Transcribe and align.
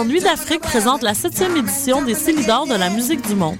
Nuit 0.00 0.20
d'Afrique 0.20 0.62
présente 0.62 1.02
la 1.02 1.12
septième 1.12 1.54
édition 1.54 2.00
des 2.02 2.14
Célidors 2.14 2.66
de 2.66 2.74
la 2.74 2.88
musique 2.88 3.20
du 3.28 3.34
monde. 3.34 3.58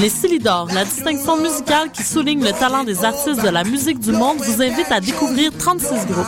Les 0.00 0.08
Célidors, 0.10 0.68
la 0.74 0.84
distinction 0.84 1.40
musicale 1.40 1.90
qui 1.92 2.02
souligne 2.02 2.44
le 2.44 2.52
talent 2.52 2.82
des 2.82 3.04
artistes 3.04 3.40
de 3.40 3.48
la 3.48 3.62
musique 3.62 4.00
du 4.00 4.10
monde, 4.10 4.38
vous 4.38 4.60
invite 4.60 4.90
à 4.90 5.00
découvrir 5.00 5.50
36 5.56 5.86
groupes. 6.10 6.26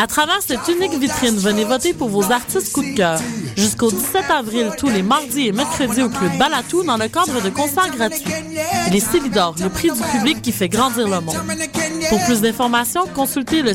À 0.00 0.06
travers 0.06 0.40
cette 0.40 0.66
unique 0.68 0.94
vitrine, 0.94 1.36
venez 1.36 1.64
voter 1.64 1.92
pour 1.92 2.08
vos 2.08 2.30
artistes 2.32 2.72
coup 2.72 2.82
de 2.82 2.96
cœur. 2.96 3.20
Jusqu'au 3.56 3.90
17 3.90 4.30
avril, 4.30 4.70
tous 4.78 4.88
les 4.88 5.02
mardis 5.02 5.48
et 5.48 5.52
mercredis 5.52 6.02
au 6.02 6.08
Club 6.08 6.38
Balatou 6.38 6.84
dans 6.84 6.96
le 6.96 7.08
cadre 7.08 7.42
de 7.42 7.50
concerts 7.50 7.90
gratuits. 7.90 8.32
Les 8.90 9.00
Célidors, 9.00 9.56
le 9.60 9.68
prix 9.68 9.90
du 9.90 10.00
public 10.16 10.40
qui 10.40 10.52
fait 10.52 10.68
grandir 10.68 11.08
le 11.08 11.20
monde. 11.20 11.36
Pour 12.08 12.24
plus 12.24 12.40
d'informations, 12.40 13.04
consultez 13.14 13.60
le 13.60 13.74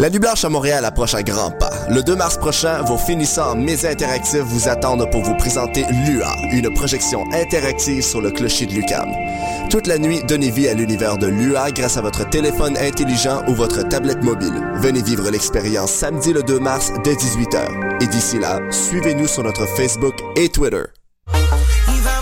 La 0.00 0.10
Nuit 0.10 0.20
Blanche 0.20 0.44
à 0.44 0.48
Montréal 0.48 0.84
approche 0.84 1.14
à 1.14 1.24
grands 1.24 1.50
pas. 1.50 1.72
Le 1.90 2.04
2 2.04 2.14
mars 2.14 2.38
prochain, 2.38 2.82
vos 2.82 2.96
finissants 2.96 3.50
en 3.50 3.56
médias 3.56 3.90
interactifs 3.90 4.42
vous 4.42 4.68
attendent 4.68 5.10
pour 5.10 5.22
vous 5.22 5.34
présenter 5.34 5.84
LUA, 5.90 6.30
une 6.52 6.72
projection 6.72 7.24
interactive 7.32 8.04
sur 8.04 8.20
le 8.20 8.30
clocher 8.30 8.66
de 8.66 8.74
Lucam. 8.74 9.08
Toute 9.70 9.88
la 9.88 9.98
nuit, 9.98 10.20
donnez 10.28 10.52
vie 10.52 10.68
à 10.68 10.74
l'univers 10.74 11.18
de 11.18 11.26
LUA 11.26 11.72
grâce 11.72 11.96
à 11.96 12.02
votre 12.02 12.28
téléphone 12.30 12.76
intelligent 12.76 13.42
ou 13.48 13.54
votre 13.54 13.88
tablette 13.88 14.22
mobile. 14.22 14.62
Venez 14.76 15.02
vivre 15.02 15.30
l'expérience 15.30 15.90
samedi 15.90 16.32
le 16.32 16.44
2 16.44 16.60
mars 16.60 16.92
dès 17.02 17.14
18h. 17.14 18.00
Et 18.00 18.06
d'ici 18.06 18.38
là, 18.38 18.60
suivez-nous 18.70 19.26
sur 19.26 19.42
notre 19.42 19.66
Facebook 19.66 20.14
et 20.36 20.48
Twitter. 20.48 20.84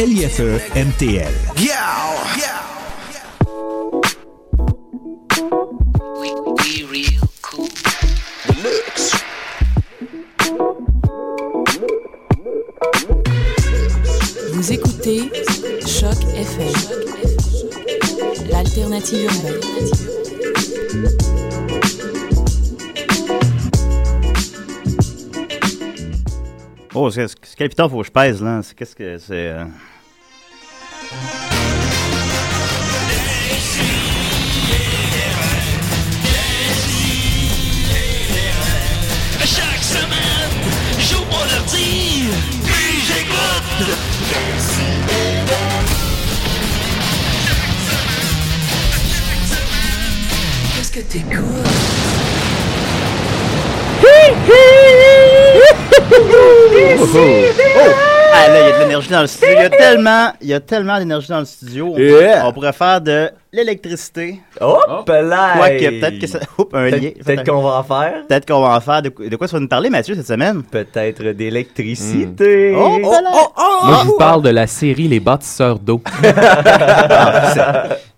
L-I-F-E 0.00 0.58
MTL. 0.76 1.28
Vous 14.54 14.72
écoutez 14.72 15.30
Choc 15.86 16.16
FM, 16.34 16.72
l'alternative 18.50 19.30
urbaine. 19.44 19.60
Oh, 26.94 27.10
c'est 27.10 27.26
quel 27.56 27.68
piton 27.68 27.88
faut 27.88 28.00
que 28.00 28.06
je 28.06 28.10
pèse, 28.10 28.42
là? 28.42 28.62
C'est- 28.62 28.74
Qu'est-ce 28.74 28.96
que 28.96 29.18
c'est? 29.18 29.48
euh? 29.48 29.64
Chaque 39.44 39.82
semaine, 39.82 40.50
j'écoute. 43.06 43.96
Qu'est-ce 50.76 50.92
que 50.92 51.00
t'écoutes? 51.00 52.19
Oh! 57.02 57.90
Ah, 58.32 58.48
là, 58.48 58.60
il 58.60 58.68
y 58.68 58.72
a 58.72 58.78
de 58.78 58.82
l'énergie 58.84 59.08
dans 59.10 59.20
le 59.22 59.26
studio. 59.26 59.54
Il 59.56 59.62
y 59.62 59.64
a 59.64 59.70
tellement, 59.70 60.32
il 60.40 60.48
y 60.48 60.54
a 60.54 60.60
tellement 60.60 60.98
d'énergie 60.98 61.28
dans 61.28 61.40
le 61.40 61.44
studio. 61.44 61.92
On, 61.94 61.98
Yeah. 61.98 62.46
on 62.46 62.52
pourrait 62.52 62.72
faire 62.72 63.00
de 63.00 63.30
l'électricité. 63.52 64.40
Hop 64.60 65.08
là! 65.08 65.54
Quoique, 65.56 66.00
peut-être 66.00 66.18
que 66.18 66.26
ça. 66.26 66.38
Oups, 66.58 66.72
un 66.72 66.88
lien. 66.88 67.10
Peut-être 67.24 67.44
qu'on 67.44 67.62
va 67.62 67.78
en 67.78 67.82
faire. 67.82 68.26
Peut-être 68.28 68.46
qu'on 68.46 68.60
va 68.60 68.76
en 68.76 68.80
faire. 68.80 69.02
De, 69.02 69.08
de 69.28 69.36
quoi 69.36 69.48
tu 69.48 69.54
vas 69.54 69.60
nous 69.60 69.68
parler, 69.68 69.90
Mathieu, 69.90 70.14
cette 70.14 70.26
semaine? 70.26 70.62
Peut-être 70.62 71.22
d'électricité. 71.32 72.74
Oh, 72.76 72.98
voilà. 73.02 73.30
Moi, 73.84 73.98
je 74.02 74.06
vous 74.06 74.16
parle 74.18 74.42
de 74.42 74.50
la 74.50 74.66
série 74.66 75.08
Les 75.08 75.20
bâtisseurs 75.20 75.78
d'eau. 75.78 76.00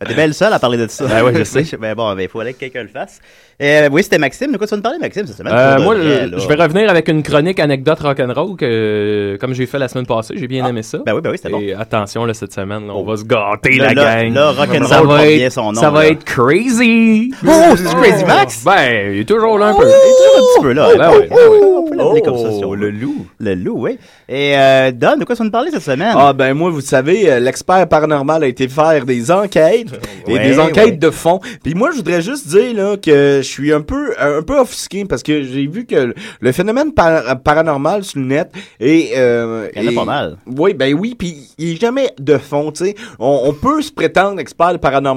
Ah, 0.05 0.07
T'es 0.07 0.15
belle 0.15 0.35
seule 0.35 0.53
à 0.53 0.59
parler 0.59 0.79
de 0.79 0.89
ça. 0.89 1.07
Ben 1.07 1.23
ouais, 1.23 1.33
je 1.37 1.45
sais. 1.45 1.65
Mais 1.81 1.95
bon, 1.95 2.17
il 2.19 2.29
faut 2.29 2.41
aller 2.41 2.55
que 2.55 2.59
quelqu'un 2.59 2.83
le 2.83 2.89
fasse. 2.89 3.21
Euh, 3.63 3.89
oui, 3.93 4.03
c'était 4.03 4.19
Maxime. 4.19 4.51
De 4.51 4.59
quoi 4.59 4.67
tu 4.67 4.73
vas 4.73 4.77
nous 4.77 4.83
parler, 4.83 4.99
Maxime, 4.99 5.27
cette 5.27 5.37
semaine? 5.37 5.53
Euh, 5.57 5.79
moi, 5.81 5.95
vrai, 5.95 6.29
je, 6.37 6.49
vais 6.49 6.55
revenir 6.57 6.91
avec 6.91 7.07
une 7.09 7.23
chronique 7.23 7.61
anecdote 7.61 8.01
rock'n'roll 8.01 8.57
que, 8.57 9.39
comme 9.41 9.55
j'ai 9.55 9.67
fait 9.67 9.79
la 9.79 9.87
semaine 9.87 10.07
passée, 10.07 10.35
j'ai 10.37 10.49
bien 10.49 10.67
aimé 10.67 10.83
ça. 10.83 10.99
Ben 11.07 11.15
oui, 11.15 11.21
ben 11.21 11.31
oui, 11.31 11.37
c'était 11.37 11.51
bon. 11.51 11.61
Et 11.61 11.73
attention, 11.73 12.25
là, 12.25 12.35
cette 12.35 12.53
semaine, 12.53 12.89
là, 12.89 12.95
on 12.95 13.05
va 13.05 13.17
se 13.17 13.25
gâter, 13.25 13.77
Là, 13.77 13.93
la 13.93 13.95
là, 13.95 14.23
gang. 14.25 14.35
là, 14.35 14.51
rock'n'roll 14.51 15.07
va 15.23 15.27
porte 15.27 15.33
être, 15.33 15.39
bien 15.39 15.51
son 15.51 15.73
nom, 15.73 15.81
ça 15.81 15.91
va 15.91 16.03
là. 16.03 16.09
être 16.11 16.25
crazy. 16.25 17.33
Oh, 17.47 17.51
c'est 17.77 17.95
Crazy 17.97 18.25
Max? 18.25 18.63
Ben, 18.65 19.13
il 19.15 19.21
est 19.21 19.25
toujours 19.29 19.59
là 19.59 19.67
un 19.69 19.75
peu. 19.75 19.85
Il 19.85 19.89
est 19.89 19.93
toujours 19.93 20.37
un 20.37 20.55
petit 20.55 20.63
peu 20.63 20.73
là. 20.73 20.89
Ben 20.97 21.11
oui, 21.21 21.27
ben 21.29 21.37
oui. 21.51 21.59
On 21.75 21.85
peut 21.91 21.97
l'appeler 21.97 22.23
comme 22.23 22.39
ça, 22.39 22.49
Oh, 22.67 22.75
le 22.75 22.91
loup. 22.91 23.27
Le 23.41 23.55
loup, 23.55 23.77
oui. 23.79 23.99
Et 24.29 24.57
euh, 24.57 24.93
Don, 24.93 25.17
de 25.19 25.25
quoi 25.25 25.35
tu 25.35 25.41
vas 25.41 25.45
nous 25.45 25.51
parler 25.51 25.71
cette 25.71 25.83
semaine? 25.83 26.15
Ah 26.17 26.33
ben 26.33 26.55
moi, 26.55 26.71
vous 26.71 26.81
savez, 26.81 27.31
euh, 27.31 27.41
l'expert 27.41 27.87
paranormal 27.89 28.45
a 28.45 28.47
été 28.47 28.69
faire 28.69 29.05
des 29.05 29.31
enquêtes 29.31 29.89
et 30.27 30.33
Ouais, 30.33 30.39
des 30.49 30.59
enquêtes 30.59 30.85
ouais. 30.87 30.91
de 30.93 31.11
fond. 31.11 31.41
Puis 31.63 31.75
moi, 31.75 31.91
je 31.93 31.97
voudrais 31.97 32.23
juste 32.23 32.49
dire 32.49 32.75
là 32.75 32.97
que 32.97 33.39
je 33.43 33.47
suis 33.49 33.73
un 33.73 33.81
peu 33.81 34.15
un 34.19 34.43
peu 34.43 34.59
offusqué 34.59 35.05
parce 35.05 35.23
que 35.23 35.43
j'ai 35.43 35.67
vu 35.67 35.85
que 35.85 36.15
le- 36.41 36.53
phénomène 36.53 36.93
par- 36.93 37.41
paranormal 37.43 38.05
sur 38.05 38.21
le 38.21 38.27
net 38.27 38.51
est 38.81 39.11
euh, 39.17 39.69
Il 39.77 39.83
y 39.83 39.85
en 39.85 39.89
a 39.89 39.93
est- 39.93 39.95
pas 39.97 40.05
mal. 40.05 40.37
Oui, 40.47 40.73
ben 40.75 40.95
oui, 40.95 41.15
puis 41.19 41.49
il 41.59 41.73
est 41.73 41.81
jamais 41.81 42.11
de 42.19 42.39
fond, 42.39 42.71
tu 42.73 42.85
sais. 42.87 42.95
On, 43.19 43.43
on 43.47 43.53
peut 43.53 43.83
se 43.83 43.93
prétendre 43.93 44.39
expert 44.41 44.79
paranormal. 44.79 45.12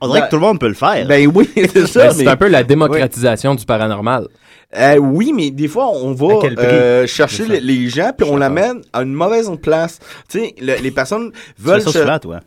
On 0.00 0.06
dirait 0.08 0.20
Ben- 0.20 0.26
que 0.26 0.30
tout 0.30 0.36
le 0.36 0.42
monde 0.42 0.58
peut 0.60 0.68
le 0.68 0.74
faire. 0.74 1.06
Ben 1.06 1.30
oui, 1.34 1.48
c'est 1.56 1.86
ça. 1.86 2.04
Ben, 2.08 2.12
c'est 2.12 2.24
mais- 2.24 2.30
un 2.30 2.36
peu 2.36 2.48
la 2.48 2.62
démocratisation 2.64 3.54
du 3.54 3.64
paranormal. 3.64 4.28
euh, 4.76 4.96
oui, 4.96 5.32
mais 5.34 5.50
des 5.50 5.68
fois, 5.68 5.88
on 5.90 6.12
va 6.12 6.26
euh, 6.58 7.06
chercher 7.06 7.46
les, 7.46 7.60
les 7.60 7.88
gens, 7.88 8.12
puis 8.16 8.26
on 8.30 8.36
l'amène 8.36 8.80
à 8.92 9.02
une 9.02 9.12
mauvaise 9.12 9.50
place. 9.62 9.98
Tu 10.28 10.38
sais, 10.40 10.54
le- 10.60 10.80
les 10.82 10.90
personnes 10.90 11.30
Tu 11.32 11.38
fais 11.62 11.70
veulent... 11.70 11.82
ça 11.82 11.92
se- 11.92 12.00
souvent, 12.00 12.18
toi. 12.18 12.40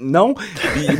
Non, 0.00 0.34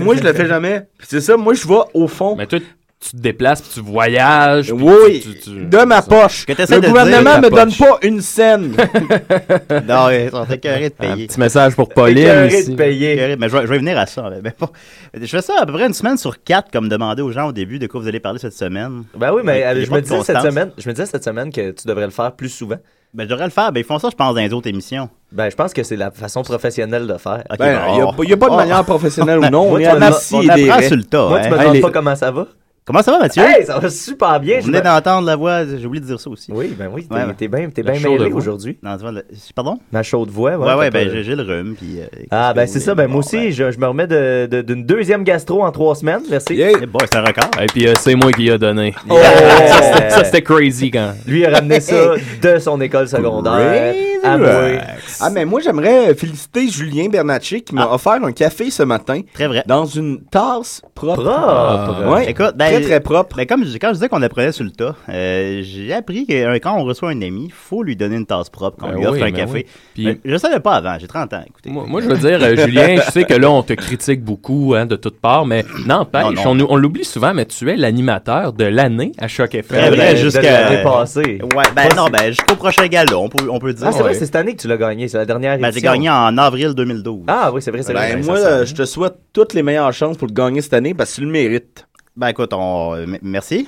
moi, 0.01 0.15
je 0.17 0.23
le 0.23 0.33
fais 0.33 0.47
jamais. 0.47 0.83
Puis 0.99 1.09
C'est 1.11 1.21
ça, 1.21 1.37
moi, 1.37 1.55
je 1.55 1.67
vais 1.67 1.81
au 1.95 2.07
fond. 2.07 2.37
Mais 2.37 2.47
toi, 2.47 2.59
tu 3.03 3.11
te 3.11 3.17
déplaces, 3.17 3.61
puis 3.63 3.71
tu 3.75 3.81
voyages. 3.81 4.67
puis 4.73 4.83
Oui, 4.83 5.21
tu- 5.21 5.35
tu- 5.35 5.41
tu- 5.41 5.65
de 5.67 5.85
ma 5.85 6.03
poche. 6.03 6.47
que 6.47 6.53
Le 6.53 6.81
de 6.81 6.87
gouvernement 6.87 7.39
me 7.41 7.51
donne 7.51 7.73
pas 7.75 7.99
une 8.03 8.21
scène. 8.21 8.75
Non, 9.89 10.09
ils 10.11 10.31
sont 10.31 10.45
écœurés 10.45 10.91
de 10.91 10.95
Un 11.07 11.15
payer. 11.15 11.27
petit 11.27 11.41
message 11.41 11.75
pour 11.75 11.89
Pauline. 11.89 12.25
De 12.25 12.75
payer. 12.77 13.37
Mais 13.39 13.49
je 13.49 13.57
vais, 13.57 13.63
je 13.63 13.67
vais 13.67 13.79
venir 13.79 13.99
à 13.99 14.07
ça. 14.07 14.31
Mais 14.43 14.53
bon, 14.59 14.69
je 15.21 15.27
fais 15.27 15.43
ça 15.43 15.55
à 15.61 15.67
peu 15.67 15.73
près 15.73 15.87
une 15.87 15.95
semaine 15.95 16.17
sur 16.17 16.43
quatre, 16.43 16.71
comme 16.71 16.89
demander 16.89 17.23
aux 17.23 17.33
gens 17.33 17.49
au 17.49 17.53
début 17.53 17.79
de 17.79 17.87
quoi 17.87 18.01
vous 18.01 18.09
allez 18.09 18.21
parler 18.21 18.39
cette 18.39 18.53
semaine. 18.55 19.05
Ben 19.17 19.33
oui, 19.33 19.43
mais 19.45 19.65
euh, 19.65 19.85
je 19.85 19.91
me 19.91 20.01
disais 20.01 20.23
cette 20.23 20.41
semaine, 20.41 20.71
je 20.79 20.89
me 20.89 20.95
disais 20.95 21.07
cette 21.07 21.25
semaine 21.25 21.51
que 21.53 21.71
tu 21.73 21.87
devrais 21.87 22.05
le 22.07 22.11
faire 22.13 22.33
plus 22.33 22.49
souvent. 22.49 22.77
Ben, 23.15 23.25
je 23.25 23.29
devrais 23.29 23.45
le 23.45 23.51
faire. 23.51 23.73
Ben, 23.73 23.81
ils 23.81 23.85
font 23.85 23.99
ça, 23.99 24.09
je 24.11 24.17
pense, 24.17 24.35
dans 24.35 24.41
les 24.41 24.53
autres 24.55 24.69
émissions. 24.69 25.11
Ben, 25.33 25.51
je 25.51 25.55
pense 25.57 25.75
que 25.75 25.83
c'est 25.83 25.97
la 25.97 26.11
façon 26.11 26.43
professionnelle 26.43 27.07
de 27.07 27.19
faire. 27.19 27.43
Ben, 27.59 27.79
il 27.95 28.01
bon. 28.17 28.23
y 28.23 28.33
a, 28.33 28.37
pas 28.39 28.49
de 28.49 28.53
Oh. 28.55 28.57
manière 28.57 28.85
professionnelle 28.85 29.39
ou 29.39 29.43
non. 29.51 29.63
On 29.65 29.71
Moi, 29.71 29.75
On 29.75 29.79
et 29.79 29.83
des 29.83 29.87
apprend 30.65 30.77
raies. 30.79 30.87
sur 30.89 30.97
le 30.97 31.03
tas. 31.05 31.29
Moi, 31.29 31.39
hein. 31.39 31.43
tu 31.45 31.51
me 31.51 31.55
Hey, 31.55 31.61
demandes 31.61 31.75
les- 31.75 31.81
pas 31.83 31.91
comment 31.91 32.17
ça 32.17 32.31
va? 32.31 32.47
Comment 32.85 33.01
ça 33.01 33.13
va, 33.13 33.21
Mathieu? 33.21 33.45
Hey, 33.45 33.65
ça 33.65 33.79
va 33.79 33.89
super 33.91 34.41
bien. 34.41 34.57
Vous 34.57 34.63
je 34.63 34.67
venez 34.67 34.79
me- 34.81 34.85
d'entendre 34.85 35.25
la 35.25 35.37
voix, 35.37 35.65
j'ai 35.65 35.87
oublié 35.87 36.01
de 36.01 36.07
dire 36.07 36.19
ça 36.19 36.29
aussi. 36.29 36.51
Oui, 36.53 36.75
ben 36.77 36.91
oui, 36.93 37.07
t'es 37.07 37.15
Ouais, 37.15 37.21
bien 37.49 37.71
t'es 37.71 37.83
La 37.83 37.93
bien 37.93 38.11
mêlé 38.11 38.33
aujourd'hui. 38.33 38.77
Pardon? 39.55 39.79
Ma 39.93 40.03
chaude 40.03 40.31
voix, 40.31 40.57
Ouais, 40.57 40.75
ouais, 40.75 40.91
ben 40.91 41.09
j'ai 41.23 41.37
le 41.37 41.43
rhume. 41.45 41.77
Puis, 41.77 42.01
euh, 42.01 42.07
Ah, 42.33 42.53
ben 42.53 42.67
c'est 42.67 42.81
ça. 42.81 42.97
Ben 42.97 43.07
moi 43.07 43.21
aussi, 43.21 43.53
je, 43.53 43.71
je 43.71 43.79
me 43.79 43.87
remets 43.87 44.09
de- 44.09 44.47
de- 44.51 44.63
d'une 44.63 44.85
deuxième 44.85 45.23
gastro 45.23 45.63
en 45.63 45.71
trois 45.71 45.95
semaines. 45.95 46.23
Merci. 46.29 46.55
Yeah. 46.57 46.73
eh, 46.83 46.87
bon, 46.87 46.99
c'est 47.03 47.17
un 47.17 47.23
record. 47.25 47.51
Et 47.63 47.67
puis 47.67 47.87
euh, 47.87 47.93
c'est 48.01 48.17
moi 48.17 48.33
qui 48.33 48.45
y 48.47 48.51
a 48.51 48.59
donné. 48.59 48.95
Oh! 49.09 49.17
ça, 50.09 50.25
c'était- 50.25 50.43
crazy 50.43 50.91
quand. 50.91 51.13
Lui, 51.25 51.41
il 51.41 51.47
a 51.47 51.51
ramené 51.51 51.79
ça 51.79 52.15
de 52.43 52.59
son 52.59 52.81
école 52.81 53.07
secondaire. 53.07 53.95
À 54.23 54.39
moi. 54.39 54.49
Ah, 55.21 55.31
mais 55.31 55.45
moi, 55.45 55.61
j'aimerais 55.61 56.15
féliciter 56.15 56.69
Julien 56.69 57.09
Bernatchez 57.09 57.61
qui 57.63 57.75
m'a 57.75 57.89
offert 57.93 58.13
un 58.25 58.33
café 58.33 58.71
ce 58.71 58.83
matin 58.83 59.21
Très 59.35 59.47
vrai. 59.47 59.63
dans 59.67 59.85
une 59.85 60.21
tasse 60.31 60.83
propre. 60.95 61.23
Propre. 61.23 62.13
Ouais, 62.15 62.31
Écoute, 62.31 62.53
ben, 62.57 62.67
très, 62.73 62.81
très 62.81 63.01
propre. 63.01 63.37
Ben, 63.37 63.47
comme 63.47 63.65
je, 63.65 63.77
quand 63.79 63.89
je 63.89 63.95
disais 63.95 64.09
qu'on 64.09 64.23
apprenait 64.23 64.53
sur 64.53 64.65
le 64.65 64.71
tas, 64.71 64.95
euh, 65.09 65.61
j'ai 65.65 65.93
appris 65.93 66.27
que 66.27 66.33
euh, 66.35 66.59
quand 66.63 66.77
on 66.79 66.85
reçoit 66.85 67.11
un 67.11 67.21
ami, 67.23 67.47
il 67.47 67.53
faut 67.53 67.83
lui 67.83 67.97
donner 67.97 68.17
une 68.17 68.27
tasse 68.27 68.49
propre 68.51 68.77
quand 68.81 68.89
on 68.89 68.93
Ben 68.93 68.99
lui 68.99 69.07
offre 69.07 69.17
oui, 69.17 69.23
un 69.23 69.33
ben 69.33 69.37
café. 69.37 69.53
oui. 69.55 69.67
Puis- 69.95 70.05
Ben, 70.05 70.19
je 70.25 70.37
savais 70.37 70.61
pas 70.61 70.75
avant, 70.75 70.97
j'ai 71.01 71.07
30 71.07 71.33
ans. 71.35 71.43
Écoutez. 71.47 71.71
Moi, 71.71 71.85
moi, 71.89 72.01
je 72.01 72.09
veux 72.09 72.17
dire, 72.19 72.39
euh, 72.43 72.57
Julien, 72.57 72.97
je 73.05 73.11
sais 73.11 73.25
que 73.25 73.35
là, 73.35 73.51
on 73.51 73.63
te 73.63 73.73
critique 73.73 74.23
beaucoup 74.23 74.75
hein, 74.77 74.87
de 74.87 74.97
toutes 74.97 75.21
parts, 75.21 75.47
mais 75.47 75.65
n'empêche, 75.87 76.39
on, 76.47 76.59
on 76.69 76.77
l'oublie 76.77 77.05
souvent, 77.05 77.35
mais 77.35 77.45
tu 77.47 77.71
es 77.71 77.77
l'animateur 77.77 78.53
de 78.53 78.65
l'année 78.65 79.13
à 79.19 79.29
Choc 79.29 79.55
FM. 79.55 79.79
Très 79.79 79.91
vrai, 79.91 80.13
de 80.13 80.19
jusqu'à- 80.19 80.43
l'année 80.69 80.83
passée. 80.83 81.41
Ouais, 81.57 81.65
ben 81.75 81.89
non, 81.97 82.07
ben 82.07 82.27
jusqu'au 82.29 82.57
prochain 82.57 82.87
gala, 82.87 83.19
on 83.19 83.29
peut, 83.29 83.49
on 83.51 83.59
peut 83.59 83.73
dire. 83.73 83.87
Ah, 83.89 83.93
c'est 83.93 84.03
vrai, 84.03 84.12
Ouais. 84.13 84.19
c'est 84.19 84.27
cette 84.27 84.37
année 84.37 84.55
que 84.55 84.61
tu 84.63 84.69
l'as 84.69 84.77
gagné. 84.77 85.09
C'est 85.09 85.19
la 85.19 85.27
dernière 85.27 85.57
Ben, 85.59 85.65
j'ai 85.65 85.79
édition. 85.79 85.93
gagné 85.93 86.11
en 86.11 86.39
avril 86.39 86.75
2012. 86.75 87.25
Ah 87.29 87.51
oui, 87.53 87.61
c'est 87.63 87.71
vrai, 87.71 87.83
c'est 87.83 87.93
vrai. 87.93 88.15
Ben, 88.17 88.25
moi, 88.25 88.37
ça- 88.39 88.47
euh, 88.49 88.67
je 88.67 88.75
te 88.75 88.85
souhaite 88.85 89.15
toutes 89.33 89.55
les 89.55 89.63
meilleures 89.63 89.93
chances 89.93 90.17
pour 90.17 90.29
le 90.29 90.33
gagner 90.35 90.61
cette 90.61 90.75
année 90.75 90.95
parce 90.95 91.11
que 91.11 91.17
tu 91.17 91.21
le 91.23 91.31
mérites. 91.31 91.87
Ben 92.17 92.29
écoute, 92.29 92.53
on, 92.53 92.95
euh, 92.95 93.07
merci. 93.23 93.67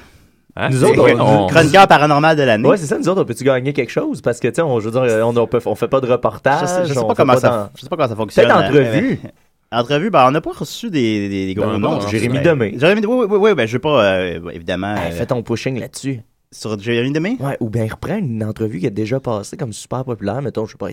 Hein, 0.56 0.68
Nous 0.70 0.84
autres, 0.84 1.00
on- 1.18 1.44
on- 1.44 1.46
Chroniqueur 1.48 1.88
paranormal 1.88 2.36
de 2.36 2.42
l'année. 2.42 2.68
Ouais, 2.68 2.76
c'est 2.76 2.86
ça, 2.86 2.96
nous 2.96 3.08
autres, 3.08 3.22
on 3.22 3.24
peut-tu 3.24 3.42
gagner 3.42 3.72
quelque 3.72 3.90
chose? 3.90 4.20
Parce 4.20 4.38
que, 4.38 4.46
tu 4.46 4.54
sais, 4.54 4.62
on, 4.62 4.78
je 4.78 4.88
veux 4.88 4.92
dire, 4.92 5.26
on, 5.26 5.36
on, 5.36 5.46
peut- 5.48 5.58
on 5.66 5.74
fait 5.74 5.88
pas 5.88 6.00
de 6.00 6.06
reportage. 6.06 6.60
je 6.60 6.66
sais, 6.66 6.86
je 6.86 6.94
sais 6.94 7.00
pas 7.06 7.14
comment 7.16 7.36
ça, 7.36 7.48
dans- 7.48 7.68
je 7.74 7.80
sais 7.82 7.88
pas 7.88 7.96
comment 7.96 8.08
ça 8.08 8.14
fonctionne. 8.14 8.44
Peut-être 8.46 8.58
entrevue. 8.68 9.18
Euh, 9.24 9.76
entrevue, 9.80 10.10
ben 10.10 10.26
on 10.28 10.30
n'a 10.30 10.40
pas 10.40 10.52
reçu 10.52 10.90
des, 10.90 11.28
des, 11.28 11.46
des 11.46 11.54
gros 11.54 11.66
Non, 11.66 11.78
noms. 11.78 11.90
non, 12.00 12.08
Jérémy 12.08 12.34
Ben, 12.38 12.44
Demé. 12.54 12.74
Jérémy, 12.78 13.04
oui, 13.04 13.26
oui, 13.28 13.36
oui, 13.40 13.54
ben 13.54 13.66
je 13.66 13.72
veux 13.72 13.78
pas, 13.80 14.04
euh, 14.04 14.38
évidemment, 14.52 14.94
Hey, 14.94 15.10
euh, 15.10 15.16
fais 15.16 15.26
ton 15.26 15.42
pushing 15.42 15.80
là-dessus. 15.80 16.20
Sur 16.54 16.78
Jérémy 16.78 17.12
Demé. 17.12 17.36
Ouais, 17.40 17.56
ou 17.60 17.68
bien 17.68 17.86
reprends 17.90 18.16
une 18.16 18.42
entrevue 18.44 18.78
qui 18.78 18.86
a 18.86 18.90
déjà 18.90 19.20
passé 19.20 19.56
comme 19.56 19.72
super 19.72 20.04
populaire. 20.04 20.40
Mettons, 20.40 20.64
je 20.66 20.72
sais 20.72 20.78
pas, 20.78 20.88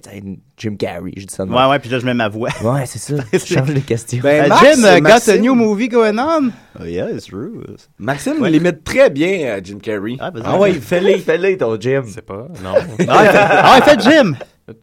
Jim 0.58 0.75
Carrey, 0.75 1.12
je 1.16 1.25
dis 1.25 1.34
ça 1.34 1.46
de. 1.46 1.52
Ouais, 1.52 1.66
ouais, 1.66 1.80
puis 1.80 1.90
là 1.90 2.00
je 2.00 2.06
mets 2.06 2.13
ma 2.13 2.28
voix. 2.30 2.50
Ouais, 2.63 2.86
c'est 2.86 3.00
ça. 3.00 3.24
Change 3.46 3.69
les 3.74 3.81
questions. 3.81 4.19
Ben, 4.24 4.46
Uh, 4.46 4.50
Max, 4.50 4.62
Jim, 4.62 4.80
uh, 4.84 4.96
got 5.02 5.02
Maxime- 5.10 5.34
a 5.36 5.38
new 5.40 5.56
movie 5.56 5.88
going 5.88 6.18
on? 6.18 6.52
Oh 6.80 6.84
yeah, 6.86 7.10
it's 7.12 7.25
true. 7.28 7.63
Maxime 8.00 8.42
Ouais. 8.42 8.50
l'imite 8.50 8.84
très 8.84 9.10
bien, 9.10 9.58
euh, 9.58 9.62
Jim 9.63 9.78
Carrey. 9.81 10.18
Ah. 10.19 10.31
Ah 10.44 10.58
ouais, 10.58 10.74
fais-le, 10.74 11.18
fais-le, 11.19 11.58
ton 11.58 11.80
Jim. 11.80 12.04
Je 12.08 12.13
sais 12.13 12.22
pas, 12.22 12.48
non. 12.63 12.74
Ah, 13.08 13.24
il 13.24 13.30
fait- 13.31 13.38
ah, 13.40 13.78
il 13.78 13.84
fait 13.84 14.02
Jim! 14.02 14.34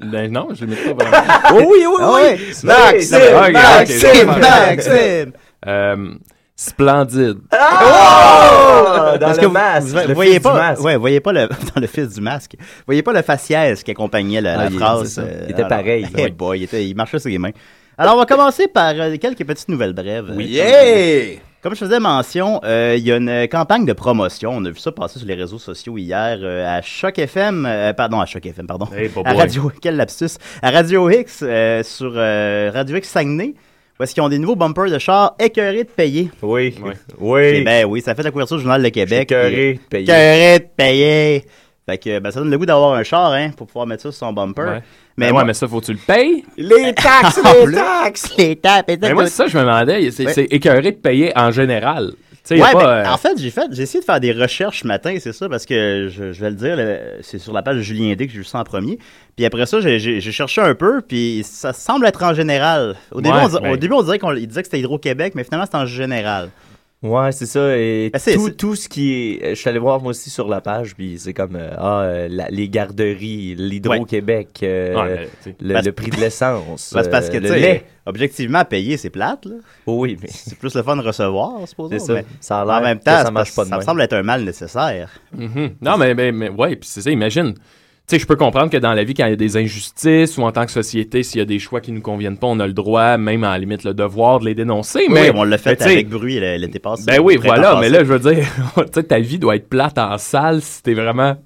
ben 0.00 0.30
non, 0.30 0.48
je 0.54 0.64
le 0.66 0.70
mets 0.72 0.76
pas 0.76 1.04
vraiment. 1.04 1.32
Oh 1.54 1.70
oui, 1.70 1.84
oui, 1.86 1.96
Ah 2.00 2.12
oui. 2.14 2.22
ouais. 2.22 2.38
Maxime, 2.64 3.18
Maxime, 3.52 4.28
ok. 4.28 4.40
Maxime. 4.42 5.32
Euh, 5.66 6.14
splendide. 6.60 7.38
Oh! 7.52 7.56
Dans 9.14 9.18
Parce 9.20 9.36
le 9.38 9.42
que 9.42 9.46
masque. 9.46 9.86
vous, 9.96 10.08
le 10.08 10.14
voyez 10.14 10.32
fils 10.34 10.42
pas, 10.42 10.52
du 10.52 10.58
masque. 10.58 10.82
ouais, 10.84 10.96
voyez 10.96 11.20
pas 11.20 11.32
le, 11.32 11.46
dans 11.74 11.80
le 11.80 11.86
fils 11.86 12.14
du 12.14 12.20
masque, 12.20 12.56
voyez 12.84 13.02
pas 13.02 13.12
le 13.12 13.22
faciès 13.22 13.82
qui 13.82 13.90
accompagnait 13.92 14.40
la, 14.40 14.54
Ah, 14.54 14.64
la 14.64 14.70
il- 14.70 14.78
phrase. 14.78 15.18
euh, 15.22 15.44
Il 15.46 15.52
était 15.52 15.68
pareil. 15.68 16.06
Hey 16.16 16.30
boy, 16.32 16.58
il, 16.58 16.62
était- 16.64 16.84
il 16.86 16.94
marchait 16.96 17.18
sur 17.20 17.30
les 17.30 17.38
mains. 17.38 17.52
Alors, 17.96 18.14
on 18.14 18.18
va 18.18 18.26
commencer 18.26 18.66
par 18.68 18.92
euh, 18.96 19.16
quelques 19.16 19.44
petites 19.46 19.68
nouvelles 19.68 19.92
brèves. 19.92 20.30
Euh, 20.36 20.42
Yeah! 20.42 21.38
Comme 21.60 21.74
je 21.74 21.80
faisais 21.80 21.98
mention, 21.98 22.60
euh, 22.64 22.94
il 22.96 23.04
y 23.04 23.10
a 23.12 23.16
une 23.16 23.48
campagne 23.48 23.84
de 23.84 23.92
promotion. 23.92 24.52
On 24.54 24.64
a 24.64 24.70
vu 24.70 24.78
ça 24.78 24.92
passer 24.92 25.18
sur 25.18 25.26
les 25.26 25.34
réseaux 25.34 25.58
sociaux 25.58 25.98
hier 25.98 26.38
euh, 26.40 26.64
à 26.78 26.82
Choc 26.82 27.18
FM, 27.18 27.66
euh, 27.66 27.92
pardon, 27.92 28.20
à 28.20 28.26
Choc 28.26 28.46
FM, 28.46 28.66
pardon. 28.68 28.86
Hey, 28.96 29.10
à. 29.24 29.32
Radio, 29.32 29.70
quel 29.82 29.96
lapsus. 29.96 30.38
À 30.62 30.70
Radio 30.70 31.10
X, 31.10 31.40
euh, 31.42 31.82
sur 31.82 32.12
euh, 32.14 32.70
Radio 32.72 32.96
X 32.96 33.08
Saguenay, 33.08 33.54
où 33.98 34.02
est-ce 34.02 34.14
qu'ils 34.14 34.22
ont 34.22 34.28
des 34.28 34.38
nouveaux 34.38 34.56
bumpers 34.56 34.90
de 34.90 34.98
chars 34.98 35.34
écœurés 35.40 35.84
de 35.84 35.88
payer. 35.90 36.30
Oui. 36.42 36.74
Eh 36.78 36.82
Oui. 37.18 37.62
ben 37.64 37.84
oui, 37.86 38.00
ça 38.00 38.14
fait 38.14 38.22
la 38.22 38.30
couverture 38.30 38.56
du 38.56 38.62
Journal 38.62 38.82
de 38.82 38.88
Québec. 38.90 39.22
Écœuré 39.30 39.74
de 39.74 39.78
payer. 39.88 40.04
Écœuré 40.04 40.58
de 40.60 40.66
payer. 40.76 41.44
Fait 41.86 41.98
que 41.98 42.18
ben, 42.18 42.30
ça 42.30 42.40
donne 42.40 42.50
le 42.50 42.58
goût 42.58 42.66
d'avoir 42.66 42.94
un 42.94 43.02
char, 43.02 43.32
hein, 43.32 43.50
pour 43.56 43.66
pouvoir 43.66 43.86
mettre 43.86 44.02
ça 44.02 44.12
sur 44.12 44.18
son 44.26 44.32
bumper. 44.32 44.62
Ouais. 44.62 44.82
Mais 45.16 45.32
moi- 45.32 45.40
ouais, 45.40 45.46
mais 45.46 45.54
ça, 45.54 45.66
faut 45.66 45.80
que 45.80 45.86
tu 45.86 45.92
le 45.94 45.98
payes. 45.98 46.44
Les 46.58 46.92
taxes, 46.94 47.40
les 47.66 47.72
taxes! 47.74 48.34
les 48.36 48.56
tapes 48.56 48.90
et 48.90 48.98
Mais 48.98 49.14
moi, 49.14 49.24
c'est 49.26 49.32
ça, 49.32 49.44
que 49.46 49.50
je 49.50 49.56
me 49.58 49.62
demandais. 49.62 50.10
C'est 50.10 50.26
Ouais. 50.26 50.32
c'est 50.34 50.44
écœuré 50.44 50.82
de 50.92 50.96
payer 50.96 51.32
en 51.34 51.50
général. 51.50 52.12
Ouais, 52.56 52.72
pas, 52.72 52.78
ben, 53.02 53.10
euh, 53.10 53.12
en 53.12 53.16
fait, 53.18 53.38
j'ai 53.38 53.50
fait, 53.50 53.66
j'ai 53.72 53.82
essayé 53.82 54.00
de 54.00 54.04
faire 54.04 54.20
des 54.20 54.32
recherches 54.32 54.80
ce 54.82 54.86
matin, 54.86 55.16
c'est 55.20 55.32
ça, 55.32 55.48
parce 55.48 55.66
que 55.66 56.08
je, 56.10 56.32
je 56.32 56.40
vais 56.40 56.50
le 56.50 56.56
dire, 56.56 56.78
c'est 57.22 57.38
sur 57.38 57.52
la 57.52 57.62
page 57.62 57.76
de 57.76 57.82
Julien 57.82 58.14
D 58.14 58.26
que 58.26 58.32
j'ai 58.32 58.38
vu 58.38 58.44
ça 58.44 58.58
en 58.60 58.64
premier. 58.64 58.98
Puis 59.36 59.44
après 59.44 59.66
ça, 59.66 59.80
j'ai- 59.80 60.20
cherché 60.20 60.60
un 60.60 60.74
peu, 60.74 61.00
puis 61.00 61.42
ça 61.44 61.72
semble 61.72 62.06
être 62.06 62.22
en 62.22 62.34
général. 62.34 62.96
Au 63.12 63.20
début, 63.20 63.34
Ouais, 63.36 63.42
on, 63.44 63.60
ben. 63.60 63.72
au 63.72 63.76
début, 63.76 63.94
on 63.94 64.02
dirait 64.02 64.18
qu'on 64.18 64.32
disait 64.34 64.62
que 64.62 64.66
c'était 64.66 64.80
Hydro-Québec, 64.80 65.34
mais 65.36 65.44
finalement, 65.44 65.66
c'est 65.70 65.76
en 65.78 65.86
général. 65.86 66.50
Ouais, 67.00 67.30
c'est 67.30 67.46
ça. 67.46 67.76
Et 67.76 68.10
Ben, 68.12 68.18
c'est- 68.18 68.34
tout, 68.34 68.46
c'est- 68.48 68.56
tout 68.56 68.74
ce 68.74 68.88
qui 68.88 69.12
est. 69.14 69.44
euh, 69.44 69.48
Je 69.50 69.54
suis 69.54 69.70
allé 69.70 69.78
voir 69.78 70.00
moi 70.00 70.10
aussi 70.10 70.30
sur 70.30 70.48
la 70.48 70.60
page, 70.60 70.96
puis 70.96 71.16
c'est 71.20 71.32
comme 71.32 71.54
euh, 71.54 71.70
ah, 71.78 72.00
euh, 72.00 72.28
la- 72.28 72.48
les 72.48 72.68
garderies, 72.68 73.54
l'Hydro-Québec, 73.56 74.48
euh, 74.64 74.96
ouais, 74.96 75.28
le, 75.60 75.74
Parce- 75.74 75.86
le 75.86 75.92
prix 75.92 76.10
de 76.10 76.16
l'essence. 76.16 76.90
Parce 77.10 77.30
que, 77.30 77.36
euh, 77.36 77.40
le 77.40 77.54
lait. 77.54 77.84
objectivement, 78.04 78.64
payer, 78.64 78.96
c'est 78.96 79.10
plate, 79.10 79.44
là. 79.46 79.54
Oh 79.86 80.00
oui, 80.00 80.16
mais 80.20 80.28
C'est 80.28 80.58
plus 80.58 80.74
le 80.74 80.82
fun 80.82 80.96
de 80.96 81.02
recevoir, 81.02 81.68
supposons. 81.68 81.90
c'est 81.92 82.00
ça. 82.00 82.14
mais 82.14 82.24
Ça 82.40 82.60
a 82.60 82.64
En 82.64 82.66
l'air 82.66 82.80
même 82.82 82.98
que 82.98 83.04
temps, 83.04 83.22
ça 83.22 83.30
marche 83.30 83.54
pas 83.54 83.62
de 83.62 83.68
ça 83.68 83.76
me 83.76 83.80
même. 83.80 83.86
semble 83.86 84.00
être 84.02 84.14
un 84.14 84.22
mal 84.24 84.42
nécessaire. 84.42 85.10
Mhm. 85.36 85.76
Non, 85.80 85.96
mais, 85.98 86.14
mais, 86.14 86.32
mais 86.32 86.48
ouais, 86.48 86.74
puis 86.74 86.88
c'est 86.90 87.02
ça, 87.02 87.10
imagine. 87.12 87.54
Tu 88.08 88.14
sais, 88.16 88.22
je 88.22 88.26
peux 88.26 88.36
comprendre 88.36 88.70
que 88.70 88.78
dans 88.78 88.94
la 88.94 89.04
vie, 89.04 89.12
quand 89.12 89.26
il 89.26 89.30
y 89.30 89.32
a 89.34 89.36
des 89.36 89.58
injustices 89.58 90.38
ou 90.38 90.42
en 90.42 90.50
tant 90.50 90.64
que 90.64 90.72
société, 90.72 91.22
s'il 91.22 91.40
y 91.40 91.42
a 91.42 91.44
des 91.44 91.58
choix 91.58 91.82
qui 91.82 91.92
nous 91.92 92.00
conviennent 92.00 92.38
pas, 92.38 92.46
on 92.46 92.58
a 92.58 92.66
le 92.66 92.72
droit, 92.72 93.18
même 93.18 93.44
à 93.44 93.50
la 93.50 93.58
limite 93.58 93.84
le 93.84 93.92
devoir 93.92 94.40
de 94.40 94.46
les 94.46 94.54
dénoncer. 94.54 95.00
Oui, 95.00 95.12
mais 95.12 95.30
on 95.34 95.44
l'a 95.44 95.58
fait 95.58 95.82
avec 95.82 96.08
bruit 96.08 96.40
l'été 96.40 96.78
passé. 96.78 97.04
Ben 97.06 97.20
oui, 97.20 97.36
voilà, 97.36 97.78
mais 97.78 97.90
là, 97.90 97.98
je 97.98 98.04
veux 98.04 98.18
dire, 98.18 98.46
tu 98.76 98.82
sais, 98.94 99.02
ta 99.02 99.18
vie 99.18 99.38
doit 99.38 99.56
être 99.56 99.68
plate 99.68 99.98
en 99.98 100.16
salle 100.16 100.62
si 100.62 100.82
t'es 100.82 100.94
vraiment 100.94 101.36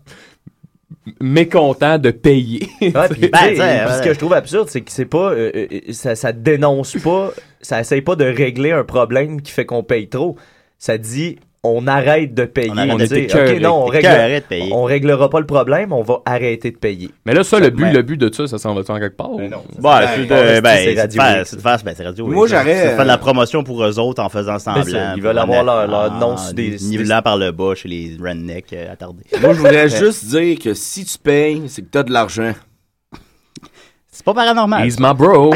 mécontent 1.21 1.99
de 1.99 2.12
payer. 2.12 2.69
Ben, 2.81 3.09
ce 3.09 4.02
que 4.04 4.14
je 4.14 4.19
trouve 4.21 4.35
absurde, 4.35 4.69
c'est 4.69 4.83
que 4.83 4.92
c'est 4.92 5.04
pas, 5.04 5.33
euh, 5.33 5.50
euh, 5.57 5.81
ça, 5.90 6.14
ça 6.14 6.31
dénonce 6.31 6.97
pas, 7.02 7.33
ça 7.61 7.81
essaye 7.81 8.02
pas 8.02 8.14
de 8.14 8.25
régler 8.25 8.71
un 8.71 8.85
problème 8.85 9.42
qui 9.42 9.50
fait 9.50 9.66
qu'on 9.66 9.83
paye 9.83 10.09
trop. 10.09 10.37
Ça 10.78 10.97
dit, 10.97 11.38
on 11.64 11.87
arrête 11.87 12.35
de 12.35 12.45
payer. 12.45 12.71
On 12.73 12.76
arrête 12.76 12.97
de 12.99 13.02
Tu 13.02 13.07
sais, 13.07 13.23
écœurer. 13.23 13.54
ok, 13.57 13.61
non, 13.62 13.85
on, 13.85 13.87
règle, 13.87 14.09
de 14.09 14.40
payer. 14.40 14.73
on 14.73 14.83
réglera 14.83 15.31
pas 15.31 15.38
le 15.38 15.47
problème, 15.47 15.92
on 15.92 16.02
va 16.02 16.21
arrêter 16.26 16.73
de 16.73 16.76
payer. 16.76 17.11
Mais 17.25 17.35
là, 17.35 17.45
ça, 17.45 17.61
le 17.61 17.71
but, 17.71 17.92
le 17.92 18.02
but 18.02 18.16
de 18.16 18.33
ça, 18.35 18.49
ça 18.49 18.59
s'en 18.59 18.75
va-tu 18.75 18.90
en 18.90 18.99
quelque 18.99 19.16
part? 19.16 19.28
Bon, 19.28 19.38
Ben, 19.78 20.00
c'est 20.16 20.23
de, 20.23 20.26
c'est 20.28 20.61
ben, 20.61 20.76
c'est 20.85 20.95
de 20.95 21.00
Radio 21.00 21.23
faire, 21.23 21.40
X. 21.42 21.50
c'est 21.50 21.57
de 21.57 21.62
faire, 21.62 21.78
ben, 21.85 21.95
c'est 21.97 22.04
Radio 22.04 22.26
Moi, 22.26 22.47
X, 22.47 22.50
j'aurais, 22.52 22.64
C'est 22.75 22.83
de 22.85 22.88
faire 22.95 23.02
de 23.02 23.07
la 23.09 23.14
euh, 23.14 23.19
promotion 23.19 23.62
pour 23.62 23.85
eux 23.85 23.99
autres 24.00 24.21
en 24.23 24.28
faisant 24.28 24.59
semblant. 24.59 24.83
ça, 24.85 25.12
ils 25.16 25.23
veulent 25.23 25.38
en 25.38 25.42
avoir 25.42 25.62
leur- 25.62 25.87
leur 25.87 26.12
nom 26.19 26.33
en 26.33 26.37
sur 26.37 26.52
des- 26.54 26.76
Nivelant 26.81 27.23
par 27.23 27.37
le 27.37 27.52
bas 27.52 27.75
chez 27.76 27.88
les 27.88 28.16
rednecks 28.21 28.73
euh, 28.73 28.92
attardés. 28.92 29.23
Moi, 29.40 29.52
je 29.52 29.59
voudrais 29.59 29.88
juste 29.88 30.25
dire 30.26 30.59
que 30.59 30.75
si 30.75 31.04
tu 31.04 31.16
payes, 31.19 31.62
c'est 31.69 31.83
que 31.83 31.88
t'as 31.90 32.02
de 32.02 32.12
l'argent. 32.12 32.52
C'est 34.11 34.25
pas 34.25 34.35
paranormal. 34.35 34.85
He's 34.87 34.99
my 35.00 35.14
bro. 35.14 35.52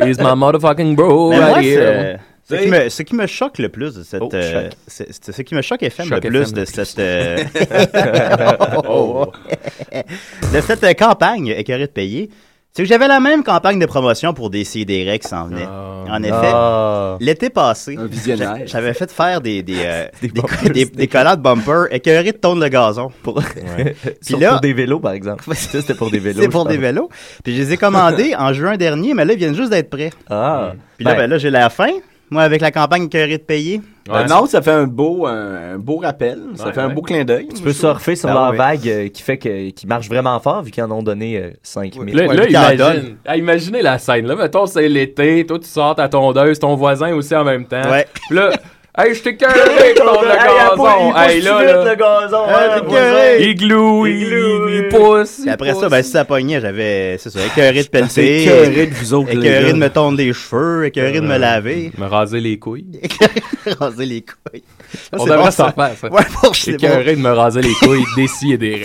He's 0.00 0.18
my 0.18 0.34
motherfucking 0.36 0.94
bro. 0.96 1.30
Right 1.30 1.64
here. 1.64 2.18
Ce 2.48 2.54
qui, 2.56 2.68
me, 2.68 2.88
ce 2.88 3.02
qui 3.02 3.14
me 3.14 3.26
choque 3.26 3.58
le 3.58 3.68
plus 3.68 3.94
de 3.94 4.02
cette. 4.02 4.22
Oh, 4.22 4.28
euh, 4.34 4.70
ce 4.88 5.42
qui 5.42 5.54
me 5.54 5.62
choque 5.62 5.82
FM 5.82 6.06
Choc 6.08 6.24
le 6.24 6.30
plus 6.30 6.40
FM, 6.42 6.52
de 6.52 6.60
le 6.60 6.66
cette. 6.66 6.98
euh, 6.98 7.36
de 10.52 10.60
cette 10.60 10.84
euh, 10.84 10.92
campagne 10.94 11.48
écœurée 11.48 11.86
de 11.86 11.92
payer, 11.92 12.30
c'est 12.72 12.82
que 12.82 12.88
j'avais 12.88 13.08
la 13.08 13.20
même 13.20 13.42
campagne 13.42 13.78
de 13.78 13.86
promotion 13.86 14.34
pour 14.34 14.50
des 14.50 14.64
CDR 14.64 15.18
qui 15.18 15.28
s'en 15.28 15.46
venaient. 15.48 15.66
Ah. 15.66 15.84
En 16.10 16.22
effet, 16.22 16.32
Ah. 16.52 17.16
l'été 17.20 17.50
passé, 17.50 17.96
Un 17.98 18.06
visionnaire. 18.06 18.56
j'a- 18.60 18.66
j'avais 18.66 18.94
fait 18.94 19.10
faire 19.10 19.40
des, 19.42 19.62
des, 19.62 19.76
euh, 19.84 20.06
Des 20.22 20.28
bumpers, 20.28 20.70
des- 20.72 20.84
des 20.86 21.06
collants 21.08 21.36
de 21.36 21.42
bumper 21.42 21.84
écœurés 21.90 22.32
de 22.32 22.38
tonnes 22.38 22.60
de 22.60 22.68
gazon. 22.68 23.10
Pour... 23.22 23.40
Là- 23.40 24.50
pour 24.52 24.60
des 24.60 24.72
vélos, 24.72 25.00
par 25.00 25.12
exemple. 25.12 25.44
C'était 25.54 25.94
pour 25.94 26.10
des 26.10 26.18
vélos. 26.18 26.40
C'est 26.40 26.48
pour 26.48 26.64
des 26.66 26.78
vélos. 26.78 27.10
Puis 27.44 27.54
je 27.56 27.62
les 27.62 27.72
ai 27.74 27.76
commandés 27.76 28.34
en 28.38 28.52
juin 28.54 28.76
dernier, 28.76 29.12
mais 29.12 29.24
là, 29.26 29.34
ils 29.34 29.38
viennent 29.38 29.56
juste 29.56 29.70
d'être 29.70 29.90
prêts. 29.90 30.10
Ah. 30.30 30.72
Puis 30.96 31.04
là, 31.04 31.12
Ben, 31.12 31.18
ben 31.22 31.30
là, 31.30 31.38
j'ai 31.38 31.50
la 31.50 31.68
fin. 31.70 31.90
Moi, 32.30 32.42
avec 32.42 32.60
la 32.60 32.70
campagne 32.70 33.04
écœurée 33.04 33.38
de 33.38 33.42
payer. 33.42 33.80
Ben 34.06 34.26
non, 34.26 34.46
ça 34.46 34.62
fait 34.62 34.70
un 34.70 34.86
beau, 34.86 35.26
un, 35.26 35.74
un 35.74 35.78
beau 35.78 35.98
rappel. 35.98 36.38
Ça 36.54 36.66
Ouais, 36.66 36.72
fait 36.72 36.80
un 36.80 36.88
ouais. 36.88 36.94
beau 36.94 37.02
clin 37.02 37.24
d'œil. 37.24 37.48
Tu 37.54 37.62
peux 37.62 37.72
surfer 37.74 38.16
sur 38.16 38.28
Ben 38.28 38.34
leur 38.34 38.52
vague 38.54 38.88
euh, 38.88 39.08
qui 39.08 39.22
fait 39.22 39.36
que 39.36 39.68
qui 39.70 39.86
marche 39.86 40.08
vraiment 40.08 40.38
fort 40.40 40.62
vu 40.62 40.70
qu'ils 40.70 40.82
en 40.82 40.90
ont 40.90 41.02
donné 41.02 41.36
euh, 41.38 41.50
5000. 41.62 42.14
Là, 42.16 42.26
Ouais, 42.26 42.34
là, 42.36 42.48
imagine, 42.48 43.16
Ah, 43.26 43.36
imaginez 43.36 43.82
la 43.82 43.98
scène. 43.98 44.26
Là, 44.26 44.34
mettons, 44.36 44.64
c'est 44.66 44.88
l'été, 44.88 45.44
toi, 45.46 45.58
tu 45.58 45.68
sors 45.68 45.94
ta 45.94 46.08
tondeuse, 46.08 46.58
ton 46.58 46.74
voisin 46.74 47.12
aussi 47.14 47.34
en 47.36 47.44
même 47.44 47.66
temps. 47.66 47.90
Ouais. 47.90 48.06
Puis 48.28 48.36
là, 48.36 48.50
Hey, 49.00 49.14
je 49.14 49.22
t'ai 49.22 49.36
carré 49.36 49.94
contre 49.96 50.22
le 50.24 50.28
gazon. 50.34 51.16
Hey, 51.16 51.40
là, 51.40 51.62
là. 51.62 51.84
le 51.84 51.94
gazon. 51.94 52.46
Carré. 52.90 53.44
Igloo, 53.50 54.06
il, 54.06 54.22
Igloo, 54.22 54.68
il 54.70 54.88
pousse. 54.88 55.38
Puis 55.42 55.50
après 55.50 55.74
ça, 55.74 55.88
ben, 55.88 56.02
si 56.02 56.10
ça 56.10 56.24
pognait, 56.24 56.60
j'avais, 56.60 57.16
c'est 57.18 57.30
ça, 57.30 57.38
écœuré 57.46 57.74
de 57.74 57.82
C'est 57.82 57.90
pelleter. 57.90 58.42
écœuré 58.42 58.86
de 58.86 58.94
vous 58.94 59.14
autres, 59.14 59.30
Écœuré 59.30 59.72
de 59.72 59.78
me 59.78 59.88
tondre 59.88 60.18
les 60.18 60.32
cheveux, 60.32 60.86
écœuré 60.86 61.12
de 61.20 61.26
me 61.26 61.36
laver. 61.38 61.92
Me 61.96 62.06
raser 62.06 62.40
les 62.40 62.58
couilles. 62.58 62.86
raser 63.78 64.04
les 64.06 64.22
couilles. 64.22 64.64
Ça, 64.92 64.98
On 65.18 65.24
devrait 65.26 65.38
bon, 65.44 65.50
s'en 65.52 65.70
faire, 65.70 65.90
ça. 66.00 66.08
Ouais, 66.08 66.22
bon, 66.42 66.50
c'est 66.52 66.70
bon. 66.72 66.76
Écœuré 66.78 67.14
de 67.14 67.20
me 67.20 67.30
raser 67.30 67.60
les 67.60 67.74
couilles, 67.74 68.04
des 68.16 68.26
si 68.26 68.52
et 68.52 68.58
des 68.58 68.78
des 68.78 68.84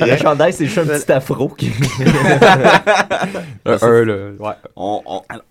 Le 0.00 0.04
rêves. 0.04 0.22
chandail, 0.22 0.52
c'est 0.52 0.64
juste 0.66 0.78
un 0.78 0.84
petit 0.86 1.12
afro. 1.12 1.48
qui- 1.50 1.70
Un, 3.66 4.04
là. 4.04 4.14
Ouais. 4.40 4.52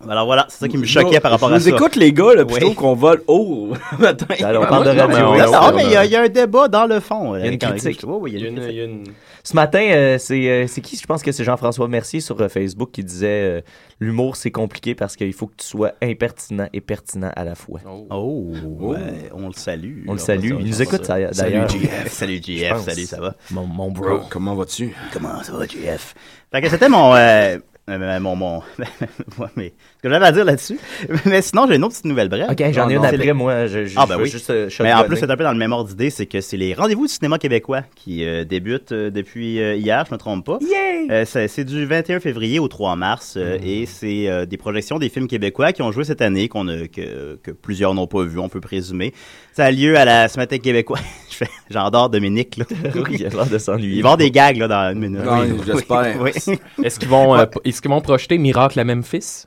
Alors 0.09 0.25
voilà, 0.25 0.45
c'est 0.49 0.59
ça 0.59 0.67
qui 0.67 0.77
me 0.77 0.85
choquait 0.85 1.19
par 1.21 1.31
rapport 1.31 1.49
je 1.49 1.53
à 1.55 1.57
vous 1.59 1.63
ça. 1.63 1.69
écoute, 1.69 1.95
les 1.95 2.11
gars, 2.11 2.33
là, 2.35 2.43
plutôt 2.43 2.73
qu'on 2.73 2.93
vole 2.95 3.21
haut 3.27 3.69
matin. 3.99 4.25
Alors, 4.45 4.63
on 4.63 4.67
parle 4.67 4.85
de 4.85 4.89
non, 4.91 5.07
mais 5.07 5.13
radio. 5.15 5.51
Non, 5.51 5.61
non, 5.61 5.75
mais 5.75 5.83
il 5.85 5.91
y, 5.91 5.95
a- 5.95 6.05
il 6.05 6.11
y 6.11 6.15
a 6.15 6.21
un 6.21 6.27
débat 6.29 6.67
dans 6.67 6.85
le 6.85 6.99
fond. 6.99 7.35
Il 7.35 7.45
y 7.45 7.47
a 7.47 7.51
une 7.51 7.57
critique. 7.57 8.01
Oui, 8.05 8.17
oui, 8.21 8.31
il 8.35 8.41
y 8.41 8.45
a 8.45 8.49
une 8.49 8.55
critique. 8.55 8.73
il 8.73 8.77
y 8.77 8.81
a 8.81 8.85
une- 8.85 9.03
Ce 9.43 9.55
matin, 9.55 9.79
euh, 9.79 10.17
c'est 10.17 10.49
euh, 10.49 10.67
c'est 10.67 10.81
qui? 10.81 10.97
Je 10.97 11.05
pense 11.05 11.23
que 11.23 11.31
c'est 11.31 11.43
Jean-François 11.45 11.87
Mercier 11.87 12.19
sur 12.19 12.39
euh, 12.41 12.49
Facebook 12.49 12.91
qui 12.91 13.03
disait 13.03 13.27
euh, 13.59 13.61
l'humour 13.99 14.35
c'est 14.35 14.51
compliqué 14.51 14.93
parce 14.93 15.15
qu'il 15.15 15.31
faut 15.33 15.47
que 15.47 15.55
tu 15.57 15.65
sois 15.67 15.93
impertinent 16.03 16.67
et 16.73 16.81
pertinent 16.81 17.31
à 17.35 17.43
la 17.45 17.55
fois. 17.55 17.79
Oh, 18.09 18.51
ouais, 18.79 18.97
on 19.33 19.47
le 19.47 19.53
salue. 19.53 20.03
On 20.07 20.13
le 20.13 20.17
salue. 20.19 20.51
Il 20.59 20.67
nous 20.67 20.81
écoute 20.81 21.05
ça. 21.05 21.13
d'ailleurs. 21.13 21.33
Salut 21.33 21.61
JF. 21.69 22.11
Salut 22.11 22.41
pense. 22.69 22.83
Salut, 22.85 23.05
ça 23.05 23.21
va? 23.21 23.35
Mon, 23.51 23.65
mon 23.65 23.89
bro. 23.91 24.03
Bro, 24.17 24.19
comment 24.29 24.53
vas-tu? 24.55 24.93
Comment 25.13 25.41
ça 25.43 25.53
va, 25.53 25.65
JF? 25.65 26.13
Fait 26.51 26.61
que 26.61 26.69
c'était 26.69 26.89
mon, 26.89 27.15
euh, 27.15 27.57
euh, 27.89 28.19
mon, 28.19 28.35
mon, 28.35 28.57
ouais, 29.37 29.47
mais, 29.55 29.73
ce 29.97 30.03
que 30.03 30.09
j'avais 30.09 30.25
à 30.25 30.31
dire 30.31 30.43
là-dessus. 30.45 30.77
Mais 31.25 31.41
sinon, 31.41 31.67
j'ai 31.67 31.75
une 31.75 31.83
autre 31.83 31.93
petite 31.93 32.05
nouvelle 32.05 32.27
brève. 32.29 32.47
Ok, 32.51 32.63
j'en 32.73 32.89
ai 32.89 32.95
une 32.95 33.05
après, 33.05 33.33
moi. 33.33 33.67
Je, 33.67 33.85
je, 33.85 33.93
Ah, 33.97 34.05
ben 34.05 34.17
oui. 34.19 34.29
juste 34.29 34.49
euh, 34.49 34.69
Mais 34.81 34.93
en 34.93 35.05
plus, 35.05 35.15
c'est 35.17 35.29
un 35.29 35.37
peu 35.37 35.43
dans 35.43 35.53
le 35.53 35.57
même 35.57 35.71
ordre 35.71 35.89
d'idée, 35.89 36.09
c'est 36.09 36.25
que 36.25 36.41
c'est 36.41 36.57
les 36.57 36.73
rendez-vous 36.73 37.07
du 37.07 37.13
cinéma 37.13 37.37
québécois 37.37 37.83
qui 37.95 38.25
euh, 38.25 38.43
débutent 38.43 38.91
euh, 38.91 39.09
depuis 39.09 39.55
hier, 39.57 40.05
je 40.07 40.13
me 40.13 40.17
trompe 40.17 40.45
pas. 40.45 40.59
Yay! 40.61 41.07
Euh, 41.09 41.23
c'est 41.25 41.63
du 41.63 41.85
21 41.85 42.19
février 42.19 42.59
au 42.59 42.67
3 42.67 42.95
mars 42.95 43.35
euh, 43.37 43.57
et 43.63 43.85
c'est 43.85 44.45
des 44.45 44.57
projections 44.57 44.99
des 44.99 45.09
films 45.09 45.27
québécois 45.27 45.71
qui 45.71 45.81
ont 45.81 45.91
joué 45.91 46.03
cette 46.03 46.21
année, 46.21 46.49
qu'on 46.49 46.65
que, 46.65 47.35
que 47.41 47.51
plusieurs 47.51 47.93
n'ont 47.93 48.07
pas 48.07 48.23
vu, 48.23 48.39
on 48.39 48.49
peut 48.49 48.61
présumer. 48.61 49.13
Ça 49.57 49.65
a 49.65 49.71
lieu 49.71 49.97
à 49.97 50.05
la 50.05 50.27
Cinémathèque 50.27 50.61
québécoise. 50.61 51.01
Je 51.31 51.35
fais- 51.37 51.49
J'endors 51.71 52.09
Dominique, 52.11 52.57
là. 52.57 52.65
Oui, 52.95 53.17
il 53.19 53.25
a 53.25 53.29
l'air 53.29 53.39
de 53.45 53.45
Il 53.45 53.51
va 53.53 53.59
s'ennuyer. 53.59 53.99
avoir 53.99 54.15
des 54.17 54.29
gags 54.29 54.57
là, 54.57 54.67
dans 54.67 54.91
une 54.93 54.99
minute. 54.99 55.21
Oui, 55.27 55.57
j'espère. 55.65 56.15
oui. 56.21 56.31
Est-ce 56.83 56.99
qu'ils 56.99 57.09
vont, 57.09 57.35
euh, 57.35 57.45
est-ce 57.65 57.81
qu'ils 57.81 57.89
vont 57.89 57.99
projeter 58.01 58.37
Miracle 58.37 58.79
à 58.79 58.83
Memphis? 58.83 59.45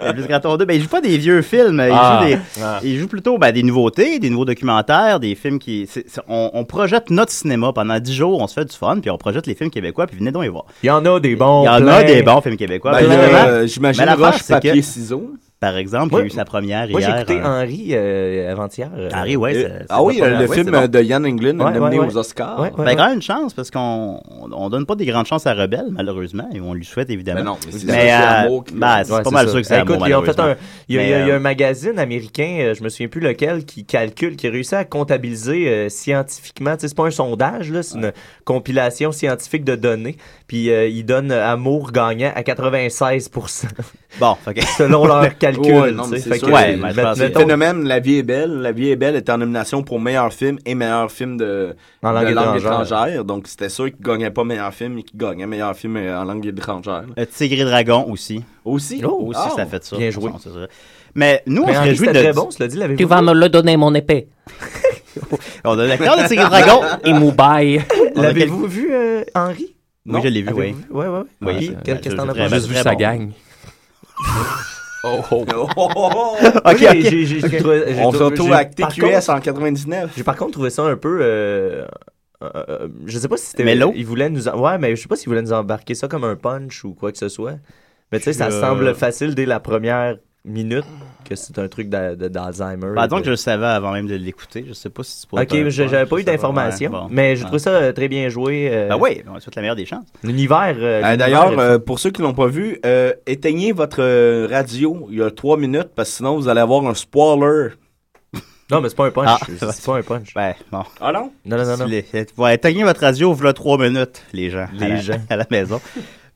Et 0.00 0.12
Plus 0.14 0.26
Grand 0.26 0.40
Tour 0.40 0.56
2, 0.58 0.64
ben, 0.64 0.74
il 0.74 0.82
joue 0.82 0.88
pas 0.88 1.00
des 1.02 1.18
vieux 1.18 1.42
films, 1.42 1.82
il 1.86 1.92
Ah. 1.94 2.20
joue 2.22 2.28
des, 2.28 2.38
Ah. 2.62 2.80
il 2.82 2.98
joue 2.98 3.08
plutôt 3.08 3.36
ben, 3.38 3.52
des 3.52 3.62
nouveautés, 3.62 4.18
des 4.18 4.30
nouveaux 4.30 4.44
documentaires, 4.46 5.20
des 5.20 5.34
films 5.34 5.58
qui, 5.58 5.86
on, 6.28 6.50
on 6.54 6.64
projette 6.64 7.10
notre 7.10 7.32
cinéma 7.32 7.72
pendant 7.74 7.98
10 7.98 8.14
jours, 8.14 8.40
on 8.40 8.46
se 8.46 8.54
fait 8.54 8.64
du 8.64 8.74
fun, 8.76 9.00
puis 9.00 9.10
on 9.10 9.18
projette 9.18 9.46
les 9.46 9.54
films 9.54 9.70
québécois, 9.70 10.06
puis 10.06 10.16
venez 10.18 10.32
donc 10.32 10.44
y 10.44 10.48
voir. 10.48 10.64
Il 10.82 10.86
y 10.86 10.90
en 10.90 11.04
a 11.04 11.20
des 11.20 11.36
bons. 11.36 11.62
Il 11.62 11.66
y 11.66 11.68
en 11.68 11.76
plein. 11.80 11.92
a 11.92 12.02
des 12.04 12.22
bons 12.22 12.40
films 12.40 12.56
québécois. 12.56 12.92
Ben, 12.92 13.04
euh, 13.10 13.66
J'imagine 13.66 14.08
roche, 14.18 14.36
c'est 14.42 14.54
que- 14.54 14.68
papier, 14.68 14.82
ciseaux. 14.82 15.30
Par 15.60 15.76
exemple, 15.76 16.10
Moi- 16.12 16.20
il 16.20 16.22
y 16.22 16.24
a 16.24 16.26
eu 16.26 16.30
sa 16.36 16.44
première 16.44 16.88
Moi, 16.88 17.00
j'ai 17.00 17.06
hier. 17.08 17.16
écouté 17.18 17.40
euh, 17.40 17.44
Henri 17.44 17.88
euh, 17.92 18.52
avant-hier. 18.52 18.90
euh, 18.96 19.08
Harry, 19.12 19.36
ouais, 19.36 19.56
Euh, 19.56 19.62
c'est- 19.62 19.78
c'est 19.80 19.86
ah 19.88 20.02
oui, 20.02 20.18
pas 20.18 20.26
euh, 20.26 20.38
le 20.40 20.46
film 20.46 20.70
bon. 20.70 20.86
de 20.86 21.00
Yann 21.02 21.26
Englund, 21.26 21.60
Ouais, 21.60 21.72
nominé 21.72 21.98
ouais, 21.98 22.06
ouais. 22.06 22.12
aux 22.12 22.16
Oscars. 22.16 22.60
Ouais, 22.60 22.72
ouais. 22.78 22.84
Ben, 22.84 22.96
quand 22.96 23.06
même 23.06 23.16
une 23.16 23.22
chance, 23.22 23.54
parce 23.54 23.70
qu'on 23.70 24.20
on, 24.30 24.52
on 24.52 24.68
donne 24.70 24.86
pas 24.86 24.94
des 24.94 25.06
grandes 25.06 25.26
chances 25.26 25.46
à 25.46 25.54
Rebelle, 25.54 25.88
malheureusement, 25.90 26.48
et 26.54 26.60
on 26.60 26.74
lui 26.74 26.84
souhaite 26.84 27.10
évidemment. 27.10 27.40
Ben 27.40 27.44
non, 27.46 27.56
mais 27.66 27.72
c'est 27.72 27.86
Mais, 27.86 28.12
euh, 28.12 28.60
qui- 28.66 28.74
ben, 28.74 28.78
pas 28.78 29.30
mal 29.30 29.46
ça. 29.46 29.52
sûr 29.52 29.60
que 29.60 29.66
c'est 29.66 29.78
Écoute, 29.80 29.98
fait 30.24 30.40
un, 30.40 30.56
il 30.88 30.94
y, 30.94 30.98
a, 30.98 31.00
Mais, 31.02 31.06
il 31.06 31.10
y 31.10 31.14
a- 31.14 31.26
il 31.26 31.30
un 31.32 31.38
magazine 31.40 31.98
américain, 31.98 32.72
je 32.76 32.82
me 32.84 32.88
souviens 32.88 33.08
plus 33.08 33.20
lequel, 33.20 33.64
qui 33.64 33.84
calcule, 33.84 34.36
qui 34.36 34.46
a 34.46 34.50
réussi 34.50 34.74
à 34.74 34.84
comptabiliser 34.84 35.68
euh, 35.68 35.88
scientifiquement. 35.88 36.74
Tu 36.76 36.82
sais, 36.82 36.88
c'est 36.88 36.96
pas 36.96 37.06
un 37.06 37.10
sondage, 37.10 37.70
là, 37.72 37.82
c'est 37.82 37.96
une 37.98 38.12
compilation 38.44 39.12
scientifique 39.12 39.64
de 39.64 39.74
données. 39.76 40.16
Puis 40.46 40.70
euh, 40.70 40.88
donnent 41.04 41.32
euh, 41.32 41.46
amour 41.52 41.90
gagnant 41.92 42.32
à 42.34 42.42
96 42.42 43.28
Bon, 44.18 44.34
fait 44.36 44.60
selon 44.78 45.06
leur 45.06 45.36
calcul. 45.36 45.72
Ouais, 45.74 45.92
non, 45.92 46.04
tu 46.04 46.10
mais 46.10 46.16
sais. 46.18 46.22
c'est 46.24 46.30
Fait 46.30 46.38
sûr. 46.38 46.48
que, 46.48 46.52
Ouais, 46.52 46.76
mais 46.76 46.90
je 46.92 46.96
met- 46.96 47.02
pense 47.02 47.18
que- 47.18 47.24
Le 47.24 47.30
phénomène 47.30 47.84
La 47.86 48.00
vie 48.00 48.16
est 48.18 48.22
belle. 48.22 48.50
La 48.60 48.72
vie 48.72 48.88
est 48.90 48.96
belle 48.96 49.16
est 49.16 49.28
en 49.30 49.38
nomination 49.38 49.82
pour 49.82 50.00
meilleur 50.00 50.32
film 50.32 50.58
et 50.64 50.74
meilleur 50.74 51.10
film 51.12 51.36
de, 51.36 51.76
En 52.02 52.10
de 52.10 52.14
langue 52.14 52.30
étrangère. 52.30 52.56
étrangère. 52.72 53.24
Donc 53.24 53.46
c'était 53.46 53.68
sûr 53.68 53.86
qu'il 53.86 54.00
gagnait 54.00 54.30
pas 54.30 54.44
meilleur 54.44 54.72
film 54.72 54.98
et 54.98 55.02
qu'il 55.02 55.18
gagnait 55.18 55.46
meilleur 55.46 55.76
film 55.76 55.96
euh, 55.98 56.18
en 56.20 56.24
langue 56.24 56.46
étrangère. 56.46 57.04
euh, 57.18 57.24
Tigre 57.26 57.60
et 57.60 57.64
Dragon 57.64 58.06
aussi. 58.10 58.42
Aussi? 58.64 59.02
Oh, 59.04 59.24
Aussi, 59.26 59.50
ça 59.54 59.66
fait 59.66 59.84
ça. 59.84 59.96
bien 59.96 60.10
joué. 60.10 60.30
Mais 61.14 61.42
nous, 61.46 61.62
on 61.64 61.72
se 61.72 61.78
réjouit 61.80 62.06
de. 62.08 62.12
très 62.12 62.32
bon, 62.32 62.50
cela 62.50 62.68
dit, 62.68 62.96
Tu 62.96 63.04
vas 63.04 63.20
me 63.22 63.32
le 63.34 63.48
donner, 63.48 63.76
mon 63.76 63.94
épée. 63.94 64.28
On 65.64 65.78
a 65.78 65.86
l'acteur 65.86 66.16
de 66.16 66.28
Tigre 66.28 66.46
et 66.46 66.48
Dragon. 66.62 66.80
Et 67.04 67.12
Moubaï. 67.12 67.82
L'avez-vous 68.14 68.66
vu, 68.66 68.88
euh, 68.92 69.24
Henri? 69.34 69.74
Oui, 70.06 70.20
je 70.22 70.28
l'ai 70.28 70.42
vu, 70.42 70.52
oui. 70.54 70.74
Oui, 70.90 71.04
Oui, 71.42 71.70
euh, 71.74 71.80
qu'est-ce 71.84 72.08
que 72.08 72.14
t'en 72.14 72.24
je- 72.26 72.30
as 72.30 72.34
bien. 72.34 72.48
Juste 72.48 72.68
vu 72.68 72.74
sa 72.76 72.94
gang. 72.94 73.30
Oh, 75.04 75.20
oh. 75.30 75.44
Oh, 75.54 75.66
oh, 75.76 75.88
oh. 75.96 76.36
Ok, 76.64 76.76
Oui, 76.80 76.86
ok. 76.88 77.10
j'ai- 77.10 78.00
On 78.02 78.12
se 78.12 78.22
retrouve 78.22 78.50
par 78.50 78.68
TQS 78.68 79.00
contre- 79.00 79.30
en 79.30 79.40
99. 79.40 80.12
J'ai 80.16 80.24
par 80.24 80.36
contre 80.36 80.52
trouvé 80.52 80.70
ça 80.70 80.82
un 80.82 80.96
peu. 80.96 81.18
euh, 81.22 81.84
euh, 82.42 82.50
euh, 82.68 82.88
je 83.06 83.18
sais 83.18 83.28
pas 83.28 83.36
si 83.36 83.46
c'était. 83.46 83.64
Mellow? 83.64 83.92
Il 83.94 84.04
voulait 84.06 84.28
nous. 84.28 84.48
en- 84.48 84.58
Ouais, 84.60 84.76
mais 84.78 84.96
je 84.96 85.02
sais 85.02 85.08
pas 85.08 85.16
s'il 85.16 85.28
voulait 85.28 85.42
nous 85.42 85.52
embarquer 85.52 85.94
ça 85.94 86.08
comme 86.08 86.24
un 86.24 86.34
punch 86.36 86.84
ou 86.84 86.94
quoi 86.94 87.12
que 87.12 87.18
ce 87.18 87.28
soit. 87.28 87.54
Mais 88.10 88.18
tu 88.18 88.24
sais, 88.24 88.32
ça 88.32 88.46
Euh. 88.48 88.60
semble 88.60 88.94
facile 88.94 89.34
dès 89.34 89.46
la 89.46 89.60
première 89.60 90.16
minute 90.48 90.84
que 91.24 91.34
c'est 91.36 91.58
un 91.58 91.68
truc 91.68 91.88
d'Alzheimer. 91.88 92.92
Bah, 92.94 93.06
donc 93.06 93.20
de- 93.20 93.24
je 93.26 93.30
le 93.30 93.36
savais 93.36 93.66
avant 93.66 93.92
même 93.92 94.06
de 94.06 94.14
l'écouter. 94.14 94.64
Je 94.66 94.72
sais 94.72 94.88
pas 94.88 95.02
si 95.02 95.18
c'est 95.20 95.28
pas. 95.30 95.42
Ok, 95.42 95.68
j'avais 95.68 96.06
pas 96.06 96.18
eu 96.18 96.24
d'informations. 96.24 96.90
Bon. 96.90 97.06
Mais 97.10 97.36
j'ai 97.36 97.42
Ah. 97.42 97.46
trouvé 97.46 97.58
ça 97.58 97.70
euh, 97.70 97.92
très 97.92 98.08
bien 98.08 98.28
joué. 98.30 98.70
euh, 98.72 98.88
Ben 98.88 98.96
oui, 98.98 99.22
on 99.28 99.38
souhaite 99.38 99.54
la 99.56 99.62
meilleure 99.62 99.76
des 99.76 99.84
chances. 99.86 100.06
L'univers. 100.22 100.74
euh, 100.78 101.02
Euh, 101.04 101.16
D'ailleurs, 101.16 101.58
euh, 101.58 101.78
pour 101.78 101.98
ceux 101.98 102.10
qui 102.10 102.22
l'ont 102.22 102.34
pas 102.34 102.46
vu, 102.46 102.78
euh, 102.86 103.12
éteignez 103.26 103.72
votre 103.72 104.02
radio 104.50 105.06
il 105.10 105.18
y 105.18 105.22
a 105.22 105.30
trois 105.30 105.56
minutes 105.56 105.90
parce 105.94 106.08
que 106.10 106.16
sinon 106.16 106.36
vous 106.36 106.48
allez 106.48 106.60
avoir 106.60 106.84
un 106.86 106.94
spoiler. 106.94 107.74
Non, 108.70 108.82
mais 108.82 108.90
c'est 108.90 108.96
pas 108.96 109.06
un 109.06 109.10
punch. 109.10 109.28
Ah. 109.30 109.70
c'est 109.72 109.84
pas 109.86 109.96
un 109.96 110.02
punch. 110.02 110.34
Ben, 110.34 110.54
bon. 110.70 110.82
Ah 111.00 111.10
non? 111.10 111.30
Non, 111.46 111.56
non, 111.56 111.64
non, 111.64 111.76
non. 111.78 111.84
Les- 111.86 112.04
Ouais, 112.36 112.54
éteignez 112.54 112.84
votre 112.84 113.00
radio, 113.00 113.32
voilà 113.32 113.54
trois 113.54 113.78
minutes, 113.78 114.22
les 114.34 114.50
gens. 114.50 114.66
Les 114.74 114.84
à 114.84 114.88
la, 114.88 114.96
gens. 114.96 115.14
À 115.30 115.36
la 115.36 115.46
maison. 115.50 115.80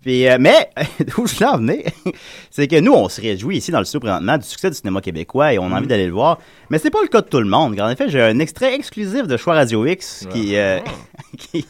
Puis, 0.03 0.29
euh, 0.29 0.37
mais, 0.39 0.69
d'où 1.01 1.27
je 1.27 1.35
voulais 1.35 1.47
en 1.47 1.59
venir, 1.59 1.85
c'est 2.51 2.67
que 2.67 2.81
nous, 2.81 2.93
on 2.93 3.09
se 3.09 3.21
réjouit 3.21 3.59
ici 3.59 3.71
dans 3.71 3.79
le 3.79 3.85
studio 3.85 4.01
présentement 4.01 4.37
du 4.37 4.45
succès 4.45 4.69
du 4.69 4.77
cinéma 4.77 5.01
québécois 5.01 5.55
et 5.55 5.59
on 5.59 5.73
a 5.73 5.79
envie 5.79 5.87
d'aller 5.87 6.07
le 6.07 6.13
voir. 6.13 6.39
Mais 6.71 6.79
c'est 6.79 6.91
pas 6.91 7.03
le 7.03 7.09
cas 7.09 7.21
de 7.21 7.29
tout 7.29 7.39
le 7.39 7.49
monde. 7.49 7.81
En 7.81 7.89
effet, 7.89 8.09
j'ai 8.09 8.21
un 8.21 8.39
extrait 8.41 8.75
exclusif 8.75 9.27
de 9.27 9.37
Choix 9.37 9.55
Radio 9.55 9.87
X 9.87 10.27
qui, 10.33 10.57
euh, 10.57 10.81
qui, 11.39 11.67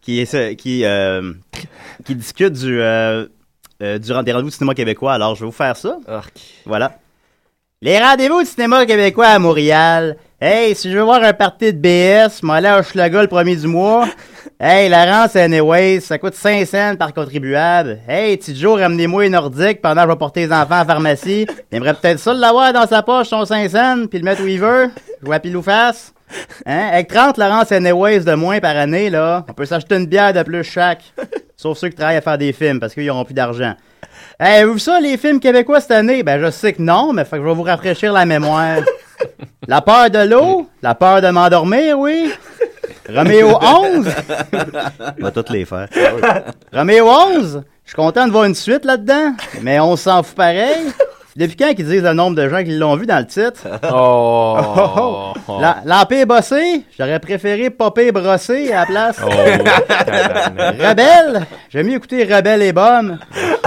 qui, 0.00 0.20
est, 0.20 0.56
qui, 0.56 0.84
euh, 0.84 1.32
qui 2.04 2.14
discute 2.16 2.54
du, 2.54 2.80
du 3.80 4.12
rendez-vous 4.12 4.42
du 4.42 4.50
cinéma 4.50 4.74
québécois. 4.74 5.14
Alors, 5.14 5.36
je 5.36 5.40
vais 5.40 5.46
vous 5.46 5.52
faire 5.52 5.76
ça. 5.76 5.98
Voilà. 6.64 6.98
Les 7.82 7.98
rendez-vous 8.00 8.40
du 8.40 8.46
cinéma 8.46 8.84
québécois 8.84 9.26
à 9.26 9.38
Montréal. 9.38 10.16
Hey, 10.40 10.74
si 10.74 10.90
je 10.90 10.96
veux 10.98 11.04
voir 11.04 11.22
un 11.22 11.32
party 11.32 11.72
de 11.72 11.78
BS, 11.78 12.42
m'en 12.42 12.54
aller 12.54 12.68
à 12.68 12.80
Hochelaga 12.80 13.22
le 13.22 13.28
premier 13.28 13.54
du 13.54 13.68
mois. 13.68 14.08
Hey, 14.58 14.88
la 14.88 15.04
rente, 15.04 15.36
anyways, 15.36 16.00
ça 16.00 16.16
coûte 16.16 16.32
5 16.32 16.66
cents 16.66 16.96
par 16.96 17.12
contribuable. 17.12 17.98
Hey, 18.08 18.38
petit 18.38 18.56
Joe, 18.56 18.80
ramenez-moi 18.80 19.26
une 19.26 19.32
nordique 19.32 19.82
pendant 19.82 20.04
que 20.04 20.08
je 20.08 20.12
vais 20.14 20.18
porter 20.18 20.46
les 20.46 20.52
enfants 20.52 20.76
à 20.76 20.78
la 20.78 20.84
pharmacie. 20.86 21.46
Il 21.70 21.76
aimerait 21.76 21.92
peut-être 21.92 22.18
ça 22.18 22.32
l'avoir 22.32 22.72
dans 22.72 22.86
sa 22.86 23.02
poche, 23.02 23.28
son 23.28 23.44
5 23.44 23.70
cents, 23.70 24.06
puis 24.06 24.18
le 24.18 24.24
mettre 24.24 24.42
où 24.42 24.46
il 24.46 24.58
veut. 24.58 24.88
Je 25.20 25.26
vois 25.26 25.40
pile 25.40 25.58
ou 25.58 25.62
face. 25.62 26.14
Hein? 26.64 26.88
Avec 26.90 27.08
30 27.08 27.36
Laurence 27.36 27.70
Anyways 27.70 28.20
de 28.20 28.32
moins 28.32 28.58
par 28.58 28.78
année, 28.78 29.10
là, 29.10 29.44
on 29.46 29.52
peut 29.52 29.66
s'acheter 29.66 29.96
une 29.96 30.06
bière 30.06 30.32
de 30.32 30.42
plus 30.42 30.64
chaque. 30.64 31.02
Sauf 31.54 31.76
ceux 31.76 31.90
qui 31.90 31.96
travaillent 31.96 32.16
à 32.16 32.22
faire 32.22 32.38
des 32.38 32.54
films, 32.54 32.80
parce 32.80 32.94
qu'ils 32.94 33.04
n'auront 33.04 33.26
plus 33.26 33.34
d'argent. 33.34 33.74
Hey, 34.40 34.64
vu 34.64 34.78
ça, 34.78 35.00
les 35.00 35.18
films 35.18 35.38
québécois 35.38 35.82
cette 35.82 35.90
année? 35.90 36.22
Ben, 36.22 36.40
je 36.40 36.50
sais 36.50 36.72
que 36.72 36.80
non, 36.80 37.12
mais 37.12 37.26
fait 37.26 37.36
que 37.36 37.42
je 37.42 37.48
vais 37.48 37.54
vous 37.54 37.62
rafraîchir 37.62 38.10
la 38.14 38.24
mémoire. 38.24 38.78
La 39.68 39.80
peur 39.80 40.10
de 40.10 40.18
l'eau, 40.28 40.68
la 40.82 40.94
peur 40.94 41.20
de 41.20 41.28
m'endormir, 41.28 41.98
oui. 41.98 42.32
Roméo 43.08 43.58
11. 43.60 44.08
On 45.18 45.22
va 45.22 45.30
toutes 45.30 45.50
les 45.50 45.64
faire. 45.64 45.88
Roméo 46.72 47.08
11. 47.08 47.62
Je 47.84 47.90
suis 47.90 47.96
content 47.96 48.26
de 48.26 48.32
voir 48.32 48.44
une 48.44 48.54
suite 48.54 48.84
là-dedans, 48.84 49.34
mais 49.62 49.80
on 49.80 49.96
s'en 49.96 50.22
fout 50.22 50.36
pareil. 50.36 50.92
Depuis 51.36 51.56
quand 51.56 51.74
qu'ils 51.74 51.86
disent 51.86 52.02
le 52.02 52.12
nombre 52.14 52.34
de 52.36 52.48
gens 52.48 52.64
qui 52.64 52.76
l'ont 52.76 52.96
vu 52.96 53.04
dans 53.06 53.18
le 53.18 53.26
titre? 53.26 53.66
Oh. 53.92 54.56
Oh, 54.98 55.32
oh. 55.48 55.58
La- 55.60 55.82
L'Empire 55.84 56.26
bossé, 56.26 56.82
j'aurais 56.98 57.20
préféré 57.20 57.70
Popé 57.70 58.10
brossé 58.10 58.72
à 58.72 58.80
la 58.80 58.86
place. 58.86 59.20
Oh. 59.24 59.28
Rebelle, 60.88 61.46
j'aime 61.70 61.86
mieux 61.86 61.96
écouter 61.96 62.24
Rebelle 62.24 62.62
et 62.62 62.72
Bombe. 62.72 63.18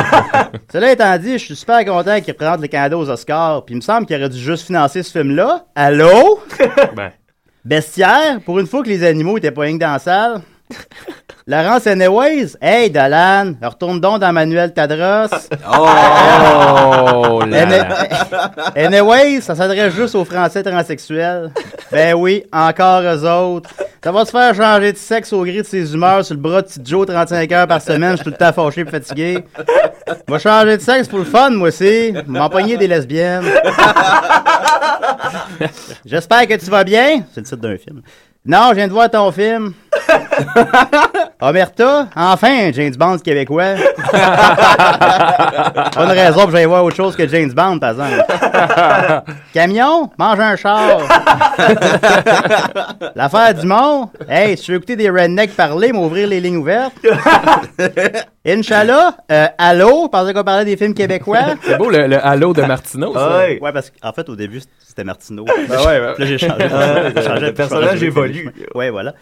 Cela 0.71 0.91
étant 0.91 1.17
dit, 1.17 1.33
je 1.33 1.45
suis 1.45 1.55
super 1.55 1.83
content 1.85 2.19
qu'il 2.21 2.31
représente 2.33 2.61
les 2.61 2.69
Canada 2.69 2.97
aux 2.97 3.09
Oscars. 3.09 3.63
Puis 3.65 3.73
il 3.75 3.77
me 3.77 3.81
semble 3.81 4.05
qu'il 4.05 4.15
aurait 4.17 4.29
dû 4.29 4.39
juste 4.39 4.65
financer 4.67 5.03
ce 5.03 5.11
film-là. 5.11 5.65
Allô? 5.75 6.39
Ben. 6.95 7.11
Bestiaire, 7.65 8.39
pour 8.45 8.59
une 8.59 8.67
fois 8.67 8.81
que 8.83 8.89
les 8.89 9.03
animaux 9.03 9.37
étaient 9.37 9.51
pas 9.51 9.61
rien 9.61 9.73
que 9.77 9.83
dans 9.83 9.91
la 9.93 9.99
salle. 9.99 10.41
Laurence 11.47 11.87
Anyways, 11.87 12.55
hey 12.61 12.91
Dolan, 12.91 13.53
retourne 13.63 13.99
donc 13.99 14.19
dans 14.19 14.31
Manuel 14.31 14.71
Tadros. 14.71 15.29
Oh 15.67 17.41
là 17.43 17.63
Any- 17.63 17.77
là. 18.31 18.51
Anyways, 18.75 19.41
ça 19.41 19.55
s'adresse 19.55 19.95
juste 19.95 20.13
aux 20.13 20.25
Français 20.25 20.61
transsexuels. 20.61 21.51
Ben 21.91 22.13
oui, 22.13 22.43
encore 22.53 23.01
eux 23.01 23.25
autres. 23.27 23.71
Ça 24.03 24.11
va 24.11 24.25
te 24.25 24.29
faire 24.29 24.53
changer 24.53 24.93
de 24.93 24.97
sexe 24.97 25.33
au 25.33 25.41
gré 25.43 25.57
de 25.61 25.63
ses 25.63 25.91
humeurs 25.93 26.23
sur 26.23 26.35
le 26.35 26.41
bras 26.41 26.61
de 26.61 26.67
petit 26.67 26.81
Joe 26.85 27.07
35 27.07 27.51
heures 27.51 27.67
par 27.67 27.81
semaine, 27.81 28.11
je 28.11 28.17
suis 28.17 28.25
tout 28.25 28.29
le 28.29 28.37
temps 28.37 28.53
fâché 28.53 28.81
et 28.81 28.85
fatigué. 28.85 29.43
Va 30.27 30.37
changer 30.37 30.77
de 30.77 30.81
sexe 30.83 31.07
pour 31.07 31.17
le 31.19 31.25
fun, 31.25 31.49
moi 31.49 31.69
aussi. 31.69 32.13
M'empoigner 32.27 32.77
des 32.77 32.87
lesbiennes. 32.87 33.45
J'espère 36.05 36.47
que 36.47 36.53
tu 36.55 36.69
vas 36.69 36.83
bien. 36.83 37.23
C'est 37.33 37.41
le 37.41 37.45
titre 37.45 37.57
d'un 37.57 37.77
film. 37.77 38.01
Non, 38.45 38.67
je 38.69 38.75
viens 38.75 38.87
de 38.87 38.93
voir 38.93 39.09
ton 39.09 39.31
film. 39.31 39.73
Omerta, 41.41 42.07
enfin, 42.15 42.71
James 42.73 42.93
Bond 42.97 43.17
québécois. 43.19 43.75
Pas 44.11 45.91
une 45.95 46.11
raison 46.11 46.41
pour 46.41 46.45
que 46.47 46.51
j'aille 46.51 46.65
voir 46.65 46.83
autre 46.83 46.95
chose 46.95 47.15
que 47.15 47.27
James 47.27 47.51
Bond, 47.51 47.79
par 47.79 47.91
exemple. 47.91 48.25
Camion, 49.53 50.09
mange 50.17 50.39
un 50.39 50.55
char. 50.55 50.99
L'affaire 53.15 53.53
du 53.53 53.65
monde, 53.65 54.09
hey, 54.27 54.57
si 54.57 54.63
tu 54.65 54.71
veux 54.71 54.77
écouter 54.77 54.95
des 54.95 55.09
rednecks 55.09 55.55
parler, 55.55 55.91
m'ouvrir 55.93 56.27
les 56.27 56.39
lignes 56.41 56.57
ouvertes. 56.57 56.93
Inch'Allah, 58.45 59.15
euh, 59.31 59.47
allô, 59.57 60.07
parce 60.09 60.31
qu'on 60.33 60.43
parlait 60.43 60.65
des 60.65 60.77
films 60.77 60.93
québécois? 60.93 61.55
C'est 61.63 61.77
beau 61.77 61.89
le, 61.89 62.07
le 62.07 62.25
halo 62.25 62.53
de 62.53 62.61
Martineau, 62.63 63.13
ça. 63.13 63.37
Ouais. 63.39 63.59
Ouais, 63.61 63.71
parce 63.71 63.91
qu'en 63.91 64.11
fait, 64.13 64.27
au 64.29 64.35
début, 64.35 64.61
c'était 64.85 65.03
Martineau. 65.03 65.45
Ben 65.45 65.77
ouais, 65.77 65.85
ouais. 65.85 66.13
Là, 66.17 66.25
j'ai 66.25 66.37
changé. 66.37 66.67
Changé 66.69 67.45
le 67.47 67.53
personnage 67.53 68.01
évolue. 68.03 68.49
Ouais, 68.73 68.89
voilà. 68.89 69.13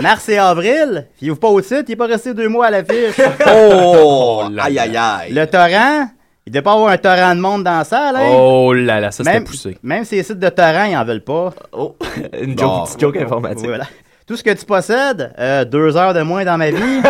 Mars 0.00 0.28
et 0.28 0.38
avril, 0.38 1.06
il 1.20 1.30
ouvre 1.30 1.38
pas 1.40 1.48
au 1.48 1.60
titre, 1.60 1.84
il 1.88 1.92
est 1.92 1.96
pas 1.96 2.06
resté 2.06 2.34
deux 2.34 2.48
mois 2.48 2.66
à 2.66 2.70
l'affiche. 2.70 3.14
Oh, 3.46 4.42
là 4.50 4.64
aïe, 4.64 4.78
aïe, 4.78 4.96
aïe. 4.96 5.32
Le 5.32 5.46
torrent, 5.46 6.08
il 6.46 6.52
doit 6.52 6.62
pas 6.62 6.72
avoir 6.72 6.90
un 6.90 6.98
torrent 6.98 7.34
de 7.34 7.40
monde 7.40 7.62
dans 7.62 7.78
la 7.78 7.84
salle, 7.84 8.16
hein? 8.16 8.28
Oh 8.34 8.72
là 8.72 8.98
là, 9.00 9.10
ça 9.12 9.18
c'était 9.22 9.34
même, 9.34 9.44
poussé. 9.44 9.78
même 9.84 10.04
ces 10.04 10.22
sites 10.24 10.38
de 10.40 10.48
torrent, 10.48 10.84
ils 10.84 10.96
en 10.96 11.04
veulent 11.04 11.22
pas. 11.22 11.52
Oh, 11.72 11.94
une 12.40 12.54
Bon. 12.56 12.62
joke, 12.64 12.86
petite 12.86 13.00
joke 13.00 13.16
informatique. 13.18 13.60
Oui, 13.62 13.68
voilà. 13.68 13.84
Tout 14.26 14.36
ce 14.36 14.42
que 14.42 14.50
tu 14.50 14.64
possèdes, 14.64 15.32
euh, 15.38 15.64
deux 15.64 15.96
heures 15.96 16.14
de 16.14 16.22
moins 16.22 16.44
dans 16.44 16.56
ma 16.58 16.70
vie. 16.70 17.00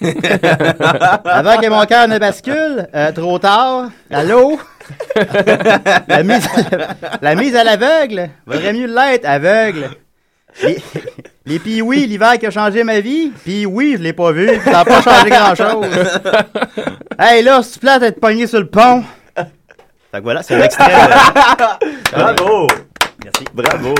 Avant 1.24 1.56
que 1.58 1.68
mon 1.68 1.84
cœur 1.86 2.06
ne 2.06 2.18
bascule, 2.18 2.86
euh, 2.94 3.10
trop 3.10 3.38
tard. 3.40 3.88
Allô? 4.12 4.60
la, 6.06 6.22
mise, 6.22 6.48
la 7.20 7.34
mise 7.34 7.56
à 7.56 7.64
l'aveugle. 7.64 8.30
Vaudrait 8.46 8.72
mieux 8.74 8.86
l'être 8.86 9.24
aveugle. 9.26 9.90
Les, 10.62 10.76
les 11.46 11.58
pis 11.58 11.82
oui, 11.82 12.06
l'hiver 12.06 12.38
qui 12.38 12.46
a 12.46 12.50
changé 12.50 12.82
ma 12.84 13.00
vie. 13.00 13.32
Puis 13.44 13.64
oui, 13.66 13.94
je 13.98 14.02
l'ai 14.02 14.12
pas 14.12 14.32
vu. 14.32 14.48
Ça 14.64 14.70
n'a 14.72 14.84
pas 14.84 15.02
changé 15.02 15.30
grand 15.30 15.54
chose. 15.54 15.86
hey 17.18 17.42
là, 17.42 17.62
si 17.62 17.74
tu 17.74 17.78
plates 17.80 18.00
d'être 18.00 18.20
pogné 18.20 18.46
sur 18.46 18.58
le 18.60 18.66
pont. 18.68 19.02
Fait 20.10 20.18
que 20.18 20.22
voilà, 20.22 20.42
c'est 20.42 20.54
un 20.54 20.62
extrait. 20.62 20.86
de- 20.88 22.10
Bravo! 22.16 22.66
Merci. 23.24 23.44
Bravo! 23.52 23.94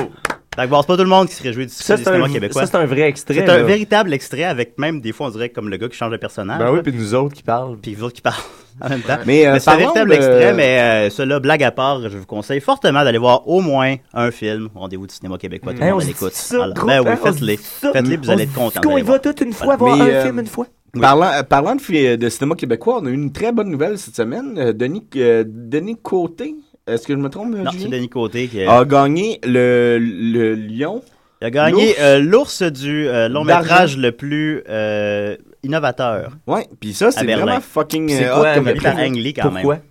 Fait 0.55 0.65
que 0.65 0.67
bon, 0.71 0.81
c'est 0.81 0.87
pas 0.87 0.97
tout 0.97 1.03
le 1.03 1.09
monde 1.09 1.29
qui 1.29 1.35
se 1.35 1.43
réjouit 1.43 1.67
du 1.67 1.71
Ça, 1.73 1.95
du 1.95 2.03
c'est 2.03 2.09
cinéma 2.09 2.25
un, 2.25 2.29
québécois. 2.33 2.61
ça, 2.65 2.67
c'est 2.71 2.77
un 2.77 2.85
vrai 2.85 3.01
extrait. 3.01 3.35
C'est 3.35 3.49
un 3.49 3.57
là. 3.57 3.63
véritable 3.63 4.11
extrait 4.13 4.43
avec 4.43 4.77
même 4.77 4.99
des 5.01 5.11
fois 5.13 5.27
on 5.27 5.29
dirait 5.29 5.49
comme 5.49 5.69
le 5.69 5.77
gars 5.77 5.87
qui 5.87 5.95
change 5.95 6.11
de 6.11 6.17
personnage. 6.17 6.59
Ben 6.59 6.71
oui, 6.71 6.79
puis 6.83 6.91
nous 6.91 7.13
autres 7.13 7.35
qui 7.35 7.43
parlent. 7.43 7.77
puis 7.77 7.93
vous 7.95 8.03
autres 8.05 8.15
qui 8.15 8.21
parlent 8.21 8.35
en 8.81 8.89
même 8.89 9.01
temps. 9.01 9.17
Mais, 9.25 9.45
euh, 9.47 9.59
c'est 9.59 9.69
un 9.69 9.77
véritable 9.77 10.13
extrait, 10.13 10.53
mais 10.53 10.79
euh, 10.79 11.09
cela, 11.09 11.39
blague 11.39 11.63
à 11.63 11.71
part, 11.71 12.01
je 12.09 12.17
vous 12.17 12.25
conseille 12.25 12.61
fortement 12.61 13.03
d'aller 13.03 13.17
voir 13.17 13.47
au 13.47 13.61
moins 13.61 13.95
un 14.13 14.31
film. 14.31 14.69
Rendez-vous 14.75 15.07
du 15.07 15.13
cinéma 15.13 15.37
québécois, 15.37 15.73
tout 15.73 15.79
le 15.79 15.85
monde 15.85 16.01
on 16.03 16.05
l'écoute. 16.05 16.33
Ben 16.51 17.01
oui, 17.01 17.07
hein, 17.07 17.17
on 17.21 17.25
faites-les. 17.25 17.57
Faites-les, 17.57 18.17
vous 18.17 18.29
On 18.29 18.33
allez 18.33 18.43
être 18.43 18.49
dit 18.49 18.55
contents. 18.55 18.81
qu'on 18.81 18.97
y 18.97 19.01
d'aller 19.01 19.01
va 19.01 19.07
voir. 19.07 19.21
toute 19.21 19.41
une 19.41 19.53
fois 19.53 19.75
voir 19.75 19.99
un 20.01 20.07
euh, 20.07 20.23
film 20.23 20.39
une 20.39 20.47
fois. 20.47 20.67
Parlant, 20.99 21.31
euh, 21.31 21.43
parlant 21.43 21.75
de, 21.75 22.29
cinéma 22.29 22.55
québécois, 22.55 22.99
on 23.01 23.05
a 23.05 23.09
eu 23.09 23.13
une 23.13 23.31
très 23.31 23.51
bonne 23.51 23.69
nouvelle 23.69 23.97
cette 23.97 24.15
semaine. 24.15 24.55
Euh, 24.57 24.73
Denis, 24.73 25.03
euh, 25.17 25.43
Denis 25.47 25.97
Côté, 26.01 26.55
est-ce 26.87 27.05
que 27.05 27.13
je 27.13 27.19
me 27.19 27.29
trompe, 27.29 27.53
Non, 27.55 27.69
c'est 27.77 27.87
Denis 27.89 28.09
Côté 28.09 28.47
qui 28.47 28.63
a 28.63 28.85
gagné 28.85 29.39
le, 29.43 29.99
le 29.99 30.55
Lion. 30.55 31.01
Il 31.41 31.45
a 31.47 31.51
gagné 31.51 31.95
l'ours? 32.19 32.61
euh, 32.61 32.69
du 32.69 33.07
euh, 33.07 33.29
long 33.29 33.43
métrage 33.43 33.97
le 33.97 34.11
plus 34.11 34.63
euh, 34.67 35.37
innovateur. 35.63 36.31
Ouais, 36.47 36.67
puis 36.79 36.93
ça, 36.93 37.11
c'est 37.11 37.25
vraiment 37.25 37.61
fucking 37.61 38.09
C'est 38.09 38.25
quoi, 38.25 38.55
comme 38.55 38.73
par. 38.73 38.97
Ang 38.97 39.15
Lee 39.15 39.33
quand 39.33 39.49
Pourquoi? 39.49 39.75
même. 39.75 39.83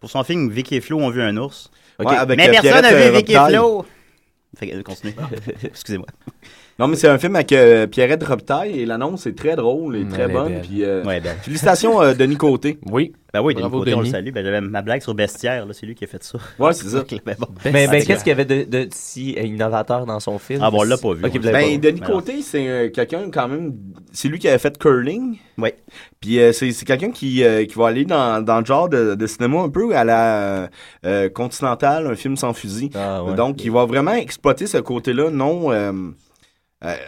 Pour 0.00 0.10
son 0.10 0.24
film 0.24 0.50
Vicky 0.50 0.76
et 0.76 0.80
Flo 0.80 0.98
ont 0.98 1.10
vu 1.10 1.22
un 1.22 1.36
ours. 1.36 1.70
Ok. 1.98 2.10
Ouais, 2.10 2.16
avec, 2.16 2.38
mais 2.38 2.50
personne 2.50 2.82
n'a 2.82 2.94
vu 2.94 3.16
Vicky 3.16 3.34
et. 3.34 3.48
Flo. 3.48 3.84
Fait 4.56 4.68
que, 4.68 4.82
continue. 4.82 5.14
Excusez-moi. 5.64 6.06
Non, 6.78 6.88
mais 6.88 6.96
c'est 6.96 7.08
un 7.08 7.16
film 7.16 7.34
avec 7.36 7.52
euh, 7.52 7.86
Pierrette 7.86 8.22
Robitaille 8.22 8.80
et 8.80 8.84
l'annonce 8.84 9.26
est 9.26 9.32
très 9.36 9.56
drôle 9.56 9.96
et 9.96 10.04
Mm, 10.04 10.08
très 10.10 10.28
bonne. 10.28 10.60
Puis, 10.60 10.84
euh, 10.84 11.02
Ouais, 11.04 11.20
ben. 11.20 11.34
Félicitations, 11.40 12.02
euh, 12.02 12.12
Denis 12.12 12.36
Côté. 12.36 12.78
Oui. 12.92 13.12
Ben 13.32 13.42
oui, 13.42 13.54
Denis 13.54 13.62
Bravo, 13.62 13.78
Côté, 13.80 13.94
on 13.94 14.00
le 14.00 14.06
salue. 14.06 14.30
Ben, 14.30 14.44
j'avais 14.44 14.60
ma 14.60 14.82
blague 14.82 15.00
sur 15.02 15.14
Bestiaire, 15.14 15.66
là, 15.66 15.72
c'est 15.74 15.84
lui 15.86 15.94
qui 15.94 16.04
a 16.04 16.06
fait 16.06 16.22
ça. 16.22 16.38
Ouais, 16.58 16.72
c'est 16.74 16.88
ça. 16.88 17.02
Ben 17.24 17.34
bon. 17.38 17.46
Mais, 17.64 17.72
mais 17.72 18.00
c'est 18.00 18.06
qu'est-ce 18.06 18.24
qu'il 18.24 18.30
y 18.30 18.32
avait 18.32 18.44
de, 18.44 18.64
de 18.64 18.88
si 18.92 19.32
innovateur 19.32 20.04
dans 20.06 20.20
son 20.20 20.38
film? 20.38 20.60
Ah 20.62 20.70
bon, 20.70 20.80
on 20.80 20.82
l'a 20.84 20.96
pas 20.98 21.12
vu. 21.14 21.22
Ben, 21.22 21.30
pas 21.30 21.62
vu. 21.66 21.78
Denis 21.78 22.00
Côté, 22.00 22.42
c'est 22.42 22.68
euh, 22.68 22.90
quelqu'un 22.90 23.30
quand 23.32 23.48
même. 23.48 23.74
C'est 24.12 24.28
lui 24.28 24.38
qui 24.38 24.46
avait 24.48 24.58
fait 24.58 24.76
curling. 24.78 25.38
Oui. 25.58 25.70
Puis 26.20 26.40
euh, 26.40 26.52
c'est 26.52 26.72
c'est 26.72 26.84
quelqu'un 26.84 27.10
qui, 27.10 27.42
euh, 27.42 27.64
qui 27.64 27.74
va 27.78 27.88
aller 27.88 28.04
dans, 28.04 28.42
dans 28.44 28.60
le 28.60 28.66
genre 28.66 28.88
de, 28.90 29.14
de 29.14 29.26
cinéma 29.26 29.60
un 29.60 29.70
peu 29.70 29.94
à 29.96 30.04
la 30.04 30.68
continentale, 31.34 32.06
un 32.06 32.14
film 32.16 32.36
sans 32.36 32.52
fusil. 32.52 32.90
Ah, 32.94 33.22
ouais. 33.24 33.34
Donc, 33.34 33.64
il 33.64 33.70
va 33.70 33.86
vraiment 33.86 34.14
exploiter 34.14 34.66
ce 34.66 34.78
côté-là 34.78 35.30
non. 35.30 35.70
Ouais. 36.86 36.98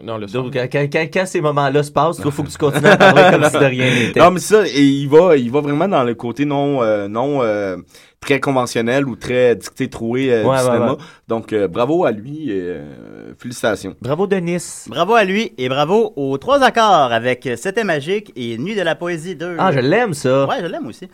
Non, 0.00 0.16
le 0.16 0.26
Donc, 0.28 0.52
quand, 0.52 0.68
quand- 0.70 0.86
quand- 0.92 1.08
quand 1.12 1.26
ces 1.26 1.40
moments-là 1.40 1.82
se 1.82 1.90
passent, 1.90 2.20
il 2.24 2.30
faut 2.30 2.44
que 2.44 2.48
tu 2.50 2.56
continues 2.56 2.86
à 2.86 2.96
parler 2.96 3.22
comme 3.32 3.44
si 3.50 3.58
de 3.58 3.64
rien 3.64 3.92
n'était. 3.92 4.20
non, 4.20 4.30
mais 4.30 4.38
ça, 4.38 4.64
et 4.64 4.80
il 4.80 5.08
va, 5.08 5.36
il 5.36 5.50
va 5.50 5.60
vraiment 5.60 5.88
dans 5.88 6.04
le 6.04 6.14
côté 6.14 6.44
non, 6.44 6.84
euh, 6.84 7.08
non 7.08 7.42
euh, 7.42 7.76
très 8.20 8.38
conventionnel 8.38 9.08
ou 9.08 9.16
très 9.16 9.56
dicté 9.56 9.88
troué 9.90 10.32
euh, 10.32 10.44
Ouais, 10.44 10.56
du 10.58 10.62
ouais, 10.62 10.72
cinéma. 10.72 10.96
Donc, 11.26 11.52
euh, 11.52 11.66
bravo 11.66 12.04
à 12.04 12.12
lui 12.12 12.48
et 12.52 12.60
euh, 12.60 13.34
félicitations. 13.40 13.96
Bravo, 14.00 14.28
Denis. 14.28 14.84
Bravo 14.86 15.14
à 15.14 15.24
lui 15.24 15.52
et 15.58 15.68
bravo 15.68 16.12
aux 16.14 16.38
trois 16.38 16.62
accords 16.62 17.10
avec 17.12 17.48
C'était 17.56 17.82
magique 17.82 18.32
et 18.36 18.58
Nuit 18.58 18.76
de 18.76 18.82
la 18.82 18.94
poésie 18.94 19.34
2. 19.34 19.56
Ah, 19.58 19.72
je 19.72 19.80
l'aime, 19.80 20.14
ça. 20.14 20.46
Ouais, 20.46 20.60
je 20.60 20.66
l'aime 20.66 20.86
aussi. 20.86 21.08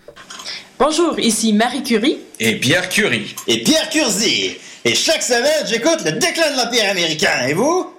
Bonjour, 0.79 1.19
ici 1.19 1.55
Marie 1.55 1.83
Curie. 1.83 2.19
Et 2.39 2.57
Pierre 2.57 2.91
Curie. 2.91 3.35
Et 3.47 3.63
Pierre 3.63 3.89
Curzi. 3.89 4.59
Et 4.85 4.95
chaque 4.97 5.23
semaine, 5.23 5.65
j'écoute 5.67 6.05
le 6.05 6.13
déclin 6.13 6.51
de 6.51 6.57
l'Empire 6.57 6.91
américain. 6.91 7.47
Et 7.47 7.55
vous? 7.55 7.95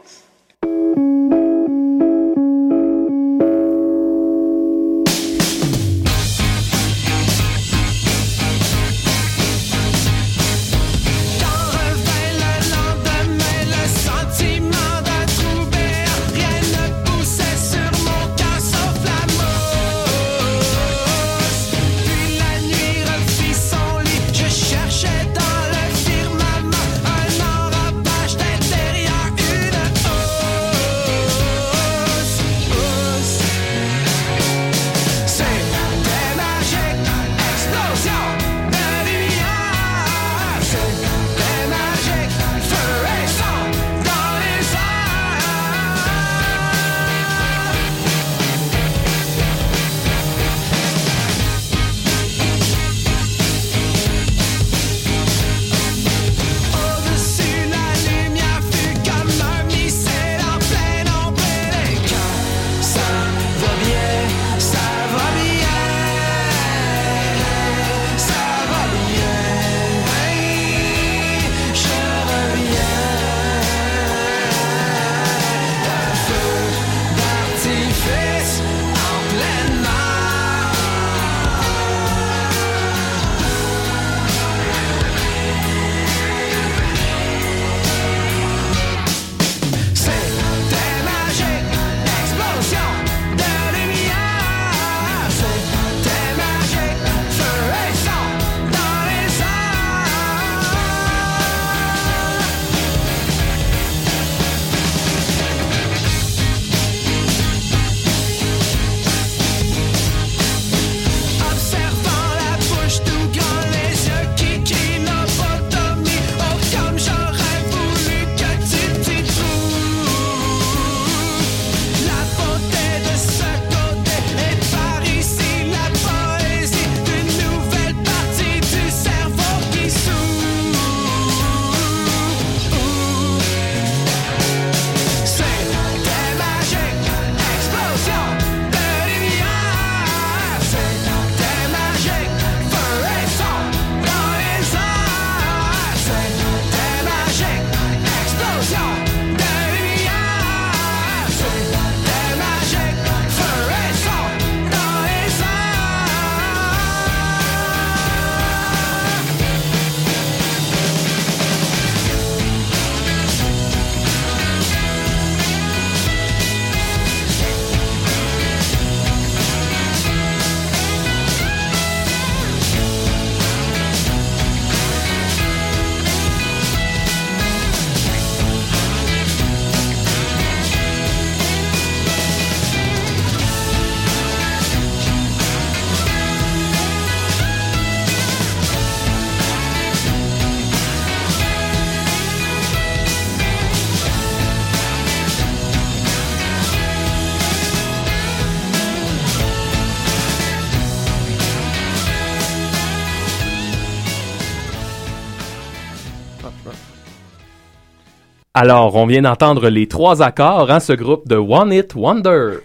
Alors, 208.64 208.96
on 208.96 209.06
vient 209.06 209.24
d'entendre 209.24 209.68
les 209.68 209.90
trois 209.90 210.22
accords, 210.22 210.72
hein, 210.72 210.80
ce 210.80 210.94
groupe 210.94 211.28
de 211.28 211.36
One 211.36 211.74
Hit 211.74 211.96
Wonder. 211.96 212.60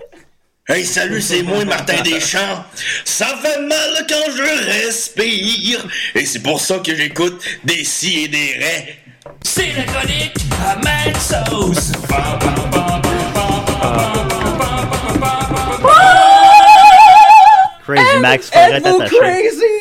Hey, 0.68 0.84
salut, 0.84 1.20
c'est 1.20 1.42
moi, 1.42 1.64
Martin 1.64 2.00
Deschamps. 2.04 2.64
Ça 3.04 3.26
fait 3.42 3.60
mal 3.62 4.06
quand 4.08 4.30
je 4.30 4.84
respire. 4.84 5.84
Et 6.14 6.24
c'est 6.24 6.38
pour 6.38 6.60
ça 6.60 6.78
que 6.78 6.94
j'écoute 6.94 7.42
des 7.64 7.82
si 7.82 8.22
et 8.22 8.28
des 8.28 8.54
raies. 8.60 8.98
C'est 9.42 9.72
la 9.76 9.82
chronique 9.82 10.36
à 10.64 10.76
Mad 10.76 11.16
Sauce. 11.16 11.90
Crazy 17.84 18.20
Max, 18.20 18.50
faudrait 18.52 18.80
t'attacher. 18.80 19.77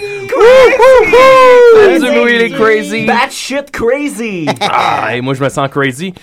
Du 2.00 2.16
Louis, 2.16 2.34
il 2.36 2.42
est 2.42 2.50
crazy. 2.52 3.06
Batshit 3.06 3.72
crazy! 3.72 4.46
Ah, 4.62 5.16
et 5.16 5.22
moi, 5.22 5.34
je 5.34 5.44
me 5.44 5.50
sens 5.50 5.70
crazy. 5.70 6.14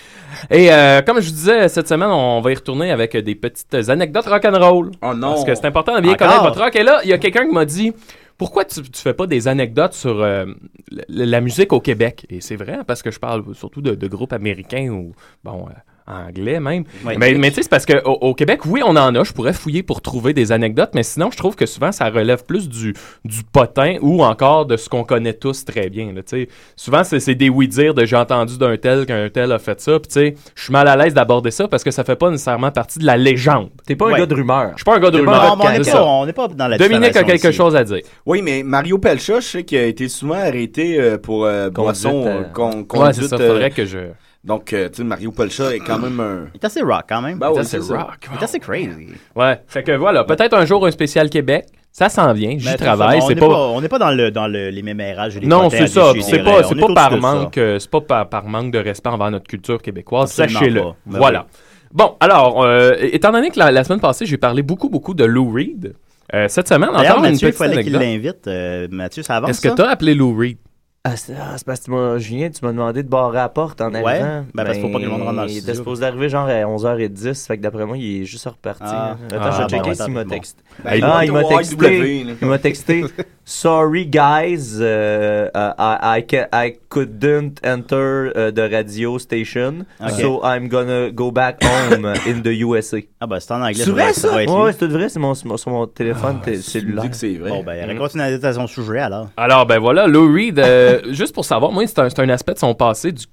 Et 0.51 0.73
euh, 0.73 1.01
comme 1.03 1.21
je 1.21 1.27
vous 1.29 1.35
disais, 1.35 1.69
cette 1.69 1.89
semaine, 1.89 2.11
on 2.11 2.41
va 2.41 2.53
y 2.53 2.55
retourner 2.55 2.91
avec 2.91 3.17
des 3.17 3.35
petites 3.35 3.75
anecdotes 3.89 4.27
rock'n'roll. 4.27 4.91
Oh 5.03 5.15
non. 5.15 5.31
Parce 5.33 5.45
que 5.45 5.55
c'est 5.55 5.67
important 5.67 5.95
de 5.97 6.01
bien 6.01 6.13
Encore? 6.13 6.29
connaître 6.29 6.45
votre 6.45 6.61
rock. 6.63 6.77
Et 6.77 6.83
là, 6.83 7.01
il 7.05 7.11
y 7.11 7.13
a 7.13 7.19
quelqu'un 7.19 7.47
qui 7.47 7.55
m'a 7.55 7.65
dit 7.65 7.93
pourquoi 8.37 8.65
tu, 8.65 8.83
tu 8.83 9.01
fais 9.01 9.15
pas 9.15 9.27
des 9.27 9.47
anecdotes 9.49 9.95
sur 9.95 10.21
euh, 10.23 10.45
la, 10.91 11.05
la 11.09 11.41
musique 11.41 11.73
au 11.73 11.81
Québec? 11.81 12.27
Et 12.31 12.41
c'est 12.41 12.57
vrai, 12.57 12.79
parce 12.87 13.03
que 13.03 13.11
je 13.11 13.19
parle 13.19 13.45
surtout 13.55 13.81
de, 13.81 13.95
de 13.95 14.07
groupes 14.09 14.33
américains 14.33 14.89
ou, 14.89 15.13
bon, 15.45 15.67
euh, 15.69 15.73
anglais 16.07 16.61
même. 16.61 16.85
Oui. 17.05 17.15
Mais, 17.19 17.35
mais 17.35 17.49
tu 17.51 17.57
sais, 17.57 17.63
c'est 17.63 17.69
parce 17.71 17.87
qu'au 17.87 17.95
au 18.21 18.35
Québec, 18.35 18.61
oui, 18.67 18.83
on 18.85 18.97
en 18.97 19.15
a. 19.15 19.25
Je 19.25 19.33
pourrais 19.33 19.53
fouiller 19.55 19.83
pour 19.83 20.03
trouver 20.03 20.33
des 20.35 20.53
anecdotes, 20.53 20.91
mais 20.95 21.03
sinon, 21.03 21.31
je 21.31 21.37
trouve 21.37 21.57
que 21.57 21.67
souvent, 21.67 21.93
ça 21.93 22.11
relève 22.11 22.45
plus 22.45 22.69
du, 22.69 22.95
du 23.25 23.43
potin 23.53 23.97
ou 24.03 24.23
encore 24.25 24.67
de 24.67 24.77
ce 24.77 24.89
qu'on 24.89 25.05
connaît 25.05 25.33
tous 25.33 25.65
très 25.65 25.89
bien. 25.89 26.13
là, 26.13 26.23
tu 26.23 26.45
sais. 26.45 26.49
souvent, 26.77 27.05
c'est 27.05 27.21
c'est 27.21 27.35
des 27.35 27.49
oui-dire 27.49 27.95
de 27.95 28.05
j'ai 28.05 28.17
entendu 28.17 28.59
d'un 28.59 28.77
tel 28.77 29.07
qu'un 29.07 29.29
tel 29.31 29.51
a 29.53 29.59
fait 29.59 29.81
ça. 29.81 29.99
Puis, 29.99 30.09
tu 30.09 30.15
sais, 30.15 30.35
je 30.55 30.63
suis 30.65 30.73
mal 30.73 30.89
à 30.89 30.97
l'aise 30.97 31.15
d'aborder 31.15 31.51
ça 31.51 31.69
parce 31.69 31.83
que 31.85 31.91
ça 31.91 32.05
fait 32.05 32.17
pas 32.17 32.31
nécessairement 32.31 32.71
partie 32.71 32.99
de 32.99 33.07
la 33.07 33.17
légende. 33.17 33.71
T'es 33.87 33.97
pas 33.97 34.09
un 34.09 34.13
Ouais. 34.13 34.19
gars 34.21 34.27
de 34.27 34.35
rumeur. 34.35 34.71
Je 34.73 34.77
suis 34.79 34.85
pas 34.85 34.97
un 34.97 35.01
gars 35.01 35.11
de 35.11 35.21
pas 35.23 35.31
rumeur. 35.33 35.43
un 35.45 35.49
Non, 35.49 35.57
mais 35.57 35.65
on 35.65 35.79
n'est 35.79 35.85
C'est 35.85 36.33
pas, 36.35 36.49
pas 36.49 36.55
dans 36.55 36.69
la 36.69 36.77
Dominique 36.79 37.17
a 37.17 37.25
quelque 37.25 37.49
ici. 37.49 37.57
chose 37.57 37.75
à 37.77 37.83
dire. 37.85 38.01
Oui, 38.27 38.43
mais 38.43 38.63
Mario 38.63 38.99
Pelcha, 38.99 39.41
je 39.41 39.47
sais 39.47 39.65
qu'il 39.65 39.79
a 39.79 39.85
été 39.87 40.09
souvent 40.09 40.35
arrêté 40.35 41.01
euh, 41.01 41.17
pour 41.19 41.47
euh, 41.47 41.71
boisson, 41.71 42.25
euh, 42.27 42.41
euh, 42.41 42.43
con- 42.53 42.71
Ouais, 42.79 42.85
conduite. 42.85 43.15
c'est 43.23 43.29
ça. 43.29 43.37
euh, 43.37 43.49
Faudrait 43.49 43.71
que 43.71 43.85
je. 43.87 43.99
Donc, 44.45 44.73
euh, 44.73 44.89
tu 44.91 44.97
sais, 44.97 45.05
Mario 45.05 45.33
Pelcha 45.33 45.75
est 45.75 45.79
quand 45.81 45.99
même 45.99 46.21
un... 46.21 46.47
Il 46.55 46.59
est 46.61 46.65
assez 46.65 46.83
rock 46.83 47.05
quand 47.09 47.23
même. 47.23 47.39
Ben 47.39 47.49
oui, 47.51 47.61
c'est 47.63 47.81
c'est 47.81 47.83
ça. 47.83 47.97
rock. 48.03 48.29
Il 48.31 48.39
est 48.41 48.45
assez 48.45 48.61
crazy. 48.61 49.09
Ouais. 49.35 49.59
Fait 49.67 49.83
que 49.83 49.93
voilà, 49.93 50.25
peut-être 50.25 50.55
un 50.55 50.67
jour 50.67 50.85
un 50.87 50.91
spécial 50.91 51.31
Québec. 51.31 51.67
Ça 51.91 52.09
s'en 52.09 52.33
vient. 52.33 52.57
J'y 52.59 52.67
c'est 52.69 52.77
travaille. 52.77 53.21
ça, 53.21 53.25
on 53.25 53.29
C'est 53.29 53.35
n'est 53.37 53.41
pas. 53.41 53.47
on 53.47 53.81
n'est 53.81 53.89
pas 53.89 53.99
dans 54.01 54.11
le 54.11 54.31
dans 54.33 54.49
le, 54.49 54.69
les 54.69 54.83
mémérages 54.83 55.39
les 55.39 55.47
Non, 55.47 55.71
c'est 55.71 55.87
ça. 55.87 56.13
C'est 56.21 56.43
pas, 56.43 56.59
On 56.61 56.63
c'est 56.69 56.75
est 56.77 56.81
pas 56.81 56.87
tous 56.89 56.95
par 56.95 57.17
manque, 57.19 57.57
euh, 57.57 57.79
c'est 57.79 57.89
pas 57.91 58.01
par, 58.01 58.29
par 58.29 58.45
manque 58.47 58.73
de 58.73 58.79
respect 58.81 59.11
envers 59.11 59.31
notre 59.31 59.47
culture 59.47 59.81
québécoise. 59.81 60.33
Sachez-le. 60.33 60.81
pas. 60.83 60.97
Ben 61.07 61.19
Voilà. 61.19 61.47
Bon, 61.93 62.17
alors, 62.19 62.65
euh, 62.65 62.95
étant 63.01 63.31
donné 63.31 63.51
que 63.51 63.59
la, 63.61 63.71
la 63.71 63.85
semaine 63.85 64.01
passée, 64.01 64.27
j'ai 64.27 64.37
parlé 64.39 64.63
beaucoup, 64.63 64.89
beaucoup 64.91 65.15
de 65.15 65.25
Lou 65.25 65.53
Reed. 65.53 65.95
euh, 66.35 66.49
cette 66.49 66.67
semaine, 66.67 66.91
D'ailleurs, 66.93 67.13
encore 67.13 67.25
une 67.27 67.31
Mathieu, 67.31 67.49
il 67.49 67.53
petite 67.53 67.59
fallait 67.59 67.83
qu'il 67.85 67.93
l'invite. 67.93 68.47
Euh, 68.49 68.89
Mathieu, 68.91 69.23
ça 69.23 69.37
avance, 69.37 69.51
Est-ce 69.51 69.61
que 69.61 69.73
tu 69.75 69.81
as 69.83 69.89
appelé 69.89 70.15
Lou 70.15 70.37
Reed? 70.37 70.59
Ah, 71.07 71.17
c'est 71.19 71.35
ah, 71.39 71.53
c'est 71.59 71.67
parce 71.67 71.81
que 71.81 71.85
tu 71.85 71.91
m'as- 71.91 72.17
Julien, 72.17 72.49
tu 72.49 72.65
m'as 72.65 72.73
demandé 72.73 73.03
de 73.03 73.09
barrer 73.09 73.37
la 73.37 73.51
porte 73.51 73.83
en 73.83 73.93
Ouais. 73.93 74.03
arrivant. 74.07 74.47
Ben, 74.55 74.65
parce 74.65 74.79
qu'il 74.79 74.87
faut 74.87 74.89
pas 74.91 74.99
que 75.01 75.05
le 75.05 75.11
monde 75.11 75.21
rentre 75.21 75.35
dans 75.37 75.43
le 75.43 75.49
Il 75.51 75.53
était 75.53 75.61
studio. 75.61 75.75
supposé 75.75 76.07
arriver 76.07 76.29
genre 76.31 76.49
à 76.49 76.63
11h10, 76.67 77.47
fait 77.47 77.59
que 77.59 77.63
d'après 77.63 77.85
moi, 77.85 77.99
il 77.99 78.23
est 78.23 78.25
juste 78.25 78.47
reparti. 78.47 78.85
Ah. 78.87 79.11
hein. 79.11 79.19
Attends, 79.31 79.39
Ah, 79.43 79.51
je 79.51 79.63
vais 79.77 79.83
checker 79.83 79.95
s'il 79.97 80.13
m'a 80.15 80.25
texté. 80.25 80.63
Ah, 80.83 80.97
il 81.27 81.33
m'a 81.33 81.45
texté. 81.45 82.27
Il 82.41 82.49
m'a 82.49 82.59
texté. 82.59 83.05
Sorry 83.47 84.07
guys, 84.07 84.81
uh, 84.81 85.51
I, 85.55 86.17
I, 86.19 86.23
ca- 86.27 86.49
I 86.51 86.77
couldn't 86.89 87.61
enter 87.63 88.33
uh, 88.35 88.51
the 88.51 88.71
radio 88.71 89.19
station, 89.19 89.85
Ok. 90.01 90.13
so 90.19 90.41
I'm 90.43 90.67
gonna 90.69 91.11
go 91.11 91.31
back 91.31 91.63
home 91.63 92.07
in 92.27 92.41
the 92.43 92.55
USA. 92.65 92.97
Ah, 93.21 93.27
ben, 93.27 93.39
c'est 93.41 93.53
en 93.53 93.61
anglais. 93.61 93.75
C'est 93.85 93.91
vrai 93.91 94.15
ça 94.15 94.35
Ouais, 94.35 94.47
lui. 94.47 94.53
c'est 94.73 94.79
tout 94.87 94.91
vrai, 94.91 95.11
c'est 95.11 95.19
mon, 95.19 95.35
sur 95.35 95.71
mon 95.71 95.87
téléphone 95.87 96.41
me 96.47 96.55
cellulaire. 96.57 97.03
dis 97.05 97.11
que 97.11 97.17
c'est 97.17 97.35
vrai. 97.35 97.51
Bon, 97.51 97.63
ben, 97.63 97.99
continue 97.99 98.23
à 98.23 98.53
son 98.55 98.67
sujet 98.67 99.01
alors. 99.01 99.29
Alors, 99.37 99.67
ben 99.67 99.79
voilà, 99.79 100.07
Lou 100.07 100.33
Reed, 100.33 100.59
euh, 100.59 101.01
juste 101.13 101.35
pour 101.35 101.45
savoir, 101.45 101.71
moi, 101.71 101.87
c'est 101.87 101.99
un, 101.99 102.09
c'est 102.09 102.21
un 102.21 102.29
aspect 102.31 102.55
de 102.55 102.59
son 102.61 102.75
passé 102.75 103.13
du, 103.13 103.25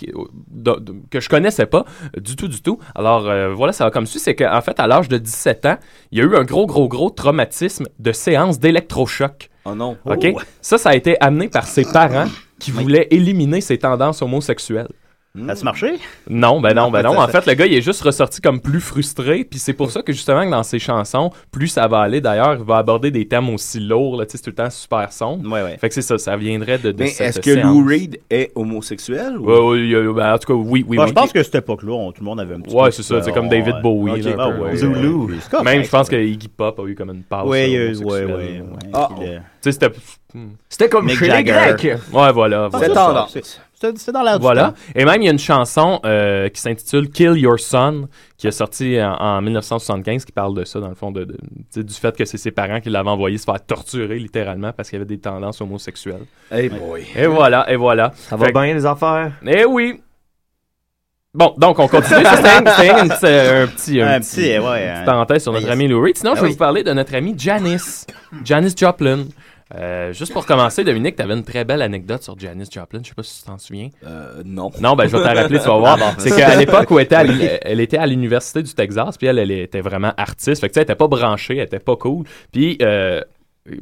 de- 0.49 0.79
de- 0.79 0.95
que 1.09 1.21
je 1.21 1.29
connaissais 1.29 1.67
pas 1.67 1.85
du 2.17 2.35
tout, 2.35 2.49
du 2.49 2.61
tout. 2.61 2.79
Alors, 2.95 3.29
euh, 3.29 3.53
voilà, 3.53 3.71
ça 3.71 3.85
va 3.85 3.91
comme 3.91 4.05
suit, 4.05 4.19
c'est 4.19 4.35
qu'en 4.35 4.59
fait, 4.61 4.77
à 4.81 4.87
l'âge 4.87 5.07
de 5.07 5.17
17 5.17 5.65
ans, 5.67 5.77
il 6.11 6.17
y 6.19 6.21
a 6.21 6.25
eu 6.25 6.35
un 6.35 6.43
gros, 6.43 6.65
gros, 6.65 6.89
gros 6.89 7.11
traumatisme 7.11 7.85
de 7.97 8.11
séance 8.11 8.59
d'électrochoc. 8.59 9.47
Oh 9.65 9.75
non. 9.75 9.97
OK? 10.05 10.27
Ça, 10.61 10.77
ça 10.77 10.89
a 10.89 10.95
été 10.95 11.17
amené 11.21 11.47
par 11.47 11.65
ses 11.65 11.83
parents 11.85 12.27
qui 12.59 12.71
voulaient 12.71 13.07
éliminer 13.11 13.61
ses 13.61 13.77
tendances 13.77 14.21
homosexuelles. 14.21 14.87
Ça 15.33 15.53
a-tu 15.53 15.63
marché? 15.63 15.93
Non, 16.29 16.59
ben 16.59 16.73
non, 16.73 16.91
ben 16.91 17.03
Non, 17.03 17.17
En 17.17 17.27
fait, 17.29 17.45
le 17.45 17.53
gars, 17.53 17.65
il 17.65 17.73
est 17.73 17.81
juste 17.81 18.01
ressorti 18.01 18.41
comme 18.41 18.59
plus 18.59 18.81
frustré. 18.81 19.45
Puis 19.45 19.59
c'est 19.59 19.71
pour 19.71 19.89
ça 19.89 20.01
que 20.01 20.11
justement, 20.11 20.43
que 20.45 20.51
dans 20.51 20.61
ses 20.63 20.77
chansons, 20.77 21.31
plus 21.53 21.69
ça 21.69 21.87
va 21.87 21.99
aller. 22.01 22.19
D'ailleurs, 22.19 22.55
il 22.59 22.65
va 22.65 22.75
aborder 22.79 23.11
des 23.11 23.25
thèmes 23.29 23.49
aussi 23.49 23.79
lourds. 23.79 24.17
Là, 24.19 24.25
tu 24.25 24.31
sais, 24.33 24.37
c'est 24.39 24.43
tout 24.43 24.49
le 24.49 24.55
temps 24.61 24.69
super 24.69 25.09
sombre. 25.13 25.49
Ouais, 25.49 25.63
ouais. 25.63 25.77
Fait 25.77 25.87
que 25.87 25.95
c'est 25.95 26.01
ça, 26.01 26.17
ça 26.17 26.35
viendrait 26.35 26.79
de, 26.79 26.91
de 26.91 27.01
Mais 27.03 27.09
est-ce 27.11 27.39
que 27.39 27.53
séance. 27.53 27.65
Lou 27.65 27.85
Reed 27.85 28.19
est 28.29 28.51
homosexuel? 28.55 29.37
ou- 29.37 29.49
a- 29.49 30.13
ben, 30.13 30.33
en 30.33 30.37
tout 30.37 30.47
cas, 30.47 30.53
oui, 30.53 30.83
oui, 30.85 30.97
Bon, 30.97 31.03
oui. 31.03 31.09
je 31.09 31.13
pense 31.13 31.31
que 31.31 31.41
cette 31.43 31.55
époque-là, 31.55 31.93
on- 31.93 32.11
tout 32.11 32.21
le 32.21 32.25
monde 32.25 32.41
avait 32.41 32.55
un 32.55 32.59
petit 32.59 32.75
Ouais, 32.75 32.85
peu 32.87 32.91
c'est 32.91 33.03
ça, 33.03 33.21
c'est 33.21 33.31
comme 33.31 33.47
oh, 33.47 33.51
David. 33.51 33.75
Bowie, 33.81 34.11
Ok, 34.11 34.23
là, 34.25 34.31
un 34.31 34.35
ah 34.37 34.51
peu. 34.51 34.63
ouais, 34.65 34.75
Zulu. 34.75 35.37
Même, 35.63 35.83
je 35.85 35.89
pense 35.89 36.09
que 36.09 36.17
Iggy 36.17 36.49
Pop 36.49 36.77
a 36.77 36.83
eu 36.85 36.93
comme 36.95 37.11
une 37.11 37.23
passe. 37.23 37.45
Ouais, 37.47 37.73
euh, 37.73 37.93
euh, 38.05 39.39
Tu 39.61 39.71
sais, 39.71 39.73
c'était. 39.73 39.91
C'était 40.69 40.89
comme 40.89 41.05
Mick 41.05 41.17
chez 41.17 41.25
les 41.25 41.31
Jagger. 41.45 41.51
Grecs. 41.77 41.99
Ouais, 42.13 42.31
voilà. 42.31 42.67
Voilà. 42.69 42.87
C'est 42.87 42.93
tendance. 42.93 43.31
c'est- 43.33 43.59
C'est 43.81 43.97
c'est 43.97 44.11
dans 44.11 44.21
l'air 44.21 44.37
du 44.37 44.43
Voilà. 44.43 44.69
temps. 44.69 44.73
Et 44.93 45.05
même, 45.05 45.21
il 45.23 45.25
y 45.25 45.27
a 45.27 45.31
une 45.31 45.39
chanson 45.39 45.99
euh, 46.05 46.49
qui 46.49 46.61
s'intitule 46.61 47.09
Kill 47.09 47.31
Your 47.35 47.59
Son, 47.59 48.07
qui 48.37 48.45
est 48.47 48.51
sortie 48.51 49.01
en, 49.01 49.13
en 49.15 49.41
1975, 49.41 50.23
qui 50.23 50.31
parle 50.31 50.53
de 50.55 50.63
ça, 50.65 50.79
dans 50.79 50.89
le 50.89 50.93
fond, 50.95 51.11
de, 51.11 51.25
du 51.75 51.93
fait 51.95 52.15
que 52.15 52.23
c'est 52.25 52.37
ses 52.37 52.51
parents 52.51 52.79
qui 52.79 52.91
l'avaient 52.91 53.09
envoyé 53.09 53.39
se 53.39 53.43
faire 53.45 53.59
torturer, 53.65 54.19
littéralement, 54.19 54.71
parce 54.71 54.89
qu'il 54.89 54.97
avait 54.97 55.05
des 55.05 55.17
tendances 55.19 55.61
homosexuelles. 55.61 56.25
Hey 56.51 56.69
boy. 56.69 57.07
Et 57.15 57.25
voilà, 57.25 57.69
et 57.71 57.75
voilà. 57.75 58.11
Ça 58.15 58.35
va 58.35 58.45
Fait 58.45 58.51
bien 58.51 58.71
les 58.73 58.85
affaires? 58.85 59.31
Eh 59.47 59.65
oui! 59.65 59.99
Bon, 61.33 61.53
donc 61.57 61.79
on 61.79 61.87
continue. 61.87 62.25
C'était 62.25 62.49
un, 62.49 62.61
petit, 62.63 62.89
un 62.89 63.07
petit, 63.67 64.01
un 64.01 64.07
Un 64.15 64.19
petit- 64.19 64.35
petit, 64.35 64.59
ouais, 64.59 64.83
une 64.83 64.89
un- 64.89 64.93
petite 64.93 65.05
parenthèse 65.05 65.43
sur 65.43 65.53
notre 65.53 65.63
Yes. 65.65 65.73
ami 65.73 65.87
Lou 65.87 66.01
Reed. 66.01 66.17
Sinon, 66.17 66.35
je 66.35 66.41
vais 66.41 66.47
oui. 66.47 66.51
vous 66.51 66.57
parler 66.57 66.83
de 66.83 66.91
notre 66.91 67.15
ami 67.15 67.33
Janice. 67.37 68.05
Janice 68.43 68.75
Joplin. 68.77 69.25
Euh, 69.75 70.11
juste 70.13 70.33
pour 70.33 70.45
commencer, 70.45 70.83
Dominique, 70.83 71.15
tu 71.15 71.21
avais 71.21 71.33
une 71.33 71.43
très 71.43 71.63
belle 71.63 71.81
anecdote 71.81 72.21
sur 72.23 72.37
Janice 72.37 72.69
Joplin. 72.71 72.99
Je 73.03 73.09
sais 73.09 73.13
pas 73.15 73.23
si 73.23 73.39
tu 73.41 73.47
t'en 73.47 73.57
souviens. 73.57 73.89
Euh, 74.05 74.41
non. 74.43 74.69
Non, 74.81 74.95
ben 74.95 75.07
je 75.07 75.15
vais 75.15 75.23
t'en 75.23 75.33
rappeler, 75.33 75.59
tu 75.59 75.65
vas 75.67 75.77
voir. 75.79 75.97
c'est 76.17 76.35
qu'à 76.35 76.55
l'époque 76.55 76.91
où 76.91 76.99
elle 76.99 77.05
était 77.05 77.15
à, 77.15 77.23
l'uni- 77.23 77.47
elle 77.61 77.79
était 77.79 77.97
à 77.97 78.05
l'université 78.05 78.61
du 78.63 78.73
Texas, 78.73 79.17
puis 79.17 79.27
elle, 79.27 79.39
elle 79.39 79.51
était 79.51 79.81
vraiment 79.81 80.13
artiste. 80.17 80.59
Fait 80.61 80.67
que 80.67 80.73
tu 80.73 80.75
sais, 80.75 80.79
elle 80.81 80.83
était 80.83 80.95
pas 80.95 81.07
branchée, 81.07 81.57
elle 81.57 81.63
était 81.65 81.79
pas 81.79 81.95
cool. 81.95 82.25
Puis 82.51 82.77
euh, 82.81 83.21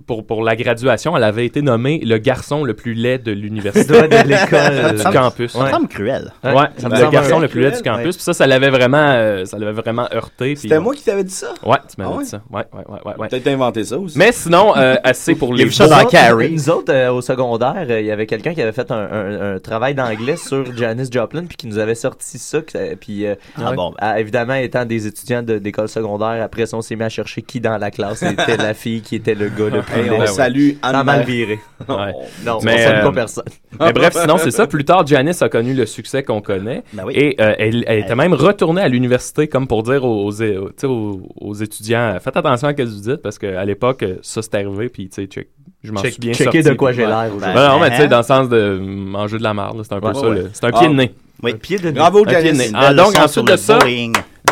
pour, 0.05 0.25
pour 0.25 0.43
la 0.43 0.57
graduation, 0.57 1.15
elle 1.15 1.23
avait 1.23 1.45
été 1.45 1.61
nommée 1.61 1.99
le 2.03 2.17
garçon 2.17 2.65
le 2.65 2.73
plus 2.73 2.93
laid 2.93 3.19
de 3.23 3.31
l'université. 3.33 3.93
De 4.07 4.27
l'école. 4.27 4.97
du 4.97 5.03
campus. 5.03 5.53
Ça 5.53 5.63
me 5.65 5.69
semble 5.69 5.87
cruel. 5.87 6.33
Ouais, 6.43 6.51
ça 6.77 6.89
me 6.89 6.99
le 7.01 7.09
garçon 7.09 7.39
le 7.39 7.47
plus 7.47 7.61
laid 7.61 7.71
du 7.77 7.81
campus. 7.81 8.15
Puis 8.17 8.23
ça, 8.23 8.33
ça 8.33 8.45
l'avait 8.45 8.69
vraiment, 8.69 8.97
euh, 8.97 9.45
ça 9.45 9.57
l'avait 9.57 9.71
vraiment 9.71 10.07
heurté. 10.13 10.55
C'était 10.57 10.79
moi 10.79 10.93
qui 10.93 11.03
t'avais 11.03 11.23
dit 11.23 11.33
ça? 11.33 11.53
Ouais, 11.65 11.77
tu 11.87 11.95
m'avais 11.97 12.11
Ah 12.13 12.17
ouais? 12.17 12.23
dit 12.25 12.29
ça. 12.29 12.41
Ouais, 12.51 12.63
ouais, 12.73 12.83
ouais, 12.89 12.99
ouais. 13.05 13.13
ouais. 13.19 13.27
Peut-être 13.29 13.47
inventé 13.47 13.85
ça 13.85 13.97
aussi. 13.97 14.17
Mais 14.17 14.33
sinon, 14.33 14.75
euh, 14.75 14.95
assez 15.03 15.35
pour 15.35 15.53
Il 15.55 15.59
y 15.59 15.61
a 15.61 15.65
les 15.65 15.71
ça 15.71 15.87
dans 15.87 16.05
Carrie. 16.05 16.51
Nous 16.51 16.69
autres, 16.69 16.93
euh, 16.93 17.11
au 17.13 17.21
secondaire, 17.21 17.85
euh, 17.89 18.01
il 18.01 18.05
y 18.05 18.11
avait 18.11 18.25
quelqu'un 18.25 18.53
qui 18.53 18.61
avait 18.61 18.73
fait 18.73 18.91
un, 18.91 18.97
un- 18.97 19.55
un 19.55 19.59
travail 19.59 19.95
d'anglais 19.95 20.35
sur 20.35 20.75
Janis 20.75 21.07
Joplin, 21.09 21.45
puis 21.45 21.55
qui 21.55 21.67
nous 21.67 21.77
avait 21.77 21.95
sorti 21.95 22.37
ça. 22.37 22.59
Puis, 22.99 23.25
euh, 23.25 23.35
Ah 23.55 23.71
bon. 23.71 23.93
ah, 23.99 24.19
évidemment, 24.19 24.55
étant 24.55 24.83
des 24.83 25.07
étudiants 25.07 25.41
de- 25.41 25.57
d'école 25.57 25.87
secondaire, 25.87 26.43
après 26.43 26.65
ça, 26.65 26.75
on 26.75 26.81
s'est 26.81 26.97
mis 26.97 27.03
à 27.03 27.09
chercher 27.09 27.41
qui 27.41 27.61
dans 27.61 27.77
la 27.77 27.91
classe 27.91 28.23
était 28.23 28.57
la 28.57 28.73
fille, 28.73 29.01
qui 29.01 29.15
était 29.15 29.35
le 29.35 29.47
gars 29.47 29.68
Hey, 29.77 30.09
on 30.09 30.19
ouais. 30.19 30.27
salue 30.27 30.71
Ça 30.81 30.89
a 30.89 30.91
mal 31.03 31.19
Anne-Marie. 31.19 31.31
viré. 31.31 31.59
Ouais. 31.87 32.13
Non, 32.45 32.59
Mais, 32.63 32.73
on 32.73 32.77
salue 32.77 32.97
euh, 32.97 33.03
pas 33.03 33.11
personne. 33.11 33.43
Mais 33.79 33.93
bref, 33.93 34.13
sinon, 34.19 34.37
c'est 34.37 34.51
ça. 34.51 34.67
Plus 34.67 34.83
tard, 34.85 35.05
Janice 35.07 35.41
a 35.41 35.49
connu 35.49 35.73
le 35.73 35.85
succès 35.85 36.23
qu'on 36.23 36.41
connaît. 36.41 36.83
Ben 36.93 37.03
oui. 37.05 37.13
Et 37.15 37.35
euh, 37.39 37.53
elle, 37.57 37.83
elle 37.87 37.99
était 37.99 38.15
même 38.15 38.33
retournée 38.33 38.81
à 38.81 38.87
l'université 38.87 39.47
comme 39.47 39.67
pour 39.67 39.83
dire 39.83 40.03
aux, 40.03 40.25
aux, 40.27 40.31
tu 40.33 40.37
sais, 40.77 40.87
aux- 40.87 41.21
aux 41.39 41.53
étudiants 41.53 42.17
faites 42.21 42.35
attention 42.37 42.67
à 42.67 42.71
ce 42.71 42.75
que 42.75 42.83
vous 42.83 42.99
dites 43.01 43.21
parce 43.21 43.37
qu'à 43.39 43.63
l'époque, 43.65 44.03
euh, 44.03 44.15
ça 44.21 44.41
c'est 44.41 44.55
arrivé. 44.55 44.89
Puis, 44.89 45.09
tu 45.09 45.15
sais, 45.15 45.27
check- 45.27 45.47
je 45.83 45.91
m'en 45.93 46.01
suis 46.01 46.15
bien 46.19 46.33
checker 46.33 46.61
sorti. 46.61 46.69
de 46.69 46.73
quoi 46.75 46.91
j'ai 46.91 47.05
l'air 47.05 47.09
Ben, 47.29 47.35
aujourd'hui. 47.35 47.53
Ben 47.55 47.69
non, 47.69 47.79
mais 47.79 47.89
tu 47.91 47.95
sais, 47.95 48.03
hein? 48.03 48.07
dans 48.07 48.17
le 48.17 48.23
sens 48.23 48.49
de 48.49 48.77
manger 48.81 49.37
de 49.37 49.43
la 49.43 49.53
marde, 49.53 49.81
c'est 49.83 49.93
un 49.93 49.99
peu 50.01 50.07
Ouais, 50.07 50.41
ça. 50.43 50.49
C'est 50.53 50.65
un 50.65 50.71
pied 50.71 50.79
Ah. 50.83 50.87
de 50.89 50.93
nez. 50.93 51.13
Oui. 51.41 51.51
Un 51.53 51.57
pied 51.57 51.77
de 51.77 51.91
Bravo, 51.91 52.25
Janice. 52.27 52.57
nez. 52.57 52.69
Ah, 52.73 52.87
belle 52.89 52.97
donc, 52.97 53.17
ensuite 53.17 53.47
de 53.47 53.55
ça. 53.55 53.79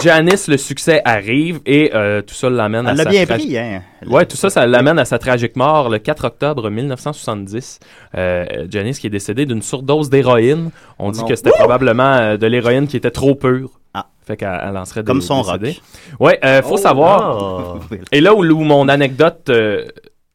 Janice, 0.02 0.48
le 0.48 0.58
succès 0.58 1.02
arrive 1.06 1.60
et 1.66 1.92
euh, 1.94 2.22
tout 2.22 2.34
ça 2.36 2.50
l'amène 2.50 2.88
à 2.88 2.92
Elle 2.92 2.98
l'a 2.98 3.04
sa 3.04 3.10
bien 3.10 3.24
tra- 3.24 3.34
pris, 3.40 3.58
hein. 3.58 3.82
Ouais, 4.06 4.26
tout 4.26 4.38
ça, 4.38 4.50
ça 4.50 4.66
l'amène 4.68 5.00
à 5.00 5.06
sa 5.06 5.18
tragique 5.18 5.56
mort 5.56 5.90
le 5.90 5.98
4 5.98 6.26
octobre 6.26 6.70
1970. 6.70 7.80
Euh, 8.16 8.46
Janice 8.70 9.00
qui 9.00 9.08
est 9.08 9.12
décédée 9.12 9.46
d'une 9.46 9.62
surdose 9.62 10.10
d'héroïne. 10.10 10.70
On 11.00 11.12
dit 11.12 11.20
non. 11.22 11.26
que 11.26 11.36
c'était 11.36 11.50
probablement 11.52 12.14
euh, 12.14 12.38
de 12.38 12.46
l'héroïne 12.48 12.88
qui 12.88 12.98
était 12.98 13.12
trop 13.12 13.36
pure. 13.36 13.72
Ah. 13.94 14.06
Fait 14.26 14.38
qu'elle 14.38 14.60
elle 14.70 14.78
en 14.78 14.86
serait 14.86 15.04
Comme 15.04 15.22
son 15.22 15.42
décédée. 15.42 15.68
rock. 15.70 16.20
Ouais, 16.20 16.40
euh, 16.46 16.62
faut 16.62 16.74
Oh, 16.76 16.78
savoir. 16.78 17.78
ah. 17.92 17.96
Et 18.12 18.22
là 18.22 18.36
où, 18.36 18.44
où 18.46 18.64
mon 18.64 18.88
anecdote 18.90 19.50
euh, 19.50 19.86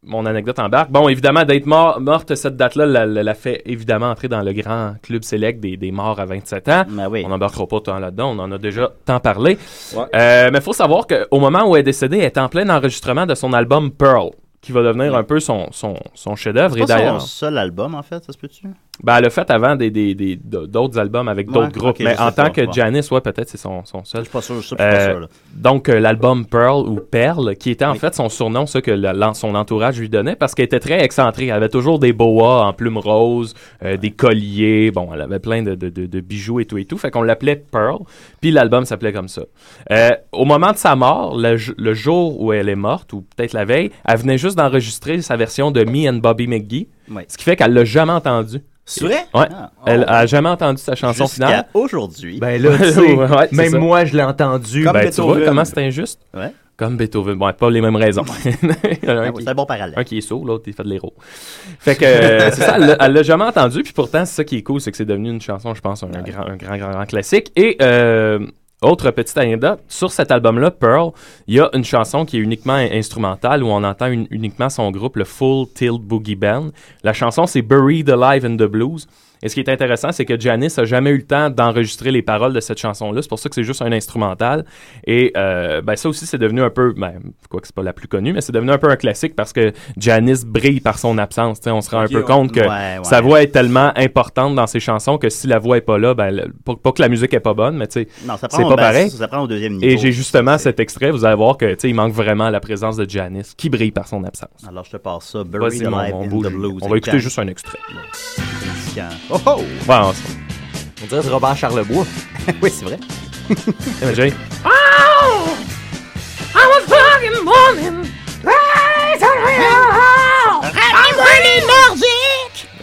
mon 0.04 0.26
anecdote 0.26 0.58
embarque. 0.58 0.90
Bon, 0.90 1.08
évidemment, 1.08 1.44
d'être 1.44 1.66
mort, 1.66 2.00
morte 2.00 2.34
cette 2.34 2.56
date-là, 2.56 2.86
la, 2.86 3.06
la- 3.06 3.22
la 3.22 3.34
fait 3.34 3.62
évidemment 3.66 4.10
entrer 4.10 4.26
dans 4.28 4.42
le 4.42 4.52
grand 4.52 4.94
club 5.02 5.22
select 5.22 5.60
des, 5.60 5.76
des 5.76 5.92
morts 5.92 6.18
à 6.18 6.24
27 6.26 6.68
ans. 6.68 6.82
Ben 6.88 7.08
oui. 7.08 7.22
On 7.24 7.28
n'embarquera 7.28 7.66
pas 7.66 7.80
tant 7.80 7.98
là-dedans, 8.00 8.34
on 8.36 8.38
en 8.40 8.50
a 8.50 8.58
déjà 8.58 8.90
tant 9.04 9.20
parlé. 9.20 9.58
Ouais. 9.96 10.02
Euh, 10.14 10.50
mais 10.52 10.58
il 10.58 10.62
faut 10.64 10.72
savoir 10.72 11.06
qu'au 11.06 11.38
moment 11.38 11.68
où 11.70 11.76
elle 11.76 11.80
est 11.80 11.84
décédée, 11.84 12.18
elle 12.18 12.24
est 12.24 12.38
en 12.38 12.48
plein 12.48 12.68
enregistrement 12.68 13.26
de 13.26 13.34
son 13.36 13.52
album 13.52 13.92
Pearl, 13.92 14.30
qui 14.62 14.72
va 14.72 14.82
devenir 14.82 15.14
un 15.16 15.24
peu 15.24 15.40
son, 15.40 15.66
son, 15.72 15.96
son 16.14 16.36
chef-d'œuvre. 16.36 16.76
C'est 16.78 16.84
d'ailleurs, 16.86 17.20
son 17.20 17.26
seul 17.26 17.58
album, 17.58 17.94
en 17.96 18.02
fait, 18.02 18.24
ça 18.24 18.32
se 18.32 18.38
peut-tu? 18.38 18.68
ben, 19.02 19.16
elle 19.16 19.24
a 19.24 19.30
fait 19.30 19.50
avant 19.50 19.74
des, 19.74 19.90
des, 19.90 20.14
des- 20.14 20.36
d'autres 20.36 20.98
albums 20.98 21.26
avec 21.26 21.48
Ouais, 21.48 21.54
d'autres 21.54 21.76
groupes. 21.78 21.98
mais 21.98 22.12
en 22.20 22.30
tant 22.30 22.44
pas, 22.44 22.50
que 22.50 22.60
bon. 22.66 22.72
Janice, 22.72 23.10
ouais, 23.10 23.20
peut-être 23.20 23.48
c'est 23.48 23.58
son, 23.58 23.84
son 23.84 24.04
seul. 24.04 24.20
Je 24.20 24.24
suis 24.26 24.32
pas 24.32 24.40
sûr, 24.42 24.60
je 24.60 24.66
suis 24.68 24.76
pas 24.76 24.84
Euh, 24.84 25.10
sûr. 25.10 25.20
là. 25.20 25.26
donc, 25.56 25.88
euh, 25.88 25.98
l'album 25.98 26.46
Pearl 26.46 26.86
ou 26.88 27.00
Perle, 27.00 27.56
qui 27.56 27.70
était 27.70 27.84
en 27.86 27.92
Oui. 27.92 27.98
fait 27.98 28.14
son 28.14 28.28
surnom, 28.28 28.66
ce 28.66 28.78
que 28.78 28.92
la- 28.92 29.34
son 29.34 29.54
entourage 29.56 29.98
lui 29.98 30.08
donnait, 30.08 30.36
parce 30.36 30.54
qu'elle 30.54 30.66
était 30.66 30.78
très 30.78 31.02
excentrique. 31.02 31.48
Elle 31.48 31.54
avait 31.56 31.68
toujours 31.68 31.98
des 31.98 32.12
boas 32.12 32.64
en 32.64 32.72
plumes 32.72 32.98
roses, 32.98 33.54
euh, 33.82 33.96
des 33.96 34.12
colliers. 34.12 34.92
Bon, 34.92 35.08
elle 35.12 35.22
avait 35.22 35.40
plein 35.40 35.62
de, 35.62 35.74
de- 35.74 35.88
de- 35.90 36.06
de 36.06 36.20
bijoux 36.20 36.60
et 36.60 36.66
tout 36.66 36.78
et 36.78 36.84
tout. 36.84 36.98
Fait 36.98 37.10
qu'on 37.10 37.22
l'appelait 37.22 37.56
Pearl. 37.56 37.98
Puis 38.40 38.52
l'album 38.52 38.84
s'appelait 38.84 39.12
comme 39.12 39.28
ça. 39.28 39.42
Euh, 39.90 40.10
au 40.30 40.44
moment 40.44 40.70
de 40.70 40.76
sa 40.76 40.94
mort, 40.94 41.36
le, 41.36 41.56
le 41.76 41.94
jour 41.94 42.40
où 42.40 42.52
elle 42.52 42.68
est 42.68 42.76
morte, 42.76 43.12
ou 43.14 43.22
peut-être 43.36 43.54
la 43.54 43.64
veille, 43.64 43.90
elle 44.06 44.18
venait 44.18 44.38
juste 44.38 44.51
d'enregistrer 44.56 45.20
sa 45.22 45.36
version 45.36 45.70
de 45.70 45.84
Me 45.84 46.08
and 46.08 46.14
Bobby 46.18 46.46
McGee. 46.46 46.88
Oui. 47.10 47.22
Ce 47.28 47.36
qui 47.36 47.44
fait 47.44 47.56
qu'elle 47.56 47.72
l'a 47.74 47.84
jamais 47.84 48.12
entendu. 48.12 48.60
C'est 48.84 49.04
vrai? 49.04 49.24
Ouais. 49.32 49.46
Ah, 49.52 49.70
Elle 49.86 50.04
oh. 50.08 50.12
a 50.12 50.26
jamais 50.26 50.48
entendu 50.48 50.82
sa 50.82 50.94
chanson 50.96 51.26
Jusqu'à 51.26 51.46
finale. 51.46 51.66
aujourd'hui. 51.74 52.38
Ben 52.40 52.60
là, 52.60 52.76
tu 52.76 52.84
sais, 52.92 53.00
Ouais, 53.14 53.26
c'est 53.48 53.52
même 53.52 53.70
ça. 53.70 53.78
moi, 53.78 54.04
je 54.04 54.16
l'ai 54.16 54.22
entendu. 54.24 54.84
Comme 54.84 54.92
Ben, 54.94 55.08
tu 55.10 55.20
vois 55.20 55.34
Beethoven. 55.34 55.44
comment 55.48 55.64
c'est 55.64 55.78
injuste? 55.78 56.20
Ouais. 56.34 56.52
Comme 56.76 56.96
Beethoven. 56.96 57.36
Bon, 57.36 57.52
pas 57.52 57.70
les 57.70 57.80
mêmes 57.80 57.94
raisons. 57.94 58.24
Il 58.44 59.08
y 59.08 59.10
en 59.10 59.18
a 59.18 59.20
un 59.20 59.28
Ah 59.28 59.32
qui- 59.32 59.42
C'est 59.44 59.50
un 59.50 59.54
bon 59.54 59.66
parallèle. 59.66 59.94
un 59.96 60.02
qui 60.04 60.18
est 60.18 60.22
sourd, 60.22 60.44
l'autre 60.44 60.64
il 60.66 60.72
fait 60.72 60.82
de 60.82 60.88
l'héros. 60.88 61.14
Fait 61.78 61.94
que 61.94 62.04
euh, 62.04 62.50
c'est 62.52 62.62
ça, 62.62 62.74
elle 62.76 62.86
l'a- 62.86 62.96
elle 62.98 63.12
l'a 63.12 63.22
jamais 63.22 63.44
entendu, 63.44 63.82
puis 63.84 63.92
pourtant 63.92 64.24
c'est 64.24 64.34
ça 64.34 64.42
qui 64.44 64.56
est 64.56 64.62
cool, 64.62 64.80
c'est 64.80 64.90
que 64.90 64.96
c'est 64.96 65.04
devenu 65.04 65.30
une 65.30 65.40
chanson, 65.40 65.74
je 65.74 65.80
pense, 65.80 66.02
un, 66.02 66.08
grand, 66.08 66.46
un 66.48 66.56
grand, 66.56 66.76
grand, 66.76 66.90
grand 66.90 67.06
classique. 67.06 67.52
Et 67.54 67.76
euh, 67.82 68.40
autre 68.82 69.10
petite 69.10 69.38
anecdote, 69.38 69.80
sur 69.88 70.10
cet 70.10 70.30
album-là, 70.30 70.70
Pearl, 70.70 71.12
il 71.46 71.54
y 71.56 71.60
a 71.60 71.70
une 71.72 71.84
chanson 71.84 72.24
qui 72.24 72.36
est 72.36 72.40
uniquement 72.40 72.74
in- 72.74 72.90
instrumentale 72.92 73.62
où 73.62 73.68
on 73.68 73.82
entend 73.84 74.06
uniquement 74.30 74.68
son 74.68 74.90
groupe, 74.90 75.16
le 75.16 75.24
Full 75.24 75.66
Tilt 75.74 76.00
Boogie 76.02 76.36
Band. 76.36 76.70
La 77.02 77.12
chanson 77.12 77.46
c'est 77.46 77.62
Buried 77.62 78.10
Alive 78.10 78.44
in 78.44 78.56
the 78.56 78.68
Blues. 78.68 79.06
Et 79.42 79.48
ce 79.48 79.54
qui 79.54 79.60
est 79.60 79.68
intéressant, 79.68 80.12
c'est 80.12 80.24
que 80.24 80.38
Janice 80.38 80.78
a 80.78 80.84
jamais 80.84 81.10
eu 81.10 81.16
le 81.18 81.22
temps 81.26 81.50
d'enregistrer 81.50 82.10
les 82.10 82.22
paroles 82.22 82.52
de 82.52 82.60
cette 82.60 82.78
chanson-là. 82.78 83.22
C'est 83.22 83.28
pour 83.28 83.38
ça 83.38 83.48
que 83.48 83.54
c'est 83.54 83.64
juste 83.64 83.82
un 83.82 83.92
instrumental. 83.92 84.64
Et 85.06 85.32
euh, 85.36 85.82
ben, 85.82 85.96
ça 85.96 86.08
aussi, 86.08 86.26
c'est 86.26 86.38
devenu 86.38 86.62
un 86.62 86.70
peu, 86.70 86.92
ben, 86.96 87.14
quoi 87.50 87.60
que 87.60 87.66
c'est 87.66 87.74
pas 87.74 87.82
la 87.82 87.92
plus 87.92 88.08
connue, 88.08 88.32
mais 88.32 88.40
c'est 88.40 88.52
devenu 88.52 88.70
un 88.70 88.78
peu 88.78 88.88
un 88.90 88.96
classique 88.96 89.34
parce 89.34 89.52
que 89.52 89.72
Janice 89.96 90.44
brille 90.44 90.80
par 90.80 90.98
son 90.98 91.18
absence. 91.18 91.60
Tu 91.60 91.64
sais, 91.64 91.70
on 91.70 91.80
se 91.80 91.90
rend 91.90 92.00
un 92.00 92.08
peu 92.08 92.22
compte 92.22 92.52
que 92.52 92.60
Ouais, 92.60 92.66
ouais. 92.68 93.04
sa 93.04 93.20
voix 93.20 93.42
est 93.42 93.48
tellement 93.48 93.92
importante 93.96 94.54
dans 94.54 94.66
ses 94.66 94.80
chansons 94.80 95.18
que 95.18 95.28
si 95.28 95.46
la 95.46 95.58
voix 95.58 95.76
est 95.78 95.80
pas 95.82 95.98
là, 95.98 96.14
ben, 96.14 96.30
le- 96.30 96.52
pas, 96.64 96.74
pas 96.76 96.92
que 96.92 97.02
la 97.02 97.08
musique 97.08 97.34
est 97.34 97.40
pas 97.40 97.54
bonne, 97.54 97.76
mais 97.76 97.86
tu 97.88 98.02
sais, 98.02 98.08
c'est 98.50 98.62
pas 98.62 98.76
pareil. 98.76 99.10
Ça, 99.10 99.18
ça 99.18 99.28
prend 99.28 99.40
au 99.42 99.46
deuxième 99.48 99.72
niveau. 99.74 99.86
Et 99.86 99.98
j'ai 99.98 100.12
justement 100.12 100.56
cet 100.58 100.78
extrait, 100.80 101.10
vous 101.10 101.24
allez 101.24 101.36
voir 101.36 101.56
que 101.56 101.76
il 101.84 101.94
manque 101.94 102.12
vraiment 102.12 102.48
la 102.48 102.60
présence 102.60 102.96
de 102.96 103.08
Janice 103.10 103.54
qui 103.56 103.68
brille 103.68 103.90
par 103.90 104.06
son 104.06 104.22
absence. 104.24 104.48
Alors, 104.68 104.84
je 104.84 104.92
te 104.92 104.96
passe 104.98 105.30
ça. 105.30 105.42
Buried 105.44 105.82
Alive 105.82 106.14
in 106.14 106.26
the. 106.28 106.52
Blues. 106.52 106.78
On 106.82 106.88
va 106.88 106.96
écouter 106.96 107.18
juste 107.18 107.38
un 107.38 107.48
extrait. 107.48 107.78
Jan- 108.94 109.08
Oh, 109.30 109.40
oh! 109.46 109.56
Ouais, 109.58 109.64
on 109.88 110.12
On 111.02 111.06
dirait 111.08 111.22
du 111.22 111.28
Robert 111.30 111.56
Charlebois. 111.56 112.06
oui, 112.62 112.70
c'est 112.70 112.84
vrai. 112.84 112.98
Eh 113.50 113.54
ben, 114.06 114.14
Jay. 114.14 114.32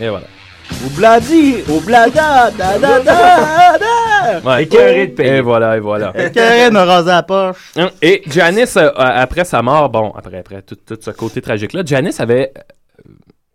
Et 0.02 0.08
voilà. 0.10 0.26
Oubladi, 0.86 1.58
oublada, 1.68 2.52
da 2.52 2.78
da 2.78 3.00
da 3.00 3.78
da. 3.78 4.40
Ouais. 4.46 4.64
Écœuré 4.64 5.08
de 5.08 5.12
payer. 5.14 5.36
Et 5.38 5.42
voilà, 5.42 5.76
et 5.76 5.80
voilà. 5.82 6.14
Karen 6.34 6.74
me 6.74 6.80
raser 6.80 7.10
la 7.10 7.24
poche. 7.24 7.58
Hein, 7.76 7.90
Et 8.02 8.22
Janice, 8.28 8.78
euh, 8.78 8.90
après 8.96 9.44
sa 9.44 9.62
mort, 9.62 9.90
bon, 9.90 10.14
après, 10.18 10.40
après 10.40 10.62
tout, 10.62 10.76
tout 10.76 10.98
ce 11.02 11.12
côté 11.12 11.42
tragique-là, 11.42 11.82
Janice 11.86 12.20
avait 12.22 12.54
euh, 12.58 12.62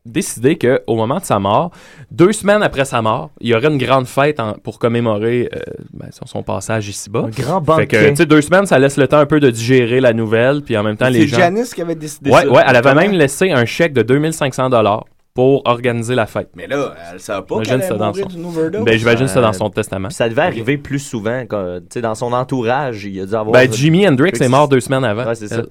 décidé 0.07 0.59
qu'au 0.59 0.97
moment 0.97 1.19
de 1.19 1.25
sa 1.25 1.39
mort, 1.39 1.71
deux 2.11 2.33
semaines 2.33 2.63
après 2.63 2.85
sa 2.85 3.01
mort, 3.03 3.31
il 3.41 3.49
y 3.49 3.55
aurait 3.55 3.69
une 3.69 3.79
grande 3.79 4.07
fête 4.07 4.39
en- 4.39 4.53
pour 4.53 4.79
commémorer 4.79 5.49
euh, 5.55 5.61
ben, 5.93 6.09
son, 6.13 6.27
son 6.27 6.43
passage 6.43 6.89
ici-bas. 6.89 7.21
Un 7.27 7.29
grand 7.43 7.61
Fait 7.77 7.87
que, 7.87 7.97
banquet. 7.97 8.11
tu 8.11 8.17
sais, 8.17 8.27
deux 8.27 8.43
semaines, 8.43 8.67
ça 8.67 8.79
laisse 8.79 8.97
le 8.99 9.09
temps 9.09 9.19
un 9.19 9.27
peu 9.27 9.41
de 9.41 9.51
digérer 9.51 10.01
la 10.01 10.13
nouvelle, 10.13 10.63
puis 10.63 10.77
en 10.77 10.83
même 10.83 10.97
temps, 10.97 11.09
les 11.09 11.21
C'est 11.23 11.29
gens... 11.29 11.37
Janice 11.39 11.73
qui 11.75 11.83
avait 11.83 11.95
décidé 11.95 12.31
Ouais, 12.31 12.43
ça. 12.43 12.49
ouais, 12.51 12.63
elle 12.67 12.77
avait 12.77 12.95
même 12.95 13.13
laissé 13.13 13.51
un 13.51 13.65
chèque 13.65 13.95
de 13.95 14.03
2500 14.03 14.69
dollars 14.71 15.05
pour 15.33 15.63
organiser 15.67 16.15
la 16.15 16.27
fête. 16.27 16.51
Mais 16.55 16.67
là, 16.69 16.95
elle 17.13 17.19
savait 17.19 17.45
pas 17.45 17.61
qu'elle 17.63 17.83
allait 17.83 17.97
dans 17.99 18.13
son- 18.15 18.27
d'une 18.27 18.45
overdose. 18.45 18.85
Ben, 18.85 18.97
j'imagine 18.97 19.27
ça 19.27 19.41
Euh, 19.41 19.43
dans 19.43 19.53
son 19.53 19.69
testament. 19.69 20.11
Ça 20.11 20.29
devait 20.29 20.43
arriver 20.43 20.77
plus 20.79 21.01
souvent. 21.01 21.45
quand, 21.49 21.79
tu 21.81 21.87
sais, 21.95 22.01
dans 22.03 22.15
son 22.15 22.33
entourage, 22.33 23.05
il 23.05 23.19
a 23.21 23.27
dû 23.27 23.35
avoir. 23.35 23.53
Ben, 23.53 23.73
Jimi 23.73 24.07
Hendrix 24.07 24.31
Fait 24.31 24.39
que 24.39 24.45
est 24.45 24.49
mort 24.49 24.69
deux 24.69 24.79
semaines 24.81 25.03
avant. 25.05 25.25
Ouais, 25.27 25.35
c'est 25.35 25.49
ça. 25.49 25.63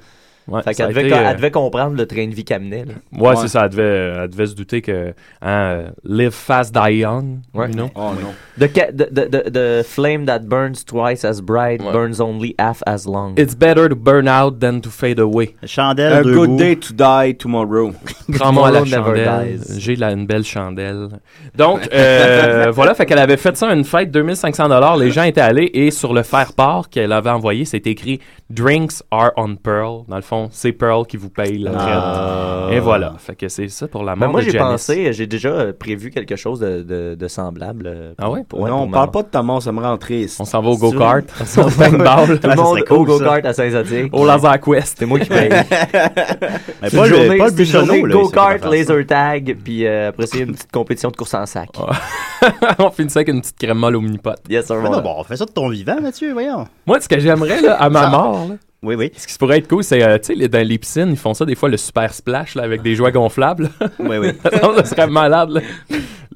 Elle. 0.47 0.53
Ouais, 0.53 0.62
Fait 0.63 0.73
qu'elle 0.73 0.89
devait, 0.89 1.12
euh, 1.13 1.25
elle 1.29 1.36
devait 1.38 1.51
comprendre 1.51 1.95
le 1.95 2.06
train 2.06 2.27
de 2.27 2.34
vie 2.34 2.43
qu'elle 2.43 2.62
menait. 2.62 2.86
là. 2.86 2.93
Ouais, 3.17 3.29
Ouais. 3.29 3.36
c'est 3.38 3.47
ça. 3.47 3.63
Elle 3.65 3.69
devait, 3.69 4.13
elle 4.23 4.29
devait 4.29 4.45
se 4.47 4.56
douter 4.56 4.82
que 4.82 5.13
hein, 5.41 5.47
euh, 5.47 5.88
live 6.03 6.32
fast, 6.32 6.73
die 6.73 6.95
young. 6.97 7.39
Ouais. 7.53 7.67
you 7.69 7.73
know? 7.73 7.89
Oh 7.95 8.12
non. 8.21 8.34
The, 8.60 8.69
ca- 8.73 8.91
the, 8.91 9.10
the, 9.10 9.29
the, 9.29 9.49
the 9.51 9.84
flame 9.84 10.25
that 10.25 10.41
burns 10.41 10.84
twice 10.86 11.23
as 11.25 11.41
bright 11.41 11.82
Ouais. 11.82 11.91
burns 11.91 12.19
only 12.19 12.56
half 12.60 12.84
as 12.86 13.06
long. 13.06 13.34
It's 13.38 13.56
better 13.56 13.88
to 13.89 13.95
burn 13.95 14.27
out 14.27 14.60
than 14.60 14.79
to 14.82 14.89
fade 14.89 15.19
away. 15.19 15.56
Chandelle, 15.65 16.13
A 16.13 16.23
deux 16.23 16.34
good 16.36 16.58
day 16.58 16.75
to 16.75 16.93
die 16.93 17.34
tomorrow. 17.34 17.93
Prends-moi 18.38 18.71
la 18.71 18.86
chandelle. 18.86 19.60
J'ai 19.77 19.93
une 20.01 20.25
belle 20.25 20.43
chandelle. 20.43 21.10
Donc, 21.56 21.88
euh, 21.93 22.71
voilà, 22.73 22.93
fait 22.93 23.06
qu'elle 23.06 23.19
avait 23.19 23.38
fait 23.38 23.56
ça 23.58 23.73
une 23.73 23.84
fête, 23.84 24.12
2500 24.12 24.69
dollars. 24.69 24.97
Les 24.97 25.12
gens 25.12 25.23
étaient 25.23 25.41
allés 25.41 25.69
et 25.73 25.91
sur 25.91 26.13
le 26.13 26.23
faire-part 26.23 26.89
qu'elle 26.89 27.12
avait 27.12 27.29
envoyé, 27.29 27.65
c'était 27.65 27.91
écrit 27.91 28.19
Drinks 28.49 29.01
are 29.12 29.32
on 29.38 29.56
Pearl. 29.56 30.03
Dans 30.08 30.15
le 30.17 30.21
fond, 30.21 30.33
c'est 30.52 30.72
Pearl 30.72 31.06
qui 31.06 31.17
vous 31.17 31.30
paye 31.30 31.58
la 31.58 31.72
traite. 31.72 31.84
Ah. 31.93 32.67
Et 32.72 32.80
voilà. 32.80 33.13
Fait 33.17 33.36
que 33.36 33.48
c'est 33.50 33.67
ça 33.69 33.88
pour 33.88 34.04
la 34.04 34.13
Ben, 34.15 34.22
mort 34.26 34.32
moi, 34.32 34.39
de 34.41 34.46
j'ai 34.46 34.52
Janice. 34.52 34.67
pensé, 34.72 35.13
j'ai 35.13 35.28
déjà 35.28 35.50
euh, 35.50 35.74
prévu 35.78 36.10
quelque 36.12 36.36
chose 36.36 36.60
de, 36.60 36.82
de, 36.84 37.15
de 37.15 37.28
semblable. 37.28 37.86
euh, 37.88 38.13
Ah 38.17 38.30
ouais? 38.30 38.43
pour- 38.48 38.60
ouais, 38.62 38.69
non, 38.69 38.78
pour 38.78 38.84
on 38.84 38.88
ma 38.88 38.91
parle 38.93 39.06
mort. 39.06 39.12
pas 39.12 39.24
de 39.24 39.28
ta 39.28 39.41
mort, 39.43 39.62
ça 39.62 39.72
me 39.72 39.80
rend 39.82 39.98
triste. 39.98 40.39
On 40.41 40.46
s'en 40.46 40.62
va 40.62 40.69
au 40.69 40.74
Si 40.74 40.80
tu 40.80 40.86
veux. 40.88 40.91
go-kart. 40.93 41.26
au. 41.58 41.63
Tout 42.38 42.48
le 42.50 42.56
monde 42.56 42.84
au 42.89 43.04
go-kart 43.06 43.46
à 43.46 43.54
Saint-Zadig. 43.54 44.10
au 44.13 44.26
laser 44.26 44.60
quest. 44.62 44.96
C'est 45.00 45.06
moi 45.06 45.19
qui 45.19 45.30
paye. 45.30 45.50
Mais 46.82 46.89
pas 46.89 47.08
une 47.08 47.13
le, 47.13 47.38
pas 47.38 48.13
go-kart, 48.13 48.65
laser 48.65 49.06
tag, 49.06 49.58
puis 49.63 49.86
euh, 49.86 50.10
après 50.10 50.28
c'est 50.28 50.39
une 50.39 50.54
petite 50.54 50.72
compétition 50.72 51.10
de 51.10 51.15
course 51.15 51.34
en 51.34 51.46
sac. 51.46 51.69
on 52.80 52.89
finit 52.91 53.10
ça 53.10 53.19
avec 53.19 53.30
une 53.30 53.41
petite 53.41 53.58
crème 53.58 53.78
molle 53.78 53.96
au 53.96 54.02
mini-pot. 54.02 54.36
Yes, 54.50 54.65
sir. 54.67 54.82
bon, 54.82 55.15
on 55.17 55.24
fait 55.24 55.38
ça 55.38 55.46
de 55.46 55.52
ton 55.52 55.69
vivant, 55.69 56.00
Mathieu, 56.02 56.34
voyons. 56.34 56.65
Moi, 56.86 57.00
ce 57.00 57.08
que 57.08 57.19
j'aimerais, 57.19 57.62
là, 57.62 57.76
à 57.76 57.89
ma 57.89 58.08
mort, 58.08 58.48
là, 58.50 58.56
Oui, 58.84 58.96
oui. 58.96 59.12
ce 59.15 59.26
qui 59.28 59.38
pourrait 59.38 59.60
être 59.60 59.67
cool, 59.69 59.84
c'est, 59.84 60.04
euh, 60.04 60.17
tu 60.17 60.36
sais, 60.38 60.48
dans 60.50 60.67
les 60.67 60.78
piscines, 60.78 61.10
ils 61.10 61.17
font 61.17 61.34
ça 61.34 61.46
des 61.46 61.56
fois, 61.56 61.69
le 61.69 61.78
super 61.78 62.13
splash, 62.13 62.56
là, 62.56 62.63
avec 62.63 62.82
des 62.82 62.96
jouets 62.96 63.12
gonflables. 63.12 63.69
Oui, 64.00 64.17
oui. 64.17 64.32
ça 64.43 64.86
serait 64.86 65.08
malade, 65.08 65.50
là. 65.52 65.62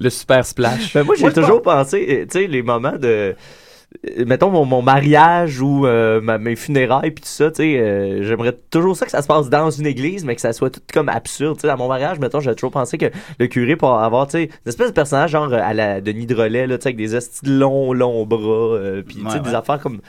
Le 0.00 0.10
super 0.10 0.44
splash. 0.46 0.94
Ben, 0.94 1.04
moi, 1.04 1.14
j'ai 1.18 1.32
toujours 1.32 1.60
pensé, 1.62 2.06
euh, 2.08 2.24
tu 2.30 2.40
sais, 2.40 2.46
les 2.46 2.62
moments 2.62 2.92
de. 2.96 3.06
euh, 3.06 4.24
Mettons 4.26 4.50
mon, 4.50 4.64
mon 4.66 4.82
mariage 4.82 5.60
ou 5.62 5.86
euh, 5.86 6.20
ma- 6.20 6.36
mes 6.38 6.56
funérailles 6.56 7.10
puis 7.10 7.22
tout 7.22 7.28
ça, 7.30 7.50
tu 7.50 7.56
sais, 7.62 7.78
euh, 7.80 8.22
j'aimerais 8.22 8.54
toujours 8.70 8.94
ça 8.94 9.06
que 9.06 9.10
ça 9.10 9.22
se 9.22 9.26
passe 9.26 9.48
dans 9.48 9.70
une 9.70 9.86
église, 9.86 10.24
mais 10.26 10.34
que 10.34 10.40
ça 10.42 10.52
soit 10.52 10.68
tout 10.70 10.80
comme 10.92 11.08
absurde. 11.08 11.56
Tu 11.56 11.62
sais, 11.62 11.68
à 11.70 11.76
mon 11.76 11.88
mariage, 11.88 12.18
mettons, 12.18 12.40
j'ai 12.40 12.54
toujours 12.54 12.70
pensé 12.70 12.98
que 12.98 13.06
le 13.38 13.46
curé 13.46 13.76
pour 13.76 13.94
avoir, 13.98 14.26
tu 14.26 14.32
sais, 14.32 14.44
une 14.44 14.68
espèce 14.68 14.88
de 14.88 14.92
personnage 14.92 15.30
genre 15.30 15.52
à 15.52 15.72
la 15.74 16.00
Denis 16.02 16.26
Drolet, 16.26 16.66
là, 16.66 16.76
tu 16.76 16.82
sais, 16.82 16.88
avec 16.88 16.96
des 16.96 17.16
estis 17.16 17.46
longs, 17.46 17.92
longs 17.94 18.26
bras, 18.26 18.76
euh, 18.76 19.02
puis 19.02 19.16
tu 19.16 19.22
sais, 19.22 19.26
Ouais, 19.26 19.40
des 19.40 19.48
ouais. 19.50 19.54
affaires 19.54 19.80
comme. 19.80 20.00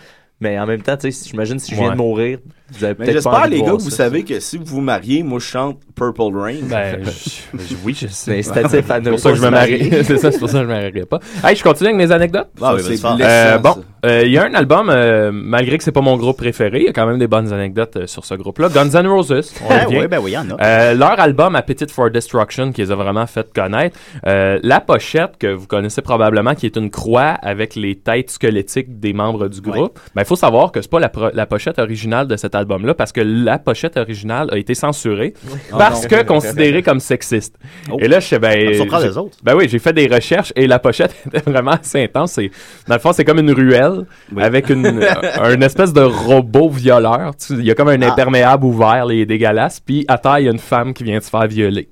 Mais 0.41 0.57
en 0.59 0.65
même 0.65 0.81
temps, 0.81 0.95
tu 0.97 1.11
sais, 1.11 1.29
j'imagine 1.29 1.59
si 1.59 1.71
je 1.71 1.75
viens 1.75 1.87
Ouais. 1.87 1.93
de 1.93 1.97
mourir, 1.97 2.39
vous 2.71 2.83
avez 2.83 2.95
Mais 2.99 3.05
peut-être 3.05 3.23
pas 3.23 3.31
j'espère, 3.31 3.47
les 3.49 3.61
gars, 3.61 3.71
que 3.77 3.81
vous 3.83 3.89
ça. 3.89 3.95
savez 3.97 4.23
que 4.23 4.39
si 4.39 4.57
vous 4.57 4.65
vous 4.65 4.81
mariez, 4.81 5.23
moi, 5.23 5.39
je 5.39 5.45
chante 5.45 5.79
Purple 5.95 6.35
Rain. 6.35 6.55
Ben, 6.63 6.99
je- 7.03 7.57
je- 7.57 7.75
oui, 7.83 7.93
je 7.99 8.07
sais. 8.07 8.41
C'est 8.41 8.61
pour 9.09 9.19
ça 9.19 9.29
que 9.31 9.35
je 9.37 9.41
me 9.41 9.49
marie. 9.49 9.79
marier. 9.79 10.03
c'est 10.03 10.17
ça, 10.17 10.31
c'est 10.31 10.39
pour 10.39 10.49
ça 10.49 10.59
que 10.59 10.63
je 10.63 10.67
me 10.67 10.73
marierai 10.73 11.05
pas. 11.05 11.19
Hey, 11.43 11.55
je 11.55 11.63
continue 11.63 11.89
avec 11.89 11.97
mes 11.97 12.11
anecdotes. 12.11 12.47
Ah 12.61 12.75
oui, 12.75 12.99
Euh, 13.21 13.57
bon, 13.57 13.75
euh, 14.05 14.23
il 14.25 14.31
y 14.31 14.37
a 14.37 14.43
un 14.45 14.53
album, 14.53 14.89
euh, 14.89 15.31
malgré 15.33 15.77
que 15.77 15.83
c'est 15.83 15.91
pas 15.91 16.01
mon 16.01 16.15
groupe 16.17 16.37
préféré, 16.37 16.79
il 16.79 16.85
y 16.85 16.89
a 16.89 16.93
quand 16.93 17.05
même 17.07 17.19
des 17.19 17.27
bonnes 17.27 17.51
anecdotes 17.51 17.95
euh, 17.97 18.07
sur 18.07 18.25
ce 18.25 18.35
groupe-là. 18.35 18.69
Guns 18.69 18.89
N' 18.93 19.07
Roses, 19.07 19.53
on 19.63 19.69
Ah, 19.69 19.85
oui, 19.89 20.07
ben 20.07 20.19
oui, 20.19 20.31
il 20.31 20.33
y 20.33 20.37
en 20.37 20.49
a. 20.51 20.63
Euh, 20.63 20.93
leur 20.93 21.19
album 21.19 21.55
Appetite 21.55 21.91
for 21.91 22.09
Destruction 22.09 22.71
qui 22.71 22.81
les 22.81 22.91
a 22.91 22.95
vraiment 22.95 23.25
fait 23.27 23.51
connaître. 23.53 23.97
Euh, 24.27 24.59
la 24.63 24.79
pochette 24.79 25.37
que 25.39 25.47
vous 25.47 25.67
connaissez 25.67 26.01
probablement 26.01 26.55
qui 26.55 26.65
est 26.65 26.75
une 26.75 26.89
croix 26.89 27.35
avec 27.41 27.75
les 27.75 27.95
têtes 27.95 28.29
squelettiques 28.31 28.99
des 28.99 29.13
membres 29.13 29.47
du 29.47 29.61
groupe. 29.61 29.99
Ben, 30.15 30.23
faut 30.23 30.35
savoir 30.35 30.71
que 30.71 30.81
c'est 30.81 30.89
pas 30.91 30.99
la, 30.99 31.11
la 31.33 31.45
pochette 31.45 31.79
originale 31.79 32.27
de 32.27 32.35
cet 32.37 32.55
album-là 32.59 32.93
parce 32.93 33.11
que 33.11 33.21
la 33.21 33.57
pochette 33.59 33.97
originale 33.97 34.49
a 34.51 34.57
été 34.57 34.73
censurée 34.75 35.33
Oh 35.73 35.75
parce 35.77 36.03
non. 36.03 36.09
que 36.09 36.23
considérée 36.23 36.83
comme 36.83 36.99
sexiste. 36.99 37.55
Oh. 37.91 37.97
Et 37.99 38.07
là, 38.07 38.19
je 38.19 38.25
sais, 38.27 38.35
Ça 38.35 38.39
ben. 38.39 38.73
j'ai- 38.73 39.07
les 39.07 39.17
autres. 39.17 39.37
Ben 39.43 39.55
oui, 39.55 39.67
j'ai 39.67 39.79
fait 39.79 39.93
des 39.93 40.07
recherches 40.07 40.53
et 40.55 40.67
la 40.67 40.77
pochette 40.79 41.15
était 41.27 41.49
vraiment 41.49 41.71
assez 41.71 42.03
intense. 42.03 42.33
C'est, 42.33 42.51
dans 42.87 42.95
le 42.95 42.99
fond, 43.01 43.11
c'est 43.13 43.25
comme 43.25 43.39
une 43.39 43.51
ruelle 43.51 44.05
avec 44.37 44.69
une, 44.69 44.85
un 45.41 45.53
une 45.53 45.63
espèce 45.63 45.93
de 45.93 46.01
robot 46.01 46.69
violeur. 46.69 47.31
Tu- 47.35 47.53
Il 47.53 47.65
y 47.65 47.71
a 47.71 47.75
comme 47.75 47.89
un 47.89 48.01
Ah. 48.01 48.11
imperméable 48.11 48.65
ouvert, 48.65 49.05
les 49.05 49.25
dégueulasse. 49.25 49.79
Puis 49.79 50.05
à 50.07 50.17
terre, 50.17 50.39
il 50.39 50.45
y 50.45 50.47
a 50.47 50.51
une 50.51 50.59
femme 50.59 50.93
qui 50.93 51.03
vient 51.03 51.17
de 51.17 51.23
se 51.23 51.29
faire 51.29 51.47
violer. 51.47 51.89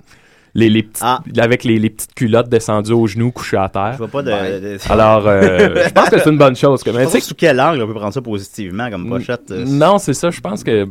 Les, 0.58 0.70
les 0.72 0.82
petites, 0.82 1.06
Avec 1.40 1.64
les, 1.64 1.78
les 1.78 1.90
petites 1.92 2.16
culottes 2.16 2.50
descendues 2.50 2.92
aux 2.92 3.06
genoux, 3.06 3.32
couchées 3.32 3.58
à 3.58 3.70
terre. 3.70 3.92
Je 3.94 3.98
vois 4.00 4.08
pas 4.08 4.24
de. 4.24 4.32
de- 4.32 4.92
Alors, 4.92 5.28
euh, 5.28 5.84
je 5.88 5.90
pense 5.94 6.10
que 6.10 6.20
c'est 6.20 6.30
une 6.32 6.38
bonne 6.40 6.56
chose. 6.56 6.82
que- 6.84 6.90
mais 6.90 7.04
Je 7.04 7.06
tu 7.06 7.12
sais 7.12 7.20
sous 7.20 7.36
quel 7.36 7.62
angle 7.62 7.84
on 7.84 7.88
peut 7.88 7.94
prendre 7.94 8.14
ça 8.14 8.22
positivement 8.22 8.90
comme 8.90 9.08
pochette. 9.08 9.52
euh, 9.52 9.66
non, 9.68 10.00
c'est 10.00 10.16
ça. 10.16 10.32
Je 10.32 10.42
pense 10.42 10.64
que 10.64 10.88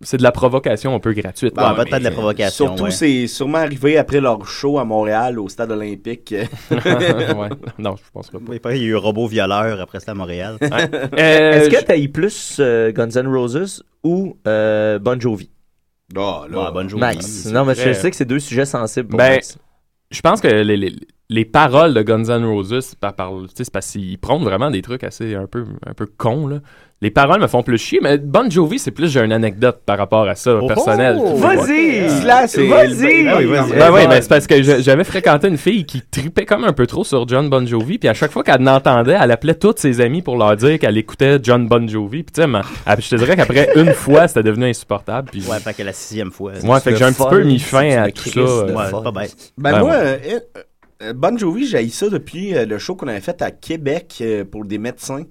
c'est 0.00 0.16
de 0.16 0.22
la 0.24 0.32
provocation 0.32 0.94
un 0.96 0.98
peu 0.98 1.12
gratuite. 1.12 1.56
Ouais, 1.56 1.74
peut-être 1.76 1.98
de 2.00 2.04
la 2.04 2.10
provocation. 2.10 2.66
Surtout, 2.66 2.84
ouais. 2.84 2.90
c'est 2.90 3.28
sûrement 3.28 3.58
arrivé 3.58 3.96
après 3.98 4.20
leur 4.20 4.44
show 4.48 4.80
à 4.80 4.84
Montréal, 4.84 5.38
au 5.38 5.48
stade 5.48 5.70
olympique. 5.70 6.34
ouais. 6.72 7.48
Non, 7.78 7.94
je 7.96 8.02
pense 8.12 8.30
pas. 8.30 8.38
Il 8.74 8.80
y 8.80 8.84
a 8.84 8.88
eu 8.88 8.96
un 8.96 8.98
robot 8.98 9.28
violeur 9.28 9.80
après 9.80 10.00
ça 10.00 10.10
à 10.10 10.14
Montréal. 10.14 10.56
Est-ce 10.60 11.68
que 11.70 11.84
t'as 11.84 11.96
eu 11.96 12.08
plus 12.08 12.56
euh, 12.58 12.90
Guns 12.90 13.14
N' 13.14 13.28
Roses 13.28 13.84
ou 14.02 14.36
euh, 14.48 14.98
Bon 14.98 15.20
Jovi? 15.20 15.50
Oh, 16.16 16.46
là. 16.48 16.64
Ouais, 16.66 16.72
Bon 16.72 16.88
Jovi. 16.88 17.00
Max. 17.00 17.46
Non, 17.46 17.64
mais 17.64 17.74
je 17.74 17.92
sais 17.92 18.10
que 18.10 18.16
c'est 18.16 18.24
deux 18.24 18.38
sujets 18.40 18.66
sensibles 18.66 19.08
pour 19.08 19.18
Ben, 19.18 19.34
Max. 19.34 19.58
je 20.10 20.20
pense 20.20 20.40
que 20.40 20.48
les, 20.48 20.76
les, 20.76 20.94
les 21.30 21.44
paroles 21.44 21.94
de 21.94 22.02
Guns 22.02 22.24
N' 22.28 22.44
Roses, 22.44 22.94
par, 23.00 23.14
par, 23.14 23.30
tu 23.30 23.48
sais, 23.54 23.64
c'est 23.64 23.72
parce 23.72 23.90
qu'ils 23.90 24.18
prônent 24.18 24.44
vraiment 24.44 24.70
des 24.70 24.82
trucs 24.82 25.04
assez 25.04 25.34
un 25.34 25.46
peu, 25.46 25.64
un 25.86 25.94
peu 25.94 26.06
cons. 26.06 26.46
Là. 26.46 26.56
Les 27.00 27.10
paroles 27.10 27.40
me 27.40 27.46
font 27.48 27.62
plus 27.62 27.76
chier, 27.76 27.98
mais 28.02 28.16
Bon 28.18 28.50
Jovi, 28.50 28.78
c'est 28.78 28.90
plus 28.90 29.10
j'ai 29.10 29.20
une 29.20 29.32
anecdote 29.32 29.80
par 29.84 29.98
rapport 29.98 30.26
à 30.28 30.34
ça, 30.36 30.58
personnelle. 30.68 31.16
oh! 31.20 31.34
Vas-y! 31.36 32.08
C'est- 32.48 32.66
Vas-y! 32.66 33.28
Ah 33.28 33.36
oui, 33.38 33.44
vas-y. 33.46 33.72
Ben 33.78 33.92
oui, 33.92 34.02
mais 34.08 34.22
c'est 34.22 34.28
parce 34.28 34.46
que 34.46 34.62
j'avais 34.62 35.04
fréquenté 35.04 35.48
une 35.48 35.58
fille 35.58 35.84
qui 35.84 36.00
tripait 36.02 36.46
comme 36.46 36.64
un 36.64 36.72
peu 36.72 36.86
trop 36.86 37.04
sur 37.04 37.26
John 37.28 37.50
Bon 37.50 37.66
Jovi, 37.66 37.98
puis 37.98 38.08
à 38.08 38.14
chaque 38.14 38.30
fois 38.30 38.42
qu'elle 38.42 38.62
l'entendait, 38.62 39.16
elle 39.20 39.30
appelait 39.32 39.54
toutes 39.56 39.78
ses 39.80 40.00
amies 40.00 40.22
pour 40.22 40.36
leur 40.38 40.56
dire 40.56 40.78
qu'elle 40.78 40.96
écoutait 40.96 41.38
John 41.42 41.68
Bon 41.68 41.86
Jovi, 41.88 42.22
puis 42.22 42.32
tu 42.32 42.42
sais, 42.42 42.48
elle- 42.86 43.00
je 43.02 43.08
te 43.10 43.16
dirais 43.16 43.36
qu'après 43.36 43.70
une 43.76 43.92
fois, 43.92 44.28
c'était 44.28 44.42
devenu 44.44 44.66
insupportable. 44.66 45.28
Puis 45.30 45.42
Ouais, 45.46 45.58
fait 45.58 45.74
que 45.74 45.82
la 45.82 45.92
sixième 45.92 46.30
fois. 46.30 46.52
Ouais, 46.62 46.80
fait 46.80 46.92
que 46.92 46.96
j'ai 46.98 47.04
un 47.04 47.12
petit 47.12 47.28
peu 47.28 47.42
mis 47.42 47.58
fin 47.58 48.02
à 48.02 48.10
tout 48.10 48.28
ça. 48.30 48.40
euh, 48.40 48.72
Ouais, 48.74 48.84
c'est 48.86 49.02
pas 49.02 49.10
bête. 49.12 49.36
Ben, 49.58 49.72
Ben 49.72 49.80
moi, 49.80 49.94
euh, 51.04 51.12
Bon 51.14 51.36
Jovi, 51.38 51.66
j'ai 51.66 51.88
ça 51.88 52.08
depuis 52.08 52.54
euh, 52.54 52.66
le 52.66 52.78
show 52.78 52.94
qu'on 52.96 53.08
avait 53.08 53.20
fait 53.20 53.40
à 53.42 53.50
Québec 53.50 54.16
euh, 54.20 54.44
pour 54.44 54.64
des 54.64 54.78
médecins. 54.78 55.22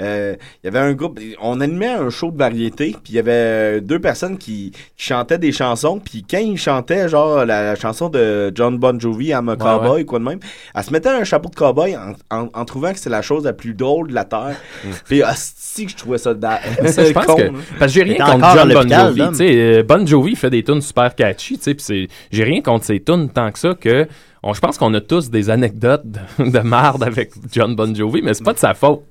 Euh, 0.00 0.34
Il 0.62 0.66
y 0.66 0.68
avait 0.68 0.78
un 0.78 0.92
groupe, 0.94 1.18
on 1.40 1.60
animait 1.60 1.88
un 1.88 2.10
show 2.10 2.30
de 2.30 2.38
variété, 2.38 2.90
puis 3.02 3.12
il 3.12 3.14
y 3.16 3.18
avait 3.18 3.80
deux 3.80 3.98
personnes 3.98 4.38
qui, 4.38 4.70
qui 4.96 5.04
chantaient 5.06 5.38
des 5.38 5.52
chansons, 5.52 5.98
puis 5.98 6.24
quand 6.28 6.38
ils 6.38 6.56
chantaient 6.56 7.08
genre 7.08 7.44
la, 7.44 7.62
la 7.62 7.74
chanson 7.74 8.08
de 8.08 8.52
John 8.54 8.78
Bon 8.78 8.98
Jovi, 8.98 9.28
I'm 9.28 9.48
a 9.48 9.56
Cowboy, 9.56 9.90
ouais. 9.90 10.04
quoi 10.04 10.18
de 10.20 10.24
même, 10.24 10.38
elle 10.74 10.82
se 10.84 10.92
mettait 10.92 11.08
un 11.08 11.24
chapeau 11.24 11.48
de 11.48 11.54
cowboy 11.56 11.96
en, 11.96 12.12
en, 12.30 12.48
en 12.52 12.64
trouvant 12.64 12.92
que 12.92 12.98
c'est 12.98 13.10
la 13.10 13.22
chose 13.22 13.44
la 13.44 13.52
plus 13.52 13.74
drôle 13.74 14.08
de 14.08 14.14
la 14.14 14.24
terre. 14.24 14.56
puis 15.06 15.22
hostie 15.22 15.86
que 15.86 15.92
je 15.92 15.96
trouvais 15.96 16.18
ça 16.18 16.34
da- 16.34 16.60
je 16.82 17.12
pense 17.12 17.26
con, 17.26 17.34
que 17.36 17.42
là. 17.42 17.50
parce 17.78 17.92
que 17.92 17.98
j'ai 17.98 18.02
rien 18.04 18.24
contre 18.24 18.54
John 18.54 18.72
Bon 18.72 18.88
Jovi, 18.88 19.18
Dom. 19.20 19.30
tu 19.30 19.36
sais 19.38 19.82
Bon 19.82 20.06
Jovi 20.06 20.36
fait 20.36 20.50
des 20.50 20.62
tunes 20.62 20.80
super 20.80 21.14
catchy, 21.14 21.56
tu 21.58 21.64
sais, 21.64 21.74
puis 21.74 21.84
c'est 21.84 22.08
j'ai 22.30 22.44
rien 22.44 22.60
contre 22.62 22.84
ses 22.84 23.00
tunes 23.00 23.28
tant 23.30 23.50
que 23.50 23.58
ça 23.58 23.74
que 23.74 24.06
on, 24.48 24.54
je 24.54 24.60
pense 24.60 24.78
qu'on 24.78 24.92
a 24.94 25.00
tous 25.00 25.30
des 25.30 25.50
anecdotes 25.50 26.04
de, 26.06 26.50
de 26.50 26.58
marde 26.60 27.02
avec 27.02 27.32
John 27.52 27.74
Bon 27.76 27.94
Jovi, 27.94 28.22
mais 28.22 28.34
c'est 28.34 28.44
pas 28.44 28.54
de 28.54 28.58
sa 28.58 28.74
faute. 28.74 29.02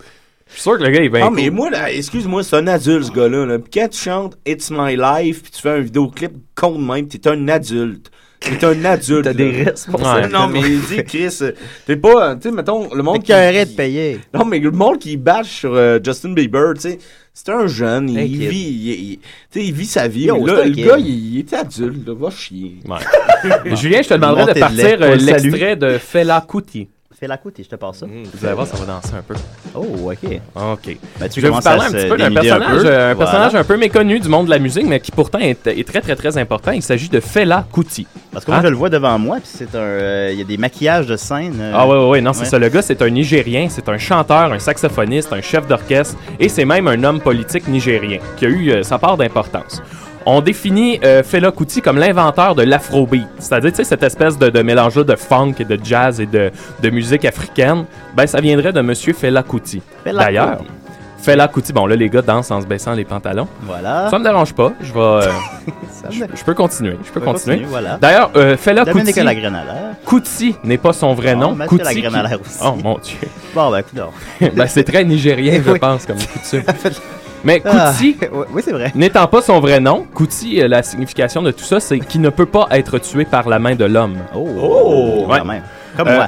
Je 0.47 0.53
suis 0.53 0.61
sûr 0.61 0.77
que 0.77 0.83
le 0.83 0.89
gars 0.89 1.01
est 1.03 1.09
bien 1.09 1.27
Ah, 1.27 1.29
mais 1.29 1.49
moi, 1.49 1.69
là, 1.69 1.91
excuse-moi, 1.91 2.41
c'est 2.41 2.55
un 2.55 2.67
adulte, 2.67 3.07
ce 3.07 3.11
gars-là. 3.11 3.45
Là. 3.45 3.59
Puis 3.59 3.69
quand 3.73 3.89
tu 3.89 3.99
chantes 3.99 4.37
It's 4.45 4.71
My 4.71 4.95
Life, 4.95 5.43
puis 5.43 5.51
tu 5.51 5.61
fais 5.61 5.71
un 5.71 5.79
vidéoclip 5.81 6.31
con 6.55 6.79
de 6.79 6.83
même, 6.83 7.07
t'es 7.07 7.27
un 7.27 7.47
adulte. 7.49 8.09
T'es 8.39 8.63
un 8.65 8.85
adulte. 8.85 9.23
T'as 9.23 9.33
des 9.33 9.65
ça. 9.75 10.27
Non, 10.27 10.47
mais 10.47 10.61
dis, 10.61 11.03
Chris, 11.05 11.37
euh, 11.41 11.51
t'es 11.85 11.95
pas, 11.97 12.29
euh, 12.31 12.35
tu 12.35 12.43
sais, 12.49 12.51
mettons, 12.51 12.93
le 12.93 13.03
monde. 13.03 13.19
T'es 13.19 13.27
carré 13.33 13.65
de 13.65 13.71
payer. 13.71 14.19
Non, 14.33 14.45
mais 14.45 14.59
le 14.59 14.71
monde 14.71 14.99
qui 14.99 15.17
bâche 15.17 15.49
sur 15.59 15.73
euh, 15.73 15.99
Justin 16.03 16.33
Bieber, 16.33 16.73
tu 16.75 16.81
sais, 16.81 16.99
c'est 17.33 17.49
un 17.49 17.67
jeune, 17.67 18.09
il, 18.09 18.47
vit, 18.47 18.57
il, 18.57 18.89
il- 18.89 19.17
tu 19.51 19.59
sais, 19.59 19.65
il 19.65 19.73
vit 19.73 19.85
sa 19.85 20.07
vie. 20.07 20.27
Là, 20.27 20.35
le 20.65 20.71
kid. 20.71 20.85
gars, 20.85 20.97
il, 20.97 21.33
il 21.35 21.39
est 21.39 21.53
adulte, 21.53 22.07
là, 22.07 22.13
va 22.15 22.29
chier. 22.31 22.75
Ouais. 22.87 23.75
Julien, 23.75 24.01
je 24.01 24.09
te 24.09 24.13
demanderais 24.13 24.53
de 24.53 24.59
partir 24.59 24.97
l'extrait 24.99 25.75
de 25.75 25.97
Fela 25.97 26.45
Kuti. 26.47 26.87
Fais 27.19 27.25
la 27.25 27.33
et 27.35 27.63
je 27.63 27.67
te 27.67 27.75
passe 27.75 27.97
ça. 27.97 28.05
Vous 28.05 28.45
allez 28.45 28.53
voir, 28.53 28.67
ça 28.67 28.77
va 28.77 28.85
danser 28.85 29.15
un 29.17 29.23
peu. 29.23 29.33
Oh, 29.73 30.11
ok. 30.11 30.39
OK. 30.55 30.97
Ben, 31.19 31.27
tu 31.27 31.41
je 31.41 31.47
vais 31.47 31.51
vous 31.51 31.59
parler 31.61 31.85
un 31.85 31.91
petit 31.91 32.07
peu 32.09 32.15
d'un 32.15 32.29
dénuder 32.29 32.51
un 32.51 32.59
personnage, 32.59 32.81
peu. 32.83 32.87
euh, 32.87 33.11
un 33.11 33.13
Voilà. 33.15 33.15
personnage 33.31 33.55
un 33.55 33.63
peu 33.63 33.75
méconnu 33.77 34.19
du 34.19 34.29
monde 34.29 34.45
de 34.45 34.51
la 34.51 34.59
musique, 34.59 34.85
mais 34.85 34.99
qui 34.99 35.09
pourtant 35.11 35.39
est, 35.39 35.65
est 35.65 35.87
très, 35.87 36.01
très, 36.01 36.15
très 36.15 36.37
important. 36.37 36.73
Il 36.73 36.83
s'agit 36.83 37.09
de 37.09 37.19
Fela 37.19 37.65
Kuti. 37.73 38.05
Parce 38.31 38.45
que 38.45 38.51
moi, 38.51 38.59
Hein? 38.59 38.63
je 38.65 38.67
le 38.69 38.75
vois 38.75 38.89
devant 38.89 39.17
moi, 39.17 39.37
puis 39.37 39.49
c'est 39.51 39.73
un. 39.73 39.79
euh, 39.79 40.29
Il 40.31 40.37
y 40.37 40.41
a 40.43 40.45
des 40.45 40.57
maquillages 40.57 41.07
de 41.07 41.17
scène. 41.17 41.57
euh, 41.59 41.71
Ah 41.73 41.87
ouais, 41.87 41.97
ouais, 41.97 42.07
ouais, 42.09 42.21
non, 42.21 42.33
c'est 42.33 42.41
ouais. 42.41 42.45
ça. 42.49 42.59
Le 42.59 42.69
gars, 42.69 42.83
c'est 42.83 43.01
un 43.01 43.09
Nigérien, 43.09 43.65
c'est 43.67 43.89
un 43.89 43.97
chanteur, 43.97 44.53
un 44.53 44.59
saxophoniste, 44.59 45.33
un 45.33 45.41
chef 45.41 45.65
d'orchestre, 45.65 46.15
et 46.39 46.49
c'est 46.49 46.65
même 46.65 46.87
un 46.87 47.03
homme 47.03 47.19
politique 47.19 47.67
nigérien 47.67 48.19
qui 48.37 48.45
a 48.45 48.49
eu 48.49 48.69
euh, 48.69 48.83
sa 48.83 48.99
part 48.99 49.17
d'importance. 49.17 49.81
On 50.29 50.41
définit 50.41 50.99
euh, 51.05 51.23
Fela 51.23 51.51
Kuti 51.51 51.81
comme 51.81 51.97
l'inventeur 51.97 52.53
de 52.53 52.63
l'afrobeat, 52.63 53.25
c'est-à-dire 53.39 53.71
tu 53.71 53.77
sais, 53.77 53.85
cette 53.85 54.03
espèce 54.03 54.37
de, 54.37 54.49
de 54.49 54.61
mélange 54.61 54.95
de 54.95 55.15
funk 55.15 55.53
et 55.59 55.63
de 55.63 55.79
jazz 55.81 56.19
et 56.19 56.25
de, 56.25 56.51
de 56.83 56.89
musique 56.89 57.23
africaine. 57.23 57.85
Ben, 58.13 58.27
ça 58.27 58.41
viendrait 58.41 58.73
de 58.73 58.81
Monsieur 58.81 59.13
Fela 59.13 59.41
Kuti. 59.41 59.81
D'ailleurs. 60.05 60.57
Fela 61.19 61.47
Kuti, 61.47 61.71
bon 61.71 61.85
là, 61.85 61.95
les 61.95 62.09
gars 62.09 62.21
dansent 62.21 62.51
en 62.51 62.59
se 62.61 62.67
baissant 62.67 62.91
les 62.93 63.05
pantalons. 63.05 63.47
Voilà. 63.61 64.09
Ça 64.09 64.19
me 64.19 64.23
dérange 64.25 64.53
pas. 64.53 64.73
Je 64.81 64.91
vais. 64.93 64.99
euh, 64.99 65.21
je, 66.11 66.43
peux 66.43 66.53
continuer. 66.53 66.97
Je 67.05 67.11
peux 67.11 67.21
continuer. 67.21 67.55
continuer, 67.59 67.65
voilà. 67.69 67.97
D'ailleurs, 67.97 68.29
euh, 68.35 68.57
Fela 68.57 68.83
Kuti. 68.83 69.23
la. 69.23 69.33
Kuti 70.05 70.55
n'est 70.65 70.77
pas 70.77 70.91
son 70.91 71.13
vrai 71.13 71.35
nom. 71.35 71.55
Kuti. 71.55 71.77
qui- 71.77 72.01
Lagrenadère 72.01 72.41
aussi. 72.41 72.59
Oh 72.65 72.75
mon 72.83 72.97
dieu. 72.99 73.17
Bon, 73.55 73.71
ben, 73.71 73.81
ben, 74.55 74.67
c'est 74.67 74.83
très 74.83 75.05
nigérien, 75.05 75.61
je 75.65 75.71
Oui. 75.71 75.79
pense, 75.79 76.05
comme 76.05 76.17
coutume. 76.17 76.63
Mais 77.43 77.61
Ah, 77.65 77.93
oui, 78.53 78.61
c'est 78.63 78.71
vrai. 78.71 78.91
n'étant 78.95 79.27
pas 79.27 79.41
son 79.41 79.59
vrai 79.59 79.79
nom, 79.79 80.05
Kuti, 80.15 80.61
euh, 80.61 80.67
la 80.67 80.83
signification 80.83 81.41
de 81.41 81.51
tout 81.51 81.63
ça, 81.63 81.79
c'est 81.79 81.99
qu'il 81.99 82.21
ne 82.21 82.29
peut 82.29 82.45
pas 82.45 82.67
être 82.71 82.97
tué 82.99 83.25
par 83.25 83.47
la 83.47 83.59
main 83.59 83.75
de 83.75 83.85
l'homme. 83.85 84.17
Oh, 84.35 85.25
Ouais. 85.29 85.39
quand 85.39 85.45
même. 85.45 85.63
Comme 85.95 86.07
Euh, 86.09 86.15
moi. 86.15 86.27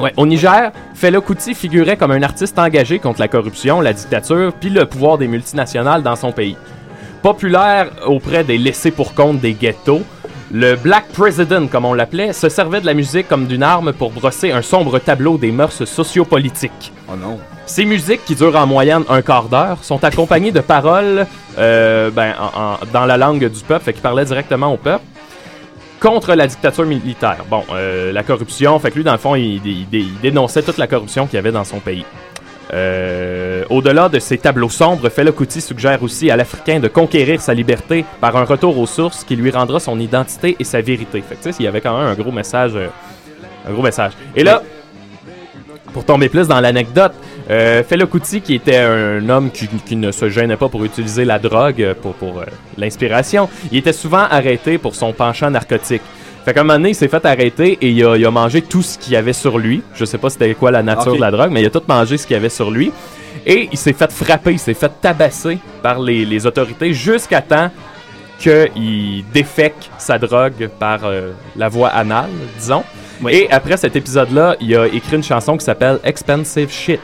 Ouais, 0.00 0.12
au 0.16 0.26
Niger, 0.26 0.70
Fela 0.94 1.20
Kuti 1.20 1.54
figurait 1.54 1.96
comme 1.96 2.12
un 2.12 2.22
artiste 2.22 2.58
engagé 2.58 2.98
contre 3.00 3.18
la 3.20 3.26
corruption, 3.28 3.80
la 3.80 3.92
dictature, 3.92 4.52
puis 4.60 4.70
le 4.70 4.84
pouvoir 4.86 5.18
des 5.18 5.26
multinationales 5.26 6.02
dans 6.02 6.14
son 6.16 6.30
pays. 6.32 6.56
Populaire 7.22 7.88
auprès 8.06 8.44
des 8.44 8.58
laissés 8.58 8.92
pour 8.92 9.12
compte 9.14 9.40
des 9.40 9.54
ghettos, 9.54 10.02
le 10.50 10.76
Black 10.76 11.08
President, 11.12 11.68
comme 11.68 11.84
on 11.84 11.92
l'appelait, 11.94 12.32
se 12.32 12.48
servait 12.48 12.80
de 12.80 12.86
la 12.86 12.94
musique 12.94 13.28
comme 13.28 13.46
d'une 13.46 13.62
arme 13.62 13.92
pour 13.92 14.10
brosser 14.10 14.50
un 14.50 14.62
sombre 14.62 14.98
tableau 14.98 15.36
des 15.36 15.52
mœurs 15.52 15.84
sociopolitiques. 15.84 16.92
Oh 17.10 17.16
non. 17.16 17.38
Ces 17.66 17.84
musiques, 17.84 18.24
qui 18.24 18.34
durent 18.34 18.56
en 18.56 18.66
moyenne 18.66 19.04
un 19.10 19.20
quart 19.20 19.44
d'heure, 19.44 19.78
sont 19.82 20.02
accompagnées 20.04 20.52
de 20.52 20.60
paroles 20.60 21.26
euh, 21.58 22.10
ben, 22.10 22.34
en- 22.40 22.60
en- 22.60 22.78
dans 22.92 23.04
la 23.04 23.18
langue 23.18 23.44
du 23.50 23.60
peuple, 23.60 23.84
fait 23.84 23.92
qu'il 23.92 24.00
parlait 24.02 24.24
directement 24.24 24.72
au 24.72 24.78
peuple, 24.78 25.04
contre 26.00 26.34
la 26.34 26.46
dictature 26.46 26.86
militaire. 26.86 27.44
Bon, 27.50 27.64
euh, 27.72 28.12
la 28.12 28.22
corruption, 28.22 28.78
fait 28.78 28.90
que 28.90 28.96
lui, 28.96 29.04
dans 29.04 29.12
le 29.12 29.18
fond, 29.18 29.34
il, 29.34 29.60
il- 29.66 29.86
il 29.92 30.18
dénonçait 30.22 30.62
toute 30.62 30.78
la 30.78 30.86
corruption 30.86 31.26
qu'il 31.26 31.34
y 31.34 31.38
avait 31.38 31.52
dans 31.52 31.64
son 31.64 31.80
pays. 31.80 32.04
Euh, 32.72 33.64
Au-delà 33.70 34.08
de 34.08 34.18
ces 34.18 34.38
tableaux 34.38 34.68
sombres, 34.68 35.08
Fela 35.08 35.32
Kuti 35.32 35.60
suggère 35.60 36.02
aussi 36.02 36.30
à 36.30 36.36
l'Africain 36.36 36.80
de 36.80 36.88
conquérir 36.88 37.40
sa 37.40 37.54
liberté 37.54 38.04
par 38.20 38.36
un 38.36 38.44
retour 38.44 38.78
aux 38.78 38.86
sources 38.86 39.24
qui 39.24 39.36
lui 39.36 39.50
rendra 39.50 39.80
son 39.80 39.98
identité 39.98 40.56
et 40.58 40.64
sa 40.64 40.80
vérité. 40.80 41.22
Fait 41.22 41.36
que 41.36 41.56
il 41.58 41.64
y 41.64 41.68
avait 41.68 41.80
quand 41.80 41.98
même 41.98 42.08
un 42.08 42.14
gros 42.14 42.32
message. 42.32 42.72
euh, 42.74 42.88
un 43.68 43.72
gros 43.72 43.82
message. 43.82 44.12
Et 44.34 44.44
là, 44.44 44.62
pour 45.92 46.04
tomber 46.04 46.28
plus 46.28 46.48
dans 46.48 46.60
l'anecdote, 46.60 47.12
euh, 47.50 47.82
qui 48.44 48.54
était 48.54 48.76
un 48.76 49.28
homme 49.28 49.50
qui, 49.50 49.96
ne 49.96 50.12
se 50.12 50.28
gênait 50.28 50.56
pas 50.56 50.68
pour 50.68 50.84
utiliser 50.84 51.24
la 51.24 51.38
drogue 51.38 51.82
euh, 51.82 51.94
pour, 51.94 52.42
l'inspiration, 52.76 53.48
il 53.72 53.78
était 53.78 53.92
souvent 53.92 54.24
arrêté 54.30 54.78
pour 54.78 54.94
son 54.94 55.12
penchant 55.12 55.50
narcotique. 55.50 56.02
Fait 56.48 56.54
qu'à 56.54 56.60
un 56.60 56.64
moment 56.64 56.78
donné, 56.78 56.88
il 56.88 56.94
s'est 56.94 57.08
fait 57.08 57.26
arrêter 57.26 57.76
et 57.78 57.90
il 57.90 58.02
a, 58.06 58.16
il 58.16 58.24
a 58.24 58.30
mangé 58.30 58.62
tout 58.62 58.80
ce 58.80 58.96
qu'il 58.96 59.12
y 59.12 59.16
avait 59.16 59.34
sur 59.34 59.58
lui. 59.58 59.82
Je 59.94 60.06
sais 60.06 60.16
pas 60.16 60.30
c'était 60.30 60.54
quoi 60.54 60.70
la 60.70 60.82
nature 60.82 61.14
de 61.14 61.20
la 61.20 61.30
drogue, 61.30 61.50
mais 61.50 61.60
il 61.60 61.66
a 61.66 61.68
tout 61.68 61.82
mangé 61.86 62.16
ce 62.16 62.26
qu'il 62.26 62.32
y 62.32 62.38
avait 62.38 62.48
sur 62.48 62.70
lui. 62.70 62.90
Et 63.44 63.68
il 63.70 63.76
s'est 63.76 63.92
fait 63.92 64.10
frapper, 64.10 64.52
il 64.52 64.58
s'est 64.58 64.72
fait 64.72 64.90
tabasser 65.02 65.58
par 65.82 66.00
les, 66.00 66.24
les 66.24 66.46
autorités 66.46 66.94
jusqu'à 66.94 67.42
temps 67.42 67.70
qu'il 68.38 69.26
défèque 69.30 69.90
sa 69.98 70.18
drogue 70.18 70.70
par 70.78 71.00
euh, 71.04 71.32
la 71.54 71.68
voie 71.68 71.88
anale, 71.88 72.30
disons. 72.58 72.82
Et 73.28 73.50
après 73.50 73.76
cet 73.76 73.94
épisode-là, 73.94 74.56
il 74.58 74.74
a 74.74 74.86
écrit 74.86 75.16
une 75.16 75.22
chanson 75.22 75.54
qui 75.54 75.66
s'appelle 75.66 76.00
Expensive 76.02 76.70
Shit. 76.70 77.00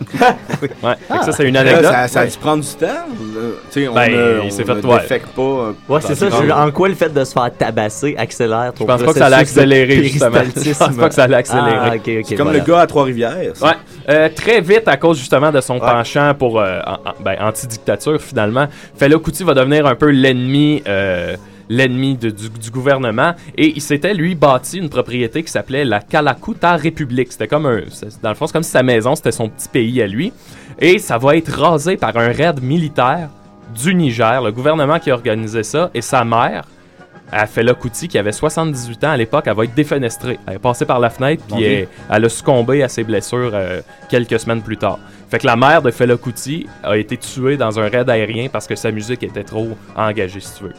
Ouais. 0.82 0.94
Que 1.08 1.24
ça, 1.24 1.32
c'est 1.32 1.44
une 1.48 1.54
Là, 1.54 1.60
anecdote. 1.60 1.84
ça, 1.84 2.08
ça 2.08 2.20
a 2.20 2.24
Ouais. 2.24 2.30
dû 2.30 2.36
prendre 2.38 2.62
du 2.64 2.68
temps. 2.74 2.86
là. 2.86 3.40
Tu 3.70 3.82
sais, 3.82 3.88
on 3.88 3.94
Ben, 3.94 4.10
ne 4.10 4.40
il 4.44 4.52
s'est 4.52 4.64
fait- 4.64 4.74
ne 4.74 4.86
ouais. 4.86 4.98
pas. 5.08 5.42
euh, 5.42 5.72
Ouais, 5.88 6.00
c'est 6.02 6.14
ça. 6.14 6.28
je- 6.30 6.50
en 6.50 6.70
quoi 6.70 6.88
le 6.88 6.94
fait 6.94 7.08
de 7.12 7.24
se 7.24 7.32
faire 7.32 7.50
tabasser 7.56 8.14
accélère 8.18 8.72
ton 8.74 8.84
Je 8.84 8.86
pense 8.86 9.02
pas 9.02 9.12
que 9.12 9.18
ça 9.18 9.26
allait 9.26 9.36
accélérer, 9.36 10.04
justement. 10.04 10.30
Je 10.56 10.72
pense 10.78 10.96
pas 10.96 11.08
que 11.08 11.14
ça 11.14 11.24
allait 11.24 11.36
accélérer. 11.36 11.76
Ah, 11.80 11.94
ok, 11.94 12.00
ok, 12.20 12.24
C'est 12.26 12.34
comme 12.34 12.48
voilà. 12.48 12.58
le 12.60 12.64
gars 12.72 12.80
à 12.80 12.86
Trois-Rivières. 12.86 13.52
Ouais. 13.62 13.70
Euh, 14.08 14.28
très 14.34 14.60
vite, 14.60 14.86
à 14.88 14.96
cause 14.96 15.18
justement 15.18 15.50
de 15.52 15.60
son 15.60 15.78
penchant 15.78 16.34
pour 16.38 16.60
euh, 16.60 16.80
en- 16.86 16.92
en- 17.10 17.14
ben, 17.22 17.36
anti-dictature, 17.40 18.20
finalement, 18.20 18.66
Fela 18.98 19.18
Kuti 19.18 19.44
va 19.44 19.54
devenir 19.54 19.86
un 19.86 19.94
peu 19.94 20.10
l'ennemi. 20.10 20.82
euh, 20.88 21.36
l'ennemi 21.70 22.16
du, 22.16 22.32
du 22.32 22.70
gouvernement 22.70 23.32
et 23.56 23.72
il 23.74 23.80
s'était 23.80 24.12
lui 24.12 24.34
bâti 24.34 24.78
une 24.78 24.90
propriété 24.90 25.42
qui 25.44 25.50
s'appelait 25.50 25.84
la 25.84 26.00
Kalakuta 26.00 26.74
République 26.74 27.30
c'était 27.32 27.46
comme 27.46 27.64
un 27.64 27.82
dans 28.22 28.28
le 28.28 28.34
fond 28.34 28.48
c'est 28.48 28.52
comme 28.52 28.64
si 28.64 28.72
sa 28.72 28.82
maison 28.82 29.14
c'était 29.14 29.32
son 29.32 29.48
petit 29.48 29.68
pays 29.68 30.02
à 30.02 30.08
lui 30.08 30.32
et 30.80 30.98
ça 30.98 31.16
va 31.16 31.36
être 31.36 31.52
rasé 31.52 31.96
par 31.96 32.16
un 32.16 32.32
raid 32.32 32.60
militaire 32.60 33.30
du 33.80 33.94
Niger 33.94 34.42
le 34.42 34.50
gouvernement 34.50 34.98
qui 34.98 35.12
a 35.12 35.14
organisé 35.14 35.62
ça 35.62 35.90
et 35.94 36.02
sa 36.02 36.24
mère 36.24 36.64
elle 37.32 37.46
fait 37.46 37.78
Kuti 37.78 38.08
qui 38.08 38.18
avait 38.18 38.32
78 38.32 39.04
ans 39.04 39.10
à 39.10 39.16
l'époque, 39.16 39.44
elle 39.46 39.54
va 39.54 39.62
être 39.62 39.74
défenestrée. 39.74 40.40
Elle 40.48 40.54
est 40.56 40.58
passée 40.58 40.84
par 40.84 40.98
la 40.98 41.10
fenêtre 41.10 41.44
puis 41.48 41.62
elle, 41.62 41.88
elle 42.10 42.24
a 42.24 42.28
succombé 42.28 42.82
à 42.82 42.88
ses 42.88 43.04
blessures 43.04 43.52
euh, 43.54 43.82
quelques 44.08 44.40
semaines 44.40 44.62
plus 44.62 44.76
tard. 44.76 44.98
Fait 45.30 45.38
que 45.38 45.46
la 45.46 45.54
mère 45.54 45.80
de 45.80 45.92
Fela 45.92 46.16
Kuti 46.16 46.66
a 46.82 46.96
été 46.96 47.16
tuée 47.16 47.56
dans 47.56 47.78
un 47.78 47.88
raid 47.88 48.10
aérien 48.10 48.48
parce 48.48 48.66
que 48.66 48.74
sa 48.74 48.90
musique 48.90 49.22
était 49.22 49.44
trop 49.44 49.68
engagée, 49.94 50.40
si 50.40 50.58
tu 50.58 50.64
veux. 50.64 50.74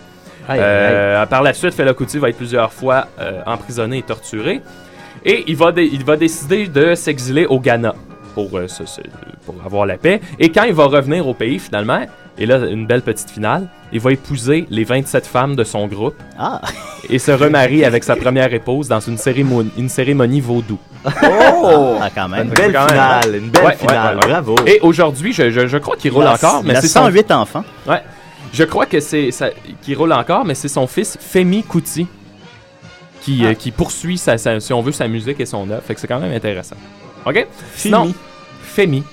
Aïe, 0.51 0.59
Euh, 0.61 1.25
Par 1.25 1.43
la 1.43 1.53
suite, 1.53 1.73
Fela 1.73 1.93
Kuti 1.93 2.17
va 2.17 2.29
être 2.29 2.37
plusieurs 2.37 2.71
fois 2.73 3.07
euh, 3.19 3.41
emprisonné 3.45 3.99
et 3.99 4.03
torturé. 4.03 4.61
Et 5.25 5.43
il 5.47 5.55
va, 5.55 5.71
dé- 5.71 5.89
il 5.91 6.03
va 6.03 6.17
décider 6.17 6.67
de 6.67 6.95
s'exiler 6.95 7.45
au 7.45 7.59
Ghana 7.59 7.93
pour, 8.33 8.49
euh, 8.57 8.65
pour 9.45 9.55
avoir 9.65 9.85
la 9.85 9.97
paix. 9.97 10.19
Et 10.39 10.49
quand 10.51 10.63
il 10.63 10.73
va 10.73 10.85
revenir 10.85 11.27
au 11.27 11.33
pays, 11.33 11.59
finalement, 11.59 12.01
et 12.37 12.45
là, 12.45 12.57
une 12.57 12.87
belle 12.87 13.01
petite 13.03 13.29
finale, 13.29 13.67
il 13.91 13.99
va 13.99 14.13
épouser 14.13 14.65
les 14.71 14.83
27 14.83 15.27
femmes 15.27 15.55
de 15.55 15.63
son 15.63 15.85
groupe 15.85 16.15
Ah! 16.39 16.61
et 17.09 17.19
se 17.19 17.31
remarie 17.31 17.83
avec 17.83 18.03
sa 18.03 18.15
première 18.15 18.51
épouse 18.53 18.87
dans 18.87 19.01
une 19.01 19.17
cérémonie, 19.17 19.69
une 19.77 19.89
cérémonie 19.89 20.39
vaudou. 20.41 20.79
Oh! 21.05 21.97
Ah, 22.01 22.09
quand 22.15 22.29
même. 22.29 22.47
Une 22.47 22.53
belle 22.53 22.71
Quand 22.73 22.79
même, 22.81 22.89
finale, 22.89 23.35
une 23.35 23.49
belle 23.49 23.65
Ouais, 23.65 23.75
finale. 23.75 24.15
ouais, 24.17 24.23
ouais. 24.23 24.29
Bravo. 24.31 24.55
Et 24.65 24.79
aujourd'hui, 24.81 25.33
je, 25.33 25.51
je- 25.51 25.67
je 25.67 25.77
crois 25.77 25.97
qu'il 25.97 26.11
roule 26.11 26.23
Il 26.23 26.27
a- 26.27 26.33
encore, 26.33 26.63
mais 26.63 26.75
c'est 26.75 26.87
son 26.87 27.01
108 27.01 27.31
enfants. 27.31 27.63
Ouais. 27.87 28.01
Je 28.53 28.63
crois 28.63 28.85
que 28.85 28.99
c'est 28.99 29.31
ça- 29.31 29.49
qu'il 29.81 29.97
roule 29.97 30.13
encore, 30.13 30.43
mais 30.45 30.55
c'est 30.55 30.67
son 30.67 30.87
fils 30.87 31.17
Femi 31.19 31.63
Kuti 31.63 32.07
qui, 33.21 33.45
euh, 33.45 33.53
qui 33.53 33.71
poursuit 33.71 34.17
sa, 34.17 34.37
sa- 34.37 34.59
si 34.59 34.73
on 34.73 34.81
veut 34.81 34.91
sa 34.91 35.07
musique 35.07 35.39
et 35.39 35.45
son 35.45 35.69
œuvre. 35.69 35.83
Fait 35.83 35.93
que 35.95 35.99
c'est 36.01 36.07
quand 36.07 36.19
même 36.19 36.33
intéressant. 36.33 36.75
OK? 37.25 37.47
Sinon, 37.75 38.13
Femi. 38.63 39.03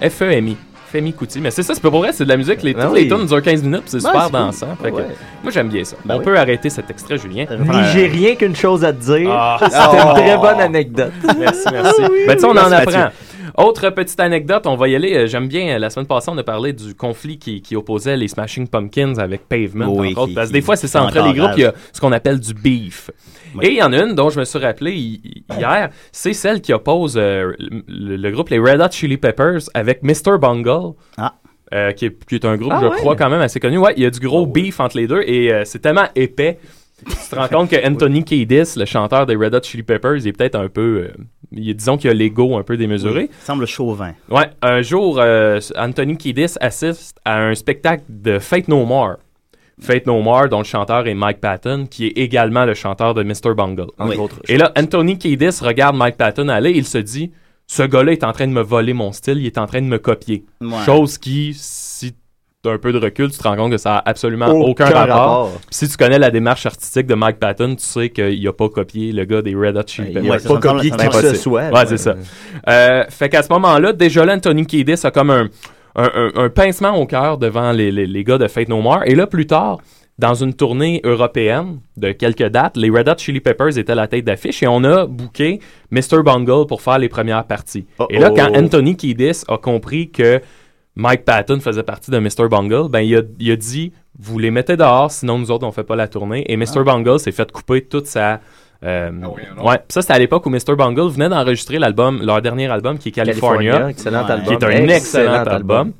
F-E-M-I. 0.00 0.56
Femi 0.92 1.12
Kuti. 1.14 1.40
Mais 1.40 1.50
c'est 1.50 1.62
ça, 1.62 1.74
c'est 1.74 1.80
pas 1.80 1.90
pour 1.90 2.00
vrai, 2.00 2.12
c'est 2.12 2.24
de 2.24 2.28
la 2.28 2.36
musique. 2.36 2.62
Les, 2.62 2.74
Ah 2.78 2.84
toutes 2.86 2.94
les 2.96 3.02
oui. 3.02 3.08
tunes 3.08 3.26
durent 3.26 3.42
15 3.42 3.62
minutes, 3.62 3.82
puis 3.82 3.90
c'est 3.90 3.96
Ouais, 4.06 4.12
super 4.12 4.22
cool. 4.24 4.32
dansant. 4.32 4.76
Fait 4.82 4.90
que, 4.90 4.96
Ouais. 4.96 5.06
moi, 5.42 5.50
j'aime 5.52 5.68
bien 5.68 5.84
ça. 5.84 5.96
Ben 6.04 6.14
on 6.14 6.18
oui. 6.18 6.24
peut 6.24 6.38
arrêter 6.38 6.68
cet 6.70 6.90
extrait, 6.90 7.18
Julien. 7.18 7.46
Ni 7.50 7.78
j'ai 7.92 8.06
rien 8.06 8.34
qu'une 8.34 8.54
chose 8.54 8.84
à 8.84 8.92
te 8.92 9.02
dire. 9.02 9.30
Ah. 9.32 9.58
C'était 9.62 9.76
Oh. 9.80 10.08
une 10.08 10.14
très 10.22 10.36
bonne 10.38 10.60
anecdote. 10.60 11.12
Merci, 11.38 11.66
merci. 11.72 12.02
Ben, 12.26 12.34
tu 12.34 12.40
sais, 12.40 12.46
on 12.46 12.50
en 12.50 12.56
apprend. 12.72 12.90
Mathieu. 12.92 13.16
Autre 13.58 13.90
petite 13.90 14.18
anecdote, 14.20 14.66
on 14.66 14.76
va 14.76 14.88
y 14.88 14.94
aller. 14.96 15.14
Euh, 15.14 15.26
J'aime 15.26 15.46
bien, 15.46 15.74
euh, 15.74 15.78
la 15.78 15.90
semaine 15.90 16.06
passée, 16.06 16.30
on 16.32 16.38
a 16.38 16.42
parlé 16.42 16.72
du 16.72 16.94
conflit 16.94 17.38
qui, 17.38 17.60
qui 17.60 17.76
opposait 17.76 18.16
les 18.16 18.26
Smashing 18.28 18.66
Pumpkins 18.66 19.14
avec 19.18 19.46
Pavement, 19.46 19.92
Oui, 19.94 20.12
entre 20.12 20.22
autres. 20.22 20.34
Parce 20.34 20.48
que 20.48 20.52
des 20.54 20.62
fois, 20.62 20.76
c'est 20.76 20.86
ça, 20.88 21.02
entre 21.02 21.22
les 21.22 21.34
groupes, 21.38 21.50
il 21.56 21.62
y 21.62 21.66
a 21.66 21.74
ce 21.92 22.00
qu'on 22.00 22.12
appelle 22.12 22.40
du 22.40 22.54
beef. 22.54 23.10
Oui. 23.54 23.66
Et 23.66 23.70
il 23.72 23.76
y 23.76 23.82
en 23.82 23.92
a 23.92 23.98
une 24.02 24.14
dont 24.14 24.30
je 24.30 24.38
me 24.40 24.44
suis 24.44 24.58
rappelé 24.58 24.92
hi- 24.92 25.20
hi- 25.24 25.44
hier, 25.58 25.90
c'est 26.10 26.32
celle 26.32 26.60
qui 26.60 26.72
oppose 26.72 27.14
euh, 27.16 27.52
le, 27.58 28.16
le 28.16 28.30
groupe 28.30 28.48
les 28.50 28.58
Red 28.58 28.80
Hot 28.80 28.90
Chili 28.90 29.16
Peppers 29.18 29.60
avec 29.74 30.02
Mr. 30.02 30.38
Bungle. 30.40 30.94
Ah. 31.18 31.34
euh, 31.74 31.92
qui, 31.92 32.06
est, 32.06 32.24
qui 32.26 32.34
est 32.36 32.44
un 32.44 32.56
groupe, 32.56 32.72
Ah 32.74 32.80
je 32.82 32.86
ouais? 32.88 32.96
crois, 32.96 33.16
quand 33.16 33.30
même 33.30 33.40
assez 33.40 33.60
connu. 33.60 33.78
Ouais, 33.78 33.94
il 33.96 34.02
y 34.02 34.06
a 34.06 34.10
du 34.10 34.20
gros 34.20 34.46
beef 34.46 34.78
entre 34.80 34.96
les 34.96 35.06
deux 35.06 35.22
et 35.26 35.52
euh, 35.52 35.62
c'est 35.64 35.78
tellement 35.80 36.06
épais. 36.14 36.58
Tu 37.04 37.14
te 37.30 37.34
rends 37.34 37.48
compte 37.48 37.70
que 37.70 37.76
Anthony 37.88 38.22
Kiedis, 38.24 38.74
le 38.76 38.84
chanteur 38.84 39.26
des 39.26 39.34
Red 39.34 39.54
Hot 39.54 39.62
Chili 39.62 39.82
Peppers, 39.82 40.16
il 40.18 40.28
est 40.28 40.32
peut-être 40.32 40.54
un 40.54 40.68
peu. 40.68 41.08
euh, 41.10 41.22
il- 41.50 41.74
disons 41.74 41.96
qu'il 41.96 42.08
a 42.10 42.14
l'ego 42.14 42.56
un 42.56 42.62
peu 42.62 42.76
démesuré. 42.76 43.28
Il 43.30 43.44
semble 43.44 43.66
chauvin. 43.66 44.12
Ouais, 44.30 44.50
un 44.62 44.82
jour, 44.82 45.18
euh, 45.18 45.58
Anthony 45.76 46.16
Kiedis 46.16 46.54
assiste 46.60 47.18
à 47.24 47.40
un 47.42 47.54
spectacle 47.54 48.04
de 48.08 48.38
Fate 48.38 48.68
No 48.68 48.84
More. 48.84 49.16
Fate 49.82 50.06
No 50.06 50.20
More, 50.22 50.48
dont 50.48 50.58
le 50.58 50.64
chanteur 50.64 51.06
est 51.06 51.14
Mike 51.14 51.40
Patton, 51.40 51.86
qui 51.90 52.06
est 52.06 52.12
également 52.16 52.64
le 52.64 52.74
chanteur 52.74 53.14
de 53.14 53.22
Mr. 53.22 53.54
Bungle. 53.56 53.86
Entre 53.98 54.10
Oui. 54.10 54.16
autres 54.16 54.36
Et 54.48 54.56
là, 54.56 54.72
Anthony 54.78 55.18
Kiedis 55.18 55.58
regarde 55.62 55.96
Mike 55.96 56.16
Patton 56.16 56.48
aller 56.48 56.70
et 56.70 56.76
il 56.78 56.86
se 56.86 56.98
dit 56.98 57.32
Ce 57.66 57.82
gars-là 57.82 58.12
est 58.12 58.24
en 58.24 58.32
train 58.32 58.46
de 58.46 58.52
me 58.52 58.62
voler 58.62 58.92
mon 58.92 59.12
style, 59.12 59.38
il 59.38 59.46
est 59.46 59.58
en 59.58 59.66
train 59.66 59.80
de 59.80 59.86
me 59.86 59.98
copier. 59.98 60.44
Ouais. 60.60 60.70
Chose 60.86 61.18
qui, 61.18 61.52
si 61.56 62.12
tu 62.62 62.68
as 62.70 62.74
un 62.74 62.78
peu 62.78 62.92
de 62.92 62.98
recul, 62.98 63.30
tu 63.30 63.38
te 63.38 63.42
rends 63.42 63.56
compte 63.56 63.72
que 63.72 63.76
ça 63.78 63.96
a 63.96 64.08
absolument 64.08 64.46
aucun, 64.48 64.86
Aucun 64.86 64.94
rapport. 64.94 65.16
rapport. 65.16 65.50
Puis 65.52 65.62
si 65.70 65.88
tu 65.88 65.96
connais 65.96 66.18
la 66.18 66.30
démarche 66.30 66.64
artistique 66.66 67.06
de 67.06 67.14
Mike 67.14 67.38
Patton, 67.40 67.74
tu 67.74 67.82
sais 67.84 68.10
qu'il 68.10 68.46
a 68.46 68.52
pas 68.52 68.68
copié 68.68 69.10
le 69.12 69.24
gars 69.24 69.42
des 69.42 69.54
Red 69.54 69.76
Hot 69.76 69.82
Chili 69.86 70.08
Il 70.10 70.14
Peppers. 70.14 70.30
a 70.30 70.34
Ouais, 70.34 70.38
ça 70.38 70.48
pas 70.48 70.60
copié 70.60 70.90
qui 70.92 70.96
que 71.08 71.20
ce 71.22 71.34
soit. 71.34 71.70
Ouais, 71.70 71.86
c'est 71.86 71.96
ça. 71.96 72.14
Euh, 72.68 73.04
fait 73.08 73.28
qu'à 73.28 73.42
ce 73.42 73.48
moment-là, 73.52 73.92
déjà 73.92 74.24
là, 74.24 74.34
Anthony 74.34 74.64
Kiedis 74.66 75.00
a 75.04 75.10
comme 75.10 75.30
un, 75.30 75.48
un, 75.96 76.10
un- 76.14 76.32
un 76.44 76.48
pincement 76.48 76.96
au 76.96 77.06
cœur 77.06 77.38
devant 77.38 77.72
les, 77.72 77.90
les, 77.92 78.06
les 78.06 78.24
gars 78.24 78.38
de 78.38 78.48
Fate 78.48 78.68
No 78.68 78.80
More. 78.80 79.02
Et 79.06 79.14
là, 79.14 79.26
plus 79.26 79.46
tard, 79.46 79.78
dans 80.18 80.34
une 80.34 80.54
tournée 80.54 81.00
européenne 81.04 81.80
de 81.96 82.12
quelques 82.12 82.46
dates, 82.48 82.76
les 82.76 82.90
Red 82.90 83.08
Hot 83.08 83.18
Chili 83.18 83.40
Peppers 83.40 83.78
étaient 83.78 83.92
à 83.92 83.96
la 83.96 84.06
tête 84.08 84.24
d'affiche 84.24 84.62
et 84.62 84.66
on 84.68 84.84
a 84.84 85.06
booké 85.06 85.60
Mr. 85.90 86.22
Bungle 86.24 86.66
pour 86.66 86.82
faire 86.82 86.98
les 86.98 87.08
premières 87.08 87.44
parties. 87.46 87.86
Et 88.10 88.18
là, 88.18 88.30
quand 88.36 88.50
Anthony 88.64 88.96
Kiedis 88.96 89.42
a 89.48 89.56
compris 89.58 90.10
que 90.10 90.40
Mike 90.94 91.24
Patton 91.24 91.60
faisait 91.60 91.82
partie 91.82 92.10
de 92.10 92.18
Mr. 92.18 92.48
Bungle, 92.50 92.88
ben 92.90 93.00
il 93.00 93.16
a, 93.16 93.22
il 93.40 93.50
a 93.50 93.56
dit 93.56 93.92
vous 94.18 94.38
les 94.38 94.50
mettez 94.50 94.76
dehors, 94.76 95.10
sinon 95.10 95.38
nous 95.38 95.50
autres 95.50 95.66
on 95.66 95.72
fait 95.72 95.82
pas 95.84 95.96
la 95.96 96.06
tournée. 96.06 96.44
Et 96.52 96.56
Mr. 96.58 96.84
Bungle 96.84 97.18
s'est 97.18 97.32
fait 97.32 97.50
couper 97.50 97.80
toute 97.82 98.06
sa 98.06 98.40
euh, 98.84 99.10
ouais, 99.62 99.78
Puis 99.78 99.86
ça 99.90 100.02
c'était 100.02 100.14
à 100.14 100.18
l'époque 100.18 100.44
où 100.46 100.50
Mr. 100.50 100.74
Bungle 100.76 101.08
venait 101.10 101.28
d'enregistrer 101.28 101.78
l'album, 101.78 102.20
leur 102.24 102.42
dernier 102.42 102.68
album 102.70 102.98
qui 102.98 103.10
est 103.10 103.12
California, 103.12 103.88
excellent 103.90 104.24
Ouais. 104.24 104.30
album. 104.32 104.46
qui 104.46 104.52
est 104.52 104.64
un 104.66 104.88
excellent, 104.88 105.32
album. 105.44 105.92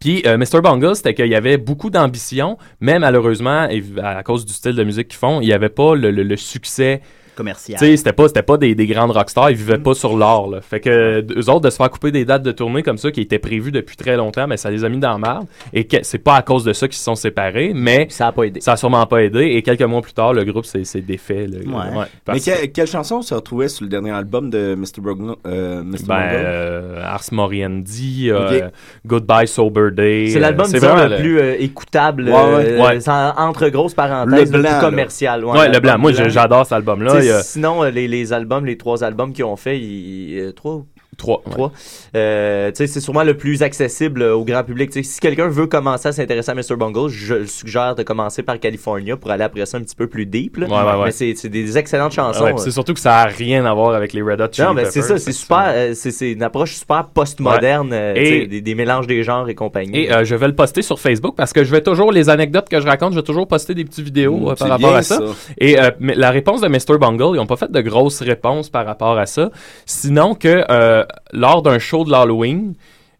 Puis 0.00 0.22
euh, 0.26 0.38
Mr. 0.38 0.62
Bungle, 0.62 0.96
c'était 0.96 1.14
qu'il 1.14 1.26
y 1.28 1.34
avait 1.34 1.58
beaucoup 1.58 1.90
d'ambition, 1.90 2.56
mais 2.80 2.98
malheureusement, 2.98 3.68
à 4.02 4.22
cause 4.22 4.46
du 4.46 4.52
style 4.52 4.74
de 4.74 4.84
musique 4.84 5.08
qu'ils 5.08 5.18
font, 5.18 5.40
il 5.40 5.46
n'y 5.46 5.52
avait 5.52 5.68
pas 5.68 5.94
le, 5.94 6.10
le- 6.10 6.22
le 6.22 6.36
succès 6.36 7.02
Commercial. 7.34 7.78
tu 7.78 7.86
sais, 7.86 7.96
c'était 7.96 8.12
pas, 8.12 8.28
c'était 8.28 8.42
pas 8.42 8.56
des, 8.56 8.74
des 8.74 8.86
grandes 8.86 9.10
rockstars, 9.12 9.50
ils 9.50 9.56
vivaient 9.56 9.78
pas 9.78 9.94
sur 9.94 10.16
l'or, 10.16 10.50
là. 10.50 10.60
Fait 10.60 10.80
que, 10.80 11.24
eux 11.36 11.48
autres, 11.50 11.60
de 11.62 11.70
se 11.70 11.76
faire 11.76 11.90
couper 11.90 12.10
des 12.10 12.24
dates 12.24 12.42
de 12.42 12.52
tournée 12.52 12.82
comme 12.82 12.98
ça, 12.98 13.10
qui 13.10 13.20
étaient 13.22 13.38
prévues 13.38 13.72
depuis 13.72 13.96
très 13.96 14.16
longtemps, 14.16 14.46
mais 14.46 14.56
ça 14.56 14.70
les 14.70 14.84
a 14.84 14.88
mis 14.88 14.98
dans 14.98 15.12
la 15.12 15.18
merde. 15.18 15.46
Et 15.72 15.84
que 15.84 15.96
c'est 16.02 16.18
pas 16.18 16.36
à 16.36 16.42
cause 16.42 16.64
de 16.64 16.72
ça 16.72 16.86
qu'ils 16.88 16.96
se 16.98 17.04
sont 17.04 17.14
séparés, 17.14 17.72
mais 17.74 18.06
Ça 18.10 18.26
a 18.28 18.32
pas 18.32 18.44
aidé. 18.44 18.60
ça 18.60 18.72
a 18.72 18.76
sûrement 18.76 19.06
pas 19.06 19.22
aidé. 19.22 19.40
Et 19.46 19.62
quelques 19.62 19.82
mois 19.82 20.02
plus 20.02 20.12
tard, 20.12 20.32
le 20.34 20.44
groupe 20.44 20.64
s'est, 20.66 20.84
s'est 20.84 21.00
défait, 21.00 21.46
là. 21.46 21.58
Ouais. 21.58 22.06
parce 22.24 22.46
Mais 22.46 22.52
que- 22.54 22.66
quelle 22.66 22.86
chanson 22.86 23.22
se 23.22 23.34
retrouvait 23.34 23.68
sur 23.68 23.84
le 23.84 23.90
dernier 23.90 24.10
album 24.10 24.50
de 24.50 24.74
Mr. 24.74 25.00
Bungle? 25.00 25.34
Euh, 25.46 25.82
Mr. 25.82 25.96
ben, 26.06 26.14
euh, 26.20 27.02
Ars 27.04 27.24
Moriendi, 27.32 28.30
euh, 28.30 28.66
Ok. 28.66 28.72
Goodbye 29.06 29.46
Sober 29.48 29.90
Day. 29.92 30.28
C'est 30.32 30.40
l'album 30.40 30.66
euh, 30.74 31.08
le 31.08 31.16
plus 31.16 31.38
euh, 31.40 31.56
écoutable, 31.58 32.24
Ouais, 32.24 32.30
ouais. 32.32 32.38
euh, 32.68 32.82
Ouais. 32.86 33.00
sans- 33.00 33.32
entre 33.36 33.68
grosses 33.68 33.94
parenthèses, 33.94 34.50
Le 34.52 34.56
le, 34.58 34.62
blanc, 34.62 34.70
plus 34.78 34.80
commercial. 34.80 35.44
Ouais, 35.44 35.68
le 35.68 35.80
blanc. 35.80 35.98
Moi, 35.98 36.12
j'adore 36.12 36.64
cet 36.64 36.72
album-là. 36.72 37.21
Sinon, 37.42 37.84
euh, 37.84 37.90
les, 37.90 38.08
les 38.08 38.32
albums, 38.32 38.64
les 38.64 38.76
trois 38.76 39.04
albums 39.04 39.32
qu'ils 39.32 39.44
ont 39.44 39.56
fait, 39.56 39.80
ils, 39.80 40.52
trois 40.54 40.74
ou 40.74 40.86
trois. 41.16 41.42
ouais. 41.46 41.52
trois, 41.52 41.72
euh, 42.16 42.70
c'est 42.74 42.86
sûrement 43.00 43.22
le 43.24 43.36
plus 43.36 43.62
accessible 43.62 44.22
euh, 44.22 44.34
au 44.34 44.44
grand 44.44 44.64
public. 44.64 44.90
Si 44.92 45.20
quelqu'un 45.20 45.48
veut 45.48 45.66
commencer 45.66 46.08
à 46.08 46.12
s'intéresser 46.12 46.50
à 46.50 46.54
Mr. 46.54 46.76
Bungle, 46.76 47.08
je 47.08 47.34
le 47.34 47.46
suggère 47.46 47.94
de 47.94 48.02
commencer 48.02 48.42
par 48.42 48.58
California 48.58 49.16
pour 49.16 49.30
aller 49.30 49.44
après 49.44 49.64
ça 49.66 49.78
un 49.78 49.82
petit 49.82 49.96
peu 49.96 50.06
plus 50.06 50.26
deep. 50.26 50.56
là. 50.58 50.66
Ouais, 50.66 50.74
ouais, 50.74 50.98
ouais. 51.02 51.12
Mais 51.20 51.34
c'est 51.34 51.48
des 51.48 51.78
excellentes 51.78 52.12
chansons. 52.12 52.44
Ouais, 52.44 52.52
puis 52.52 52.62
c'est 52.62 52.70
surtout 52.70 52.94
que 52.94 53.00
ça 53.00 53.18
a 53.18 53.24
rien 53.26 53.64
à 53.64 53.74
voir 53.74 53.94
avec 53.94 54.12
les 54.12 54.22
Red 54.22 54.40
Hot 54.40 54.48
Chili 54.52 54.66
non, 54.68 54.74
mais 54.74 54.84
c'est 54.86 55.02
ça, 55.02 55.18
c'est 55.18 55.32
super, 55.32 55.64
euh, 55.68 55.92
c'est 55.94 56.32
une 56.32 56.42
approche 56.42 56.74
super 56.76 57.06
postmoderne, 57.08 57.90
euh, 57.92 58.14
des, 58.14 58.60
des 58.60 58.74
mélanges 58.74 59.06
des 59.06 59.22
genres 59.22 59.48
et 59.48 59.54
compagnie. 59.54 60.00
Et 60.04 60.12
euh, 60.12 60.24
je 60.24 60.34
vais 60.34 60.46
le 60.48 60.54
poster 60.54 60.82
sur 60.82 60.98
Facebook 61.00 61.34
parce 61.36 61.52
que 61.52 61.64
je 61.64 61.70
vais 61.70 61.80
toujours, 61.82 62.12
les 62.12 62.28
anecdotes 62.28 62.68
que 62.68 62.80
je 62.80 62.86
raconte, 62.86 63.12
je 63.12 63.18
vais 63.18 63.22
toujours 63.24 63.46
poster 63.46 63.74
des 63.74 63.84
petites 63.84 64.04
vidéos 64.04 64.32
Mm, 64.32 64.48
euh, 64.48 64.54
par 64.54 64.68
rapport 64.68 64.94
à 64.94 65.02
ça. 65.02 65.16
ça. 65.18 65.24
Et 65.58 65.78
euh, 65.80 65.90
la 66.00 66.30
réponse 66.30 66.60
de 66.60 66.68
Mr. 66.68 66.98
Bungle, 66.98 67.34
ils 67.34 67.36
n'ont 67.36 67.46
pas 67.46 67.56
fait 67.56 67.70
de 67.70 67.80
grosses 67.80 68.20
réponses 68.22 68.68
par 68.70 68.86
rapport 68.86 69.18
à 69.18 69.26
ça. 69.26 69.50
Sinon 69.86 70.34
que 70.34 70.64
euh, 70.70 71.01
lors 71.32 71.62
d'un 71.62 71.78
show 71.78 72.04
de 72.04 72.10
l'Halloween, 72.10 72.74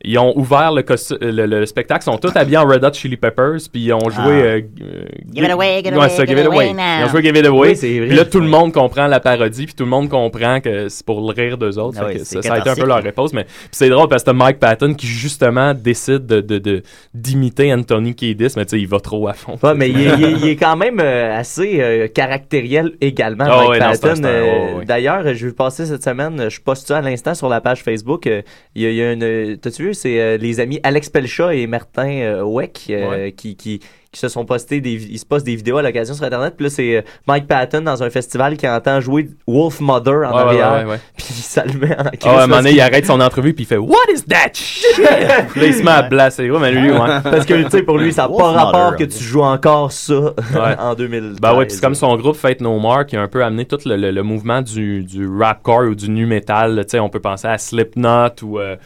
Ils 0.05 0.19
ont 0.19 0.37
ouvert 0.37 0.73
le, 0.73 0.83
costu- 0.83 1.17
le, 1.21 1.47
le 1.47 1.65
spectacle, 1.67 2.03
ils 2.03 2.11
sont 2.13 2.19
tous 2.19 2.33
habillés 2.35 2.57
en 2.59 2.67
Red 2.67 2.85
Hot 2.85 2.93
Chili 2.93 3.17
Peppers, 3.17 3.59
puis 3.73 3.83
ils 3.85 3.93
ont 3.93 4.11
joué. 4.11 4.23
Ah. 4.25 4.29
euh, 4.29 4.61
euh, 4.83 5.05
Give 5.35 5.45
it 5.45 5.51
away, 5.51 5.77
give 5.85 5.87
it 5.87 5.93
ouais, 5.93 5.99
away, 5.99 6.09
ça, 6.09 6.25
give 6.27 6.37
Give 6.37 6.39
it 6.45 6.47
away. 6.53 6.71
Ils 6.71 7.05
ont 7.05 7.09
joué 7.09 7.23
Give 7.23 7.37
It 7.37 7.47
Away. 7.47 7.69
Oui. 7.81 8.07
Puis 8.09 8.17
là, 8.17 8.25
tout 8.25 8.41
le 8.41 8.49
monde 8.49 8.73
comprend 8.73 9.07
la 9.07 9.21
parodie, 9.21 9.67
puis 9.67 9.75
tout 9.75 9.85
le 9.85 9.91
monde 9.91 10.09
comprend 10.09 10.61
que 10.61 10.89
c'est 10.89 11.07
pour 11.07 11.21
le 11.21 11.33
rire 11.41 11.57
d'eux 11.57 11.79
autres. 11.79 11.99
Ah 12.01 12.07
oui, 12.09 12.19
ça, 12.25 12.43
ça 12.43 12.55
a 12.55 12.59
été 12.59 12.71
un 12.71 12.75
peu 12.75 12.87
leur 12.87 13.03
réponse. 13.03 13.33
Mais 13.33 13.47
c'est 13.71 13.89
drôle 13.89 14.09
parce 14.09 14.25
que 14.25 14.31
Mike 14.33 14.59
Patton 14.59 14.95
qui, 14.95 15.07
justement, 15.07 15.73
décide 15.75 16.27
de, 16.27 16.41
de, 16.41 16.59
de- 16.59 16.83
d'imiter 17.15 17.73
Anthony 17.73 18.15
Kiedis, 18.15 18.55
mais 18.57 18.65
tu 18.65 18.71
sais, 18.77 18.81
il 18.81 18.89
va 18.89 18.99
trop 19.01 19.29
à 19.29 19.35
fond. 19.35 19.57
Ouais, 19.63 19.75
mais 19.75 19.89
il 19.89 20.01
est, 20.01 20.15
il 20.19 20.25
est- 20.25 20.33
il 20.33 20.49
est 20.49 20.57
quand 20.57 20.77
même 20.77 20.99
euh, 21.01 21.37
assez 21.39 21.81
euh, 21.81 22.09
caractériel 22.09 22.93
également, 23.01 23.45
Ah 23.49 23.57
Mike 23.59 23.71
ouais, 23.71 23.79
Patton. 23.79 24.23
Euh, 24.25 24.75
ouais. 24.79 24.85
D'ailleurs, 24.85 25.35
je 25.35 25.47
vais 25.47 25.53
passer 25.53 25.87
cette 25.87 26.03
semaine, 26.03 26.49
je 26.49 26.61
poste 26.61 26.89
ça 26.89 26.99
à 26.99 27.01
l'instant 27.03 27.35
sur 27.35 27.49
la 27.49 27.61
page 27.61 27.83
Facebook. 27.83 28.27
euh, 28.27 28.43
Il 28.75 28.83
y 28.83 28.87
a, 28.87 28.91
il 28.91 28.97
y 28.97 29.03
a 29.03 29.13
une. 29.13 29.57
T'as-tu 29.59 29.83
vu, 29.85 29.92
c'est 29.95 30.21
euh, 30.21 30.37
les 30.37 30.61
amis 30.61 30.81
Alex 30.83 31.09
Pelcha 31.11 31.55
et 31.55 31.67
Martin 31.67 32.09
euh, 32.09 32.43
Weck 32.43 32.87
euh, 32.91 33.11
Ouais. 33.11 33.33
qui, 33.33 33.57
qui, 33.57 33.81
qui 34.11 34.21
se 34.21 34.29
sont 34.29 34.45
postés 34.45 34.81
des, 34.83 34.93
ils 34.93 35.19
se 35.19 35.25
postent 35.25 35.47
des 35.47 35.57
vidéos 35.57 35.79
à 35.79 35.83
l'occasion 35.83 36.15
sur 36.15 36.25
Internet. 36.25 36.55
Puis 36.57 36.65
là, 36.65 36.71
c'est 36.71 36.97
euh, 36.97 37.03
Mike 37.27 37.47
Patton 37.47 37.81
dans 37.81 38.03
un 38.03 38.11
festival 38.11 38.57
qui 38.59 38.69
entend 38.69 39.01
jouer 39.01 39.29
Wolf 39.47 39.81
Mother 39.81 40.29
en 40.31 40.35
Ouais, 40.35 40.41
arrière. 40.41 40.73
ouais, 40.87 40.93
ouais. 40.93 41.01
Puis 41.17 41.25
ça 41.33 41.65
le 41.65 41.73
met 41.79 41.97
en 41.99 42.05
crise 42.05 42.19
Ah, 42.25 42.31
à 42.41 42.45
un 42.45 42.47
moment 42.47 42.57
donné, 42.63 42.73
il 42.73 42.81
arrête 42.83 43.07
son 43.07 43.21
entrevue 43.21 43.55
puis 43.55 43.65
il 43.65 43.67
fait 43.67 43.79
What 43.79 43.97
is 44.15 44.23
that 44.29 44.53
shit? 44.53 44.99
Là, 44.99 45.47
il 45.67 45.75
se 45.75 45.83
met 45.83 45.91
à 45.91 46.03
blasser. 46.03 46.51
Ouais, 46.51 46.59
mais 46.61 46.73
lui, 46.73 46.91
ouais. 46.91 46.99
Parce 47.25 47.47
que, 47.47 47.63
tu 47.63 47.71
sais, 47.71 47.83
pour 47.83 47.97
lui, 47.99 48.13
ça 48.13 48.29
n'a 48.29 48.37
pas 48.37 48.53
rapport 48.53 48.97
que 48.97 49.05
tu 49.05 49.23
joues 49.23 49.43
encore 49.43 49.93
ça 49.93 50.13
Ouais. 50.15 50.77
en 50.79 50.95
2000. 50.95 51.37
Ben 51.41 51.55
ouais, 51.57 51.65
puis 51.67 51.75
c'est 51.75 51.81
comme 51.81 51.95
son 51.95 52.15
groupe 52.17 52.37
Fate 52.37 52.61
No 52.61 52.79
More 52.79 53.07
qui 53.07 53.17
a 53.17 53.23
un 53.23 53.29
peu 53.29 53.43
amené 53.43 53.65
tout 53.65 53.79
le, 53.87 53.97
le- 53.97 54.11
le 54.11 54.23
mouvement 54.23 54.61
du, 54.61 55.05
du 55.05 55.27
rapcore 55.27 55.85
ou 55.89 55.95
du 55.95 56.11
nu 56.11 56.27
metal. 56.27 56.81
Tu 56.85 56.91
sais, 56.91 56.99
on 57.01 57.09
peut 57.09 57.21
penser 57.21 57.49
à 57.49 57.57
Slipknot 57.57 58.29
ou 58.43 58.59
euh, 58.59 58.77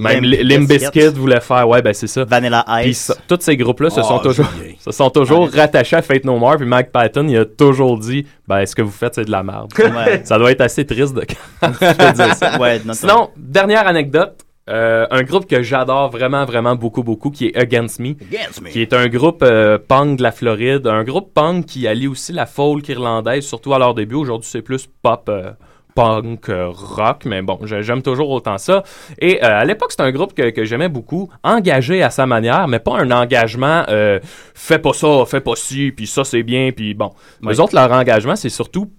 même. 0.00 0.66
Bizkit 0.66 1.08
voulait 1.14 1.40
faire. 1.40 1.68
Ouais, 1.68 1.82
ben 1.82 1.92
c'est 1.94 2.06
ça. 2.06 2.24
Vanilla 2.24 2.64
Puis 2.82 2.90
Ice. 2.90 2.98
ça- 3.06 3.16
tous 3.28 3.38
ces 3.40 3.56
groupes-là 3.56 3.90
se 3.90 4.02
sont 4.02 4.18
toujours, 4.18 4.46
Julien. 4.58 4.74
se 4.78 4.90
sont 4.90 5.10
toujours 5.10 5.48
rattachés 5.50 5.96
à 5.96 6.02
Fate 6.02 6.24
No 6.24 6.36
More. 6.38 6.56
Puis 6.56 6.66
Mike 6.66 6.90
Patton, 6.92 7.26
il 7.28 7.36
a 7.38 7.44
toujours 7.44 7.98
dit 7.98 8.26
Ben, 8.48 8.64
ce 8.66 8.74
que 8.74 8.82
vous 8.82 8.90
faites, 8.90 9.14
c'est 9.14 9.24
de 9.24 9.30
la 9.30 9.42
merde. 9.42 9.72
Ouais. 9.78 10.20
ça 10.24 10.38
doit 10.38 10.50
être 10.52 10.60
assez 10.62 10.84
triste 10.84 11.14
de 11.14 11.22
quand 11.60 11.70
tu 11.72 11.94
peux 11.96 12.12
dire 12.12 12.34
ça. 12.34 12.58
Ouais, 12.58 12.80
Sinon, 12.92 13.30
dernière 13.36 13.86
anecdote. 13.86 14.32
euh, 14.68 15.06
un 15.10 15.22
groupe 15.22 15.46
que 15.48 15.62
j'adore 15.62 16.10
vraiment, 16.10 16.44
vraiment 16.44 16.76
beaucoup, 16.76 17.02
beaucoup, 17.02 17.30
qui 17.30 17.46
est 17.46 17.56
Against 17.56 17.98
Me, 17.98 18.10
Against 18.10 18.62
me. 18.62 18.68
qui 18.68 18.80
est 18.82 18.92
un 18.92 19.08
groupe 19.08 19.42
euh, 19.42 19.78
punk 19.78 20.18
de 20.18 20.22
la 20.22 20.30
Floride, 20.30 20.86
un 20.86 21.02
groupe 21.02 21.34
punk 21.34 21.66
qui 21.66 21.88
allie 21.88 22.06
aussi 22.06 22.32
la 22.32 22.46
folk 22.46 22.88
irlandaise, 22.88 23.44
surtout 23.44 23.74
à 23.74 23.78
leur 23.80 23.94
début. 23.94 24.14
Aujourd'hui, 24.14 24.48
c'est 24.48 24.62
plus 24.62 24.86
pop, 25.02 25.28
euh, 25.28 25.50
punk, 25.94 26.48
euh, 26.48 26.68
rock, 26.68 27.24
mais 27.24 27.42
bon, 27.42 27.58
j'ai- 27.64 27.82
j'aime 27.82 28.02
toujours 28.02 28.30
autant 28.30 28.58
ça. 28.58 28.82
Et 29.18 29.42
euh, 29.44 29.60
à 29.60 29.64
l'époque, 29.64 29.92
c'est 29.92 30.02
un 30.02 30.10
groupe 30.12 30.34
que, 30.34 30.50
que 30.50 30.64
j'aimais 30.64 30.88
beaucoup, 30.88 31.30
engagé 31.42 32.02
à 32.02 32.10
sa 32.10 32.26
manière, 32.26 32.68
mais 32.68 32.78
pas 32.78 32.98
un 32.98 33.10
engagement 33.10 33.84
euh, 33.88 34.18
fais 34.54 34.78
pas 34.78 34.92
ça, 34.92 35.24
fais 35.26 35.40
pas 35.40 35.56
ci, 35.56 35.92
puis 35.94 36.06
ça 36.06 36.24
c'est 36.24 36.42
bien, 36.42 36.70
puis 36.72 36.94
bon. 36.94 37.10
Les 37.42 37.60
autres, 37.60 37.74
leur 37.74 37.90
engagement, 37.92 38.36
c'est 38.36 38.48
surtout 38.48 38.90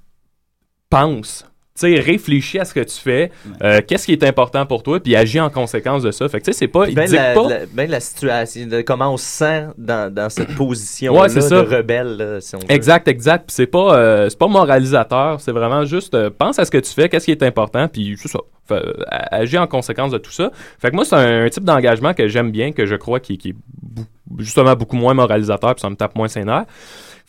pense. 0.89 1.45
Tu 1.73 1.93
sais, 1.95 1.99
réfléchis 2.01 2.59
à 2.59 2.65
ce 2.65 2.73
que 2.73 2.81
tu 2.81 2.97
fais, 2.99 3.31
euh, 3.63 3.79
qu'est-ce 3.87 4.05
qui 4.05 4.11
est 4.11 4.23
important 4.25 4.65
pour 4.65 4.83
toi, 4.83 4.99
puis 4.99 5.15
agis 5.15 5.39
en 5.39 5.49
conséquence 5.49 6.03
de 6.03 6.11
ça. 6.11 6.27
Fait 6.27 6.39
que 6.41 6.45
tu 6.45 6.51
sais, 6.51 6.59
c'est 6.59 6.67
pas, 6.67 6.85
ben 6.87 7.09
la, 7.09 7.33
pas. 7.33 7.47
la- 7.47 7.65
ben 7.65 7.89
la 7.89 8.01
situation, 8.01 8.67
de 8.67 8.81
comment 8.81 9.13
on 9.13 9.17
se 9.17 9.23
sent 9.23 9.67
dans, 9.77 10.13
dans 10.13 10.29
cette 10.29 10.53
position 10.57 11.17
Ouais, 11.17 11.29
ça. 11.29 11.39
de 11.63 11.75
rebelle, 11.75 12.17
là, 12.17 12.41
si 12.41 12.57
on 12.57 12.59
veut. 12.59 12.65
Exact, 12.69 13.07
exact. 13.07 13.45
Puis 13.47 13.55
c'est 13.55 13.67
pas, 13.67 13.95
euh, 13.95 14.27
c'est 14.29 14.37
pas 14.37 14.47
moralisateur, 14.49 15.39
c'est 15.39 15.53
vraiment 15.53 15.85
juste 15.85 16.13
euh, 16.13 16.29
pense 16.29 16.59
à 16.59 16.65
ce 16.65 16.71
que 16.71 16.77
tu 16.77 16.91
fais, 16.91 17.07
qu'est-ce 17.07 17.25
qui 17.25 17.31
est 17.31 17.43
important, 17.43 17.87
puis 17.87 18.15
c'est 18.21 18.27
ça. 18.27 18.39
Fait, 18.67 18.81
agis 19.09 19.57
en 19.57 19.65
conséquence 19.67 20.11
de 20.11 20.17
tout 20.17 20.31
ça. 20.31 20.51
Fait 20.77 20.89
que 20.91 20.95
moi, 20.95 21.05
c'est 21.05 21.15
un, 21.15 21.45
un 21.45 21.49
type 21.49 21.63
d'engagement 21.63 22.13
que 22.13 22.27
j'aime 22.27 22.51
bien, 22.51 22.73
que 22.73 22.85
je 22.85 22.95
crois 22.95 23.21
qui, 23.21 23.37
qui 23.37 23.49
est 23.49 23.55
justement 24.39 24.75
beaucoup 24.75 24.97
moins 24.97 25.13
moralisateur, 25.13 25.73
puis 25.75 25.81
ça 25.81 25.89
me 25.89 25.95
tape 25.95 26.15
moins 26.15 26.27
ses 26.27 26.43
nerfs. 26.43 26.65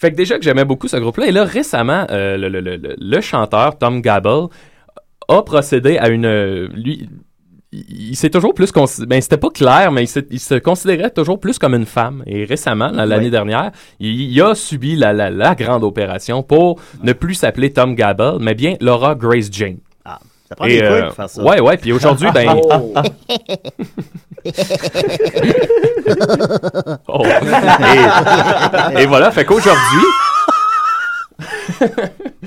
Fait 0.02 0.10
que 0.10 0.16
déjà 0.16 0.36
que 0.36 0.42
j'aimais 0.44 0.64
beaucoup 0.64 0.88
ce 0.88 0.96
groupe-là, 0.96 1.26
et 1.28 1.32
là, 1.32 1.44
récemment, 1.44 2.06
euh, 2.10 2.36
le, 2.36 2.48
le- 2.48 2.60
le- 2.60 2.96
le- 2.98 3.20
chanteur, 3.20 3.78
Tom 3.78 4.00
Gabel, 4.02 4.46
a 5.28 5.42
procédé 5.42 5.96
à 5.96 6.08
une... 6.08 6.26
euh, 6.26 6.66
Lui, 6.74 7.08
il 7.72 8.16
s'est 8.16 8.28
toujours 8.28 8.52
plus 8.52 8.70
ben 9.06 9.20
c'était 9.22 9.38
pas 9.38 9.48
clair 9.48 9.92
mais 9.92 10.04
il, 10.04 10.24
il 10.30 10.38
se 10.40 10.56
considérait 10.56 11.08
toujours 11.10 11.40
plus 11.40 11.58
comme 11.58 11.74
une 11.74 11.86
femme 11.86 12.22
et 12.26 12.44
récemment 12.44 12.90
la- 12.92 13.06
l'année 13.06 13.26
Oui. 13.26 13.30
dernière 13.30 13.70
il, 13.98 14.30
il 14.30 14.42
a 14.42 14.54
subi 14.54 14.94
la, 14.94 15.14
la, 15.14 15.30
la 15.30 15.54
grande 15.54 15.82
opération 15.82 16.42
pour 16.42 16.78
ne 17.02 17.14
plus 17.14 17.32
s'appeler 17.32 17.72
Tom 17.72 17.94
Gabel 17.94 18.34
mais 18.40 18.54
bien 18.54 18.74
Laura 18.82 19.14
Grace 19.14 19.48
Jane 19.50 19.78
ça 20.52 20.56
prend 20.56 20.66
et, 20.66 20.74
des 20.74 20.78
couilles 20.80 20.88
euh, 20.88 21.06
pour 21.06 21.14
faire 21.16 21.28
ça. 21.30 21.42
ouais 21.42 21.60
ouais 21.60 21.76
puis 21.76 21.92
aujourd'hui 21.92 22.28
ben 22.32 22.46
Oh. 27.08 27.08
Oh. 27.08 27.24
et, 28.98 29.02
et 29.02 29.06
voilà 29.06 29.30
fait 29.30 29.44
qu'aujourd'hui 29.44 30.00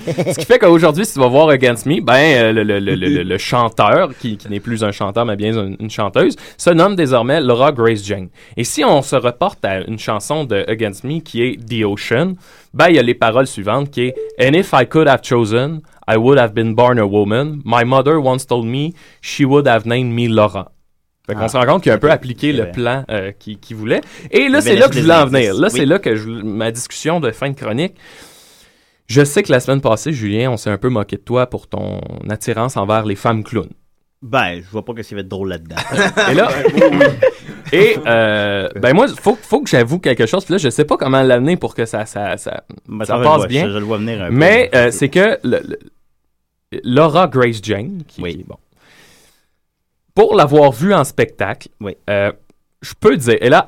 Ce 0.05 0.39
qui 0.39 0.45
fait 0.45 0.59
qu'aujourd'hui, 0.59 1.05
si 1.05 1.13
tu 1.13 1.19
vas 1.19 1.27
voir 1.27 1.49
Against 1.49 1.85
Me, 1.85 1.99
ben, 2.01 2.13
euh, 2.15 2.51
le, 2.53 2.63
le- 2.63 2.79
le- 2.79 2.95
le- 2.95 3.23
le 3.23 3.37
chanteur, 3.37 4.09
qui, 4.17 4.37
qui 4.37 4.47
n'est 4.49 4.59
plus 4.61 4.83
un 4.83 4.91
chanteur, 4.91 5.25
mais 5.25 5.35
bien 5.35 5.51
une, 5.53 5.75
une 5.79 5.89
chanteuse, 5.89 6.35
se 6.57 6.69
nomme 6.69 6.95
désormais 6.95 7.41
Laura 7.41 7.71
Grace 7.71 8.03
Jane. 8.05 8.29
Et 8.55 8.63
si 8.63 8.83
on 8.85 9.01
se 9.01 9.15
reporte 9.15 9.65
à 9.65 9.79
une 9.81 9.99
chanson 9.99 10.45
de 10.45 10.63
Against 10.67 11.03
Me 11.03 11.19
qui 11.19 11.43
est 11.43 11.57
The 11.57 11.83
Ocean, 11.85 12.35
ben, 12.73 12.87
il 12.89 12.95
y 12.95 12.99
a 12.99 13.03
les 13.03 13.15
paroles 13.15 13.47
suivantes 13.47 13.89
qui 13.91 14.03
est 14.07 14.15
And 14.39 14.53
if 14.53 14.71
I 14.73 14.85
could 14.87 15.07
have 15.07 15.21
chosen, 15.23 15.81
I 16.07 16.17
would 16.17 16.37
have 16.37 16.53
been 16.53 16.73
born 16.75 16.99
a 16.99 17.05
woman. 17.05 17.61
My 17.65 17.83
mother 17.83 18.19
once 18.19 18.45
told 18.45 18.65
me 18.65 18.91
she 19.21 19.41
would 19.45 19.67
have 19.67 19.85
named 19.85 20.13
me 20.13 20.27
Laura. 20.27 20.71
Fait 21.27 21.33
qu'on 21.33 21.41
Ah. 21.41 21.47
se 21.49 21.57
rend 21.57 21.65
compte 21.65 21.83
qu'il 21.83 21.91
a 21.91 21.95
un 21.95 21.99
peu 21.99 22.11
appliqué 22.11 22.51
C'est 22.51 22.63
le 22.65 22.71
plan 22.71 23.03
euh, 23.09 23.31
qu'il 23.31 23.75
voulait. 23.75 24.01
Et 24.29 24.47
là, 24.47 24.61
c'est 24.61 24.75
là 24.75 24.87
que 24.87 24.93
je 24.95 25.01
voulais 25.01 25.13
en 25.15 25.25
venir. 25.25 25.55
Là, 25.55 25.69
Oui. 25.71 25.79
c'est 25.79 25.85
là 25.87 25.97
que 25.97 26.15
je, 26.15 26.29
ma 26.29 26.71
discussion 26.71 27.19
de 27.19 27.31
fin 27.31 27.49
de 27.49 27.55
chronique. 27.55 27.95
Je 29.07 29.23
sais 29.23 29.41
que 29.43 29.51
la 29.51 29.59
semaine 29.59 29.81
passée, 29.81 30.13
Julien, 30.13 30.51
on 30.51 30.57
s'est 30.57 30.69
un 30.69 30.77
peu 30.77 30.89
moqué 30.89 31.15
de 31.17 31.21
toi 31.21 31.47
pour 31.47 31.67
ton 31.67 31.99
attirance 32.29 32.77
envers 32.77 33.05
les 33.05 33.15
femmes 33.15 33.43
clowns. 33.43 33.69
Ben, 34.21 34.61
je 34.63 34.69
vois 34.71 34.83
pas 34.85 34.93
y 35.13 35.13
avait 35.13 35.23
de 35.23 35.29
drôle 35.29 35.49
là-dedans. 35.49 35.75
Et 36.31 36.33
là, 36.33 36.49
et 37.73 37.95
euh, 38.07 38.69
ben 38.75 38.93
moi, 38.93 39.07
faut, 39.07 39.37
faut 39.39 39.61
que 39.61 39.69
j'avoue 39.69 39.99
quelque 39.99 40.25
chose. 40.25 40.45
Puis 40.45 40.53
là, 40.53 40.57
je 40.57 40.69
sais 40.69 40.85
pas 40.85 40.97
comment 40.97 41.21
l'amener 41.21 41.57
pour 41.57 41.75
que 41.75 41.85
ça, 41.85 42.05
ça, 42.05 42.37
ça, 42.37 42.63
Ben, 42.87 43.05
ça 43.05 43.17
passe 43.19 43.37
vois, 43.37 43.47
bien. 43.47 43.67
Je, 43.67 43.73
je 43.73 43.77
le 43.77 43.83
vois 43.83 43.97
venir 43.97 44.21
un. 44.23 44.29
Mais 44.31 44.69
euh, 44.73 44.89
c'est 44.91 45.09
que 45.09 45.37
le- 45.43 45.61
le- 45.67 45.79
Laura 46.83 47.27
Grace 47.27 47.59
Jane, 47.63 48.03
qui, 48.07 48.21
Oui. 48.21 48.37
qui 48.37 48.43
bon, 48.43 48.57
pour 50.13 50.35
l'avoir 50.35 50.71
vue 50.71 50.93
en 50.93 51.03
spectacle, 51.03 51.67
Oui. 51.81 51.95
euh, 52.09 52.31
je 52.81 52.93
peux 52.99 53.17
dire, 53.17 53.37
et 53.41 53.49
là, 53.49 53.67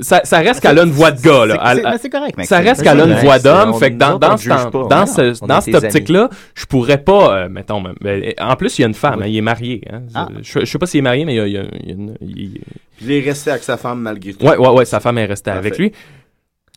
ça, 0.00 0.20
ça 0.24 0.38
reste 0.38 0.60
qu'elle 0.60 0.78
a 0.78 0.82
une 0.84 0.90
voix 0.90 1.10
de 1.10 1.20
gars. 1.20 1.46
Là. 1.46 1.54
C'est- 1.54 1.70
Elle- 1.70 1.76
c'est- 1.84 1.90
mais 1.90 1.98
c'est 1.98 2.10
correct, 2.10 2.36
Maxime. 2.36 2.56
ça 2.56 2.62
reste 2.62 2.82
qu'elle 2.82 3.00
a 3.00 3.04
une 3.06 3.14
voix 3.14 3.38
d'homme. 3.38 3.74
Fait 3.78 3.90
que 3.92 3.96
dans, 3.96 4.18
dans, 4.18 4.36
ce 4.36 4.48
pas. 4.48 4.86
dans, 4.88 5.06
ce- 5.06 5.46
dans 5.46 5.60
cette 5.60 5.74
optique-là, 5.74 6.28
je 6.54 6.66
pourrais 6.66 7.02
pas, 7.02 7.36
euh, 7.44 7.48
mettons, 7.48 7.80
me- 7.80 7.94
ben, 8.00 8.32
en 8.38 8.56
plus, 8.56 8.78
il 8.78 8.82
y 8.82 8.84
a 8.84 8.88
une 8.88 8.94
femme, 8.94 9.22
hein, 9.22 9.26
il 9.26 9.36
est 9.36 9.40
marié. 9.42 9.82
hein. 9.90 10.02
Ah. 10.14 10.28
Je, 10.42 10.60
je 10.60 10.64
sais 10.66 10.78
pas 10.78 10.86
s'il 10.86 10.98
est 10.98 11.02
marié, 11.02 11.24
mais 11.24 11.34
il 11.34 11.36
y 11.36 11.40
a, 11.40 11.46
il 11.46 11.52
y 11.52 11.58
a- 11.58 11.64
il 11.82 11.88
y 11.88 11.90
a 11.92 11.94
une- 11.94 12.16
il- 12.20 12.60
Puis 12.98 13.06
il 13.06 13.12
est 13.12 13.20
resté 13.20 13.50
avec 13.50 13.62
sa 13.62 13.76
femme 13.78 14.00
malgré 14.00 14.34
tout. 14.34 14.44
Ouais, 14.46 14.56
ouais, 14.56 14.68
ouais, 14.68 14.84
sa 14.84 15.00
femme 15.00 15.16
est 15.18 15.24
restée 15.26 15.50
Parfait. 15.50 15.58
avec 15.66 15.78
lui. 15.78 15.92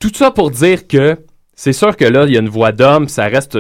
Tout 0.02 0.12
ça 0.14 0.32
pour 0.32 0.50
dire 0.52 0.88
que 0.88 1.18
c'est 1.62 1.74
sûr 1.74 1.98
que 1.98 2.06
là, 2.06 2.24
il 2.26 2.34
y 2.34 2.38
a 2.38 2.40
une 2.40 2.48
voix 2.48 2.72
d'homme, 2.72 3.10
ça 3.10 3.26
reste 3.26 3.58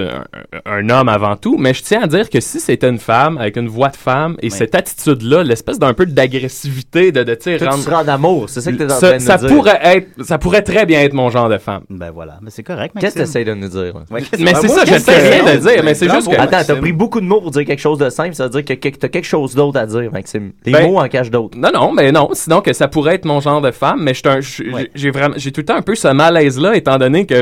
un, 0.65 0.89
homme 0.89 1.09
avant 1.09 1.35
tout, 1.35 1.57
mais 1.57 1.73
je 1.73 1.83
tiens 1.83 2.03
à 2.03 2.07
dire 2.07 2.29
que 2.29 2.39
si 2.39 2.61
c'était 2.61 2.87
une 2.87 2.97
femme 2.97 3.37
avec 3.37 3.57
une 3.57 3.67
voix 3.67 3.89
de 3.89 3.97
femme 3.97 4.37
et 4.41 4.45
Oui. 4.45 4.51
cette 4.51 4.73
attitude-là, 4.73 5.43
l'espèce 5.43 5.79
d'un 5.79 5.93
peu 5.93 6.05
d'agressivité, 6.05 7.11
de, 7.11 7.23
de 7.23 7.35
tu 7.35 7.57
rendre- 7.57 7.83
seras 7.83 8.03
en 8.03 8.07
amour, 8.07 8.49
c'est 8.49 8.61
ça 8.61 8.71
que 8.71 8.77
t'es 8.77 8.85
en 8.85 8.87
train 8.87 8.99
ça, 8.99 9.13
de 9.15 9.19
ça 9.19 9.37
nous 9.37 9.47
dire. 9.47 9.57
pourrait 9.57 9.79
être, 9.83 10.07
ça 10.23 10.37
pourrait 10.37 10.61
très 10.61 10.85
bien 10.85 11.01
être 11.01 11.13
mon 11.13 11.29
genre 11.29 11.49
de 11.49 11.57
femme. 11.57 11.81
Ben 11.89 12.11
voilà, 12.11 12.37
mais 12.41 12.51
c'est 12.51 12.63
correct, 12.63 12.95
Qu'est-ce 12.97 13.15
que 13.15 13.19
t'essayes 13.19 13.43
de 13.43 13.53
nous 13.53 13.67
dire? 13.67 13.93
Mais 14.09 14.53
c'est 14.55 14.67
ça, 14.69 14.85
je 14.85 14.91
j'essaie 14.93 15.41
rien 15.41 15.55
de 15.55 15.59
dire, 15.59 15.83
mais 15.83 15.93
c'est 15.93 16.09
juste 16.09 16.29
que... 16.31 16.39
Attends, 16.39 16.61
t'as 16.65 16.75
pris 16.77 16.93
beaucoup 16.93 17.19
de 17.19 17.25
mots 17.25 17.41
pour 17.41 17.51
dire 17.51 17.65
quelque 17.65 17.81
chose 17.81 17.99
de 17.99 18.09
simple, 18.09 18.33
ça 18.33 18.45
veut 18.45 18.49
dire 18.61 18.63
que 18.63 18.73
que- 18.75 18.95
t'as 18.97 19.09
quelque 19.09 19.27
chose 19.27 19.55
d'autre 19.55 19.77
à 19.77 19.85
dire, 19.85 20.09
Maxime. 20.13 20.53
Les 20.65 20.71
Ben- 20.71 20.87
mots 20.89 20.99
en 21.01 21.07
cachent 21.09 21.31
d'autres. 21.31 21.57
Non, 21.57 21.69
non, 21.73 21.91
mais 21.91 22.13
non. 22.13 22.29
Sinon 22.31 22.61
que 22.61 22.71
ça 22.71 22.87
pourrait 22.87 23.15
être 23.15 23.25
mon 23.25 23.41
genre 23.41 23.59
de 23.59 23.71
femme, 23.71 24.01
mais 24.03 24.13
Ouais. 24.25 24.89
j'ai 24.95 25.11
vraiment, 25.11 25.35
j'ai 25.37 25.51
tout 25.51 25.59
le 25.61 25.65
temps 25.65 25.75
un 25.75 25.81
peu 25.81 25.95
ce 25.95 26.07
malaise-là, 26.07 26.77
étant 26.77 26.97
donné 26.97 27.25
que, 27.25 27.33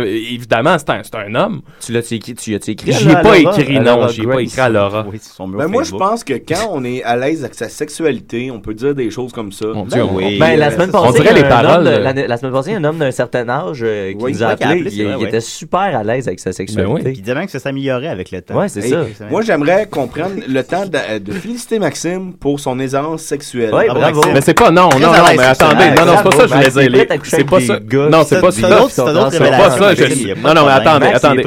évidemment, 0.49 0.77
c'est 0.77 0.89
un, 0.89 1.01
c'est 1.03 1.15
un 1.15 1.35
homme. 1.35 1.61
Tu 1.85 1.91
l'as 1.91 2.11
écrit, 2.11 2.33
tu 2.35 2.53
as 2.55 2.57
écrit 2.69 2.93
à 2.93 2.97
J'y 2.97 3.09
ai 3.09 3.13
la- 3.13 3.19
pas 3.19 3.37
écrit, 3.37 3.79
non, 3.79 3.95
Laura 3.95 4.07
j'y 4.07 4.21
ai 4.21 4.25
pas 4.27 4.41
écrit 4.41 4.61
à 4.61 4.69
Laura. 4.69 5.05
Oui, 5.11 5.17
c'est 5.21 5.33
son 5.33 5.47
mur 5.47 5.57
Ben 5.59 5.67
moi, 5.67 5.83
je 5.83 5.91
pense 5.91 6.23
que 6.23 6.33
quand 6.33 6.69
on 6.71 6.83
est 6.83 7.03
à 7.03 7.15
l'aise 7.17 7.43
avec 7.43 7.55
sa 7.55 7.69
sexualité, 7.69 8.49
on 8.51 8.59
peut 8.59 8.73
dire 8.73 8.95
des 8.95 9.09
choses 9.11 9.31
comme 9.33 9.51
ça. 9.51 9.65
Mon 9.67 9.85
Dieu, 9.85 10.01
Ben 10.01 10.07
on- 10.11 10.15
oui. 10.15 10.37
Ben, 10.39 10.57
la 10.57 10.67
euh, 10.67 10.71
semaine 10.71 10.91
ça, 10.91 10.99
passée, 10.99 11.07
on 11.19 11.21
dirait 11.21 11.33
les 11.33 11.43
paroles, 11.43 11.87
euh, 11.87 12.13
la 12.27 12.37
semaine 12.37 12.53
passée, 12.53 12.73
un 12.75 12.83
homme 12.83 12.97
d'un 12.97 13.11
certain 13.11 13.47
âge 13.49 13.79
euh, 13.83 14.11
qui 14.13 14.17
Oui, 14.23 14.31
nous 14.33 14.43
a 14.43 14.47
appelé. 14.47 14.65
appelé, 14.69 14.81
Il, 14.85 14.91
c'est 14.97 15.03
vrai, 15.03 15.13
il 15.17 15.21
ouais. 15.23 15.27
était 15.29 15.41
super 15.41 15.79
à 15.97 16.03
l'aise 16.03 16.27
avec 16.27 16.39
sa 16.39 16.51
sexualité. 16.51 17.03
Puis 17.03 17.13
il 17.17 17.21
disait 17.21 17.35
même 17.35 17.45
que 17.45 17.51
ça 17.51 17.59
s'améliorait 17.59 18.07
avec 18.07 18.31
le 18.31 18.41
temps. 18.41 18.57
Ouais, 18.57 18.69
c'est 18.69 18.81
ça. 18.81 18.97
Moi, 19.29 19.41
j'aimerais 19.41 19.87
qu'on 19.87 20.07
prenne 20.07 20.41
le 20.47 20.63
temps 20.63 20.85
de, 20.85 21.19
de 21.19 21.31
féliciter 21.33 21.79
Maxime 21.79 22.33
pour 22.33 22.59
son 22.59 22.79
aisance 22.79 23.21
sexuelle. 23.21 23.71
Bravo. 23.71 23.99
Maxime. 23.99 24.33
Mais 24.33 24.41
c'est 24.41 24.53
pas, 24.53 24.71
non, 24.71 24.89
non, 24.93 24.99
non, 24.99 25.11
mais 25.35 25.43
attendez, 25.43 25.89
non, 25.97 26.05
non, 26.05 26.13
c'est 26.17 26.23
pas 26.23 26.31
ça 26.31 26.43
que 26.43 26.47
je 26.49 26.53
voulais 26.71 26.87
dire. 26.89 27.17
C'est 27.23 27.43
pas 27.43 27.59
ça. 27.61 27.79
gars. 27.79 28.09
Non, 28.09 28.23
c'est 28.25 28.35
Ça, 28.35 28.41
pas 28.41 28.51
c'est 28.51 28.61
ça. 28.61 28.85
c'est 28.89 29.03
pas 29.39 29.69
ça, 29.71 29.95
Non, 30.41 30.53
non, 30.53 30.65
mais 30.65 30.71
attendez, 30.71 31.07
attendez. 31.07 31.43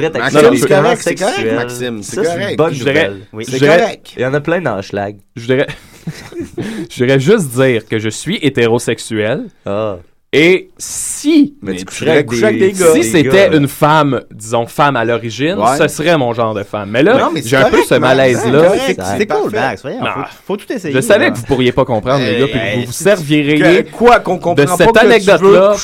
c'est 0.58 0.68
correct, 0.68 1.02
c'est 1.02 1.14
correct. 1.14 1.52
Maxime, 1.54 2.02
c'est 2.02 2.22
correct. 2.22 2.50
une 2.50 2.56
bonne 2.56 2.74
Je 2.74 2.84
dirais- 2.84 3.08
nouvelle. 3.08 3.20
Oui. 3.32 3.44
C'est 3.48 3.58
correct. 3.60 4.12
Il 4.16 4.22
y 4.22 4.26
en 4.26 4.34
a 4.34 4.40
plein 4.40 4.60
dans 4.60 4.80
Schlag. 4.82 5.16
Je 5.36 5.46
dirais, 5.46 5.66
Je 6.90 7.04
voudrais 7.04 7.20
juste 7.20 7.48
dire 7.54 7.86
que 7.86 7.98
je 7.98 8.08
suis 8.08 8.38
hétérosexuel. 8.42 9.46
Ah. 9.66 9.96
Et 10.32 10.70
si, 10.78 11.56
Mais 11.60 11.74
tu 11.74 11.84
coucherais 11.84 12.10
avec 12.12 12.32
si 12.32 12.40
des- 12.40 12.52
des 12.52 12.72
gars. 12.72 12.92
Des 12.94 13.02
c'était 13.02 13.56
une 13.56 13.66
femme, 13.66 14.20
disons 14.30 14.64
femme 14.64 14.94
à 14.94 15.04
l'origine, 15.04 15.56
Ouais. 15.58 15.76
ce 15.76 15.88
serait 15.88 16.16
mon 16.16 16.32
genre 16.32 16.54
de 16.54 16.62
femme. 16.62 16.88
Mais 16.90 17.02
là, 17.02 17.28
j'ai 17.44 17.56
un 17.56 17.68
peu 17.68 17.82
ce 17.82 17.94
malaise-là. 17.96 18.72
C'est 19.18 19.26
cool. 19.26 19.50
Max. 19.50 19.82
Voyons, 19.82 19.98
faut, 20.04 20.20
faut 20.46 20.56
tout 20.56 20.72
essayer. 20.72 20.94
Je 20.94 21.00
savais 21.00 21.24
là. 21.24 21.30
que 21.32 21.36
vous 21.36 21.42
pourriez 21.46 21.72
pas 21.72 21.84
comprendre, 21.84 22.24
les 22.24 22.38
gars, 22.38 22.46
puis 22.46 22.60
que 22.60 22.76
vous 22.80 22.86
vous 22.86 22.92
serviriez 22.92 23.82
Que- 23.84 23.90
quoi, 23.90 24.20
qu'on 24.20 24.38
comprend 24.38 24.54
de 24.64 24.70
cette 24.70 24.96
anecdote-là 24.96 25.74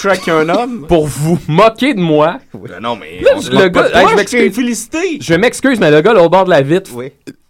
pour 0.86 1.06
vous 1.08 1.38
moquer 1.48 1.94
de 1.94 2.00
moi. 2.00 2.38
Non, 2.80 2.94
mais 2.94 3.18
le 3.20 3.68
gars- 3.68 3.88
je 4.10 4.14
m'excuse. 4.14 4.88
Je 5.20 5.34
m'excuse, 5.34 5.80
mais 5.80 5.90
le 5.90 6.00
gars, 6.02 6.14
au 6.14 6.28
bord 6.28 6.44
de 6.44 6.50
la 6.50 6.62
vitre. 6.62 6.90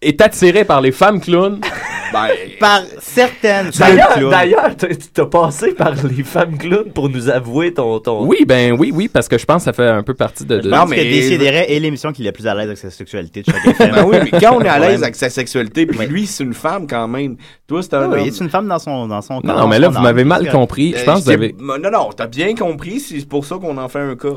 Est 0.03 0.21
attiré 0.21 0.65
par 0.65 0.81
les 0.81 0.93
femmes 0.93 1.21
clowns? 1.21 1.61
Ben, 2.13 2.29
Par 2.61 2.83
certaines 3.01 3.71
D'ailleurs, 3.77 4.11
clowns. 4.15 4.31
d'ailleurs, 4.31 4.71
t'as- 5.13 5.27
passé 5.27 5.73
par 5.73 5.93
les 6.05 6.23
femmes 6.23 6.57
clowns 6.57 6.93
pour 6.95 7.09
nous 7.09 7.29
avouer 7.29 7.75
ton. 7.75 7.99
ton... 7.99 8.25
Oui, 8.25 8.45
ben 8.47 8.77
oui, 8.79 8.93
oui, 8.95 9.09
parce 9.09 9.27
que 9.27 9.37
je 9.37 9.45
pense 9.45 9.63
que 9.63 9.65
ça 9.65 9.73
fait 9.73 9.89
un 9.89 10.05
peu 10.05 10.15
partie 10.15 10.45
de... 10.45 10.59
de- 10.59 10.63
Je 10.63 10.69
pense 10.69 10.79
Non, 10.79 10.87
mais- 10.87 10.99
que 10.99 11.03
Décideret 11.03 11.73
est 11.75 11.81
l'émission 11.81 12.13
qui 12.13 12.23
est 12.23 12.27
la 12.27 12.31
plus 12.33 12.47
à 12.47 12.55
l'aise 12.55 12.67
avec 12.67 12.79
sa 12.79 12.91
sexualité 12.91 13.43
de 13.43 13.47
chaque 13.53 13.67
FM. 13.67 13.91
ben 13.93 14.05
oui, 14.05 14.17
mais 14.23 14.39
quand 14.39 14.55
on 14.57 14.61
est 14.63 14.69
à 14.69 14.79
l'aise 14.79 15.03
avec 15.03 15.17
sa 15.17 15.29
sexualité, 15.31 15.85
puis 15.85 16.07
lui, 16.07 16.29
c'est 16.29 16.45
une 16.45 16.55
femme 16.55 16.87
quand 16.87 17.09
même. 17.09 17.37
Toi, 17.67 17.83
c'est 17.83 17.95
un 17.95 18.09
oui, 18.09 18.21
homme. 18.21 18.31
c'est 18.31 18.45
une 18.45 18.51
femme 18.51 18.69
dans 18.69 18.79
son, 18.79 19.09
dans 19.09 19.21
son 19.21 19.35
Non, 19.35 19.41
corps, 19.43 19.59
non, 19.63 19.67
mais 19.69 19.81
là, 19.81 19.89
vous 19.89 20.01
m'avez 20.01 20.25
mal 20.25 20.49
compris. 20.49 20.95
Je 20.97 21.03
Euh, 21.03 21.05
pense 21.05 21.19
que 21.19 21.25
vous 21.25 21.31
avez... 21.33 21.57
Non, 21.59 21.75
non, 21.91 22.11
t'as 22.17 22.29
bien 22.29 22.55
compris, 22.55 23.01
c'est 23.01 23.29
pour 23.29 23.45
ça 23.45 23.57
qu'on 23.57 23.77
en 23.77 23.89
fait 23.89 23.99
un 23.99 24.15
cas. 24.15 24.29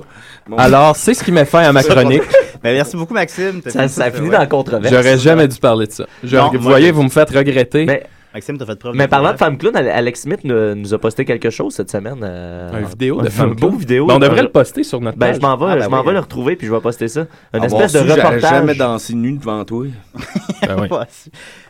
Bon. 0.49 0.57
Alors, 0.57 0.95
c'est 0.95 1.13
ce 1.13 1.23
qui 1.23 1.31
met 1.31 1.45
fin 1.45 1.59
à 1.61 1.71
ma 1.71 1.83
chronique. 1.83 2.23
Mais 2.63 2.73
merci 2.73 2.97
beaucoup, 2.97 3.13
Maxime. 3.13 3.61
Ça, 3.63 3.69
fait 3.83 3.87
ça 3.87 4.05
ça, 4.05 4.11
finit 4.11 4.25
ouais. 4.29 4.33
dans 4.33 4.39
la 4.39 4.47
controverse. 4.47 4.91
J'aurais 4.93 5.17
jamais 5.19 5.47
dû 5.49 5.59
parler 5.59 5.87
de 5.87 5.91
ça. 5.91 6.05
Je- 6.23 6.37
Non, 6.37 6.47
vous 6.47 6.53
moi, 6.59 6.61
voyez, 6.71 6.91
vous 6.91 7.03
me 7.03 7.09
faites 7.09 7.29
regretter. 7.31 7.85
Mais, 7.85 8.03
Maxime, 8.31 8.59
t'as 8.59 8.65
fait 8.67 8.77
preuve 8.77 8.93
mais 8.95 9.05
de 9.05 9.09
parlant 9.09 9.33
de 9.33 9.55
clowns, 9.57 9.75
Ale- 9.75 9.89
Alex 9.89 10.21
Smith 10.21 10.41
nous, 10.43 10.75
nous 10.75 10.93
a 10.93 10.99
posté 10.99 11.25
quelque 11.25 11.49
chose 11.49 11.73
cette 11.73 11.89
semaine. 11.89 12.19
euh, 12.21 12.79
Une 12.79 12.85
vidéo 12.85 13.19
de 13.21 13.25
un 13.25 13.29
femme 13.31 13.55
beau 13.55 13.69
clown. 13.69 13.77
vidéo. 13.79 14.05
Ben, 14.05 14.15
on 14.17 14.19
devrait 14.19 14.41
Un- 14.41 14.43
le 14.43 14.49
poster 14.49 14.83
sur 14.83 15.01
notre 15.01 15.17
Ben, 15.17 15.27
page. 15.31 15.37
je 15.37 15.41
m'en 15.41 15.57
vais, 15.57 15.65
Ah, 15.67 15.75
ben 15.77 15.83
je 15.85 15.89
m'en 15.89 16.01
oui. 16.01 16.05
vais 16.05 16.11
le 16.13 16.19
retrouver 16.19 16.55
puis 16.55 16.67
je 16.67 16.71
vais 16.71 16.79
poster 16.79 17.07
ça. 17.07 17.21
Une 17.55 17.63
Avoir 17.63 17.81
espèce 17.81 17.93
de 17.93 17.99
su, 17.99 18.07
j'aurais 18.07 18.21
reportage. 18.21 18.49
jamais 18.51 18.75
dansé 18.75 19.15
nu 19.15 19.31
devant 19.35 19.65
toi. 19.65 19.87
Ben 20.67 20.75
oui. 20.79 20.89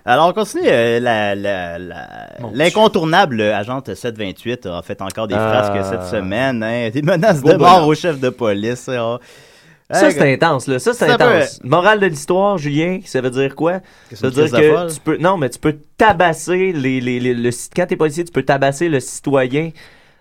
Alors, 0.04 0.28
on 0.30 0.34
continue. 0.34 0.64
euh, 0.66 1.00
la- 1.00 1.34
la- 1.36 1.78
la- 1.80 2.28
L'incontournable 2.54 3.40
agente 3.42 3.94
728 3.96 4.66
a 4.66 4.82
fait 4.82 5.02
encore 5.02 5.28
des 5.30 5.36
Ah. 5.38 5.64
frasques 5.64 5.86
cette 5.90 6.04
semaine. 6.08 6.62
hein, 6.62 6.90
des 6.90 7.02
menaces 7.02 7.42
de 7.42 7.54
mort 7.54 7.88
au 7.88 7.96
chef 7.96 8.20
de 8.20 8.30
police. 8.30 8.90
hein. 8.90 9.20
Ça, 9.92 10.12
c'est 10.12 10.34
intense, 10.34 10.68
là. 10.68 10.78
Ça, 10.80 10.94
c'est 10.94 11.10
intense. 11.10 11.60
Morale 11.64 12.00
de 12.00 12.06
l'histoire, 12.06 12.58
Julien, 12.58 13.00
ça 13.06 13.22
veut 13.22 13.32
dire 13.32 13.56
quoi? 13.56 13.80
Ça 14.14 14.28
veut 14.30 14.32
dire 14.48 14.52
que 14.52 14.94
tu 14.94 15.00
peux, 15.00 15.18
non, 15.18 15.38
mais 15.38 15.50
tu 15.50 15.58
peux 15.60 15.78
tabasser 15.98 16.72
les, 16.74 17.02
les, 17.02 17.20
les- 17.20 17.34
le, 17.34 17.50
quand 17.76 17.86
t'es 17.88 17.96
policier, 17.96 18.24
tu 18.24 18.32
peux 18.32 18.44
tabasser 18.44 18.88
le 18.88 19.00
citoyen 19.00 19.72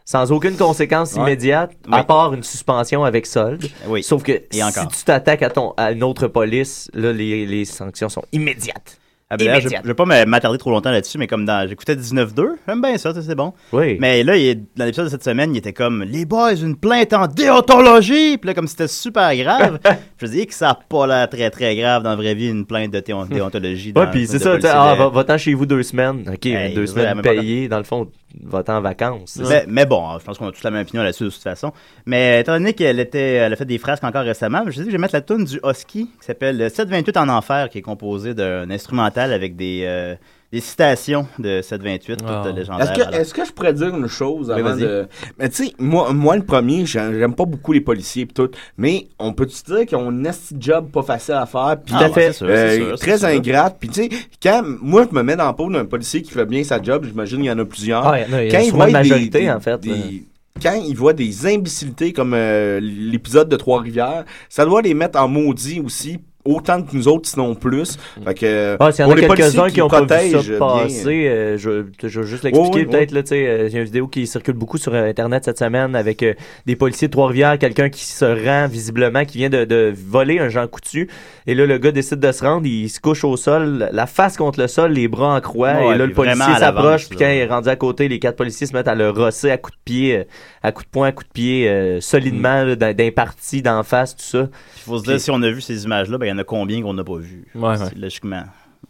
sans 0.07 0.33
aucune 0.33 0.57
conséquence 0.57 1.13
Ouais. 1.13 1.21
immédiate, 1.21 1.73
Oui. 1.87 1.99
à 1.99 2.03
part 2.03 2.33
une 2.33 2.43
suspension 2.43 3.05
avec 3.05 3.27
solde. 3.27 3.67
Oui. 3.89 4.03
Sauf 4.03 4.23
que 4.23 4.41
si 4.51 4.59
tu 4.61 5.05
t'attaques 5.05 5.43
à 5.43 5.51
ton, 5.51 5.75
à 5.77 5.93
une 5.93 6.03
autre 6.03 6.29
police, 6.29 6.91
là, 6.95 7.13
les, 7.13 7.45
les 7.45 7.65
sanctions 7.67 8.09
sont 8.09 8.25
immédiates. 8.33 8.99
Ah, 9.31 9.37
ben 9.37 9.47
là, 9.47 9.61
je, 9.61 9.69
je 9.69 9.87
vais 9.87 9.95
pas 9.95 10.07
m'attarder 10.25 10.57
trop 10.57 10.71
longtemps 10.71 10.91
là-dessus, 10.91 11.19
mais 11.19 11.27
comme 11.27 11.45
dans. 11.45 11.69
J'écoutais 11.69 11.95
19-2. 11.95 12.47
J'aime 12.67 12.81
bien 12.81 12.97
ça, 12.97 13.13
ça, 13.13 13.21
c'est 13.21 13.35
bon. 13.35 13.53
Oui. 13.73 13.99
Mais 14.01 14.25
là, 14.25 14.37
il 14.39 14.65
dans 14.75 14.87
l'épisode 14.87 15.05
de 15.05 15.11
cette 15.11 15.25
semaine, 15.25 15.55
il 15.55 15.59
était 15.59 15.75
comme 15.75 16.03
Les 16.03 16.25
boys, 16.25 16.55
une 16.55 16.77
plainte 16.77 17.13
en 17.13 17.27
déontologie. 17.27 18.39
Puis 18.39 18.49
là, 18.49 18.55
comme 18.55 18.67
c'était 18.67 18.89
super 18.89 19.37
grave, 19.37 19.79
je 20.19 20.27
me 20.27 20.31
dis 20.33 20.47
que 20.47 20.55
ça 20.55 20.69
n'a 20.69 20.79
pas 20.89 21.07
l'air 21.07 21.29
très 21.29 21.51
très 21.51 21.77
grave 21.77 22.03
dans 22.03 22.11
la 22.11 22.17
vraie 22.17 22.35
vie, 22.35 22.49
une 22.49 22.65
plainte 22.65 22.91
de 22.91 23.01
déontologie. 23.31 23.93
Ouais, 23.95 24.07
puis 24.11 24.27
c'est 24.27 24.39
ça, 24.39 24.57
ah, 24.65 25.09
va-t'en 25.13 25.37
chez 25.37 25.53
vous 25.53 25.67
deux 25.67 25.83
semaines. 25.83 26.25
OK, 26.33 26.47
Hey, 26.47 26.75
deux 26.75 26.87
semaines 26.87 27.21
payées, 27.21 27.69
dans 27.69 27.79
le 27.79 27.85
fond, 27.85 28.09
va-t'en 28.43 28.77
en 28.77 28.81
vacances. 28.81 29.39
Mais, 29.49 29.65
mais 29.69 29.87
bon, 29.87 30.19
je 30.19 30.25
pense 30.25 30.39
qu'on 30.39 30.49
a 30.49 30.53
tous 30.53 30.63
la 30.63 30.71
même 30.71 30.83
opinion 30.83 31.03
là-dessus 31.03 31.25
de 31.25 31.31
toute 31.31 31.43
façon. 31.43 31.73
Mais 32.07 32.41
étant 32.41 32.53
donné 32.53 32.75
qu'elle 32.75 33.01
était, 33.01 33.35
elle 33.35 33.53
a 33.53 33.57
fait 33.57 33.65
des 33.65 33.79
frasques 33.79 34.05
encore 34.05 34.25
récemment, 34.25 34.63
je 34.67 34.73
dit 34.73 34.79
que 34.79 34.87
je 34.87 34.93
vais 34.93 34.99
mettre 34.99 35.15
la 35.15 35.23
tune 35.23 35.45
du 35.45 35.61
Husky 35.65 36.07
qui 36.07 36.27
s'appelle 36.27 36.71
728 36.71 37.17
en 37.17 37.29
enfer, 37.29 37.69
qui 37.71 37.79
est 37.79 37.83
composé 37.83 38.35
d'un 38.35 38.71
instrumental 38.71 39.33
avec 39.33 39.57
des, 39.57 39.85
euh, 39.87 40.15
des 40.51 40.61
citations 40.61 41.27
de 41.39 41.61
728, 41.61 42.21
Ah. 42.27 42.43
toutes 42.47 42.57
légendaires. 42.57 43.13
Est-ce 43.13 43.35
que, 43.35 43.45
je 43.45 43.53
pourrais 43.53 43.75
dire 43.75 43.95
une 43.95 44.07
chose 44.07 44.51
avant 44.51 44.75
de. 44.77 45.07
Mais 45.39 45.49
tu 45.51 45.67
sais, 45.67 45.75
moi, 45.79 46.13
moi, 46.15 46.37
le 46.37 46.43
premier, 46.43 46.87
j'ai- 46.87 47.19
j'aime 47.19 47.35
pas 47.35 47.45
beaucoup 47.45 47.73
les 47.75 47.83
policiers 47.83 48.25
pis 48.25 48.33
tout. 48.33 48.49
Mais 48.79 49.09
on 49.19 49.35
peut-tu 49.35 49.63
dire 49.67 49.85
qu'ils 49.85 49.99
ont 49.99 50.09
un 50.09 50.13
nasty 50.13 50.57
job 50.59 50.91
pas 50.91 51.03
facile 51.03 51.35
à 51.35 51.45
faire 51.45 51.77
pis 51.85 51.93
Ah, 51.95 51.99
ouais, 52.09 52.31
euh, 52.43 52.97
très 52.97 53.25
ingrate. 53.27 53.77
Puis 53.79 53.89
tu 53.91 54.03
sais, 54.05 54.09
quand 54.43 54.63
moi 54.81 55.07
je 55.11 55.15
me 55.15 55.23
mets 55.23 55.37
dans 55.37 55.45
la 55.45 55.53
peau 55.53 55.71
d'un 55.71 55.85
policier 55.85 56.23
qui 56.23 56.31
fait 56.31 56.47
bien 56.47 56.65
sa 56.65 56.83
job, 56.83 57.05
j'imagine 57.05 57.39
qu'il 57.39 57.47
y 57.47 57.51
en 57.51 57.59
a 57.59 57.65
plusieurs. 57.67 58.07
Ah, 58.07 58.19
il 58.19 58.31
y 58.31 58.35
en 58.35 58.37
a- 58.39 58.45
il 58.45 58.51
y 58.53 58.57
a 58.57 58.59
quand 58.63 58.71
voit 58.71 58.87
majorité, 58.93 59.41
des- 59.41 59.51
en 59.51 59.61
fait, 59.61 59.79
des- 59.81 60.25
quand 60.63 60.83
ils 60.85 60.97
voient 60.97 61.13
des 61.13 61.47
imbécilités 61.47 62.13
comme 62.15 62.33
euh, 62.35 62.81
l'épisode 62.81 63.49
de 63.51 63.57
Trois-Rivières, 63.57 64.25
ça 64.49 64.65
doit 64.65 64.81
les 64.83 64.95
mettre 64.95 65.21
en 65.21 65.29
maudit 65.29 65.81
aussi. 65.85 66.19
Autant 66.45 66.81
que 66.83 66.97
nous 66.97 67.09
autres, 67.09 67.29
sinon 67.29 67.55
plus. 67.55 67.99
Fait 68.25 68.35
que, 68.35 68.77
Ah, 68.81 68.91
s'il 68.91 69.03
y 69.03 69.05
en 69.05 69.09
pour 69.09 69.19
a 69.19 69.21
les 69.21 69.27
policiers 69.27 69.51
quelques-uns 69.53 69.71
qui 69.71 69.83
ont 69.83 69.89
pas 69.89 70.01
vu 70.03 70.31
ça 70.31 70.59
passer, 70.59 71.29
euh, 71.29 71.59
je, 71.59 71.85
je 72.03 72.21
vais 72.21 72.27
juste 72.27 72.45
l'expliquer 72.45 72.79
Oui, 72.79 72.85
oui, 72.85 72.91
peut-être. 72.91 73.11
là, 73.13 73.23
tu 73.23 73.29
sais, 73.31 73.47
euh, 73.47 73.67
a 73.67 73.77
une 73.77 73.85
vidéo 73.85 74.07
qui 74.07 74.27
circule 74.27 74.55
beaucoup 74.55 74.79
sur 74.79 74.95
euh, 74.95 75.09
Internet 75.11 75.45
cette 75.45 75.59
semaine 75.59 75.95
avec 75.95 76.23
euh, 76.23 76.35
des 76.65 76.77
policiers 76.77 77.09
de 77.09 77.13
Trois-Rivières, 77.13 77.59
quelqu'un 77.59 77.91
qui 77.91 78.05
se 78.05 78.25
rend 78.25 78.67
visiblement, 78.67 79.25
qui 79.27 79.39
vient 79.39 79.51
de, 79.51 79.65
de 79.65 79.93
voler 79.95 80.39
un 80.39 80.49
Jean 80.49 80.67
Coutu. 80.69 81.11
Et 81.47 81.55
là, 81.55 81.67
le 81.67 81.77
gars 81.77 81.93
décide 81.93 82.21
de 82.21 82.33
se 82.33 82.43
rendre, 82.45 82.67
il 82.67 82.89
se 82.89 83.01
couche 83.01 83.25
au 83.25 83.37
sol, 83.37 83.89
la 83.93 84.07
face 84.07 84.37
contre 84.37 84.61
le 84.61 84.69
sol, 84.69 84.93
les 84.93 85.09
bras 85.09 85.35
en 85.35 85.41
croix. 85.41 85.75
Ouais, 85.75 85.95
et 85.95 85.99
là, 85.99 86.07
le 86.07 86.13
policier 86.13 86.55
s'approche, 86.59 87.09
puis 87.09 87.19
quand 87.19 87.29
il 87.29 87.39
est 87.39 87.47
rendu 87.47 87.69
à 87.69 87.77
côté, 87.77 88.09
les 88.09 88.19
quatre 88.21 88.37
policiers 88.37 88.67
se 88.67 88.73
mettent 88.75 88.89
à 88.89 88.95
le 88.95 89.11
rosser 89.11 89.51
à 89.51 89.59
coups 89.59 89.77
de 89.77 89.83
pied, 89.85 90.17
euh, 90.19 90.25
à 90.63 90.73
coups 90.73 90.87
de 90.87 90.91
poing, 90.91 91.09
à 91.09 91.13
coups 91.13 91.29
de 91.29 91.33
pied, 91.33 91.69
euh, 91.69 92.01
solidement, 92.01 92.65
là, 92.65 92.75
d'un 92.77 92.95
d'un 92.95 93.11
parti, 93.11 93.61
d'en 93.61 93.83
face, 93.83 94.17
tout 94.17 94.23
ça. 94.23 94.49
Il 94.77 94.83
faut 94.83 94.99
se 94.99 95.05
dire, 95.05 95.21
si 95.21 95.31
on 95.31 95.43
a 95.43 95.51
vu 95.51 95.61
ces 95.61 95.85
images-là, 95.85 96.17
ben, 96.19 96.28
il 96.29 96.31
y 96.31 96.33
en 96.35 96.39
a 96.39 96.45
combien 96.45 96.83
qu'on 96.83 96.95
n'a 96.95 97.05
pas 97.05 97.17
vu 97.17 97.47
Ouais, 97.55 97.75
Logiquement. 97.97 98.43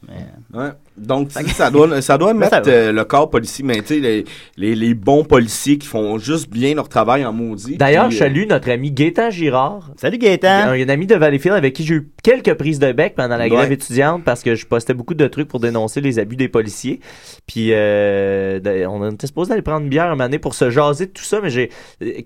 Mais- 0.07 0.59
Ouais. 0.59 0.69
Donc, 0.97 1.31
ça 1.33 1.71
doit, 1.71 2.01
ça 2.03 2.17
doit 2.19 2.33
Mais 2.35 2.41
mettre 2.49 2.65
ça 2.65 2.71
euh, 2.71 2.93
le 2.93 3.05
corps 3.05 3.29
policier, 3.31 3.65
mais 3.65 3.81
tu 3.81 3.87
sais, 3.87 4.01
les, 4.01 4.25
les, 4.57 4.75
les 4.77 4.95
bons 4.95 5.25
policiers 5.25 5.77
qui 5.79 5.87
font 5.89 6.19
juste 6.19 6.49
bien 6.51 6.75
leur 6.75 6.89
travail 6.89 7.25
en 7.25 7.33
maudit. 7.33 7.77
D'ailleurs, 7.77 8.09
puis, 8.09 8.17
je 8.17 8.23
euh, 8.23 8.27
salue 8.29 8.47
notre 8.49 8.71
ami 8.71 8.93
Gaétan 8.93 9.31
Girard. 9.31 9.91
Salut 9.97 10.19
y 10.21 10.29
a 10.47 10.71
un 10.71 10.89
ami 10.89 11.07
de 11.07 11.15
Valleyfield 11.17 11.57
avec 11.57 11.75
qui 11.75 11.85
j'ai 11.85 11.95
eu 11.97 12.11
quelques 12.23 12.55
prises 12.55 12.79
de 12.79 12.93
bec 12.93 13.15
pendant 13.17 13.37
la 13.37 13.45
Ouais. 13.45 13.51
grève 13.51 13.73
étudiante 13.73 14.23
parce 14.25 14.43
que 14.43 14.55
je 14.55 14.67
postais 14.67 14.95
beaucoup 14.95 15.15
de 15.15 15.27
trucs 15.27 15.49
pour 15.49 15.59
dénoncer 15.61 16.01
les 16.01 16.19
abus 16.19 16.37
des 16.37 16.49
policiers. 16.49 17.01
Puis 17.47 17.71
euh, 17.73 18.61
on 18.89 19.11
était 19.11 19.27
supposé 19.27 19.53
aller 19.53 19.63
prendre 19.63 19.83
une 19.83 19.89
bière 19.89 20.07
un 20.07 20.11
moment 20.11 20.25
donné 20.25 20.39
pour 20.39 20.55
se 20.55 20.71
jaser 20.71 21.07
de 21.07 21.13
tout 21.13 21.25
ça, 21.25 21.41
mais 21.43 21.51
j'ai 21.51 21.71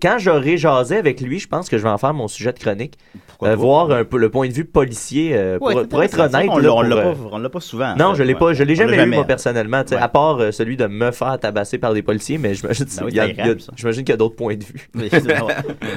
quand 0.00 0.16
j'aurai 0.18 0.56
jasé 0.56 0.96
avec 0.96 1.20
lui, 1.20 1.38
je 1.38 1.48
pense 1.48 1.68
que 1.68 1.78
je 1.78 1.82
vais 1.82 1.88
en 1.90 1.98
faire 1.98 2.14
mon 2.14 2.28
sujet 2.28 2.52
de 2.52 2.58
chronique. 2.58 2.98
Pourquoi 3.42 3.48
Euh, 3.48 3.56
pas? 3.56 3.60
voir 3.62 3.90
un 3.90 4.04
peu 4.04 4.18
le 4.18 4.30
point 4.30 4.48
de 4.48 4.52
vue 4.52 4.64
policier 4.64 5.32
euh, 5.34 5.58
pour, 5.58 5.68
Ouais, 5.68 5.86
pour 5.86 6.02
être 6.02 6.18
honnête. 6.18 6.48
On 6.50 6.58
là, 6.58 6.62
l'a- 6.68 6.74
on 6.74 6.82
l'a 6.82 6.96
euh, 6.96 7.12
pas, 7.12 7.18
on 7.32 7.38
l'a 7.38 7.48
pas 7.48 7.60
souvent. 7.60 7.94
non, 7.96 8.14
je 8.14 8.22
l'ai 8.22 8.32
ouais. 8.34 8.38
pas, 8.38 8.52
je 8.52 8.62
l'ai 8.64 8.74
jamais, 8.74 8.96
l'a 8.96 9.04
eu 9.06 9.10
moi 9.10 9.24
personnellement, 9.24 9.82
tu 9.82 9.90
sais, 9.90 9.94
Ouais. 9.96 10.00
à 10.02 10.08
part 10.08 10.38
euh, 10.40 10.50
celui 10.52 10.76
de 10.76 10.86
me 10.86 11.10
faire 11.10 11.38
tabasser 11.38 11.78
par 11.78 11.92
des 11.94 12.02
policiers, 12.02 12.38
mais 12.38 12.54
j'imagine 12.54 12.86
Ben 12.86 13.04
oui, 13.04 13.12
qu'il 13.12 14.08
y 14.08 14.12
a 14.12 14.16
d'autres 14.16 14.36
points 14.36 14.56
de 14.56 14.64
vue. 14.64 14.88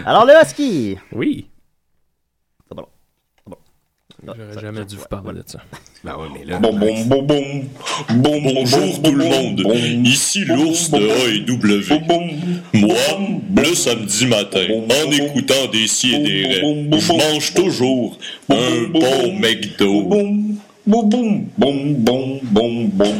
Alors, 0.05 0.25
le 0.25 0.33
Husky! 0.41 0.97
Oui. 1.11 1.47
J'aurais 4.25 4.61
jamais 4.61 4.85
dû 4.85 4.95
vous 4.95 5.05
parler 5.09 5.41
de 5.41 5.49
ça. 5.49 5.59
Ben 6.03 6.15
ouais, 6.17 6.27
mais 6.33 6.45
là. 6.45 6.59
Bon, 6.59 6.73
bon, 6.73 7.05
bon, 7.05 7.21
bon. 7.23 7.43
Bon, 8.15 8.41
bonjour 8.41 9.01
tout 9.01 9.11
le 9.11 9.25
monde. 9.25 9.63
Ici 10.05 10.45
l'ours 10.45 10.89
de 10.91 10.97
A&W. 10.97 11.83
Moi, 12.73 12.95
le 13.55 13.75
samedi 13.75 14.25
matin, 14.27 14.65
en 14.69 15.11
écoutant 15.11 15.67
des 15.71 15.87
si 15.87 16.13
et 16.15 16.19
des 16.19 16.53
je 16.53 17.13
mange 17.13 17.53
toujours 17.53 18.17
un 18.49 18.83
bon 18.91 19.39
McDo. 19.39 20.03
Bon, 20.03 20.43
bon, 20.85 21.47
bon, 21.57 21.95
bon, 21.97 22.39
bon, 22.43 22.89
bon, 22.93 23.15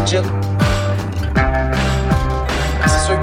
legit. 0.00 0.16
C'est 2.86 3.06
sûr. 3.06 3.18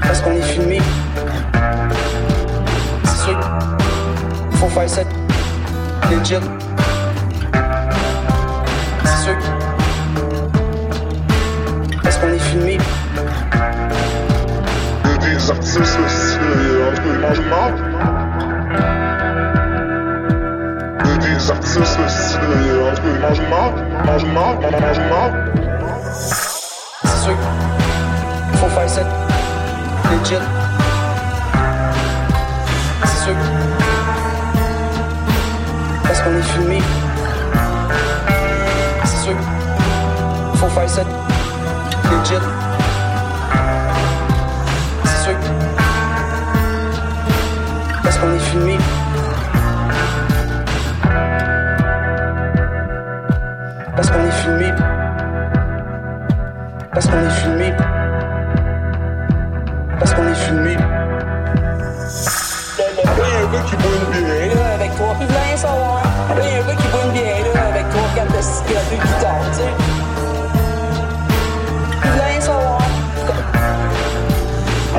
Parce 0.00 0.20
qu'on 0.20 0.32
est 0.32 0.42
filmé. 0.42 0.80
C'est 3.04 3.24
sûr. 3.24 3.40
Faut 4.52 4.68
faire 4.68 4.88
ça 4.88 5.02
legit. 6.10 6.34
C'est 9.04 9.24
sûr. 9.24 9.36
Parce 12.02 12.16
qu'on 12.18 12.28
est 12.28 12.38
filmé. 12.38 12.78
des 15.20 15.50
artistes 15.50 15.84
stylés, 15.84 16.82
un 16.88 16.94
peu 17.00 17.12
marde, 23.22 23.76
mange 24.04 24.98
marde. 25.10 25.34
C'est 26.12 27.24
sûr. 27.24 27.36
Faut 28.54 28.68
faire 28.68 28.88
ça 28.88 29.02
legit. 30.10 30.42
C'est 33.04 33.24
sûr. 33.24 33.36
Parce 36.02 36.20
qu'on 36.22 36.36
est 36.36 36.42
filmé. 36.42 36.82
C'est 39.04 39.24
sûr. 39.24 39.36
Faut 40.56 40.68
faire 40.68 40.88
ça 40.88 41.02
legit. 41.02 42.42
C'est 45.04 45.24
sûr. 45.24 45.36
Parce 48.02 48.16
qu'on 48.18 48.32
est 48.34 48.38
filmé. 48.40 48.81
Parce 54.02 54.10
qu'on 54.10 54.26
est 54.26 54.32
filmé. 54.32 54.72
Parce 56.92 57.06
qu'on 57.06 57.20
est 57.20 57.30
filmé. 57.30 57.72
Parce 60.00 60.12
qu'on 60.12 60.26
est 60.26 60.34
filmé. 60.34 60.76
Il 63.06 63.20
y 63.20 63.22
a 63.22 63.38
un 63.38 63.52
gars 63.52 63.62
qui 63.64 63.76
boit 63.76 63.92
une 63.94 64.10
bière 64.10 64.56
là, 64.56 64.74
avec 64.74 64.90
trois. 64.96 65.14
Il 65.20 65.26
voulait 65.28 65.38
rien 65.46 65.56
savoir. 65.56 66.02
Il 66.30 66.42
y 66.42 66.52
a 66.52 66.56
un 66.56 66.66
gars 66.66 66.74
qui 66.74 66.88
boit 66.88 67.04
une 67.04 67.12
bière 67.12 67.54
là, 67.54 67.60
avec 67.68 67.88
trois 67.90 68.08
cartes 68.16 68.36
de 68.36 68.42
stick 68.42 68.72
gratuit 68.72 68.96
de 68.96 69.02
guitare, 69.02 69.44
tu 69.52 69.58
sais. 69.58 69.72
Il 72.04 72.10
voulait 72.10 72.24
rien 72.24 72.40
savoir. 72.40 72.78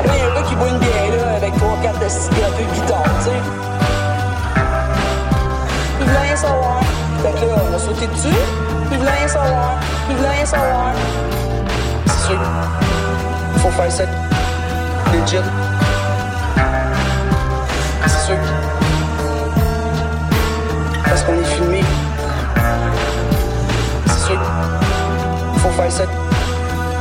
Il 0.02 0.06
y 0.06 0.08
a 0.08 0.24
un 0.24 0.34
gars 0.34 0.48
qui 0.48 0.54
boit 0.56 0.68
une 0.68 0.78
bière 0.78 1.10
là, 1.18 1.36
avec 1.36 1.54
trois 1.58 1.76
cartes 1.82 2.02
de 2.02 2.08
stick 2.08 2.40
gratuit 2.40 2.64
de 2.64 2.72
guitare, 2.72 3.02
tu 3.18 3.24
sais. 3.24 3.40
Il 6.00 6.06
voulait 6.06 6.20
rien 6.20 6.36
savoir. 6.36 6.83
Fait 7.24 7.46
là, 7.46 7.54
on 7.70 7.74
a 7.74 7.78
sauté 7.78 8.06
dessus. 8.06 8.28
Il 8.92 8.98
voulait 8.98 9.10
rien 9.10 9.26
savoir. 9.26 9.78
Il 10.10 10.16
voulait 10.16 10.28
rien 10.28 10.44
savoir. 10.44 10.92
C'est 12.04 12.26
sûr. 12.26 12.38
Faut 13.56 13.70
faire 13.70 13.90
ça 13.90 14.04
legit. 15.10 15.36
C'est 18.06 18.26
sûr. 18.26 18.36
Parce 21.02 21.22
qu'on 21.22 21.32
est 21.32 21.44
filmé. 21.44 21.82
C'est 24.06 24.26
sûr. 24.26 24.40
Faut 25.56 25.70
faire 25.70 25.90
ça 25.90 26.04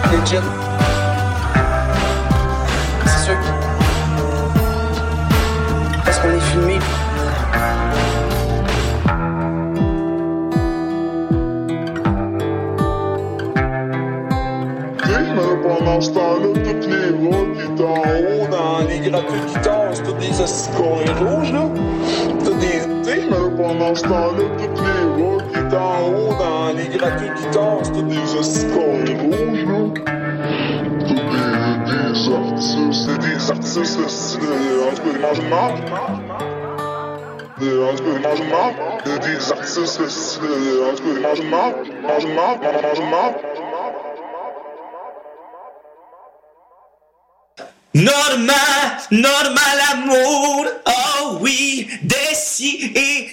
legit. 0.09 0.82
De 19.31 19.37
guitare, 19.47 19.91
c'est 19.93 20.03
tous 20.03 20.13
des 20.13 20.41
escorés 20.41 21.13
rouges, 21.19 21.51
là. 21.51 21.69
Des. 22.59 22.81
Mais 23.05 23.27
pendant 23.57 23.95
ce 23.95 24.03
temps-là, 24.03 24.43
toutes 24.57 24.79
les 24.79 25.03
qui 25.51 25.59
haut 25.59 26.33
dans 26.39 26.71
les 26.75 26.87
gratuits 26.97 27.31
c'est 27.83 27.91
tous 27.91 28.03
des 28.03 28.35
escorés 28.39 29.17
rouges, 29.21 29.65
là. 29.65 29.79
T'as 31.05 31.77
des, 31.85 32.33
artistes, 32.33 32.77
c'est 32.91 33.19
des 33.19 33.51
artistes 33.51 33.77
en 33.77 34.95
tout 34.95 35.03
cas, 35.03 35.31
ils 35.35 35.41
mangent 35.49 35.83
En 37.63 37.95
tout 37.95 38.03
cas, 38.03 38.33
ils 38.35 38.43
mangent. 38.49 38.81
Des 39.05 39.51
artistes 39.51 39.77
en 39.79 40.95
tout 40.95 41.03
cas, 41.21 41.33
ils 41.35 41.49
mangent. 41.49 41.75
Mangent 42.01 42.29
marde, 42.35 42.59
mangent 42.83 43.43
Normal, 47.95 48.97
normal 49.11 49.79
amour, 49.91 50.65
oh 50.87 51.37
oui, 51.41 51.87
décidéré, 52.01 53.31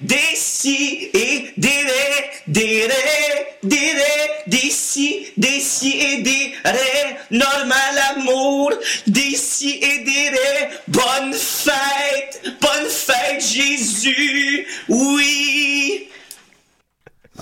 décidéré, 0.00 1.52
déré, 1.56 2.94
déré, 3.64 4.14
déci, 4.46 5.32
décidéré, 5.36 6.52
normal 7.32 7.98
amour, 8.16 8.70
décidéré, 9.08 9.45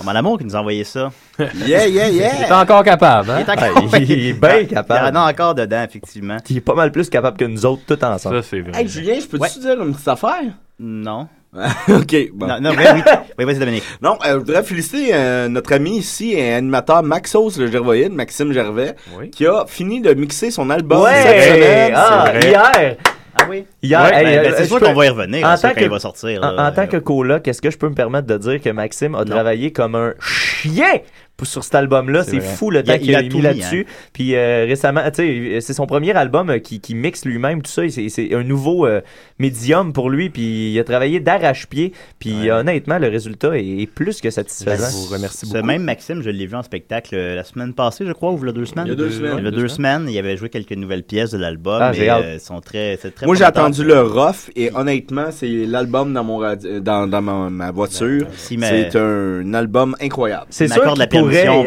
Normal 0.05 0.17
Amour 0.17 0.37
qui 0.37 0.45
nous 0.45 0.55
a 0.55 0.59
envoyé 0.59 0.83
ça. 0.83 1.11
Yeah, 1.39 1.47
yeah, 1.87 2.09
yeah. 2.09 2.31
Il 2.37 2.43
est 2.43 2.51
encore 2.51 2.83
capable, 2.83 3.31
hein? 3.31 3.37
Il 3.39 3.49
est, 3.49 3.51
encore... 3.51 3.99
Il 3.99 4.11
est 4.27 4.33
bien 4.33 4.57
Il 4.59 4.67
capable. 4.67 5.17
en 5.17 5.21
a 5.21 5.31
encore 5.31 5.55
dedans, 5.55 5.83
effectivement. 5.83 6.37
Il 6.47 6.57
est 6.57 6.61
pas 6.61 6.75
mal 6.75 6.91
plus 6.91 7.09
capable 7.09 7.37
que 7.37 7.45
nous 7.45 7.65
autres, 7.65 7.81
tout 7.87 8.03
ensemble. 8.05 8.43
Ça, 8.43 8.49
c'est 8.49 8.59
vrai. 8.61 8.79
Hey, 8.79 8.87
Julien, 8.87 9.15
je 9.19 9.25
peux-tu 9.25 9.41
Ouais. 9.41 9.49
te 9.49 9.59
dire 9.59 9.81
une 9.81 9.93
petite 9.93 10.07
affaire? 10.07 10.41
Non. 10.79 11.27
ok, 11.87 12.15
bon. 12.33 12.47
Non, 12.47 12.59
non, 12.61 12.69
oui, 12.71 12.83
oui. 12.93 13.01
Oui, 13.39 13.45
vas-y, 13.45 13.57
Dominique. 13.59 13.83
Non, 14.01 14.17
euh, 14.25 14.33
je 14.33 14.37
voudrais 14.37 14.63
féliciter 14.63 15.09
euh, 15.13 15.47
notre 15.47 15.73
ami 15.73 15.97
ici, 15.97 16.33
et 16.33 16.53
animateur 16.53 17.01
Maxos 17.01 17.57
le 17.57 17.71
Gervoïde, 17.71 18.11
Maxime 18.13 18.51
Gervais, 18.51 18.95
Oui. 19.17 19.29
qui 19.31 19.47
a 19.47 19.65
fini 19.65 20.01
de 20.01 20.13
mixer 20.13 20.51
son 20.51 20.69
album 20.69 21.01
Ouais! 21.01 21.11
cette 21.23 21.53
semaine. 21.55 21.93
Ah, 21.95 22.25
hier! 22.41 22.97
Ah 23.37 23.47
oui? 23.49 23.65
Hier, 23.83 24.01
Ouais, 24.01 24.13
hey, 24.15 24.23
ben, 24.23 24.39
euh, 24.39 24.43
ben, 24.43 24.53
c'est 24.55 24.63
je 24.63 24.67
sûr 24.69 24.79
peux- 24.79 24.85
qu'on 24.85 24.93
va 24.93 25.05
y 25.05 25.09
revenir 25.09 25.45
en 25.47 25.55
tant 25.55 25.67
quand 25.69 25.73
que- 25.75 25.81
il 25.81 25.89
va 25.89 25.99
sortir. 25.99 26.41
En, 26.43 26.51
là. 26.51 26.67
en 26.67 26.71
tant 26.71 26.87
que 26.87 26.97
coloc, 26.97 27.47
est-ce 27.47 27.61
que 27.61 27.69
je 27.69 27.77
peux 27.77 27.89
me 27.89 27.95
permettre 27.95 28.27
de 28.27 28.37
dire 28.37 28.61
que 28.61 28.69
Maxime 28.69 29.13
a 29.15 29.25
travaillé 29.25 29.71
comme 29.73 29.95
un 29.95 30.13
chien? 30.21 30.99
Sur 31.43 31.63
cet 31.63 31.75
album-là? 31.75 32.23
C'est 32.23 32.39
fou 32.39 32.71
le 32.71 32.83
temps 32.83 32.93
il 32.93 32.99
qu'il 33.01 33.15
a 33.15 33.21
mis 33.21 33.41
là-dessus. 33.41 33.85
Puis 34.13 34.35
euh, 34.35 34.65
récemment, 34.67 35.01
tu 35.13 35.15
sais, 35.51 35.61
c'est 35.61 35.73
son 35.73 35.85
premier 35.85 36.11
album 36.15 36.49
euh, 36.49 36.59
qui, 36.59 36.79
qui 36.79 36.95
mixe 36.95 37.25
lui-même, 37.25 37.61
tout 37.61 37.71
ça. 37.71 37.81
C'est 37.89 38.09
c'est 38.09 38.33
un 38.33 38.43
nouveau 38.43 38.85
euh, 38.87 39.01
médium 39.39 39.91
pour 39.93 40.09
lui. 40.09 40.29
Puis 40.29 40.71
il 40.73 40.79
a 40.79 40.83
travaillé 40.83 41.19
d'arrache-pied. 41.19 41.93
Puis 42.19 42.49
honnêtement, 42.51 42.97
le 42.99 43.07
résultat 43.09 43.57
est, 43.57 43.65
est 43.81 43.87
plus 43.87 44.21
que 44.21 44.29
Je 44.29 44.33
satisfaisant. 44.35 44.87
vous 44.91 45.13
remercie 45.13 45.45
Ce 45.45 45.53
beaucoup. 45.53 45.65
même 45.67 45.83
Maxime, 45.83 46.21
je 46.21 46.29
l'ai 46.29 46.45
vu 46.47 46.55
en 46.55 46.63
spectacle 46.63 47.15
euh, 47.15 47.35
la 47.35 47.43
semaine 47.43 47.73
passée, 47.73 48.05
je 48.05 48.11
crois, 48.13 48.31
ou 48.31 48.39
il 48.41 48.45
y 48.45 48.49
a 48.49 48.51
deux 48.53 48.65
semaines. 48.65 48.85
Il 48.87 48.89
y 48.89 48.93
a 48.93 48.95
deux 48.95 49.09
semaines. 49.11 49.35
Il 49.39 49.43
y 49.43 49.47
a 49.47 49.51
Deux 49.51 49.57
deux 49.61 49.67
semaines. 49.67 50.07
Il 50.09 50.17
avait 50.17 50.37
joué 50.37 50.49
quelques 50.49 50.71
nouvelles 50.73 51.03
pièces 51.03 51.31
de 51.31 51.37
l'album. 51.37 51.79
Ah, 51.81 51.91
et, 51.93 51.97
j'ai 51.97 52.09
hâte. 52.09 52.23
euh, 52.23 52.39
sont 52.39 52.61
très, 52.61 52.97
c'est 53.01 53.13
très 53.13 53.25
Moi, 53.25 53.35
j'ai 53.35 53.43
attendu 53.43 53.83
le 53.83 54.01
rough 54.01 54.49
et 54.55 54.71
honnêtement, 54.73 55.27
c'est 55.31 55.65
l'album 55.65 56.13
dans 56.13 56.23
mon 56.23 56.39
radi- 56.39 56.79
dans, 56.79 57.07
dans 57.07 57.21
ma, 57.21 57.49
ma 57.49 57.71
voiture. 57.71 58.27
Si, 58.35 58.57
mais- 58.57 58.89
C'est 58.91 58.97
un 58.99 59.53
album 59.53 59.95
incroyable. 60.01 60.45
C'est 60.49 60.67
sûr 60.67 60.83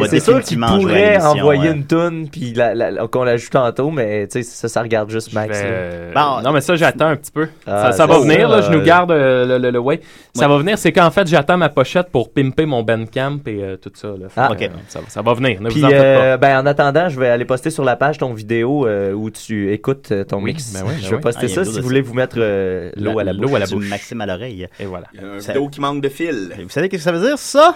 c'est 0.09 0.20
sûr 0.20 0.40
qu'il 0.42 0.62
à 0.62 0.66
pourrait 0.68 1.16
envoyer 1.22 1.68
ouais. 1.70 1.74
une 1.76 1.84
toune 1.86 2.28
puis 2.30 2.52
la- 2.54 2.74
la- 2.74 3.06
qu'on 3.09 3.24
la 3.24 3.36
joue 3.36 3.48
tantôt, 3.50 3.90
mais 3.90 4.26
tu 4.26 4.42
sais 4.42 4.42
ça, 4.42 4.68
ça 4.68 4.82
regarde 4.82 5.11
juste 5.11 5.32
Max. 5.32 5.56
vais- 5.59 5.64
euh, 5.66 6.12
Bon. 6.14 6.40
non, 6.42 6.52
mais 6.52 6.61
ça, 6.61 6.76
j'attends 6.76 7.06
un 7.09 7.16
petit 7.16 7.30
peu. 7.32 7.48
Ah, 7.66 7.90
ça, 7.90 7.92
ça 7.92 8.06
va 8.06 8.14
ça, 8.14 8.20
venir, 8.20 8.48
là, 8.48 8.61
je 8.62 8.70
nous 8.70 8.78
euh, 8.78 8.84
garde 8.84 9.11
euh, 9.11 9.46
le, 9.46 9.59
le, 9.59 9.70
le 9.70 9.78
way. 9.78 10.00
Ça 10.34 10.42
Ouais. 10.42 10.48
va 10.54 10.59
venir, 10.59 10.78
c'est 10.78 10.92
qu'en 10.92 11.11
fait, 11.11 11.26
j'attends 11.26 11.56
ma 11.56 11.68
pochette 11.68 12.09
pour 12.11 12.32
pimper 12.32 12.66
mon 12.66 12.82
Bandcamp 12.82 13.38
et 13.46 13.62
euh, 13.62 13.76
tout 13.76 13.90
ça. 13.94 14.09
Là. 14.09 14.26
Ah, 14.36 14.48
que, 14.48 14.52
ok. 14.54 14.62
euh, 14.62 14.68
ça, 14.88 15.00
va- 15.00 15.06
ça 15.09 15.22
va 15.22 15.34
venir, 15.34 15.61
ne 15.61 15.68
Puis 15.68 15.80
vous 15.80 15.86
en 15.86 15.90
faites 15.90 16.00
euh, 16.00 16.36
ben 16.36 16.61
en 16.61 16.66
attendant, 16.66 17.09
je 17.09 17.18
vais 17.18 17.28
aller 17.28 17.44
poster 17.44 17.70
sur 17.70 17.84
la 17.84 17.96
page 17.96 18.18
ton 18.18 18.32
vidéo 18.34 18.86
euh, 18.86 19.12
où 19.12 19.30
tu 19.30 19.72
écoutes 19.72 20.12
euh, 20.12 20.24
ton 20.24 20.38
Oui, 20.38 20.52
mix. 20.52 20.72
ben 20.72 20.80
oui, 20.86 20.92
ben 20.94 21.02
je 21.02 21.09
vais 21.11 21.16
oui. 21.16 21.20
poster 21.22 21.46
Ah, 21.50 21.54
ça 21.54 21.64
si 21.64 21.76
vous 21.78 21.82
voulez 21.82 22.00
vous 22.00 22.14
mettre 22.14 22.36
l'eau 22.38 23.18
à 23.18 23.24
la 23.24 23.32
l'eau 23.32 23.42
bouche. 23.48 23.54
à 23.56 23.59
la 23.61 23.66
Du 23.66 23.74
bouche. 23.74 23.88
Maxime 23.90 24.20
à 24.20 24.26
l'oreille. 24.26 24.66
Et 24.78 24.84
voilà. 24.84 25.06
Il 25.14 25.20
y 25.20 25.24
a 25.24 25.28
un 25.28 25.38
vidéo 25.38 25.68
qui 25.68 25.80
manque 25.80 26.00
de 26.02 26.09
fil. 26.09 26.50
Vous 26.62 26.68
savez 26.68 26.86
ce 26.86 26.90
que 26.96 26.98
ça 26.98 27.12
veut 27.12 27.26
dire, 27.26 27.38
ça? 27.38 27.74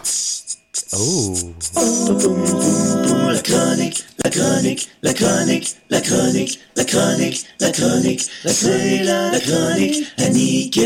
Oh! 0.95 1.35
La 1.75 3.41
chronique, 3.43 4.05
la 4.25 4.31
chronique, 4.31 4.89
la 5.03 5.13
chronique, 5.13 5.77
la 5.91 6.01
chronique, 6.01 6.61
la 6.77 6.85
chronique, 6.85 7.45
la 7.61 7.71
chronique, 7.71 8.27
la 8.45 8.51
c'est 8.53 9.03
la, 9.03 9.33
la 9.33 9.41
chronique. 9.41 10.79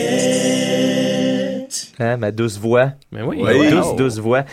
Hein, 2.01 2.17
ma 2.17 2.33
douce 2.33 2.59
voix. 2.59 2.93
Mais 3.13 3.23
oui. 3.23 3.41
Ma 3.43 3.53
Oui. 3.53 3.71
douce, 3.71 3.95
douce 3.97 4.19
voix. 4.19 4.45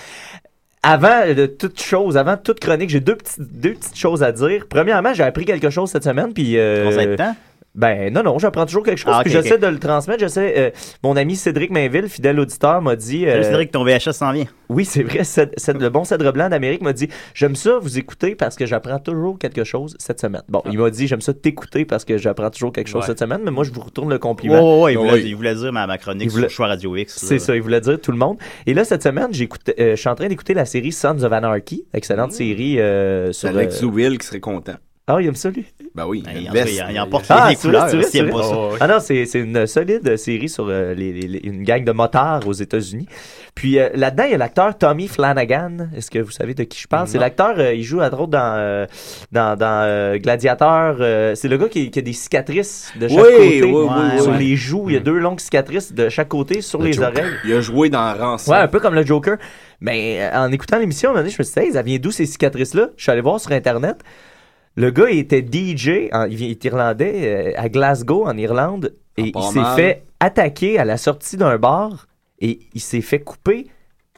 Avant 0.84 1.26
de 1.34 1.46
toute 1.46 1.82
chose, 1.82 2.18
avant 2.18 2.38
toute 2.38 2.60
chronique, 2.60 2.90
j'ai 2.90 3.00
deux 3.00 3.16
petites, 3.16 3.40
deux 3.40 3.74
petites 3.74 3.98
choses 3.98 4.22
à 4.22 4.32
dire. 4.32 4.66
Premièrement, 4.70 5.14
j'ai 5.14 5.24
appris 5.24 5.46
quelque 5.46 5.70
chose 5.70 5.90
cette 5.90 6.04
semaine, 6.04 6.34
puis... 6.34 6.58
euh, 6.58 7.16
On? 7.20 7.36
Ben 7.76 8.14
non, 8.14 8.22
non, 8.22 8.38
j'apprends 8.38 8.68
toujours 8.68 8.84
quelque 8.84 9.00
chose, 9.00 9.14
Ah, 9.18 9.22
puis 9.24 9.32
j'essaie 9.32 9.58
de 9.58 9.66
le 9.66 9.80
transmettre. 9.80 10.20
J'essaie, 10.20 10.54
euh, 10.58 10.70
mon 11.04 11.16
ami 11.16 11.36
Cédric 11.36 11.72
Mainville, 11.72 12.08
fidèle 12.08 12.40
auditeur, 12.40 12.84
m'a 12.84 12.96
dit... 12.96 13.26
euh, 13.26 13.42
Cédric, 13.42 13.72
ton 13.72 13.84
VHS 13.84 14.12
s'en 14.12 14.32
vient. 14.32 14.46
Oui, 14.70 14.86
c'est 14.86 15.02
vrai. 15.04 15.20
Le 15.20 15.90
bon 15.90 16.04
cèdre 16.04 16.32
blanc 16.32 16.50
d'Amérique 16.50 16.82
m'a 16.82 16.94
dit 16.94 17.08
J'aime 17.34 17.56
ça 17.56 17.80
vous 17.80 17.98
écouter 17.98 18.36
parce 18.36 18.56
que 18.56 18.66
j'apprends 18.68 19.00
toujours 19.00 19.38
quelque 19.40 19.64
chose 19.64 19.96
cette 20.00 20.20
semaine. 20.22 20.42
Bon, 20.50 20.62
il 20.72 20.78
m'a 20.78 20.90
dit 20.92 21.08
J'aime 21.08 21.22
ça 21.22 21.34
t'écouter 21.34 21.86
parce 21.86 22.06
que 22.06 22.18
j'apprends 22.18 22.50
toujours 22.52 22.72
quelque 22.72 22.88
chose 22.88 23.02
Ouais. 23.02 23.08
cette 23.08 23.20
semaine, 23.20 23.42
mais 23.44 23.52
moi, 23.52 23.64
je 23.64 23.72
vous 23.72 23.82
retourne 23.82 24.10
le 24.10 24.20
compliment. 24.20 24.82
ouais, 24.84 24.94
il, 24.94 24.98
voulait, 25.00 25.14
Oui. 25.14 25.24
il 25.26 25.36
voulait 25.36 25.56
dire 25.56 25.74
ma, 25.74 25.86
ma 25.88 25.98
chronique 25.98 26.24
Il 26.26 26.30
voulait- 26.30 26.50
sur 26.50 26.58
Choix 26.58 26.68
Radio 26.68 26.96
X. 26.96 27.18
C'est 27.26 27.40
ça, 27.40 27.56
il 27.56 27.62
voulait 27.62 27.82
dire 27.82 28.00
tout 28.00 28.12
le 28.12 28.18
monde. 28.18 28.38
Et 28.68 28.74
là, 28.74 28.84
cette 28.86 29.04
semaine, 29.04 29.30
euh, 29.32 29.92
je 29.92 29.96
suis 29.96 30.10
en 30.10 30.16
train 30.16 30.28
d'écouter 30.28 30.54
la 30.54 30.66
série 30.66 30.92
Sons 30.92 31.24
of 31.24 31.32
Anarchy, 31.32 31.86
excellente 31.94 32.32
série 32.34 32.80
euh, 32.80 33.32
sur. 33.32 33.50
Alex 33.50 33.76
euh, 33.76 33.80
Zouville 33.80 34.18
qui 34.20 34.28
serait 34.28 34.40
content. 34.40 34.76
Ah, 35.06 35.18
il 35.20 35.28
aime 35.28 35.36
ça, 35.36 35.50
lui? 35.50 35.66
Ben 35.94 36.06
oui. 36.08 36.24
il 36.34 36.44
une 36.44 36.50
en- 36.50 36.54
veste. 36.54 36.70
il 36.88 36.94
il 36.96 37.00
en 37.00 37.08
porte 37.10 37.26
Ah, 37.28 37.50
les 37.50 37.56
vrai, 37.56 37.62
couleurs, 37.62 37.88
vrai, 37.88 37.98
pas 38.32 38.44
ça. 38.44 38.52
Oh, 38.56 38.70
Ah 38.80 38.88
non, 38.88 39.00
c'est 39.02 39.26
c'est 39.26 39.40
une 39.42 39.68
solide 39.68 40.16
série 40.16 40.48
sur 40.48 40.68
euh, 40.70 40.94
les- 40.94 41.12
les- 41.12 41.28
les- 41.28 41.40
une 41.44 41.64
gang 41.64 41.84
de 41.84 41.92
motards 41.92 42.48
aux 42.48 42.54
États-Unis. 42.54 43.08
Puis 43.54 43.80
euh, 43.80 43.90
là-dedans, 43.96 44.24
il 44.24 44.32
y 44.32 44.34
a 44.34 44.38
l'acteur 44.38 44.78
Tommy 44.78 45.10
Flanagan. 45.10 45.90
Est-ce 45.94 46.10
que 46.10 46.20
vous 46.20 46.32
savez 46.32 46.54
de 46.54 46.64
qui 46.64 46.80
je 46.80 46.88
parle? 46.88 47.08
C'est 47.10 47.18
l'acteur, 47.20 47.56
euh, 47.58 47.74
il 47.74 47.84
joue 47.84 48.00
à 48.00 48.10
drôle 48.10 48.30
dans, 48.30 48.56
euh, 48.56 48.86
dans, 49.34 49.60
euh, 49.62 50.18
euh, 51.02 51.36
c'est 51.36 51.48
le 51.50 51.58
gars 51.58 51.68
qui, 51.68 51.92
qui 51.92 52.00
a 52.00 52.02
des 52.02 52.14
cicatrices 52.14 52.92
de 52.98 53.10
chaque 53.10 53.18
Oui, 53.18 53.24
côté. 53.60 53.64
oui, 53.64 53.72
oui, 53.74 54.22
sur 54.22 54.32
oui. 54.32 54.38
les 54.40 54.56
joues, 54.56 54.86
il 54.90 54.94
y 54.94 54.98
a 54.98 55.02
deux 55.02 55.18
longues 55.20 55.42
cicatrices 55.42 55.94
de 55.94 56.08
chaque 56.08 56.30
côté 56.30 56.62
sur 56.62 56.80
Le 56.80 56.86
les 56.88 56.94
Joker. 56.94 57.10
oreilles. 57.12 57.34
Il 57.46 57.54
a 57.54 57.60
joué 57.62 57.90
dans 57.90 58.14
Ransom. 58.18 58.54
Ouais, 58.54 58.60
un 58.62 58.68
peu 58.70 58.80
comme 58.80 58.96
le 58.96 59.06
Joker. 59.06 59.38
Mais 59.82 60.20
euh, 60.22 60.40
en 60.46 60.52
écoutant 60.52 60.80
l'émission, 60.80 61.10
à 61.10 61.12
un 61.12 61.14
moment 61.16 61.24
donné, 61.24 61.34
je 61.36 61.40
me 61.40 61.44
suis 61.44 61.54
dit, 61.54 61.68
Hey, 61.68 61.74
ça 61.74 61.82
vient 61.82 61.98
d'où 62.00 62.10
ces 62.12 62.26
cicatrices-là? 62.26 62.90
Je 62.96 63.04
suis 63.04 63.12
allé 63.12 63.20
voir 63.22 63.40
sur 63.40 63.52
Internet. 63.52 63.98
Le 64.76 64.90
gars, 64.92 65.10
il 65.10 65.20
était 65.20 65.42
DJ, 65.46 66.10
en- 66.12 66.26
il 66.26 66.42
est 66.44 66.64
irlandais, 66.66 67.54
euh, 67.58 67.62
à 67.62 67.70
Glasgow, 67.70 68.26
en 68.26 68.36
Irlande, 68.38 68.94
et 69.18 69.32
pas 69.32 69.40
il 69.42 69.54
s'est 69.54 69.76
fait 69.76 70.04
attaquer 70.20 70.80
à 70.80 70.86
la 70.86 70.98
sortie 70.98 71.38
d'un 71.38 71.58
bar, 71.58 72.08
et 72.40 72.60
il 72.74 72.82
s'est 72.82 73.02
fait 73.02 73.20
couper 73.20 73.68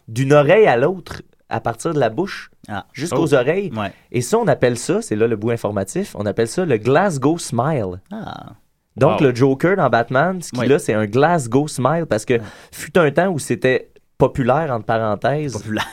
d'une 0.07 0.31
oreille 0.33 0.67
à 0.67 0.77
l'autre, 0.77 1.21
à 1.49 1.59
partir 1.59 1.93
de 1.93 1.99
la 1.99 2.09
bouche, 2.09 2.49
Ah. 2.69 2.85
jusqu'aux 2.93 3.27
Oh. 3.27 3.35
oreilles. 3.35 3.71
Ouais. 3.75 3.91
Et 4.11 4.21
ça, 4.21 4.37
on 4.37 4.47
appelle 4.47 4.77
ça, 4.77 5.01
c'est 5.01 5.15
là 5.15 5.27
le 5.27 5.35
bout 5.35 5.51
informatif, 5.51 6.15
on 6.17 6.25
appelle 6.25 6.47
ça 6.47 6.63
le 6.65 6.77
Glasgow 6.77 7.37
Smile. 7.37 8.01
Ah. 8.11 8.53
Donc, 8.95 9.19
Wow. 9.19 9.27
le 9.27 9.35
Joker 9.35 9.75
dans 9.75 9.89
Batman, 9.89 10.41
ce 10.41 10.51
qu'il 10.51 10.59
Oui. 10.59 10.73
a, 10.73 10.79
c'est 10.79 10.93
un 10.93 11.05
Glasgow 11.05 11.67
Smile, 11.67 12.05
parce 12.09 12.23
que 12.23 12.35
fut 12.71 12.97
un 12.97 13.11
temps 13.11 13.27
où 13.27 13.39
c'était 13.39 13.89
populaire, 14.17 14.71
entre 14.71 14.85
parenthèses. 14.85 15.51
Populaire. 15.53 15.85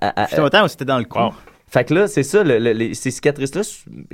À- 0.00 0.22
à- 0.22 0.26
Fut 0.26 0.40
un 0.40 0.48
temps 0.48 0.64
où 0.64 0.68
c'était 0.68 0.86
dans 0.86 0.98
le 0.98 1.04
cou. 1.04 1.18
Fait 1.72 1.84
que 1.84 1.94
là, 1.94 2.08
c'est 2.08 2.24
ça, 2.24 2.42
le- 2.42 2.58
le- 2.58 2.72
les- 2.72 2.94
ces 2.94 3.12
cicatrices-là, 3.12 3.62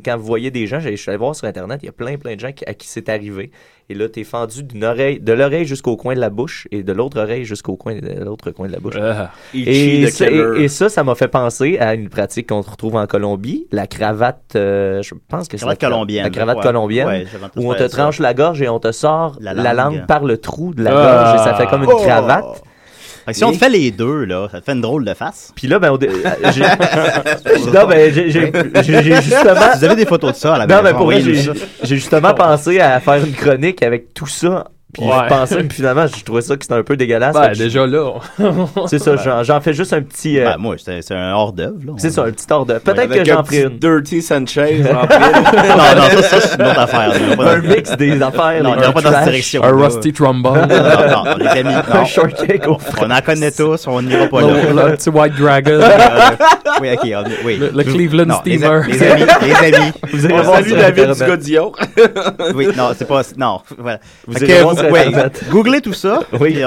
quand 0.04 0.16
vous 0.18 0.26
voyez 0.26 0.50
des 0.50 0.66
gens, 0.66 0.78
je 0.78 0.94
suis 0.94 1.08
allé 1.08 1.16
voir 1.16 1.34
sur 1.34 1.46
Internet, 1.48 1.80
il 1.82 1.86
y 1.86 1.88
a 1.88 1.92
plein, 1.92 2.16
plein 2.18 2.34
de 2.34 2.40
gens 2.40 2.52
qui- 2.52 2.66
à 2.66 2.74
qui 2.74 2.86
c'est 2.86 3.08
arrivé. 3.08 3.50
Et 3.88 3.94
là, 3.94 4.08
t'es 4.10 4.24
fendu 4.24 4.62
d'une 4.62 4.84
oreille, 4.84 5.20
de 5.20 5.32
l'oreille 5.32 5.64
jusqu'au 5.64 5.96
coin 5.96 6.14
de 6.14 6.20
la 6.20 6.28
bouche 6.28 6.68
et 6.70 6.82
de 6.82 6.92
l'autre 6.92 7.18
oreille 7.20 7.44
jusqu'au 7.44 7.76
coin 7.76 7.94
de 7.94 8.24
l'autre 8.24 8.50
coin 8.50 8.66
de 8.66 8.72
la 8.72 8.78
bouche. 8.78 8.96
Ah. 9.00 9.30
Et, 9.54 10.06
ça, 10.08 10.26
Keller. 10.26 10.60
et, 10.60 10.64
et 10.64 10.68
ça, 10.68 10.88
ça 10.90 11.02
m'a 11.02 11.14
fait 11.14 11.28
penser 11.28 11.78
à 11.78 11.94
une 11.94 12.08
pratique 12.10 12.48
qu'on 12.48 12.60
retrouve 12.60 12.96
en 12.96 13.06
Colombie, 13.06 13.66
la 13.72 13.86
cravate, 13.86 14.42
euh, 14.56 15.00
je 15.02 15.14
pense 15.28 15.48
que 15.48 15.56
c'est 15.56 15.62
Cravate 15.64 15.80
la, 15.82 15.88
colombienne, 15.88 16.24
La 16.24 16.30
cravate 16.30 16.56
ouais. 16.58 16.62
colombienne, 16.62 17.06
Ouais, 17.06 17.26
où 17.56 17.70
on 17.70 17.74
te 17.74 17.78
ça. 17.78 17.88
tranche 17.88 18.18
la 18.18 18.34
gorge 18.34 18.60
et 18.60 18.68
on 18.68 18.80
te 18.80 18.92
sort 18.92 19.38
la 19.40 19.54
La 19.54 19.72
langue, 19.72 20.04
par 20.06 20.24
le 20.24 20.36
trou 20.36 20.74
de 20.74 20.82
la 20.82 20.90
Ah. 20.92 21.34
gorge 21.34 21.40
et 21.40 21.44
ça 21.50 21.54
fait 21.54 21.66
comme 21.68 21.84
une 21.84 21.90
Oh! 21.90 21.96
Fait 23.26 23.32
que 23.32 23.38
si 23.38 23.44
on 23.44 23.50
te 23.52 23.58
fait 23.58 23.68
les 23.68 23.90
deux, 23.90 24.24
là, 24.24 24.48
ça 24.50 24.60
te 24.60 24.64
fait 24.64 24.72
une 24.72 24.80
drôle 24.80 25.04
de 25.04 25.12
face. 25.12 25.52
Puis 25.54 25.66
là, 25.66 25.78
ben, 25.78 25.90
au 25.90 25.98
dé- 25.98 26.08
euh, 26.24 26.50
j'ai- 26.54 26.62
non, 27.72 27.86
ben, 27.88 28.14
j'ai- 28.14 28.30
j'ai 28.30 28.52
j'ai- 28.82 29.02
j'ai 29.02 29.16
justement. 29.20 29.54
Vous 29.76 29.84
avez 29.84 29.96
des 29.96 30.06
photos 30.06 30.32
de 30.32 30.36
ça 30.36 30.54
à 30.54 30.58
la 30.58 30.66
Non, 30.66 30.76
maison, 30.76 30.84
mais 30.84 30.90
pour 30.96 31.06
vrai, 31.06 31.16
envoyez-nous 31.20 31.34
j'ai 31.54 31.58
ça. 31.60 31.66
j'ai 31.82 31.96
justement 31.96 32.32
pensé 32.34 32.80
à 32.80 33.00
faire 33.00 33.16
une 33.24 33.32
chronique 33.32 33.82
avec 33.82 34.14
tout 34.14 34.26
ça. 34.28 34.68
Puis 34.94 35.04
Ouais. 35.04 35.10
je 35.24 35.28
pensais, 35.28 35.56
puis 35.64 35.68
finalement, 35.76 36.06
je 36.06 36.24
trouvais 36.24 36.40
ça 36.40 36.56
que 36.56 36.62
c'était 36.62 36.76
un 36.76 36.82
peu 36.82 36.96
dégueulasse. 36.96 37.34
Ben, 37.34 37.48
que 37.48 37.54
je- 37.54 37.64
déjà 37.64 37.86
là. 37.86 38.12
C'est 38.86 38.98
ça, 39.00 39.16
j'en- 39.22 39.42
j'en 39.42 39.60
fais 39.60 39.74
juste 39.74 39.92
un 39.92 40.00
petit. 40.00 40.38
euh, 40.40 40.44
Ben, 40.52 40.56
moi, 40.58 40.76
c'est 40.82 41.02
c'est 41.02 41.14
un 41.14 41.32
hors-d'œuvre, 41.34 41.74
là. 41.84 41.92
c'est 41.98 42.10
ça, 42.10 42.22
un 42.22 42.30
petit 42.30 42.46
ordre. 42.50 42.78
Peut-être 42.78 43.12
que 43.12 43.24
j'en 43.24 43.44
ferai 43.44 43.62
une. 43.64 43.78
Dirty 43.78 44.22
Sanchez 44.22 44.84
en 44.88 44.94
non, 44.94 45.02
non, 45.02 46.22
ça, 46.22 46.22
ça, 46.22 46.40
c'est 46.40 46.54
une 46.62 46.66
autre 46.66 46.78
affaire. 46.80 47.12
Un 47.38 47.58
dans- 47.58 47.68
mix 47.68 47.96
des 47.98 48.22
affaires. 48.22 48.62
Non, 48.62 48.74
on 48.88 48.92
pas 48.92 49.00
dans 49.02 49.12
cette 49.12 49.24
direction. 49.24 49.64
Un 49.64 49.72
là. 49.76 49.86
rusty 49.88 50.12
trombone. 50.12 50.68
Non, 50.68 51.24
non, 51.24 51.36
les 51.40 51.46
amis, 51.48 51.74
Un 51.92 52.04
shortcake 52.04 52.66
au 52.68 52.78
On 53.02 53.10
en 53.10 53.20
connaît 53.20 53.50
tous, 53.50 53.86
on 53.88 54.00
n'ira 54.00 54.28
pas 54.28 54.40
là. 54.40 54.46
le 54.88 54.96
petit 54.96 55.10
White 55.10 55.34
Dragon. 55.36 55.80
Oui, 56.80 56.88
ok, 56.92 57.08
on- 57.16 57.46
oui. 57.46 57.56
Le- 57.58 57.70
le 57.74 57.82
Cleveland 57.84 58.34
Steamer. 58.40 58.82
Les, 58.86 59.02
amis, 59.02 59.22
les 59.42 59.74
amis. 59.74 59.92
Vous 60.12 60.20
salue 60.28 60.68
sur 60.68 60.76
David. 60.76 61.12
Dugodillon. 61.12 61.72
Oui, 62.54 62.68
non, 62.76 62.90
c'est 62.96 63.06
pas. 63.08 63.22
Non, 63.36 63.60
voilà. 63.76 63.98
Vous 64.26 64.42
Sur 64.76 64.90
ouais, 64.92 65.06
Internet. 65.06 65.44
googlez 65.50 65.80
tout 65.80 65.92
ça. 65.92 66.20
Oui. 66.40 66.62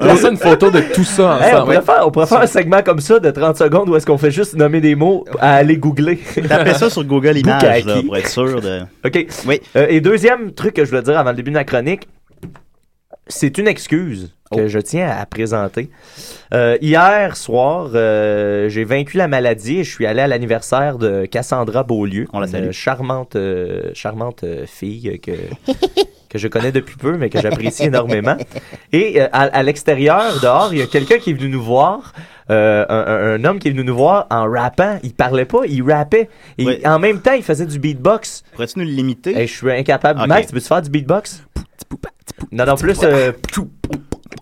On 0.00 0.16
ça 0.16 0.28
une 0.30 0.36
photo 0.48 0.70
de 0.70 0.80
tout 0.94 1.04
ça 1.04 1.38
Hey, 1.40 1.52
on, 1.52 1.56
ensemble. 1.56 1.64
pourrait 1.64 1.82
faire, 1.82 2.06
on 2.06 2.10
pourrait 2.10 2.26
faire 2.26 2.40
un 2.40 2.46
segment 2.46 2.82
comme 2.82 3.00
ça 3.00 3.18
de 3.18 3.30
30 3.30 3.56
secondes 3.56 3.88
où 3.88 3.96
est-ce 3.96 4.06
qu'on 4.06 4.18
fait 4.18 4.30
juste 4.30 4.54
nommer 4.56 4.80
des 4.80 4.94
mots 4.94 5.24
à 5.40 5.54
aller 5.56 5.76
googler. 5.76 6.18
Tapez 6.48 6.74
ça 6.74 6.90
sur 6.90 7.04
Google 7.04 7.38
Images, 7.38 7.84
là, 7.84 8.02
pour 8.04 8.16
être 8.16 8.28
sûr 8.28 8.60
de. 8.60 8.80
OK. 9.04 9.26
Oui. 9.46 9.60
Euh, 9.76 9.86
et 9.88 10.00
deuxième 10.00 10.52
truc 10.52 10.74
que 10.74 10.84
je 10.84 10.90
voulais 10.90 11.02
dire 11.02 11.18
avant 11.18 11.30
le 11.30 11.36
début 11.36 11.50
de 11.50 11.56
la 11.56 11.64
chronique, 11.64 12.08
c'est 13.26 13.58
une 13.58 13.68
excuse 13.68 14.32
que 14.50 14.62
Oh. 14.64 14.68
je 14.68 14.78
tiens 14.78 15.10
à 15.10 15.26
présenter. 15.26 15.90
Euh, 16.54 16.78
hier 16.80 17.36
soir, 17.36 17.90
euh, 17.94 18.70
j'ai 18.70 18.84
vaincu 18.84 19.18
la 19.18 19.28
maladie 19.28 19.80
et 19.80 19.84
je 19.84 19.90
suis 19.90 20.06
allé 20.06 20.22
à 20.22 20.26
l'anniversaire 20.26 20.96
de 20.96 21.26
Cassandra 21.26 21.82
Beaulieu. 21.82 22.26
On 22.32 22.40
la 22.40 22.46
une 22.58 22.72
charmante, 22.72 23.36
euh, 23.36 23.90
charmante 23.92 24.44
euh, 24.44 24.64
fille 24.66 25.20
que, 25.20 25.32
que 26.28 26.38
je 26.38 26.46
connais 26.48 26.72
depuis 26.72 26.96
peu, 26.96 27.16
mais 27.16 27.30
que 27.30 27.40
j'apprécie 27.40 27.84
énormément. 27.84 28.36
Et 28.92 29.20
euh, 29.20 29.28
à, 29.32 29.42
à 29.44 29.62
l'extérieur, 29.62 30.40
dehors, 30.42 30.68
il 30.72 30.78
y 30.78 30.82
a 30.82 30.86
quelqu'un 30.86 31.18
qui 31.18 31.30
est 31.30 31.34
venu 31.34 31.48
nous 31.48 31.62
voir. 31.62 32.12
euh, 32.50 33.36
un, 33.36 33.44
homme 33.44 33.58
qui 33.58 33.68
est 33.68 33.70
venu 33.72 33.84
nous 33.84 33.96
voir 33.96 34.26
en 34.30 34.50
rappant. 34.50 34.98
Il 35.02 35.12
parlait 35.14 35.44
pas, 35.44 35.60
il 35.66 35.82
rappait. 35.82 36.28
Et 36.58 36.64
Ouais. 36.66 36.86
en 36.86 36.98
même 36.98 37.20
temps, 37.20 37.32
il 37.32 37.42
faisait 37.42 37.66
du 37.66 37.78
beatbox. 37.78 38.42
Pourrais-tu 38.52 38.78
nous 38.78 38.84
le 38.86 38.90
limiter? 38.90 39.36
Hey, 39.36 39.46
je 39.46 39.54
suis 39.54 39.70
incapable. 39.72 40.20
Ok. 40.20 40.26
Max, 40.28 40.46
tu 40.48 40.52
peux-tu 40.54 40.66
faire 40.66 40.82
du 40.82 40.90
beatbox? 40.90 41.42
Non, 42.52 42.64
non, 42.66 42.76
plus. 42.76 42.98
euh, 43.02 43.32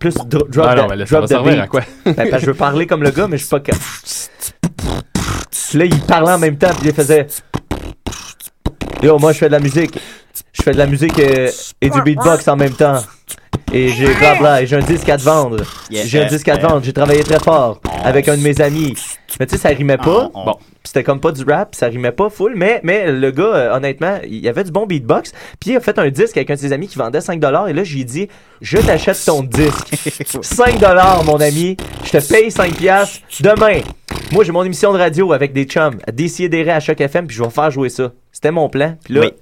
plus 0.00 0.14
dro- 0.26 0.46
drop, 0.48 0.66
Ah 0.68 0.74
non, 0.74 0.86
mais 0.88 0.96
là, 0.96 1.04
drop 1.04 1.26
the 1.26 1.42
beat. 1.44 1.58
à 1.58 1.66
quoi? 1.66 1.80
Ben, 2.04 2.38
je 2.38 2.46
veux 2.46 2.54
parler 2.54 2.86
comme 2.86 3.02
le 3.02 3.10
gars, 3.10 3.26
mais 3.28 3.38
je 3.38 3.44
suis 3.44 3.50
pas 3.50 3.62
là, 5.74 5.84
il 5.84 6.00
parlait 6.00 6.32
en 6.32 6.38
même 6.38 6.56
temps, 6.58 6.70
puis 6.78 6.88
il 6.88 6.94
faisait. 6.94 7.26
Yo, 9.02 9.18
moi, 9.18 9.32
je 9.32 9.38
fais 9.38 9.46
de 9.46 9.52
la 9.52 9.58
musique. 9.60 9.98
Je 10.52 10.62
fais 10.62 10.72
de 10.72 10.78
la 10.78 10.86
musique 10.86 11.18
euh, 11.18 11.50
et 11.80 11.90
du 11.90 12.02
beatbox 12.02 12.48
en 12.48 12.56
même 12.56 12.72
temps. 12.74 13.02
Et 13.72 13.88
j'ai 13.88 14.12
blabla, 14.14 14.62
et 14.62 14.66
j'ai 14.66 14.76
un 14.76 14.80
disque 14.80 15.08
à 15.08 15.16
te 15.16 15.22
vendre. 15.22 15.64
J'ai 15.90 16.20
un 16.22 16.26
disque 16.26 16.48
à 16.48 16.56
te 16.56 16.62
vendre, 16.62 16.82
j'ai 16.84 16.92
travaillé 16.92 17.22
très 17.24 17.40
fort 17.40 17.80
avec 18.04 18.28
un 18.28 18.36
de 18.36 18.42
mes 18.42 18.60
amis. 18.60 18.94
Mais 19.40 19.46
tu 19.46 19.56
sais, 19.56 19.62
ça 19.62 19.68
rimait 19.70 19.96
pas. 19.98 20.30
Ah, 20.34 20.38
on- 20.38 20.44
Bon, 20.44 20.54
Puis 20.54 20.92
c'était 20.92 21.02
comme 21.02 21.20
pas 21.20 21.32
du 21.32 21.42
rap, 21.44 21.74
ça 21.74 21.86
rimait 21.86 22.12
pas 22.12 22.30
full, 22.30 22.52
mais, 22.54 22.80
mais 22.84 23.10
le 23.10 23.30
gars, 23.32 23.42
euh, 23.44 23.76
honnêtement, 23.76 24.18
il 24.26 24.46
avait 24.48 24.62
du 24.64 24.70
bon 24.70 24.86
beatbox. 24.86 25.32
Puis 25.60 25.70
il 25.70 25.76
a 25.76 25.80
fait 25.80 25.98
un 25.98 26.08
disque 26.10 26.36
avec 26.36 26.48
un 26.50 26.54
de 26.54 26.60
ses 26.60 26.72
amis 26.72 26.86
qui 26.86 26.96
vendait 26.96 27.18
5$. 27.20 27.68
Et 27.68 27.72
là, 27.72 27.82
j'ai 27.84 28.04
dit, 28.04 28.28
je 28.60 28.78
t'achète 28.78 29.22
ton 29.24 29.42
disque. 29.42 29.90
5$, 30.42 31.24
mon 31.24 31.40
ami. 31.40 31.76
Je 32.04 32.18
te 32.18 32.28
paye 32.32 32.48
5$ 32.48 33.20
demain. 33.40 33.80
Moi, 34.32 34.44
j'ai 34.44 34.52
mon 34.52 34.62
émission 34.64 34.92
de 34.92 34.98
radio 34.98 35.32
avec 35.32 35.52
des 35.52 35.64
chums, 35.64 35.98
à 36.06 36.12
décider 36.12 36.68
à 36.70 36.80
chaque 36.80 37.00
FM, 37.00 37.26
puis 37.26 37.36
je 37.36 37.42
vais 37.42 37.50
faire 37.50 37.70
jouer 37.70 37.88
ça. 37.88 38.12
C'était 38.32 38.50
mon 38.52 38.68
plan. 38.68 38.96
Puis 39.04 39.14
là, 39.14 39.20
Oui. 39.22 39.32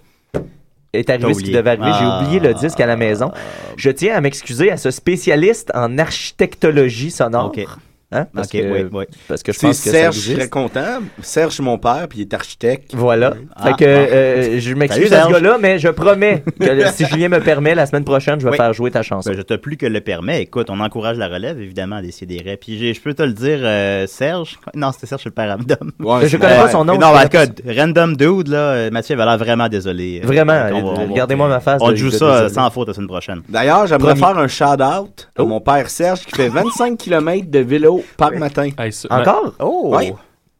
Est 0.96 1.10
arrivé 1.10 1.34
ce 1.34 1.40
qui 1.40 1.50
devait 1.52 1.70
arriver. 1.70 1.92
J'ai 1.98 2.04
Ah. 2.04 2.20
oublié 2.22 2.40
le 2.40 2.54
disque 2.54 2.80
à 2.80 2.86
la 2.86 2.96
maison. 2.96 3.30
Je 3.76 3.90
tiens 3.90 4.14
à 4.16 4.20
m'excuser 4.20 4.70
à 4.70 4.76
ce 4.76 4.90
spécialiste 4.90 5.70
en 5.74 5.98
architectologie 5.98 7.10
sonore. 7.10 7.46
Ok. 7.46 7.64
Hein? 8.12 8.26
Parce, 8.32 8.48
que, 8.48 8.58
oui, 8.58 8.86
oui. 8.92 9.04
parce 9.26 9.42
que 9.42 9.52
je 9.52 9.58
pense 9.58 9.80
que 9.82 9.90
Serge, 9.90 10.14
ça 10.14 10.20
je 10.20 10.24
serais 10.26 10.34
existe. 10.34 10.50
content. 10.50 11.00
Serge, 11.22 11.60
mon 11.60 11.78
père, 11.78 12.06
puis 12.08 12.20
il 12.20 12.22
est 12.22 12.34
architecte. 12.34 12.94
Voilà. 12.94 13.34
Ah, 13.56 13.68
fait 13.68 13.72
que 13.72 13.84
bon. 13.84 14.08
euh, 14.12 14.60
je 14.60 14.74
m'excuse 14.74 15.12
à 15.12 15.24
ce 15.24 15.32
gars-là, 15.32 15.56
mais 15.60 15.78
je 15.80 15.88
promets 15.88 16.44
que 16.60 16.86
si 16.92 17.06
Julien 17.06 17.28
me 17.28 17.40
permet, 17.40 17.74
la 17.74 17.86
semaine 17.86 18.04
prochaine, 18.04 18.38
je 18.38 18.44
vais 18.44 18.52
Oui. 18.52 18.56
faire 18.56 18.72
jouer 18.72 18.90
ta 18.92 19.02
chanson. 19.02 19.30
Ben, 19.30 19.36
je 19.36 19.42
te 19.42 19.54
plus 19.54 19.76
que 19.76 19.86
le 19.86 20.00
permet. 20.00 20.42
Écoute, 20.42 20.68
on 20.70 20.78
encourage 20.80 21.16
la 21.18 21.26
relève, 21.28 21.60
évidemment, 21.60 21.96
à 21.96 22.02
décider. 22.02 22.36
Puis 22.60 22.94
je 22.94 23.00
peux 23.00 23.14
te 23.14 23.22
le 23.22 23.32
dire, 23.32 23.58
euh, 23.62 24.06
Serge? 24.06 24.58
Non, 24.76 24.92
c'était 24.92 25.06
Serge, 25.06 25.22
c'est 25.22 25.28
le 25.30 25.34
père 25.34 25.50
Abdom. 25.50 25.76
Ouais, 25.98 26.28
je 26.28 26.36
connais 26.36 26.56
pas 26.56 26.68
son 26.68 26.84
nom. 26.84 26.98
Non, 26.98 27.12
connais 27.12 27.44
écoute, 27.46 27.62
random 27.66 28.16
dude, 28.16 28.48
là, 28.48 28.58
euh, 28.58 28.90
Mathieu 28.90 29.14
avait 29.14 29.24
l'air 29.24 29.38
vraiment 29.38 29.68
désolé. 29.68 30.20
Vraiment, 30.22 30.52
va- 30.52 30.70
va- 30.70 31.04
regardez-moi 31.10 31.48
ma 31.48 31.60
face 31.60 31.80
On 31.82 31.90
de- 31.90 31.96
joue 31.96 32.10
de 32.10 32.14
ça 32.16 32.32
désolé. 32.42 32.54
sans 32.54 32.70
faute 32.70 32.88
la 32.88 32.94
semaine 32.94 33.08
prochaine. 33.08 33.40
D'ailleurs, 33.48 33.86
j'aimerais 33.86 34.14
faire 34.14 34.36
un 34.38 34.46
shout-out 34.46 35.28
à 35.36 35.42
Oh. 35.42 35.46
mon 35.46 35.60
père 35.60 35.88
Serge 35.90 36.20
qui 36.20 36.32
fait 36.36 36.48
25 36.50 36.98
km 36.98 37.50
de 37.50 37.58
vélo 37.60 38.03
par 38.16 38.32
matin. 38.32 38.68
Hey, 38.78 38.92
ça- 38.92 39.08
Encore? 39.10 39.54
Oh! 39.60 39.94
Ouais. 39.96 40.12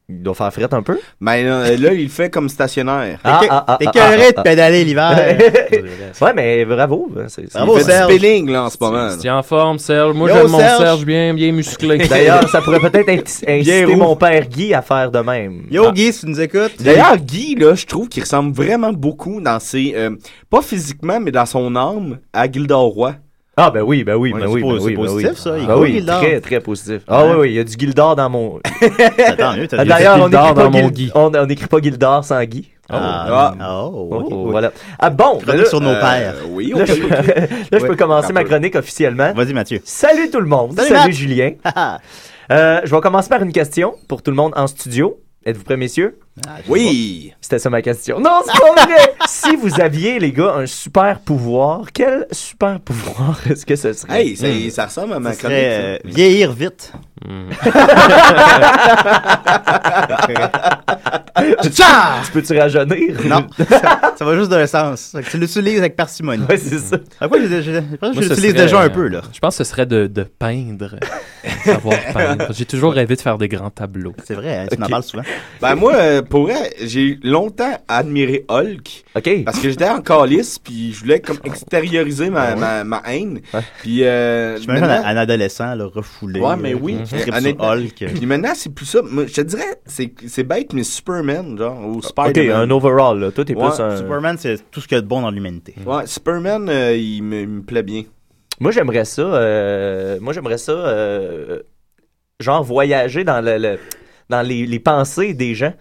Il 0.06 0.22
doit 0.22 0.34
faire 0.34 0.52
fret 0.52 0.68
un 0.70 0.82
peu. 0.82 0.98
Ben 1.18 1.46
là, 1.46 1.74
là, 1.78 1.92
il 1.94 2.02
le 2.02 2.08
fait 2.10 2.28
comme 2.28 2.50
stationnaire. 2.50 3.18
Ah, 3.24 3.40
ah, 3.48 3.64
ah, 3.68 3.76
T'es 3.80 3.86
ah, 3.86 3.90
ah, 3.94 4.16
de 4.18 4.22
ah. 4.36 4.42
pédaler 4.42 4.84
l'hiver. 4.84 5.16
ouais, 6.20 6.32
mais 6.34 6.64
bravo. 6.66 7.08
hein, 7.16 7.22
c'est- 7.28 7.46
c'est- 7.50 7.56
Bravo, 7.56 7.78
il 7.78 7.84
fait 7.84 7.90
Serge. 7.90 8.12
du 8.12 8.18
spinning, 8.18 8.50
là, 8.50 8.64
en 8.64 8.68
ce 8.68 8.76
moment. 8.78 9.08
Tu 9.12 9.18
tiens 9.20 9.38
en 9.38 9.42
forme, 9.42 9.78
Serge. 9.78 10.14
Moi, 10.14 10.28
Yo, 10.28 10.36
j'aime 10.36 10.48
mon 10.48 10.58
Serge. 10.58 10.82
Serge 10.82 11.04
bien, 11.06 11.32
bien 11.32 11.52
musclé. 11.52 11.96
D'ailleurs, 12.08 12.46
ça 12.50 12.60
pourrait 12.60 12.80
peut-être 12.80 13.08
inti- 13.08 13.44
inciter 13.48 13.84
roux. 13.86 13.96
mon 13.96 14.14
père 14.14 14.46
Guy 14.46 14.74
à 14.74 14.82
faire 14.82 15.10
de 15.10 15.20
même. 15.20 15.62
Yo, 15.70 15.86
Ah. 15.88 15.92
Guy, 15.92 16.12
si 16.12 16.20
tu 16.20 16.26
nous 16.26 16.40
écoutes. 16.42 16.82
D'ailleurs, 16.82 17.16
Guy, 17.16 17.54
là, 17.54 17.74
je 17.74 17.86
trouve 17.86 18.10
qu'il 18.10 18.22
ressemble 18.24 18.52
vraiment 18.54 18.92
beaucoup 18.92 19.40
dans 19.40 19.58
ses... 19.58 19.94
euh, 19.96 20.10
pas 20.50 20.60
physiquement, 20.60 21.18
mais 21.18 21.30
dans 21.30 21.46
son 21.46 21.74
âme, 21.76 22.18
à 22.34 22.50
Gildor 22.50 22.88
Roy. 22.88 23.14
Ah, 23.56 23.70
ben 23.70 23.82
oui, 23.82 24.02
ben 24.02 24.16
oui, 24.16 24.32
ben 24.32 24.40
c'est 24.40 24.46
oui, 24.46 24.62
ben 24.62 24.78
c'est 24.78 24.84
oui, 24.84 24.96
ben 24.96 25.04
positif, 25.04 25.38
ça, 25.38 25.56
il 25.56 25.64
Ah 25.68 25.74
coule, 25.74 25.82
oui, 25.84 26.04
très, 26.04 26.40
très 26.40 26.60
positif. 26.60 27.02
Ah 27.06 27.24
oui, 27.24 27.32
oui, 27.38 27.48
il 27.50 27.54
y 27.54 27.58
a 27.60 27.64
du 27.64 27.72
Gildor 27.78 28.16
dans 28.16 28.28
mon... 28.28 28.58
Attends, 29.26 29.54
Ah, 29.78 29.84
D'ailleurs, 29.84 30.16
on 30.20 30.28
n'écrit 30.28 30.54
pas, 30.54 30.70
mon 30.70 30.88
Guy. 30.88 31.10
on, 31.14 31.30
n'écrit 31.46 31.66
pas 31.68 31.80
Gildor 31.80 32.24
sans 32.24 32.42
Guy. 32.44 32.70
Ah, 32.90 33.54
Ah. 33.60 33.84
oh, 33.86 34.48
voilà. 34.50 34.72
Ah 34.98 35.08
bon, 35.10 35.40
ben 35.46 35.64
sur 35.66 35.80
nos 35.80 35.90
Euh, 35.90 36.00
pères. 36.00 36.34
oui, 36.50 36.72
là, 36.76 36.84
je, 36.84 37.78
peux 37.86 37.96
commencer 37.96 38.32
ma 38.32 38.44
chronique 38.44 38.74
officiellement. 38.74 39.32
Vas-y, 39.32 39.54
Mathieu. 39.54 39.80
Salut 39.84 40.30
tout 40.30 40.40
le 40.40 40.46
monde. 40.46 40.78
Salut. 40.78 41.12
Julien. 41.12 41.52
Euh, 42.52 42.82
je 42.84 42.94
vais 42.94 43.00
commencer 43.00 43.30
par 43.30 43.42
une 43.42 43.52
question 43.52 43.94
pour 44.06 44.20
tout 44.22 44.30
le 44.30 44.36
monde 44.36 44.52
en 44.54 44.66
studio. 44.66 45.18
Êtes-vous 45.46 45.64
prêts, 45.64 45.78
messieurs? 45.78 46.18
Oui. 46.68 47.32
C'était 47.40 47.58
ça 47.60 47.70
ma 47.70 47.80
question. 47.80 48.18
Non, 48.18 48.40
c'est 48.44 48.58
pas 48.60 48.84
vrai! 48.84 49.14
si 49.28 49.54
vous 49.56 49.80
aviez, 49.80 50.18
les 50.18 50.32
gars, 50.32 50.54
un 50.56 50.66
super 50.66 51.20
pouvoir, 51.20 51.82
quel 51.92 52.26
super 52.32 52.80
pouvoir 52.80 53.38
est-ce 53.50 53.64
que 53.64 53.76
ce 53.76 53.92
serait? 53.92 54.20
Hey, 54.26 54.36
ça, 54.36 54.46
ça 54.70 54.86
ressemble 54.86 55.12
à 55.12 55.20
ma 55.20 55.30
chronique. 55.34 55.42
serait 55.56 55.80
euh, 55.80 55.98
vieillir 56.04 56.52
vite. 56.52 56.92
tu 61.62 62.30
peux-tu 62.32 62.58
rajeunir? 62.58 63.16
Non, 63.26 63.46
ça, 63.68 64.12
ça 64.16 64.24
va 64.24 64.36
juste 64.36 64.50
d'un 64.50 64.66
sens. 64.66 65.16
Tu 65.30 65.38
l'utilises 65.38 65.78
avec 65.78 65.96
parcimonie. 65.96 66.44
Ouais, 66.48 66.56
c'est 66.58 66.78
ça. 66.78 66.96
À 67.20 67.28
quoi 67.28 67.38
je, 67.40 67.46
je, 67.46 67.62
je, 67.62 67.72
je 67.72 67.96
pense 67.96 68.10
que 68.10 68.14
Moi, 68.14 68.22
je 68.22 68.28
ce 68.28 68.28
l'utilise 68.34 68.50
serait, 68.52 68.62
déjà 68.64 68.80
un 68.80 68.88
peu, 68.90 69.08
là. 69.08 69.22
Je 69.32 69.38
pense 69.38 69.56
que 69.56 69.64
ce 69.64 69.70
serait 69.70 69.86
de, 69.86 70.06
de 70.06 70.22
peindre. 70.24 70.96
Savoir 71.64 71.96
peindre. 72.12 72.46
J'ai 72.50 72.66
toujours 72.66 72.92
rêvé 72.92 73.16
de 73.16 73.20
faire 73.20 73.38
des 73.38 73.48
grands 73.48 73.70
tableaux. 73.70 74.14
C'est 74.24 74.34
vrai, 74.34 74.58
hein, 74.58 74.66
tu 74.70 74.76
m'en 74.78 74.84
Ok. 74.86 74.90
parles 74.90 75.02
souvent. 75.04 75.22
Ben 75.60 75.74
moi, 75.74 75.94
euh, 75.94 76.22
pour 76.24 76.44
vrai, 76.44 76.72
j'ai 76.82 77.18
longtemps 77.22 77.78
admiré 77.88 78.44
Hulk 78.48 79.04
OK. 79.16 79.44
parce 79.44 79.60
que 79.60 79.70
j'étais 79.70 79.88
en 79.88 80.00
calice 80.00 80.58
puis 80.58 80.92
je 80.92 81.00
voulais 81.00 81.20
comme 81.20 81.38
extérioriser 81.44 82.30
ma, 82.30 82.56
ma, 82.56 82.84
ma 82.84 83.02
haine. 83.06 83.40
Puis 83.82 84.04
euh, 84.04 84.56
Je 84.56 84.62
suis 84.62 84.72
même 84.72 84.82
un, 84.84 85.16
adolescent, 85.16 85.74
là, 85.74 85.86
refoulé. 85.86 86.40
Ouais, 86.40 86.56
mais 86.56 86.72
là, 86.72 86.78
oui. 86.80 86.96
Hulk. 87.58 87.94
Puis 88.14 88.26
maintenant, 88.26 88.52
c'est 88.54 88.72
plus 88.74 88.86
ça. 88.86 89.00
Moi, 89.02 89.26
je 89.26 89.34
te 89.34 89.40
dirais, 89.42 89.80
c'est 89.86 90.12
c'est 90.26 90.44
bête, 90.44 90.72
mais 90.72 90.82
Superman, 90.84 91.56
genre, 91.58 91.78
ou 91.86 91.98
OK, 91.98 92.04
Spider-Man. 92.04 92.56
un 92.56 92.70
overall, 92.70 93.18
là. 93.20 93.30
Toi, 93.30 93.44
t'es 93.44 93.54
Ouais, 93.54 93.68
plus 93.68 93.80
un... 93.80 93.96
Superman, 93.96 94.36
c'est 94.38 94.70
tout 94.70 94.80
ce 94.80 94.88
qu'il 94.88 94.96
y 94.96 94.98
a 94.98 95.02
de 95.02 95.06
bon 95.06 95.20
dans 95.22 95.30
l'humanité. 95.30 95.74
Ouais, 95.86 96.06
Superman, 96.06 96.68
euh, 96.68 96.96
il, 96.96 97.22
me, 97.22 97.40
il 97.42 97.48
me 97.48 97.62
plaît 97.62 97.82
bien. 97.82 98.02
Moi, 98.60 98.70
j'aimerais 98.72 99.04
ça... 99.04 99.22
euh, 99.22 100.18
Moi, 100.20 100.32
j'aimerais 100.32 100.58
ça... 100.58 100.72
euh, 100.72 101.60
Genre, 102.40 102.62
voyager 102.64 103.22
dans, 103.24 103.40
le, 103.44 103.58
le- 103.58 103.78
dans 104.28 104.42
les, 104.42 104.66
les 104.66 104.78
pensées 104.80 105.34
des 105.34 105.54
gens. 105.54 105.72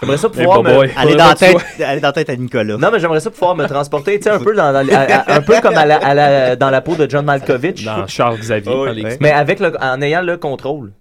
J'aimerais 0.00 0.16
ça 0.16 0.28
pouvoir 0.28 0.62
me... 0.62 0.70
Aller 0.98 1.16
dans, 1.16 1.26
la 1.28 1.34
tête, 1.34 1.56
aller 1.84 2.00
dans 2.00 2.08
la 2.08 2.12
tête 2.12 2.30
à 2.30 2.36
Nicolas. 2.36 2.76
Non, 2.76 2.88
mais 2.92 3.00
j'aimerais 3.00 3.18
ça 3.20 3.30
pouvoir 3.30 3.56
me 3.56 3.66
transporter, 3.66 4.16
tu 4.18 4.24
sais, 4.24 4.30
un 4.30 4.38
peu 4.38 4.54
dans, 4.54 4.72
dans- 4.72 4.88
à- 4.94 5.00
à- 5.32 5.34
un 5.36 5.40
peu 5.42 5.54
comme 5.60 5.76
à 5.76 5.84
la- 5.86 5.96
à 5.96 6.14
la- 6.14 6.54
dans 6.56 6.70
la 6.70 6.80
peau 6.80 6.94
de 6.94 7.10
John 7.10 7.24
Malkovich, 7.24 7.84
Dans 7.84 8.06
Charles 8.06 8.38
Xavier. 8.38 8.72
Oh. 8.72 8.86
X-Men. 8.86 9.16
mais 9.20 9.32
avec 9.32 9.58
le, 9.58 9.72
en 9.82 10.00
ayant 10.00 10.22
le 10.22 10.36
contrôle. 10.36 10.92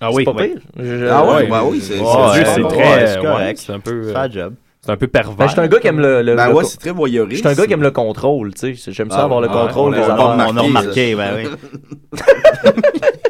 Ah 0.00 0.08
C'est 0.10 0.16
oui. 0.16 0.24
pas 0.24 0.32
oui. 0.32 0.48
pire. 0.54 0.60
Je- 0.78 1.06
Ah 1.06 1.24
je- 1.40 1.50
bah 1.50 1.62
oui, 1.66 1.80
c'est 1.82 1.98
Ouais, 1.98 2.44
c'est 2.54 2.62
très. 2.62 3.06
c'est 3.06 3.18
ouais, 3.18 3.24
correct. 3.26 3.58
c'est 3.64 3.72
un 3.72 3.80
peu. 3.80 4.04
C'est 4.04 4.16
euh, 4.16 4.30
job. 4.30 4.54
C'est 4.82 4.92
un 4.92 4.96
peu 4.96 5.08
pervers. 5.08 5.34
Ben, 5.36 5.46
je 5.48 5.52
suis 5.52 5.60
un 5.60 5.66
gars 5.66 5.78
qui 5.80 5.86
aime 5.88 6.00
le, 6.00 6.22
le- 6.22 6.36
Ben 6.36 6.48
le 6.48 6.54
ouais, 6.54 6.64
c'est 6.64 6.78
très 6.78 6.90
voyeuriste. 6.92 7.42
je 7.42 7.48
suis 7.48 7.58
un 7.58 7.60
gars 7.60 7.66
qui 7.66 7.72
aime 7.74 7.82
le 7.82 7.90
contrôle, 7.90 8.54
tu 8.54 8.76
sais. 8.76 8.92
J'aime 8.92 9.10
ça 9.10 9.18
Ah, 9.20 9.24
avoir 9.24 9.40
le 9.40 9.48
contrôle 9.48 9.92
ouais, 9.92 9.98
des 9.98 10.04
on 10.04 10.10
a 10.10 10.12
affaires. 10.14 10.28
remarqué. 10.30 10.52
On 10.54 10.56
a 10.56 10.62
remarqué, 10.62 11.14
ouais, 11.14 11.24
oui. 11.36 12.20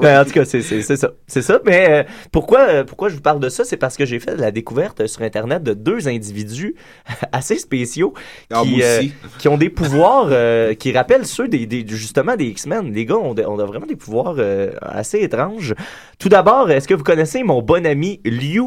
Ben, 0.00 0.20
en 0.20 0.24
tout 0.24 0.32
cas, 0.32 0.44
c'est 0.44 0.62
ça. 0.62 1.10
C'est 1.26 1.42
ça. 1.42 1.60
Mais 1.64 1.86
euh, 1.90 2.02
pourquoi, 2.32 2.60
euh, 2.68 2.84
pourquoi 2.84 3.08
je 3.08 3.14
vous 3.14 3.20
parle 3.20 3.40
de 3.40 3.48
ça? 3.48 3.64
C'est 3.64 3.76
parce 3.76 3.96
que 3.96 4.04
j'ai 4.06 4.18
fait 4.18 4.36
la 4.36 4.50
découverte 4.50 5.06
sur 5.06 5.22
Internet 5.22 5.62
de 5.62 5.74
deux 5.74 6.08
individus 6.08 6.74
assez 7.32 7.56
spéciaux 7.58 8.14
Ah, 8.52 8.62
qui, 8.64 8.82
euh, 8.82 9.02
qui 9.38 9.48
ont 9.48 9.56
des 9.58 9.70
pouvoirs 9.70 10.28
qui 10.78 10.92
rappellent 10.92 11.26
ceux 11.26 11.48
des, 11.48 11.66
des- 11.66 11.86
justement 11.86 12.36
des 12.36 12.46
X-Men. 12.46 12.92
Les 12.92 13.04
gars 13.06 13.16
ont, 13.16 13.34
de- 13.34 13.42
ont 13.44 13.56
vraiment 13.56 13.86
des 13.86 13.96
pouvoirs 13.96 14.36
assez 14.82 15.18
étranges. 15.20 15.74
Tout 16.18 16.28
d'abord, 16.28 16.70
est-ce 16.70 16.88
que 16.88 16.94
vous 16.94 17.04
connaissez 17.04 17.42
mon 17.42 17.62
bon 17.62 17.86
ami 17.86 18.20
Liu 18.24 18.62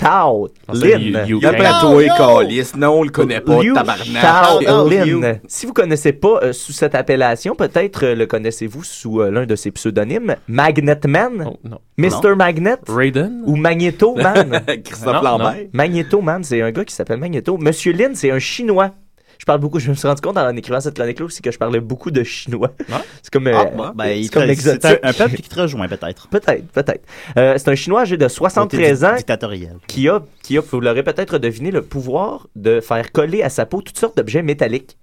Tao 0.00 0.48
Lin? 0.72 1.12
Pas 1.42 1.80
toi, 1.80 2.02
calice. 2.16 2.74
Non, 2.74 3.00
on 3.00 3.02
le 3.02 3.10
connaît 3.10 3.40
pas, 3.40 3.62
Liu 3.62 3.74
tabarnak. 3.74 4.22
Tao 4.22 4.88
Lin. 4.88 5.38
Si 5.46 5.66
vous 5.66 5.72
connaissez 5.74 6.12
pas 6.12 6.40
euh, 6.42 6.52
sous 6.52 6.72
cette 6.72 6.94
appellation, 6.94 7.54
peut-être 7.54 8.04
euh, 8.04 8.14
le 8.14 8.26
connaissez-vous 8.26 8.82
sous 8.82 9.20
euh, 9.20 9.30
l'un 9.30 9.44
de 9.46 9.54
ses 9.56 9.70
pseudonymes, 9.70 10.36
Magnet 10.48 11.00
Man, 11.06 11.46
Oh, 11.46 11.56
non. 11.68 11.78
Mr. 11.98 12.34
Magnet? 12.36 12.76
Raiden? 12.88 13.42
ou 13.44 13.56
Magneto 13.56 14.14
Man? 14.14 14.62
Christophe 14.84 15.14
Non, 15.16 15.22
Lambert. 15.22 15.66
Magneto 15.72 16.20
Man, 16.22 16.42
c'est 16.44 16.62
un 16.62 16.70
gars 16.70 16.84
qui 16.84 16.94
s'appelle 16.94 17.18
Magneto. 17.18 17.58
Monsieur 17.58 17.92
Lin, 17.92 18.12
c'est 18.14 18.30
un 18.30 18.38
chinois. 18.38 18.92
Je 19.40 19.46
parle 19.46 19.58
beaucoup, 19.58 19.78
je 19.78 19.88
me 19.88 19.94
suis 19.94 20.06
rendu 20.06 20.20
compte 20.20 20.36
en 20.36 20.54
écrivant 20.54 20.80
cette 20.80 20.96
chronique-là 20.96 21.24
aussi 21.24 21.40
que 21.40 21.50
je 21.50 21.56
parlais 21.56 21.80
beaucoup 21.80 22.10
de 22.10 22.22
chinois. 22.22 22.72
C'est 23.22 23.32
comme, 23.32 23.46
euh, 23.46 23.54
Ah. 23.56 23.92
Ben, 23.96 24.08
il 24.08 24.24
c'est 24.26 24.30
comme 24.34 24.54
c'est 24.54 24.84
un, 25.02 25.12
peuple 25.14 25.36
qui 25.36 25.48
te 25.48 25.58
rejoint, 25.58 25.88
peut-être. 25.88 26.28
Peut-être, 26.28 26.66
peut-être. 26.68 27.02
Euh, 27.38 27.54
c'est 27.56 27.70
un 27.70 27.74
chinois 27.74 28.02
âgé 28.02 28.18
de 28.18 28.28
73 28.28 29.02
ans 29.04 29.16
Dictatorial. 29.16 29.78
qui 29.86 30.10
a, 30.10 30.20
qui 30.42 30.58
a, 30.58 30.60
vous 30.60 30.80
l'aurez 30.80 31.02
peut-être 31.02 31.38
deviné, 31.38 31.70
le 31.70 31.80
pouvoir 31.80 32.48
de 32.54 32.80
faire 32.82 33.12
coller 33.12 33.42
à 33.42 33.48
sa 33.48 33.64
peau 33.64 33.80
toutes 33.80 33.96
sortes 33.98 34.14
d'objets 34.18 34.42
métalliques. 34.42 34.98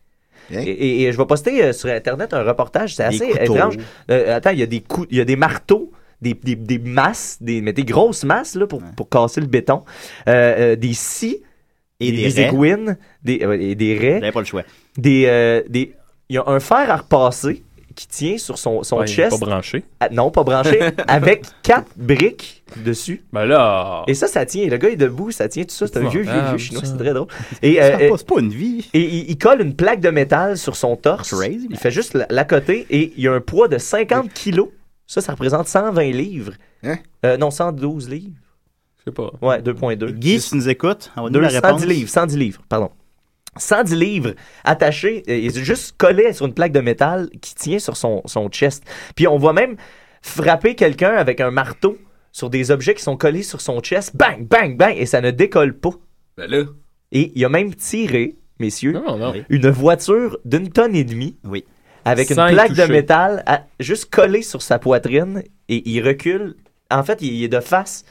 Hein? 0.53 0.59
Et, 0.63 0.69
et- 0.69 1.01
et 1.07 1.11
je 1.11 1.17
vais 1.17 1.25
poster 1.25 1.63
euh, 1.63 1.73
sur 1.73 1.89
Internet 1.89 2.31
un 2.35 2.43
reportage, 2.43 2.93
c'est 2.95 3.05
assez 3.05 3.29
couteaux. 3.29 3.55
étrange. 3.55 3.77
Euh, 4.11 4.37
attends, 4.37 4.51
il 4.51 4.59
y 4.59 4.63
a 4.63 4.67
des 4.67 4.81
coups, 4.81 5.07
il 5.09 5.17
y 5.17 5.21
a 5.21 5.25
des 5.25 5.35
marteaux, 5.35 5.91
des, 6.21 6.35
des, 6.35 6.55
des 6.55 6.77
masses, 6.77 7.37
des, 7.41 7.61
mais 7.61 7.73
des 7.73 7.83
grosses 7.85 8.23
masses 8.23 8.53
là, 8.53 8.67
pour, 8.67 8.83
pour 8.95 9.09
casser 9.09 9.41
le 9.41 9.47
béton, 9.47 9.83
euh, 10.29 10.73
euh, 10.73 10.75
des 10.75 10.93
scies, 10.93 11.41
Et 11.99 12.11
des 12.11 12.17
des 12.31 12.51
des, 13.23 13.43
euh, 13.45 13.57
et 13.59 13.75
des 13.75 13.97
raies, 13.97 14.19
J'avais 14.19 14.31
pas 14.31 14.39
le 14.41 14.45
choix. 14.45 14.63
des, 14.97 15.25
euh, 15.27 15.63
des, 15.67 15.95
il 16.29 16.35
y 16.35 16.37
a 16.37 16.43
un 16.47 16.59
fer 16.59 16.89
à 16.91 16.97
repasser 16.97 17.63
qui 17.95 18.07
tient 18.07 18.37
sur 18.37 18.59
son, 18.59 18.83
son 18.83 18.99
Ouais, 18.99 19.07
chest. 19.07 19.39
Pas 19.39 19.43
branché. 19.43 19.83
Ah, 19.99 20.09
non, 20.11 20.29
pas 20.29 20.43
branché, 20.43 20.79
avec 21.07 21.45
quatre 21.63 21.87
briques 21.95 22.63
dessus. 22.85 23.23
Ben 23.33 23.45
là. 23.45 24.03
Et 24.07 24.13
ça, 24.13 24.27
ça 24.27 24.45
tient. 24.45 24.67
Le 24.67 24.77
gars 24.77 24.89
est 24.89 24.95
debout, 24.95 25.31
ça 25.31 25.47
tient 25.49 25.63
tout 25.63 25.73
ça. 25.73 25.87
C'est 25.87 25.97
un 25.97 26.07
vieux, 26.07 26.21
vieux, 26.21 26.31
vieux 26.49 26.57
chinois. 26.59 26.83
C'est 26.85 26.95
très 26.97 27.13
drôle. 27.13 27.25
Et, 27.63 27.75
Ça, 27.77 27.81
euh, 27.99 28.15
c'est 28.15 28.27
pas- 28.27 28.39
une 28.39 28.49
vie. 28.51 28.87
et 28.93 29.01
il, 29.01 29.31
il 29.31 29.37
colle 29.39 29.61
une 29.61 29.75
plaque 29.75 29.99
de 30.01 30.09
métal 30.11 30.59
sur 30.59 30.75
son 30.75 30.95
torse. 30.95 31.31
Crazy, 31.33 31.67
il 31.71 31.77
fait 31.77 31.89
juste 31.89 32.13
la, 32.13 32.27
la 32.29 32.43
côté 32.45 32.85
et 32.91 33.13
il 33.17 33.23
y 33.23 33.27
a 33.27 33.33
un 33.33 33.41
poids 33.41 33.67
de 33.67 33.79
50 33.79 34.31
kilos. 34.31 34.67
Ça, 35.07 35.21
ça 35.21 35.31
représente 35.31 35.67
120 35.67 36.11
livres. 36.11 36.53
Hein? 36.83 36.97
Euh, 37.25 37.37
non, 37.37 37.49
112 37.49 38.09
livres. 38.09 38.35
Je 39.07 39.11
sais 39.11 39.15
pas. 39.15 39.31
Ouais, 39.41 39.61
2.2. 39.61 40.11
Guy, 40.11 40.39
si 40.41 40.49
tu 40.49 40.55
nous 40.57 40.69
écoutes, 40.69 41.11
on 41.15 41.21
va 41.23 41.27
nous 41.29 41.33
Deux- 41.33 41.39
la 41.39 41.47
réponse. 41.47 41.81
110 41.81 41.85
livres, 41.87 42.09
110 42.09 42.37
livres, 42.37 42.61
pardon. 42.67 42.89
110 43.55 43.95
livres 43.95 44.33
attachés, 44.65 45.23
euh, 45.29 45.31
et 45.31 45.49
juste 45.49 45.95
collés 45.97 46.33
sur 46.33 46.45
une 46.45 46.53
plaque 46.53 46.73
de 46.73 46.81
métal 46.81 47.29
qui 47.41 47.55
tient 47.55 47.79
sur 47.79 47.95
son, 47.97 48.21
son 48.25 48.49
chest. 48.49 48.83
Puis 49.15 49.27
on 49.27 49.37
voit 49.37 49.53
même 49.53 49.77
frapper 50.21 50.75
quelqu'un 50.75 51.11
avec 51.15 51.39
un 51.41 51.51
marteau 51.51 51.97
sur 52.33 52.49
des 52.49 52.69
objets 52.69 52.93
qui 52.93 53.01
sont 53.01 53.17
collés 53.17 53.43
sur 53.43 53.61
son 53.61 53.79
chest. 53.79 54.15
Bang, 54.15 54.45
bang, 54.45 54.77
bang, 54.77 54.93
et 54.97 55.05
ça 55.05 55.21
ne 55.21 55.31
décolle 55.31 55.73
pas. 55.73 55.91
Ben 56.37 56.49
là. 56.51 56.63
Et 57.13 57.31
il 57.35 57.45
a 57.45 57.49
même 57.49 57.73
tiré, 57.73 58.35
messieurs, 58.59 58.91
Non, 58.91 59.17
non. 59.17 59.31
Oui. 59.31 59.43
une 59.49 59.69
voiture 59.69 60.37
d'une 60.45 60.69
tonne 60.69 60.95
et 60.95 61.05
demie 61.05 61.37
Oui. 61.45 61.63
avec 62.05 62.27
Sans 62.27 62.47
une 62.47 62.53
plaque 62.53 62.73
de 62.73 62.83
métal 62.91 63.41
à- 63.47 63.63
juste 63.79 64.13
collée 64.13 64.41
sur 64.43 64.61
sa 64.61 64.77
poitrine 64.77 65.43
et 65.69 65.89
il 65.89 66.05
recule. 66.05 66.55
En 66.91 67.03
fait, 67.03 67.21
il, 67.21 67.33
il 67.33 67.43
est 67.45 67.47
de 67.49 67.59
face. 67.59 68.03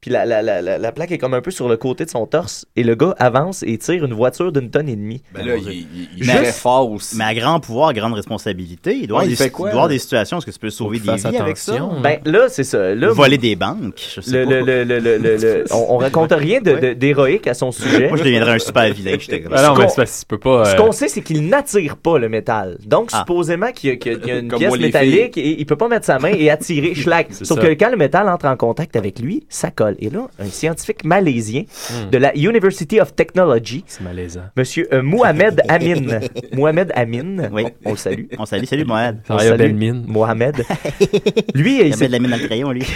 Puis 0.00 0.10
la, 0.10 0.24
la, 0.24 0.40
la, 0.40 0.62
la, 0.62 0.78
la 0.78 0.92
plaque 0.92 1.12
est 1.12 1.18
comme 1.18 1.34
un 1.34 1.42
peu 1.42 1.50
sur 1.50 1.68
le 1.68 1.76
côté 1.76 2.06
de 2.06 2.10
son 2.10 2.24
torse 2.26 2.64
et 2.74 2.82
le 2.82 2.94
gars 2.94 3.14
avance 3.18 3.62
et 3.62 3.76
tire 3.76 4.02
une 4.02 4.14
voiture 4.14 4.50
d'une 4.50 4.70
tonne 4.70 4.88
et 4.88 4.96
demie. 4.96 5.22
Ben 5.34 5.44
là, 5.46 5.56
il, 5.56 5.68
il, 5.70 5.86
il 6.16 6.26
Mais- 6.26 6.32
est 6.32 6.36
très 6.36 6.52
fort 6.52 6.90
aussi. 6.90 7.18
Mais 7.18 7.24
à 7.24 7.34
grand 7.34 7.60
pouvoir, 7.60 7.92
grande 7.92 8.14
responsabilité. 8.14 8.96
Il 8.96 9.08
doit 9.08 9.18
Ouais, 9.18 9.24
avoir 9.24 9.38
il 9.40 9.44
des, 9.44 9.50
quoi, 9.50 9.68
il 9.68 9.72
doit 9.72 9.80
avoir 9.82 9.88
des 9.90 9.98
situations 9.98 10.38
où 10.38 10.40
est-ce 10.40 10.46
que 10.46 10.52
tu 10.52 10.58
peux 10.58 10.70
sauver 10.70 11.00
des 11.00 11.12
vies 11.12 11.36
avec 11.36 11.58
ça? 11.58 11.74
attention. 11.74 12.00
Ben 12.00 12.18
là, 12.24 12.46
c'est 12.48 12.64
ça. 12.64 12.94
Là, 12.94 13.12
Voler 13.12 13.36
des 13.36 13.56
banques, 13.56 14.00
je 14.14 14.22
sais 14.22 14.42
le, 14.42 14.44
pas. 14.46 14.50
le, 14.52 14.84
le, 14.84 14.84
le, 14.84 14.98
le, 15.00 15.18
le- 15.18 15.36
le- 15.36 15.64
on, 15.70 15.96
on 15.96 15.98
raconte 15.98 16.32
rien 16.32 16.62
de- 16.62 16.78
de- 16.78 16.92
d'héroïque 16.94 17.46
à 17.46 17.52
son 17.52 17.70
sujet. 17.70 18.08
Moi, 18.08 18.16
je 18.16 18.22
deviendrais 18.24 18.52
un 18.52 18.58
super 18.58 18.90
vilain. 18.94 19.16
Ben 19.28 19.40
non, 19.50 19.74
Ce 19.76 20.00
mais 20.00 20.38
qu'on-. 20.38 20.64
Ce 20.64 20.70
euh, 20.70 20.76
qu'on 20.76 20.92
sait, 20.92 21.08
c'est 21.08 21.20
qu'il 21.20 21.46
n'attire 21.46 21.98
pas 21.98 22.18
le 22.18 22.30
métal. 22.30 22.78
Donc, 22.86 23.10
Ah. 23.12 23.18
supposément 23.18 23.70
qu'il 23.72 23.90
y 23.90 23.92
a, 23.92 24.12
y 24.12 24.38
une 24.40 24.48
Comme 24.48 24.58
pièce 24.60 24.78
métallique 24.78 25.36
et 25.36 25.60
il 25.60 25.66
peut 25.66 25.76
pas 25.76 25.88
mettre 25.88 26.06
sa 26.06 26.18
main 26.18 26.32
et 26.32 26.48
attirer 26.48 26.94
schlag. 26.94 27.26
Sauf 27.32 27.58
ça. 27.60 27.66
que 27.66 27.74
quand 27.74 27.90
le 27.90 27.98
métal 27.98 28.30
entre 28.30 28.46
en 28.46 28.56
contact 28.56 28.96
avec 28.96 29.18
lui, 29.18 29.44
ça 29.50 29.70
colle. 29.70 29.89
Et 29.98 30.10
là, 30.10 30.28
un 30.38 30.46
scientifique 30.46 31.04
malaisien 31.04 31.64
de 32.10 32.18
la 32.18 32.34
University 32.36 33.00
of 33.00 33.14
Technology, 33.14 33.84
C'est 33.86 34.02
malaisant. 34.02 34.42
Monsieur 34.56 34.88
euh, 34.92 35.02
Mohamed 35.02 35.62
Amin. 35.68 36.20
Mohamed 36.52 36.92
Amin. 36.94 37.48
Oui. 37.52 37.64
On 37.84 37.90
le 37.92 37.96
salue. 37.96 38.24
On 38.38 38.46
salue, 38.46 38.64
salut 38.64 38.84
Mohamed. 38.84 39.20
On 39.28 39.38
salue 39.38 39.58
belle 39.58 39.74
mine. 39.74 40.04
Mohamed. 40.06 40.64
Lui, 41.54 41.80
Il 41.80 41.86
il 41.88 41.96
de 41.96 42.06
la 42.06 42.18
mine 42.18 42.30
dans 42.30 42.36
le 42.36 42.46
crayon, 42.46 42.70
lui. 42.70 42.82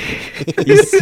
il 0.67 0.77
s'est- 0.77 0.99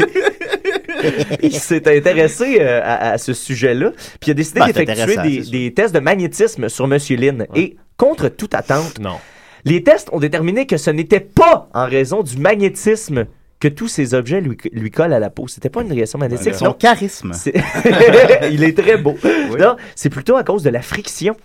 il 1.42 1.54
intéressé 1.98 2.58
euh, 2.60 2.80
à, 2.82 3.10
à 3.12 3.18
ce 3.18 3.34
sujet-là, 3.34 3.90
puis 4.20 4.28
il 4.28 4.30
a 4.30 4.34
décidé 4.34 4.60
Ben, 4.60 4.66
c'est 4.74 4.84
d'effectuer 4.84 5.42
des, 5.50 5.74
tests 5.74 5.94
de 5.94 6.00
magnétisme 6.00 6.68
sur 6.68 6.86
Monsieur 6.86 7.16
Lynn. 7.16 7.46
Et 7.54 7.76
contre 7.96 8.28
toute 8.28 8.54
attente, 8.54 8.98
Non. 9.00 9.16
les 9.64 9.82
tests 9.82 10.08
ont 10.12 10.20
déterminé 10.20 10.66
que 10.66 10.76
ce 10.76 10.90
n'était 10.90 11.20
pas 11.20 11.68
en 11.74 11.86
raison 11.86 12.22
du 12.22 12.36
magnétisme 12.38 13.26
que 13.62 13.68
tous 13.68 13.86
ces 13.86 14.12
objets 14.14 14.40
lui, 14.40 14.56
lui 14.72 14.90
collent 14.90 15.12
à 15.12 15.20
la 15.20 15.30
peau. 15.30 15.46
C'était 15.46 15.70
pas 15.70 15.82
une 15.82 15.92
réaction 15.92 16.18
magnétique. 16.18 16.54
Son 16.54 16.64
non. 16.64 16.72
charisme. 16.72 17.32
C'est- 17.32 17.54
il 18.50 18.64
est 18.64 18.76
très 18.76 18.96
beau. 18.96 19.16
Non, 19.58 19.76
c'est 19.94 20.10
plutôt 20.10 20.36
à 20.36 20.42
cause 20.42 20.64
de 20.64 20.70
la 20.70 20.82
friction. 20.82 21.36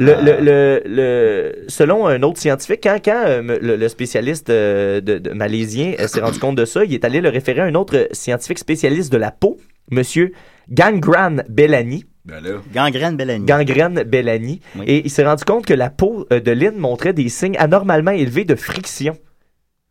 Le, 0.00 0.14
le- 0.24 0.40
le- 0.40 0.82
le- 0.86 1.64
selon 1.68 2.06
un 2.08 2.22
autre 2.22 2.40
scientifique, 2.40 2.80
quand, 2.82 2.98
quand 3.04 3.22
euh, 3.26 3.58
le, 3.62 3.76
le 3.76 3.88
spécialiste 3.88 4.50
euh, 4.50 5.00
de, 5.00 5.18
de 5.18 5.30
malaisien 5.30 5.94
euh, 6.00 6.08
s'est 6.08 6.20
rendu 6.22 6.38
compte 6.40 6.56
de 6.56 6.64
ça, 6.64 6.84
il 6.84 6.92
est 6.94 7.04
allé 7.04 7.20
le 7.20 7.28
référer 7.28 7.60
à 7.60 7.64
un 7.66 7.74
autre 7.74 8.08
scientifique 8.12 8.58
spécialiste 8.58 9.12
de 9.12 9.18
la 9.18 9.30
peau, 9.30 9.58
Monsieur 9.90 10.32
Gangran 10.70 11.36
Bellani. 11.48 12.04
Ben. 12.24 12.42
Gangrène 12.74 13.16
Bellani. 13.16 13.44
Gangrène 13.44 14.02
Bellani. 14.04 14.60
Oui. 14.76 14.84
Et 14.88 15.02
il 15.04 15.10
s'est 15.10 15.24
rendu 15.26 15.44
compte 15.44 15.66
que 15.66 15.74
la 15.74 15.90
peau 15.90 16.26
de 16.30 16.50
Lynn 16.50 16.76
montrait 16.78 17.12
des 17.12 17.28
signes 17.28 17.56
anormalement 17.58 18.12
élevés 18.12 18.46
de 18.46 18.54
friction. 18.54 19.14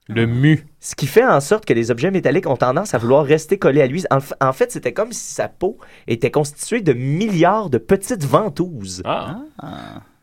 Le 0.09 0.25
mu. 0.25 0.65
Ce 0.81 0.95
qui 0.95 1.07
fait 1.07 1.25
en 1.25 1.39
sorte 1.39 1.65
que 1.65 1.73
les 1.73 1.89
objets 1.91 2.11
métalliques 2.11 2.47
ont 2.47 2.57
tendance 2.57 2.93
à 2.93 2.97
vouloir 2.97 3.23
rester 3.25 3.57
collés 3.57 3.81
à 3.81 3.87
lui. 3.87 4.03
En, 4.11 4.53
fait, 4.53 4.71
c'était 4.71 4.91
comme 4.93 5.13
si 5.13 5.33
sa 5.33 5.47
peau 5.47 5.77
était 6.07 6.31
constituée 6.31 6.81
de 6.81 6.93
milliards 6.93 7.69
de 7.69 7.77
petites 7.77 8.25
ventouses. 8.25 9.01
Ah. 9.05 9.39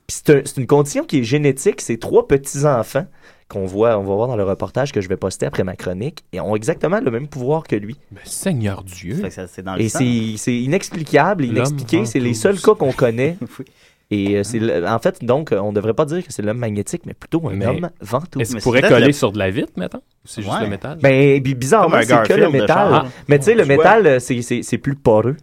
Puis 0.06 0.18
C'est 0.24 0.30
un- 0.30 0.42
c'est 0.44 0.56
une 0.58 0.66
condition 0.66 1.04
qui 1.04 1.20
est 1.20 1.24
génétique. 1.24 1.80
Ces 1.80 1.98
trois 1.98 2.28
petits-enfants 2.28 3.06
qu'on 3.48 3.64
voit, 3.64 3.98
on 3.98 4.02
va 4.04 4.14
voir 4.14 4.28
dans 4.28 4.36
le 4.36 4.44
reportage 4.44 4.92
que 4.92 5.00
je 5.00 5.08
vais 5.08 5.16
poster 5.16 5.44
après 5.46 5.64
ma 5.64 5.74
chronique, 5.74 6.24
et 6.32 6.40
ont 6.40 6.54
exactement 6.54 7.00
le 7.00 7.10
même 7.10 7.26
pouvoir 7.26 7.64
que 7.64 7.74
lui. 7.74 7.96
Mais 8.12 8.20
Seigneur 8.24 8.84
Dieu. 8.84 9.28
Ça 9.28 9.46
ça, 9.48 9.62
dans 9.62 9.74
le 9.74 9.82
Et 9.82 9.88
c'est 9.88 10.54
inexplicable, 10.54 11.44
inexpliqué. 11.46 12.04
C'est 12.04 12.20
les 12.20 12.34
seuls 12.34 12.60
cas 12.60 12.74
qu'on 12.74 12.92
connaît. 12.92 13.36
Oui. 13.58 13.64
Et 14.12 14.36
euh, 14.36 14.42
c'est 14.42 14.60
en 14.86 14.98
fait, 14.98 15.24
donc, 15.24 15.52
euh, 15.52 15.58
on 15.60 15.70
ne 15.70 15.76
devrait 15.76 15.94
pas 15.94 16.04
dire 16.04 16.26
que 16.26 16.32
c'est 16.32 16.42
l'homme 16.42 16.58
magnétique, 16.58 17.02
mais 17.06 17.14
plutôt 17.14 17.48
un 17.48 17.52
Mais 17.54 17.66
homme 17.66 17.90
ventouse. 18.00 18.42
Est-ce 18.42 18.52
Mais 18.54 18.58
qu'il 18.58 18.62
pourrait 18.64 18.82
coller 18.82 19.06
le- 19.06 19.12
sur 19.12 19.30
de 19.30 19.38
la 19.38 19.50
vitre, 19.50 19.72
maintenant? 19.76 20.00
Ou 20.00 20.26
c'est 20.26 20.42
juste 20.42 20.52
Ouais. 20.52 20.64
le 20.64 20.68
métal? 20.70 20.98
Ben, 21.00 21.40
bi- 21.40 21.54
bizarrement, 21.54 21.96
c'est 22.02 22.22
que 22.26 22.32
le 22.32 22.50
métal. 22.50 23.04
Mais 23.28 23.38
tu 23.38 23.44
sais, 23.44 23.54
le 23.54 23.64
métal, 23.64 24.06
euh, 24.06 24.18
c'est- 24.18 24.42
c'est 24.42 24.62
c'est 24.62 24.78
plus 24.78 24.96
poreux. 24.96 25.36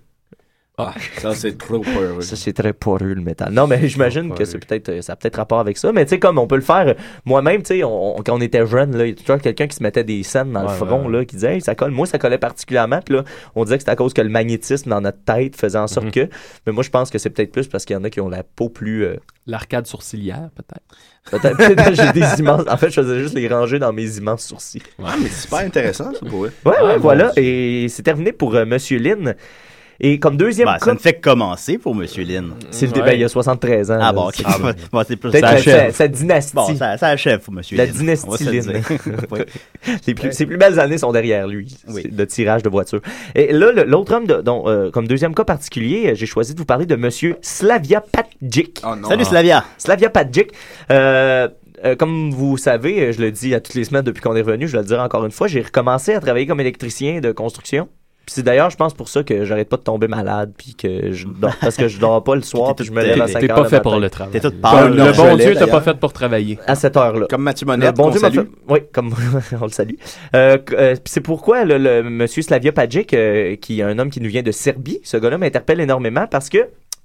Ah. 0.79 0.93
Ça, 1.17 1.33
c'est 1.33 1.57
trop 1.57 1.79
peureux. 1.79 2.21
Ça, 2.21 2.35
c'est 2.35 2.53
très 2.53 2.71
poreux, 2.71 3.13
le 3.15 3.21
métal. 3.21 3.51
Non, 3.51 3.65
mais 3.65 3.87
j'imagine 3.87 4.25
que 4.29 4.35
poreux. 4.35 4.45
c'est 4.45 4.59
peut-être, 4.63 4.89
euh, 4.89 5.01
ça 5.01 5.13
a 5.13 5.15
peut-être 5.15 5.37
rapport 5.37 5.59
avec 5.59 5.75
ça. 5.75 5.91
Mais 5.91 6.05
tu 6.05 6.11
sais, 6.11 6.19
comme 6.19 6.37
on 6.37 6.45
peut 6.45 6.55
le 6.55 6.61
faire, 6.61 6.89
euh, 6.89 6.93
moi-même, 7.25 7.63
tu 7.63 7.69
sais, 7.79 7.83
on- 7.83 8.19
on- 8.19 8.21
quand 8.21 8.35
on 8.37 8.41
était 8.41 8.63
jeune, 8.67 8.95
là, 8.95 9.05
il 9.07 9.09
y 9.09 9.11
a 9.11 9.15
toujours 9.15 9.41
quelqu'un 9.41 9.65
qui 9.65 9.75
se 9.75 9.81
mettait 9.81 10.03
des 10.03 10.21
scènes 10.21 10.51
dans 10.51 10.61
le 10.61 10.67
Ouais, 10.67 10.73
front, 10.75 11.07
ouais, 11.07 11.17
là, 11.17 11.25
qui 11.25 11.35
disait, 11.35 11.55
hey, 11.55 11.61
ça 11.61 11.73
colle. 11.73 11.89
Moi, 11.89 12.05
ça 12.05 12.19
collait 12.19 12.37
particulièrement. 12.37 12.99
Puis 13.03 13.15
là, 13.15 13.23
on 13.55 13.63
disait 13.63 13.77
que 13.77 13.81
c'était 13.81 13.91
à 13.91 13.95
cause 13.95 14.13
que 14.13 14.21
le 14.21 14.29
magnétisme 14.29 14.91
dans 14.91 15.01
notre 15.01 15.17
tête 15.25 15.55
faisait 15.55 15.79
en 15.79 15.87
sorte 15.87 16.05
Mhm. 16.07 16.11
que. 16.11 16.29
Mais 16.67 16.73
moi, 16.73 16.83
je 16.83 16.91
pense 16.91 17.09
que 17.09 17.17
c'est 17.17 17.31
peut-être 17.31 17.51
plus 17.51 17.67
parce 17.67 17.83
qu'il 17.83 17.95
y 17.95 17.97
en 17.97 18.03
a 18.03 18.11
qui 18.11 18.21
ont 18.21 18.29
la 18.29 18.43
peau 18.43 18.69
plus. 18.69 19.03
euh, 19.03 19.15
L'arcade 19.47 19.87
sourcilière, 19.87 20.49
peut-être. 20.55 21.55
peut-être, 21.55 21.93
j'ai 21.95 22.11
des 22.13 22.39
immenses. 22.39 22.65
En 22.69 22.77
fait, 22.77 22.91
je 22.91 23.01
faisais 23.01 23.19
juste 23.19 23.33
les 23.33 23.47
ranger 23.47 23.79
dans 23.79 23.93
mes 23.93 24.17
immenses 24.17 24.43
sourcils. 24.45 24.83
Ah, 25.03 25.15
mais 25.19 25.27
c'est 25.29 25.41
super 25.43 25.59
intéressant, 25.59 26.13
ça, 26.13 26.19
pour 26.29 26.45
eux. 26.45 26.51
Ouais, 26.65 26.73
Ah, 26.77 26.85
ouais, 26.85 26.93
mon 26.97 26.99
voilà. 26.99 27.31
Et 27.35 27.87
c'est 27.89 28.03
terminé 28.03 28.31
pour 28.31 28.53
euh, 28.55 28.65
Monsieur 28.65 28.99
Lynn. 28.99 29.33
Et 29.99 30.19
comme 30.19 30.37
deuxième 30.37 30.67
Ben, 30.67 30.77
ça 30.79 30.85
cas, 30.85 30.93
ne 30.93 30.99
fait 30.99 31.13
que 31.15 31.21
commencer 31.21 31.77
pour 31.77 31.95
Monsieur 31.95 32.23
Lynn. 32.23 32.53
c'est 32.71 32.85
le 32.85 32.91
Ouais. 32.91 32.95
débat, 32.99 33.13
il 33.15 33.21
y 33.21 33.23
a 33.23 33.29
73 33.29 33.89
ans. 33.91 33.97
Ah 33.99 34.13
bon, 34.13 34.27
ok. 34.27 34.35
C'est- 34.35 34.43
Bon, 34.91 35.03
c'est 35.07 35.15
plus 35.15 35.31
ça 35.31 35.39
sa, 35.39 35.47
achève. 35.49 35.93
sa 35.95 36.07
dynastie. 36.07 36.55
Bon, 36.55 36.75
ça, 36.75 36.97
ça 36.97 37.07
achève 37.07 37.39
pour 37.39 37.53
Monsieur 37.53 37.77
La 37.77 37.87
dynastie 37.87 38.27
le. 38.45 38.81
Oui. 39.31 39.39
Les 40.05 40.13
plus, 40.13 40.31
ses 40.33 40.45
plus 40.45 40.57
belles 40.57 40.79
années 40.79 40.97
sont 40.97 41.11
derrière 41.11 41.47
lui, 41.47 41.75
Oui. 41.87 42.03
de 42.11 42.25
tirage 42.25 42.61
de 42.63 42.69
voiture. 42.69 43.01
Et 43.35 43.51
là, 43.53 43.71
le- 43.71 43.83
l'autre 43.85 44.13
homme, 44.13 44.27
de- 44.27 44.41
dont, 44.41 44.63
euh, 44.67 44.91
comme 44.91 45.07
deuxième 45.07 45.33
cas 45.33 45.45
particulier, 45.45 46.11
euh, 46.11 46.15
j'ai 46.15 46.25
choisi 46.25 46.53
de 46.53 46.59
vous 46.59 46.65
parler 46.65 46.85
de 46.85 46.95
Monsieur 46.95 47.37
Slavia 47.41 48.01
Padjic. 48.01 48.81
Oh. 48.85 48.93
Salut 49.07 49.25
Slavia. 49.25 49.63
Slavia 49.77 50.09
Padjic. 50.09 50.51
Euh, 50.91 51.47
euh, 51.85 51.95
comme 51.95 52.31
vous 52.31 52.57
savez, 52.57 53.13
je 53.13 53.21
le 53.21 53.31
dis 53.31 53.53
à 53.55 53.59
toutes 53.59 53.75
les 53.75 53.83
semaines 53.83 54.03
depuis 54.03 54.21
qu'on 54.21 54.35
est 54.35 54.41
revenu, 54.41 54.67
je 54.67 54.73
vais 54.73 54.79
le 54.83 54.87
dire 54.87 54.99
encore 54.99 55.25
une 55.25 55.31
fois, 55.31 55.47
j'ai 55.47 55.61
recommencé 55.61 56.13
à 56.13 56.19
travailler 56.19 56.45
comme 56.47 56.59
électricien 56.59 57.19
de 57.19 57.31
construction. 57.31 57.87
Puis 58.27 58.33
c'est 58.35 58.43
d'ailleurs, 58.43 58.69
je 58.69 58.75
pense 58.75 58.93
pour 58.93 59.07
ça 59.07 59.23
que 59.23 59.45
j'arrête 59.45 59.69
pas 59.69 59.77
de 59.77 59.83
tomber 59.83 60.09
malade, 60.09 60.51
puis 60.57 60.75
que 60.75 61.13
je 61.13 61.25
dors, 61.39 61.55
parce 61.61 61.77
que 61.77 61.87
je 61.87 61.97
dors 61.97 62.21
pas 62.23 62.35
le 62.35 62.41
soir, 62.41 62.75
puis 62.75 62.85
je 62.85 62.91
me 62.91 63.01
lève 63.01 63.21
à 63.21 63.25
T'es- 63.25 63.31
5 63.31 63.39
T'es 63.39 63.47
pas 63.47 63.63
le 63.63 63.69
fait 63.69 63.81
pour 63.81 63.97
le 63.99 64.09
travail. 64.09 64.33
T'es 64.33 64.41
toute 64.41 64.55
Le- 64.55 64.59
pâle. 64.59 64.91
Le 64.91 64.97
là, 64.97 65.11
bon 65.13 65.35
Dieu 65.37 65.55
t'a 65.55 65.65
pas 65.67 65.79
fait 65.81 65.97
pour 65.97 66.11
travailler. 66.11 66.59
À 66.67 66.75
cette 66.75 66.97
heure-là. 66.97 67.25
Comme 67.29 67.43
Mathieu 67.43 67.65
Monette, 67.65 67.95
bon 67.95 68.09
Dieu 68.09 68.19
salue. 68.19 68.35
fait. 68.39 68.47
Oui, 68.67 68.79
comme 68.91 69.13
on 69.61 69.63
le 69.65 69.71
salue. 69.71 69.95
Euh, 70.35 70.57
euh, 70.73 70.93
puis 70.95 71.01
c'est 71.05 71.21
pourquoi 71.21 71.63
le, 71.63 71.77
le 71.77 72.03
monsieur 72.03 72.41
Slavia 72.41 72.73
Padjic, 72.73 73.13
euh, 73.13 73.55
qui 73.55 73.79
est 73.79 73.83
un 73.83 73.97
homme 73.97 74.09
qui 74.09 74.19
nous 74.19 74.29
vient 74.29 74.43
de 74.43 74.51
Serbie, 74.51 74.99
ce 75.03 75.15
gars-là 75.15 75.37
m'interpelle 75.37 75.79
énormément 75.79 76.27
parce 76.29 76.49
que 76.49 76.57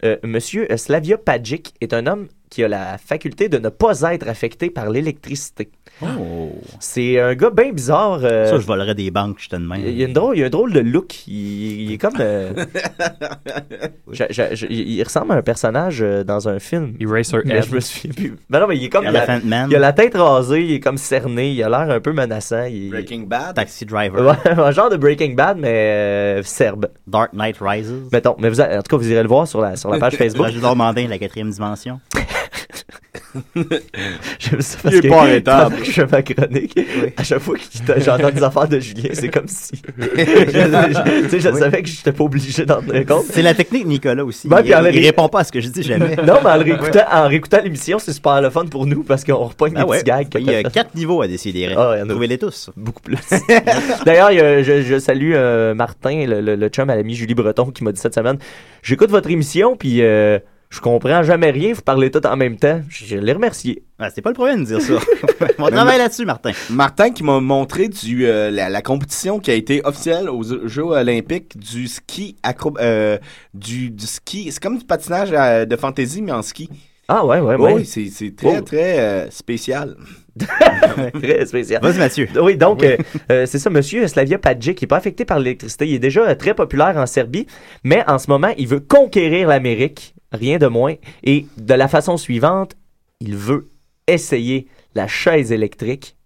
euh, 0.05 0.17
monsieur 0.25 0.67
Slavia 0.77 1.17
Padjic 1.19 1.75
est 1.81 1.95
un 1.95 2.07
homme 2.09 2.27
qui 2.53 2.63
a 2.63 2.69
la 2.69 2.99
faculté 2.99 3.49
de 3.49 3.57
ne 3.57 3.71
pas 3.71 4.03
être 4.13 4.29
affecté 4.29 4.69
par 4.69 4.91
l'électricité. 4.91 5.71
Oh. 6.03 6.51
C'est 6.81 7.19
un 7.19 7.35
gars 7.35 7.49
bien 7.51 7.73
bizarre. 7.73 8.21
euh, 8.23 8.51
Ça, 8.51 8.59
je 8.59 8.67
volerais 8.67 8.95
des 8.95 9.11
banques, 9.11 9.37
je 9.41 9.49
te 9.49 9.57
demande. 9.57 9.79
il 9.79 9.97
y 9.99 10.03
a 10.05 10.07
une 10.07 10.13
drôle, 10.13 10.37
il 10.37 10.41
y 10.41 10.43
a 10.43 10.47
un 10.47 10.51
drôle 10.51 10.73
de 10.73 10.81
look. 10.81 11.27
Il, 11.27 11.83
il 11.83 11.93
est 11.93 11.99
comme. 11.99 12.15
euh, 12.21 12.53
je- 14.13 14.25
je- 14.31 14.55
je- 14.55 14.67
il 14.69 15.03
ressemble 15.03 15.33
à 15.33 15.37
un 15.37 15.43
personnage 15.43 16.01
euh, 16.03 16.25
dans 16.25 16.49
un 16.49 16.59
film. 16.59 16.95
Eraser 17.01 17.39
Mais 17.45 17.63
je 17.63 17.75
me 17.75 17.81
souviens 17.81 18.13
plus. 18.13 18.37
Ben 18.51 18.61
non, 18.61 18.67
mais 18.69 18.77
il 18.77 18.85
est 18.85 18.89
comme. 18.89 19.05
Il 19.05 19.17
a, 19.17 19.25
Elephant 19.25 19.41
Man. 19.47 19.69
il 19.71 19.77
a 19.77 19.79
la 19.79 19.93
tête 19.93 20.15
rasée, 20.15 20.63
il 20.65 20.73
est 20.75 20.81
comme 20.81 20.99
cerné, 20.99 21.53
il 21.53 21.63
a 21.63 21.69
l'air 21.69 21.91
un 21.91 22.01
peu 22.01 22.13
menaçant. 22.13 22.65
Il, 22.65 22.91
Breaking 22.91 23.23
Bad. 23.27 23.55
Taxi 23.55 23.85
Driver. 23.87 24.21
Ouais, 24.45 24.51
un 24.59 24.71
genre 24.73 24.91
de 24.91 24.97
Breaking 24.97 25.35
Bad, 25.35 25.59
mais 25.59 25.69
euh, 25.73 26.43
serbe. 26.43 26.89
Dark 27.07 27.33
Knight 27.33 27.57
Rises. 27.61 27.93
Mettons. 28.13 28.37
Mais 28.39 28.49
vous, 28.51 28.61
en 28.61 28.67
tout 28.83 28.91
cas, 28.91 28.97
vous 28.97 29.11
irez 29.11 29.23
le 29.23 29.29
voir 29.29 29.47
sur 29.47 29.61
la, 29.61 29.77
sur 29.77 29.91
la 29.91 29.99
page 29.99 30.17
Facebook. 30.17 30.47
Roger 30.47 30.61
Normandin, 30.61 31.07
la 31.09 31.19
quatrième 31.19 31.51
dimension. 31.51 32.01
J'aime 34.39 34.61
ça 34.61 34.79
parce 34.83 34.95
Il 34.95 34.99
est 34.99 35.01
que 35.03 35.09
pas 35.09 35.21
arrêtable. 35.23 35.77
je 35.85 35.91
fais 35.91 36.07
ma 36.07 36.23
chronique, 36.23 36.79
à 37.17 37.23
chaque 37.25 37.39
fois 37.41 37.57
que 37.57 38.01
j'entends 38.01 38.31
des 38.31 38.43
affaires 38.43 38.69
de 38.69 38.79
Julien, 38.81 39.11
c'est 39.13 39.29
comme 39.29 39.49
si. 39.49 39.73
je, 39.99 40.07
je- 40.15 41.23
tu 41.25 41.29
sais, 41.31 41.41
je 41.41 41.49
Oui. 41.49 41.59
savais 41.59 41.83
que 41.83 41.89
je 41.89 41.97
n'étais 41.97 42.13
pas 42.13 42.25
obligé 42.25 42.65
d'en 42.65 42.83
tenir 42.83 43.07
compte. 43.07 43.25
C'est 43.31 43.43
la 43.43 43.55
technique 43.55 43.87
Nicolas 43.87 44.25
aussi. 44.25 44.49
Il, 44.49 44.63
puis 44.63 44.75
en 44.75 44.85
il 44.87 45.05
répond 45.05 45.29
pas 45.29 45.41
à 45.41 45.45
ce 45.45 45.53
que 45.53 45.61
je 45.61 45.69
dis 45.69 45.83
jamais. 45.83 46.17
Non, 46.17 46.39
mais 46.43 46.51
en 46.51 46.59
réécoutant, 46.59 47.05
en 47.11 47.29
réécoutant 47.29 47.61
l'émission, 47.63 47.99
c'est 47.99 48.13
super 48.13 48.41
le 48.41 48.51
fun 48.51 48.67
pour 48.67 48.87
nous 48.87 49.03
parce 49.03 49.25
qu'on 49.25 49.37
repogne 49.37 49.73
Ah 49.77 49.85
des 49.85 49.89
ouais. 49.91 49.99
petits 49.99 50.05
gags. 50.11 50.29
Il 50.41 50.51
y 50.51 50.55
a 50.55 50.63
quatre 50.65 50.95
niveaux 50.95 51.23
à 51.23 51.29
décider. 51.29 51.73
Ah, 51.77 51.95
il 51.97 52.01
y 52.01 52.03
en 52.03 52.07
a 52.07 52.09
Trouvez-les 52.11 52.39
tous. 52.39 52.71
beaucoup 52.77 53.03
plus. 53.03 53.17
D'ailleurs, 54.07 54.31
il 54.33 54.65
je, 54.65 54.83
je 54.83 54.99
salue 54.99 55.33
euh, 55.35 55.75
Martin, 55.75 56.27
le, 56.27 56.41
le, 56.41 56.57
le 56.57 56.69
chum 56.69 56.89
à 56.91 56.97
l'ami 56.97 57.15
Julie 57.15 57.35
Breton, 57.35 57.67
qui 57.71 57.85
m'a 57.85 57.93
dit 57.93 58.01
cette 58.01 58.15
semaine 58.15 58.39
J'écoute 58.83 59.11
votre 59.11 59.31
émission, 59.31 59.77
puis 59.77 60.03
euh, 60.03 60.39
je 60.73 60.81
comprends 60.81 61.23
jamais 61.23 61.51
rien, 61.51 61.75
vous 61.75 61.83
parlez 61.83 62.11
tout 62.11 62.27
en 62.27 62.35
même 62.37 62.57
temps. 62.57 62.81
Je, 62.89 63.05
je 63.05 63.17
l'ai 63.17 63.33
remercié. 63.33 63.83
Ah, 63.99 64.09
c'est 64.13 64.23
pas 64.23 64.31
le 64.31 64.35
problème 64.35 64.61
de 64.65 64.67
dire 64.67 64.81
ça. 64.81 64.95
On 65.59 65.69
travaille 65.69 65.99
là-dessus, 65.99 66.25
Martin. 66.25 66.53
Martin 66.71 67.11
qui 67.11 67.23
m'a 67.23 67.39
montré 67.41 67.89
du, 67.89 68.27
euh, 68.27 68.51
la, 68.51 68.69
la 68.71 68.81
compétition 68.83 69.39
qui 69.39 69.51
a 69.51 69.55
été 69.55 69.83
officielle 69.85 70.31
aux 70.31 70.43
Jeux 70.43 70.83
olympiques 70.83 71.59
du 71.59 71.87
ski 71.89 72.37
acro 72.43 72.73
euh, 72.81 73.19
du, 73.53 73.91
du 73.91 74.07
ski. 74.07 74.51
C'est 74.51 74.63
comme 74.63 74.79
du 74.79 74.85
patinage 74.85 75.29
euh, 75.33 75.67
de 75.67 75.77
fantaisie, 75.77 76.23
mais 76.23 76.33
en 76.33 76.43
ski. 76.43 76.71
Ah 77.07 77.27
ouais, 77.27 77.41
ouais, 77.41 77.57
ouais. 77.57 77.73
Oui, 77.75 77.85
c'est 77.85 78.07
c'est 78.07 78.35
très, 78.35 78.59
Oh. 78.59 78.63
très 78.63 78.99
euh, 78.99 79.31
spécial. 79.31 79.97
Très 81.23 81.45
spécial. 81.45 81.83
Vas-y, 81.83 81.99
Mathieu. 81.99 82.27
Oui, 82.41 82.57
donc, 82.57 82.83
euh, 82.83 82.97
c'est 83.47 83.59
ça, 83.59 83.69
monsieur 83.69 84.07
Slavia 84.09 84.39
Padjic, 84.39 84.79
qui 84.79 84.85
n'est 84.85 84.89
pas 84.89 84.97
affecté 84.97 85.27
par 85.27 85.39
l'électricité. 85.39 85.87
Il 85.87 85.95
est 85.95 85.99
déjà 85.99 86.23
euh, 86.23 86.35
très 86.35 86.55
populaire 86.55 86.97
en 86.97 87.05
Serbie, 87.05 87.47
mais 87.85 88.03
en 88.09 88.19
ce 88.19 88.31
moment, 88.31 88.53
il 88.57 88.67
veut 88.67 88.81
conquérir 88.81 89.49
l'Amérique, 89.49 90.15
rien 90.33 90.59
de 90.59 90.67
moins. 90.67 90.95
Et 91.25 91.47
de 91.57 91.75
la 91.75 91.89
façon 91.89 92.17
suivante, 92.17 92.77
il 93.21 93.37
veut 93.37 93.71
essayer 94.07 94.67
la 94.95 95.07
chaise 95.07 95.53
électrique 95.53 96.17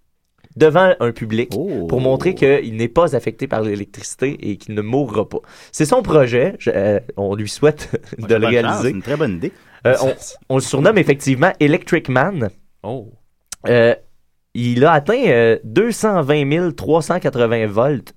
devant 0.57 0.95
un 1.01 1.13
public 1.13 1.53
Oh. 1.55 1.87
pour 1.87 2.01
montrer 2.01 2.35
qu'il 2.35 2.77
n'est 2.77 2.89
pas 2.89 3.15
affecté 3.15 3.47
par 3.47 3.61
l'électricité 3.61 4.51
et 4.51 4.57
qu'il 4.57 4.75
ne 4.75 4.81
mourra 4.81 5.29
pas. 5.29 5.41
C'est 5.71 5.85
son 5.85 6.01
projet. 6.03 6.55
Je- 6.59 6.71
euh, 6.75 6.99
on 7.19 7.35
lui 7.35 7.49
souhaite 7.49 7.91
de 8.19 8.35
le 8.35 8.47
réaliser. 8.47 8.83
C'est 8.85 8.91
une 8.91 9.03
très 9.03 9.17
bonne 9.17 9.35
idée. 9.37 9.53
Euh, 9.87 9.95
on, 10.03 10.15
on 10.49 10.55
le 10.57 10.63
surnomme 10.63 10.97
effectivement 10.99 11.53
Electric 11.61 12.09
Man. 12.09 12.49
Oh. 12.83 13.13
Euh, 13.69 13.95
il 14.55 14.83
a 14.87 14.93
atteint 14.93 15.23
euh, 15.27 15.59
220 15.65 16.75
380 16.75 17.67
volts 17.67 18.15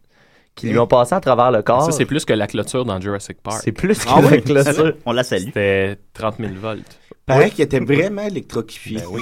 qui 0.60 0.70
lui 0.70 0.78
ont 0.80 0.88
passé 0.88 1.16
à 1.16 1.20
travers 1.20 1.52
le 1.52 1.62
corps. 1.62 1.84
Ça, 1.84 1.92
c'est 1.92 2.06
plus 2.06 2.26
que 2.26 2.34
la 2.34 2.48
clôture 2.48 2.86
dans 2.86 3.00
Jurassic 3.00 3.42
Park. 3.42 3.62
C'est 3.64 3.72
plus 3.72 3.98
que 4.00 4.10
Ah 4.10 4.22
la 4.22 4.28
oui? 4.28 4.42
clôture. 4.42 4.94
On 5.06 5.12
la 5.14 5.24
salue. 5.24 5.46
C'était 5.46 5.98
30 6.14 6.36
000 6.40 6.52
volts. 6.62 6.84
Paraît 7.26 7.52
qu'il 7.52 7.64
était 7.64 7.80
vraiment 7.80 8.24
électrocuté. 8.24 8.96
Ben 8.96 9.04
oui, 9.12 9.22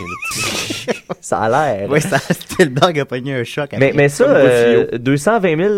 Ça 1.20 1.40
a 1.40 1.50
l'air. 1.50 1.90
Oui, 1.90 2.00
ça, 2.02 2.18
Spielberg 2.20 3.00
a 3.00 3.06
pogné 3.06 3.34
un 3.36 3.44
choc. 3.44 3.70
mais, 3.78 3.92
mais 3.94 4.08
ça, 4.10 4.24
euh, 4.24 4.98
220 4.98 5.58
000 5.58 5.74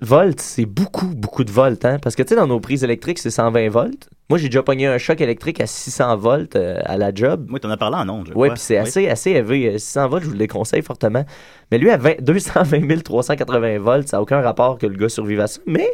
volts, 0.00 0.40
c'est 0.40 0.66
beaucoup, 0.66 1.06
beaucoup 1.14 1.44
de 1.44 1.50
volts. 1.50 1.84
Hein? 1.84 1.98
Parce 2.00 2.14
que, 2.16 2.22
tu 2.22 2.30
sais, 2.30 2.36
dans 2.36 2.46
nos 2.46 2.60
prises 2.60 2.84
électriques, 2.84 3.18
c'est 3.18 3.30
120 3.30 3.68
volts. 3.68 4.08
Moi, 4.30 4.38
j'ai 4.38 4.48
déjà 4.48 4.62
pogné 4.62 4.86
un 4.86 4.98
choc 4.98 5.20
électrique 5.20 5.60
à 5.60 5.66
600 5.66 6.16
volts 6.16 6.54
euh, 6.56 6.78
à 6.84 6.96
la 6.96 7.14
job. 7.14 7.46
Moi, 7.48 7.58
t'en 7.60 7.70
as 7.70 7.76
parlé 7.76 7.96
en 7.96 8.08
ondes, 8.08 8.26
je 8.28 8.32
Oui, 8.34 8.48
crois. 8.48 8.54
puis 8.54 8.60
c'est 8.62 8.76
assez, 8.76 9.08
assez 9.08 9.30
élevé. 9.32 9.66
Euh, 9.74 9.78
600 9.78 10.08
volts, 10.08 10.22
je 10.22 10.26
vous 10.26 10.32
le 10.32 10.38
déconseille 10.38 10.82
fortement. 10.82 11.24
Mais 11.72 11.78
lui, 11.78 11.90
à 11.90 11.96
20 11.96 12.20
220 12.20 13.02
380 13.02 13.78
volts, 13.78 14.08
ça 14.08 14.18
n'a 14.18 14.22
aucun 14.22 14.40
rapport 14.40 14.78
que 14.78 14.86
le 14.86 14.96
gars 14.96 15.08
survive 15.08 15.40
à 15.40 15.46
ça. 15.46 15.60
Mais 15.66 15.88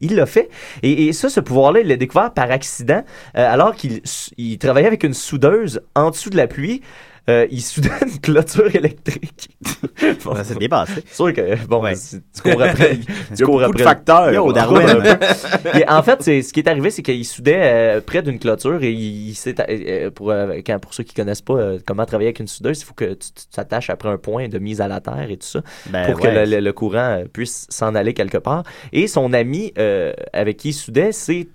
il 0.00 0.14
l'a 0.14 0.26
fait. 0.26 0.48
Et, 0.82 1.06
et 1.06 1.12
ça, 1.12 1.28
ce 1.28 1.40
pouvoir-là, 1.40 1.80
il 1.80 1.88
l'a 1.88 1.96
découvert 1.96 2.32
par 2.32 2.50
accident, 2.50 3.02
euh, 3.36 3.52
alors 3.52 3.74
qu'il 3.74 4.00
il 4.36 4.58
travaillait 4.58 4.86
avec 4.86 5.02
une 5.02 5.14
soudeuse 5.14 5.80
en 5.96 6.10
dessous 6.10 6.30
de 6.30 6.36
la 6.36 6.46
pluie. 6.46 6.82
Euh, 7.28 7.46
il 7.50 7.60
soudait 7.60 7.90
une 8.06 8.18
clôture 8.20 8.74
électrique. 8.74 9.50
bon, 10.24 10.34
Ça 10.34 10.44
s'est 10.44 10.54
bien 10.54 10.68
passé. 10.68 11.02
C'est 11.06 11.14
sûr 11.14 11.32
que, 11.34 11.66
bon, 11.66 11.82
c'est- 11.94 12.22
tu 12.34 12.42
cours 12.42 12.62
après. 12.62 12.94
Il 13.30 13.34
y 13.34 13.36
tu 13.36 13.42
a 13.42 13.46
cours 13.46 13.60
beaucoup 13.60 13.72
de 13.74 13.82
après. 13.82 13.84
facteurs. 13.84 14.32
Yo. 14.32 14.52
Darwin. 14.52 15.18
Et 15.74 15.88
en 15.88 16.02
fait, 16.02 16.22
ce 16.22 16.52
qui 16.52 16.60
est 16.60 16.68
arrivé, 16.68 16.90
c'est 16.90 17.02
qu'il 17.02 17.24
soudait 17.24 17.60
euh, 17.62 18.00
près 18.00 18.22
d'une 18.22 18.38
clôture 18.38 18.82
et 18.82 18.90
il, 18.92 19.28
il 19.30 19.34
s'est, 19.34 19.54
euh, 19.68 20.10
pour, 20.10 20.32
quand, 20.66 20.78
pour 20.78 20.94
ceux 20.94 21.02
qui 21.02 21.14
connaissent 21.14 21.42
pas 21.42 21.72
comment 21.86 22.06
travailler 22.06 22.28
avec 22.28 22.40
une 22.40 22.48
soudeuse, 22.48 22.80
il 22.80 22.84
faut 22.84 22.94
que 22.94 23.12
tu 23.14 23.28
t'attaches 23.54 23.90
après 23.90 24.08
un 24.08 24.16
point 24.18 24.48
de 24.48 24.58
mise 24.58 24.80
à 24.80 24.88
la 24.88 25.00
terre 25.00 25.26
et 25.30 25.36
tout 25.36 25.46
ça 25.46 25.60
Ben 25.90 26.06
pour 26.06 26.20
que 26.20 26.26
ouais. 26.28 26.46
le, 26.46 26.50
le- 26.56 26.60
le 26.60 26.72
courant 26.72 27.22
puisse 27.32 27.66
s'en 27.68 27.94
aller 27.94 28.14
quelque 28.14 28.38
part. 28.38 28.62
Et 28.92 29.06
son 29.06 29.32
ami 29.32 29.72
avec 30.32 30.56
qui 30.56 30.68
il 30.70 30.72
soudait, 30.74 31.12
c'est 31.12 31.46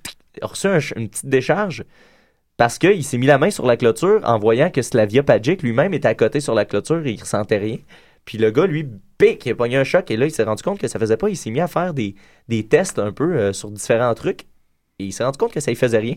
a 0.41 0.47
reçu 0.47 0.67
un 0.67 0.79
une 0.97 1.09
petite 1.09 1.27
décharge 1.27 1.83
parce 2.63 2.79
qu'il 2.79 3.03
s'est 3.03 3.17
mis 3.17 3.25
la 3.25 3.37
main 3.37 3.51
sur 3.51 3.65
la 3.65 3.75
clôture 3.75 4.21
en 4.23 4.39
voyant 4.39 4.69
que 4.69 4.81
Slavia 4.81 5.21
Pagic 5.21 5.61
lui-même 5.63 5.93
était 5.93 6.07
à 6.07 6.15
côté 6.15 6.39
sur 6.39 6.53
la 6.53 6.63
clôture 6.63 7.05
et 7.05 7.11
il 7.11 7.19
ressentait 7.19 7.57
rien. 7.57 7.77
Puis 8.23 8.37
le 8.37 8.51
gars, 8.51 8.65
lui, 8.67 8.87
pic, 9.17 9.45
il 9.45 9.51
a 9.51 9.55
pogné 9.55 9.75
un 9.75 9.83
choc 9.83 10.09
et 10.09 10.15
là, 10.15 10.27
il 10.27 10.31
s'est 10.31 10.45
rendu 10.45 10.63
compte 10.63 10.79
que 10.79 10.87
ça 10.87 10.97
faisait 10.97 11.17
pas. 11.17 11.27
Il 11.27 11.35
s'est 11.35 11.49
mis 11.49 11.59
à 11.59 11.67
faire 11.67 11.93
des, 11.93 12.15
des 12.47 12.65
tests 12.65 12.99
un 12.99 13.11
peu 13.11 13.35
euh, 13.35 13.51
sur 13.51 13.69
différents 13.69 14.13
trucs 14.13 14.43
et 14.97 15.03
il 15.03 15.11
s'est 15.11 15.25
rendu 15.25 15.37
compte 15.37 15.51
que 15.51 15.59
ça 15.59 15.71
ne 15.71 15.75
faisait 15.75 15.97
rien. 15.97 16.15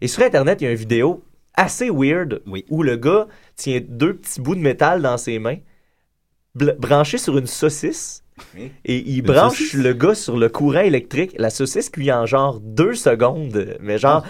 Et 0.00 0.06
sur 0.06 0.22
Internet, 0.22 0.60
il 0.60 0.66
y 0.66 0.68
a 0.68 0.70
une 0.70 0.76
vidéo 0.76 1.24
assez 1.54 1.90
weird 1.90 2.42
où 2.70 2.84
le 2.84 2.94
gars 2.94 3.26
tient 3.56 3.80
deux 3.84 4.14
petits 4.14 4.40
bouts 4.40 4.54
de 4.54 4.60
métal 4.60 5.02
dans 5.02 5.18
ses 5.18 5.40
mains, 5.40 5.58
branchés 6.54 7.18
sur 7.18 7.36
une 7.38 7.48
saucisse. 7.48 8.22
Et 8.84 8.98
il 8.98 9.22
branche 9.22 9.58
saucisse? 9.58 9.74
le 9.74 9.94
gars 9.94 10.14
sur 10.14 10.36
le 10.36 10.48
courant 10.48 10.82
électrique. 10.82 11.34
La 11.38 11.50
saucisse 11.50 11.90
cuit 11.90 12.12
en 12.12 12.24
genre 12.24 12.60
deux 12.60 12.94
secondes, 12.94 13.76
mais 13.80 13.98
genre 13.98 14.24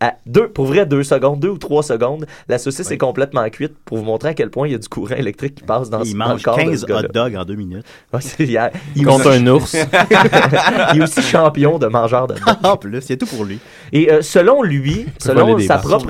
à 0.00 0.14
deux, 0.26 0.48
pour 0.48 0.66
vrai 0.66 0.86
deux 0.86 1.02
secondes, 1.02 1.40
deux 1.40 1.48
ou 1.50 1.58
trois 1.58 1.82
secondes. 1.82 2.26
La 2.48 2.58
saucisse 2.58 2.90
est 2.90 2.98
complètement 2.98 3.48
cuite 3.50 3.74
pour 3.84 3.98
vous 3.98 4.04
montrer 4.04 4.30
à 4.30 4.34
quel 4.34 4.50
point 4.50 4.66
il 4.66 4.72
y 4.72 4.74
a 4.74 4.78
du 4.78 4.88
courant 4.88 5.14
électrique 5.14 5.56
qui 5.56 5.62
passe 5.64 5.90
dans, 5.90 6.02
Il 6.02 6.16
dans 6.16 6.24
le 6.24 6.30
mange 6.32 6.42
corps 6.42 6.56
de 6.56 6.62
15 6.62 6.80
ce 6.80 6.86
gars-là. 6.86 7.08
hot 7.08 7.12
dogs 7.12 7.36
en 7.36 7.44
deux 7.44 7.54
minutes. 7.56 7.84
Ouais, 8.12 8.20
il, 8.38 8.56
a- 8.56 8.70
il 8.96 9.04
Contre 9.06 9.28
aussi- 9.30 9.38
un 9.38 9.46
ours. 9.46 9.74
il 10.94 11.00
est 11.00 11.02
aussi 11.02 11.22
champion 11.22 11.78
de 11.78 11.86
mangeur 11.86 12.26
de 12.26 12.34
dogs. 12.34 12.42
En 12.62 12.76
plus, 12.76 13.00
c'est 13.02 13.16
tout 13.16 13.26
pour 13.26 13.44
lui. 13.44 13.58
Et 13.92 14.10
euh, 14.10 14.22
selon 14.22 14.62
lui, 14.62 15.06
selon 15.18 15.58
sa 15.58 15.78
propre, 15.78 16.08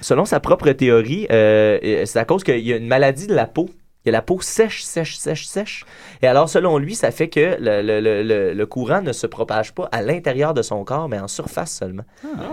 selon 0.00 0.24
sa 0.24 0.40
propre 0.40 0.70
théorie, 0.72 1.26
euh, 1.30 2.02
c'est 2.06 2.18
à 2.18 2.24
cause 2.24 2.42
qu'il 2.44 2.58
y 2.60 2.72
a 2.72 2.76
une 2.76 2.86
maladie 2.86 3.26
de 3.26 3.34
la 3.34 3.46
peau. 3.46 3.68
Il 4.04 4.08
y 4.08 4.10
a 4.10 4.12
la 4.12 4.22
peau 4.22 4.38
sèche, 4.40 4.82
sèche, 4.82 5.16
sèche, 5.18 5.46
sèche. 5.46 5.84
Et 6.22 6.26
alors, 6.26 6.48
selon 6.48 6.76
lui, 6.78 6.94
ça 6.94 7.10
fait 7.10 7.28
que 7.28 7.56
le, 7.58 7.82
le- 7.82 8.00
le- 8.00 8.22
le- 8.22 8.52
le 8.52 8.66
courant 8.66 9.00
ne 9.00 9.12
se 9.12 9.26
propage 9.26 9.72
pas 9.74 9.88
à 9.90 10.02
l'intérieur 10.02 10.52
de 10.54 10.62
son 10.62 10.84
corps, 10.84 11.08
mais 11.08 11.18
en 11.18 11.28
surface 11.28 11.72
seulement. 11.72 12.02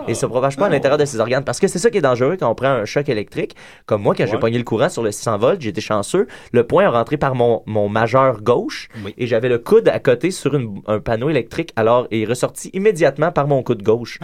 Et 0.07 0.11
il 0.11 0.15
se 0.15 0.25
propage 0.25 0.55
pas 0.55 0.67
à 0.67 0.69
l'intérieur 0.69 0.97
de 0.97 1.05
ses 1.05 1.19
organes. 1.19 1.43
Parce 1.43 1.59
que 1.59 1.67
c'est 1.67 1.79
ça 1.79 1.89
qui 1.89 1.97
est 1.97 2.01
dangereux 2.01 2.37
quand 2.39 2.49
on 2.49 2.55
prend 2.55 2.69
un 2.69 2.85
choc 2.85 3.09
électrique. 3.09 3.55
Comme 3.85 4.01
moi, 4.03 4.15
quand 4.15 4.25
j'ai 4.25 4.37
pogné 4.39 4.57
le 4.57 4.63
courant 4.63 4.89
sur 4.89 5.03
le 5.03 5.11
600 5.11 5.37
volts, 5.37 5.61
j'étais 5.61 5.81
chanceux. 5.81 6.27
Le 6.53 6.65
point 6.65 6.83
est 6.83 6.87
rentré 6.87 7.17
par 7.17 7.35
mon, 7.35 7.61
mon 7.65 7.89
majeur 7.89 8.41
gauche 8.41 8.87
et 9.17 9.27
j'avais 9.27 9.49
le 9.49 9.59
coude 9.59 9.89
à 9.89 9.99
côté 9.99 10.31
sur 10.31 10.55
une- 10.55 10.81
un 10.87 10.99
panneau 10.99 11.29
électrique. 11.29 11.71
Alors, 11.75 12.07
il 12.09 12.21
est 12.21 12.25
ressorti 12.25 12.69
immédiatement 12.73 13.31
par 13.31 13.47
mon 13.47 13.63
coude 13.63 13.83
gauche. 13.83 14.19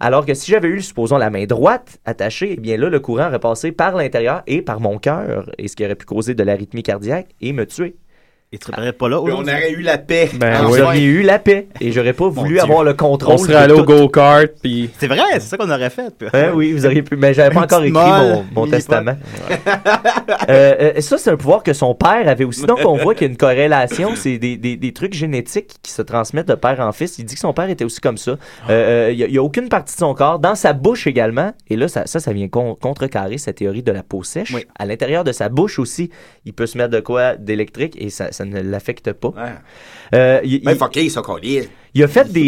Alors 0.00 0.26
que 0.26 0.34
si 0.34 0.50
j'avais 0.50 0.68
eu, 0.68 0.80
supposons, 0.82 1.18
la 1.18 1.30
main 1.30 1.44
droite 1.44 1.98
attachée, 2.04 2.54
eh 2.56 2.60
bien 2.60 2.76
là, 2.76 2.88
le 2.88 3.00
courant 3.00 3.28
aurait 3.28 3.38
passé 3.38 3.70
par 3.72 3.94
l'intérieur 3.96 4.42
et 4.46 4.60
par 4.62 4.80
mon 4.80 4.98
cœur, 4.98 5.50
et 5.58 5.68
ce 5.68 5.76
qui 5.76 5.84
aurait 5.84 5.94
pu 5.94 6.04
causer 6.06 6.34
de 6.34 6.42
l'arythmie 6.42 6.82
cardiaque 6.82 7.28
et 7.40 7.52
me 7.52 7.64
tuer. 7.64 7.96
Et 8.50 8.56
tu 8.56 8.72
serais 8.72 8.92
pas 8.94 9.10
là 9.10 9.20
Puis 9.22 9.32
on 9.36 9.42
aurait 9.42 9.72
eu 9.72 9.82
la 9.82 9.98
paix. 9.98 10.30
Ben 10.34 10.62
Vous 10.62 10.72
oui. 10.72 10.80
auriez 10.80 11.04
eu 11.04 11.20
la 11.22 11.38
paix 11.38 11.68
et 11.82 11.92
j'aurais 11.92 12.14
pas 12.14 12.28
voulu 12.28 12.58
avoir 12.60 12.82
le 12.82 12.94
contrôle. 12.94 13.34
On 13.34 13.36
serait 13.38 13.54
allé 13.56 13.74
au 13.74 13.84
go-kart, 13.84 14.48
puis 14.62 14.88
C'est 14.98 15.06
vrai, 15.06 15.18
c'est 15.34 15.40
ça 15.40 15.58
qu'on 15.58 15.70
aurait 15.70 15.90
fait. 15.90 16.10
puis- 16.18 16.28
Hein, 16.32 16.52
oui, 16.54 16.72
vous 16.72 16.86
auriez 16.86 17.02
pu, 17.02 17.16
mais 17.16 17.34
j'avais 17.34 17.54
pas 17.54 17.64
encore 17.64 17.84
écrit 17.84 17.92
mon, 18.54 18.66
testament. 18.66 19.16
Euh, 20.50 20.92
euh, 20.96 21.00
ça, 21.00 21.18
c'est 21.18 21.30
un 21.30 21.36
pouvoir 21.36 21.62
que 21.62 21.72
son 21.72 21.94
père 21.94 22.26
avait 22.26 22.44
aussi. 22.44 22.64
Donc, 22.64 22.78
on 22.84 22.96
voit 22.96 23.14
qu'il 23.14 23.26
y 23.26 23.28
a 23.28 23.30
une 23.30 23.36
corrélation. 23.36 24.12
C'est 24.14 24.38
des, 24.38 24.56
des, 24.56 24.76
des 24.76 24.92
trucs 24.92 25.12
génétiques 25.14 25.74
qui 25.82 25.90
se 25.92 26.00
transmettent 26.00 26.48
de 26.48 26.54
père 26.54 26.80
en 26.80 26.92
fils. 26.92 27.18
Il 27.18 27.24
dit 27.24 27.34
que 27.34 27.40
son 27.40 27.52
père 27.52 27.68
était 27.68 27.84
aussi 27.84 28.00
comme 28.00 28.16
ça. 28.16 28.32
Euh, 28.32 28.36
euh, 28.70 29.10
Il 29.12 29.16
n'y 29.18 29.24
a, 29.24 29.26
il 29.26 29.34
y 29.34 29.38
a 29.38 29.42
aucune 29.42 29.68
partie 29.68 29.94
de 29.94 29.98
son 29.98 30.14
corps. 30.14 30.38
Dans 30.38 30.54
sa 30.54 30.72
bouche 30.72 31.06
également. 31.06 31.52
Et 31.68 31.76
là, 31.76 31.88
ça, 31.88 32.06
ça, 32.06 32.20
ça 32.20 32.32
vient 32.32 32.48
con- 32.48 32.76
contrecarrer 32.80 33.36
sa 33.38 33.52
théorie 33.52 33.82
de 33.82 33.92
la 33.92 34.02
peau 34.02 34.22
sèche. 34.22 34.54
À 34.78 34.86
l'intérieur 34.86 35.24
de 35.24 35.32
sa 35.32 35.48
bouche 35.48 35.78
aussi, 35.78 36.10
il 36.46 36.52
peut 36.54 36.66
se 36.66 36.78
mettre 36.78 36.90
de 36.90 37.00
quoi 37.00 37.36
d'électrique 37.36 37.94
et 37.98 38.08
ça, 38.10 38.28
ça 38.38 38.44
ne 38.44 38.60
l'affecte 38.60 39.12
pas. 39.12 39.32
Euh, 40.14 40.40
il, 40.44 40.62
Ben, 40.62 40.72
il- 40.72 40.78
fucké, 40.78 41.04
il 41.94 42.02
a 42.02 42.08
fait 42.08 42.30
des. 42.32 42.44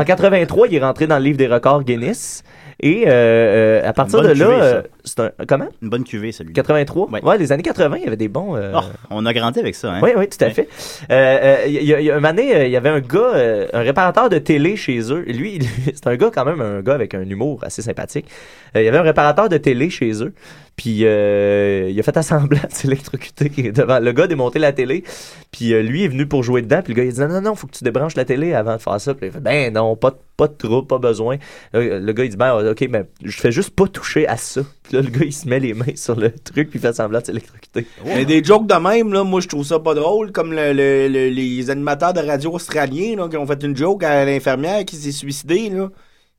En 0.00 0.04
83, 0.04 0.68
il 0.68 0.74
est 0.76 0.80
rentré 0.80 1.06
dans 1.06 1.18
le 1.18 1.24
livre 1.24 1.38
des 1.38 1.46
records 1.46 1.84
Guinness. 1.84 2.42
Et 2.78 3.04
euh, 3.06 3.10
euh, 3.10 3.88
à 3.88 3.94
partir 3.94 4.18
de 4.20 4.34
là, 4.38 4.46
euh, 4.50 4.82
c'est 5.02 5.20
un. 5.20 5.30
Comment? 5.48 5.68
Une 5.80 5.88
bonne 5.88 6.04
cuvée, 6.04 6.30
celui 6.30 6.52
83 6.52 7.08
Ouais. 7.10 7.24
Ouais, 7.24 7.38
les 7.38 7.50
années 7.50 7.62
80, 7.62 7.96
il 7.96 8.04
y 8.04 8.06
avait 8.06 8.18
des 8.18 8.28
bons. 8.28 8.54
euh, 8.54 8.72
Oh, 8.74 8.80
on 9.08 9.24
a 9.24 9.32
grandi 9.32 9.58
avec 9.60 9.74
ça, 9.74 9.92
hein? 9.94 10.00
Oui, 10.02 10.10
oui, 10.14 10.28
tout 10.28 10.44
à 10.44 10.50
fait. 10.50 10.68
Euh, 11.10 11.38
euh, 11.42 11.56
Il 11.68 11.82
y, 11.82 11.94
a- 11.94 12.00
il 12.00 12.04
y 12.06 12.10
a 12.10 12.16
un 12.16 12.20
moment 12.20 12.34
donné, 12.34 12.54
euh, 12.54 12.66
il 12.66 12.70
y 12.70 12.76
avait 12.76 12.90
un 12.90 13.00
gars, 13.00 13.30
euh, 13.34 13.66
un 13.72 13.80
réparateur 13.80 14.28
de 14.28 14.36
télé 14.36 14.76
chez 14.76 14.98
eux. 15.10 15.24
Lui, 15.26 15.58
lui, 15.58 15.60
c'est 15.94 16.06
un 16.06 16.16
gars 16.16 16.30
quand 16.34 16.44
même, 16.44 16.60
un 16.60 16.82
gars 16.82 16.92
avec 16.94 17.14
un 17.14 17.22
humour 17.22 17.60
assez 17.62 17.80
sympathique. 17.80 18.26
Euh, 18.76 18.82
il 18.82 18.84
y 18.84 18.88
avait 18.88 18.98
un 18.98 19.02
réparateur 19.02 19.48
de 19.48 19.56
télé 19.56 19.88
chez 19.88 20.22
eux. 20.22 20.34
Puis 20.76 21.06
euh, 21.06 21.88
il 21.90 21.98
a 21.98 22.02
fait 22.02 22.16
assemblant 22.18 22.60
de 22.70 22.74
s'électrocuter 22.74 23.72
devant. 23.72 23.98
Le 23.98 24.12
gars 24.12 24.24
a 24.24 24.26
démonté 24.26 24.58
la 24.58 24.72
télé. 24.72 25.04
Puis 25.50 25.72
euh, 25.72 25.80
lui 25.82 26.04
est 26.04 26.08
venu 26.08 26.26
pour 26.26 26.42
jouer 26.42 26.60
dedans. 26.60 26.82
Puis 26.84 26.92
le 26.92 26.98
gars 26.98 27.04
il 27.04 27.12
dit 27.14 27.20
non, 27.20 27.28
non, 27.28 27.40
non, 27.40 27.54
faut 27.54 27.66
que 27.66 27.72
tu 27.72 27.82
débranches 27.82 28.14
la 28.14 28.26
télé 28.26 28.52
avant 28.52 28.76
de 28.76 28.82
faire 28.82 29.00
ça. 29.00 29.14
Puis 29.14 29.26
il 29.28 29.32
fait 29.32 29.40
ben 29.40 29.72
non, 29.72 29.96
pas, 29.96 30.10
de- 30.10 30.16
pas 30.36 30.48
de 30.48 30.80
pas 30.82 30.98
besoin. 30.98 31.36
Euh, 31.74 31.98
le 31.98 32.12
gars 32.12 32.24
il 32.24 32.30
dit 32.30 32.36
ben 32.36 32.70
ok, 32.72 32.86
mais 32.90 33.06
je 33.24 33.38
fais 33.40 33.52
juste 33.52 33.70
pas 33.70 33.86
toucher 33.88 34.28
à 34.28 34.36
ça. 34.36 34.60
Puis 34.82 34.96
là, 34.96 35.00
le 35.02 35.08
gars 35.08 35.24
il 35.24 35.32
se 35.32 35.48
met 35.48 35.60
les 35.60 35.72
mains 35.72 35.94
sur 35.96 36.14
le 36.14 36.30
truc 36.30 36.68
puis 36.68 36.78
il 36.78 36.82
fait 36.82 36.92
semblant 36.94 37.20
de 37.20 37.24
s'électrocuter. 37.26 37.86
Mais 38.04 38.26
des 38.26 38.44
jokes 38.44 38.66
de 38.66 38.74
même, 38.74 39.14
là, 39.14 39.24
moi, 39.24 39.40
je 39.40 39.48
trouve 39.48 39.64
ça 39.64 39.78
pas 39.78 39.94
drôle, 39.94 40.30
comme 40.30 40.52
le- 40.52 40.74
le- 40.74 41.08
le- 41.08 41.28
les 41.30 41.70
animateurs 41.70 42.12
de 42.12 42.20
radio 42.20 42.52
australiens, 42.52 43.16
là, 43.16 43.28
qui 43.30 43.38
ont 43.38 43.46
fait 43.46 43.62
une 43.62 43.74
joke 43.76 44.04
à 44.04 44.26
l'infirmière 44.26 44.84
qui 44.84 44.96
s'est 44.96 45.10
suicidée, 45.12 45.70
là. 45.70 45.88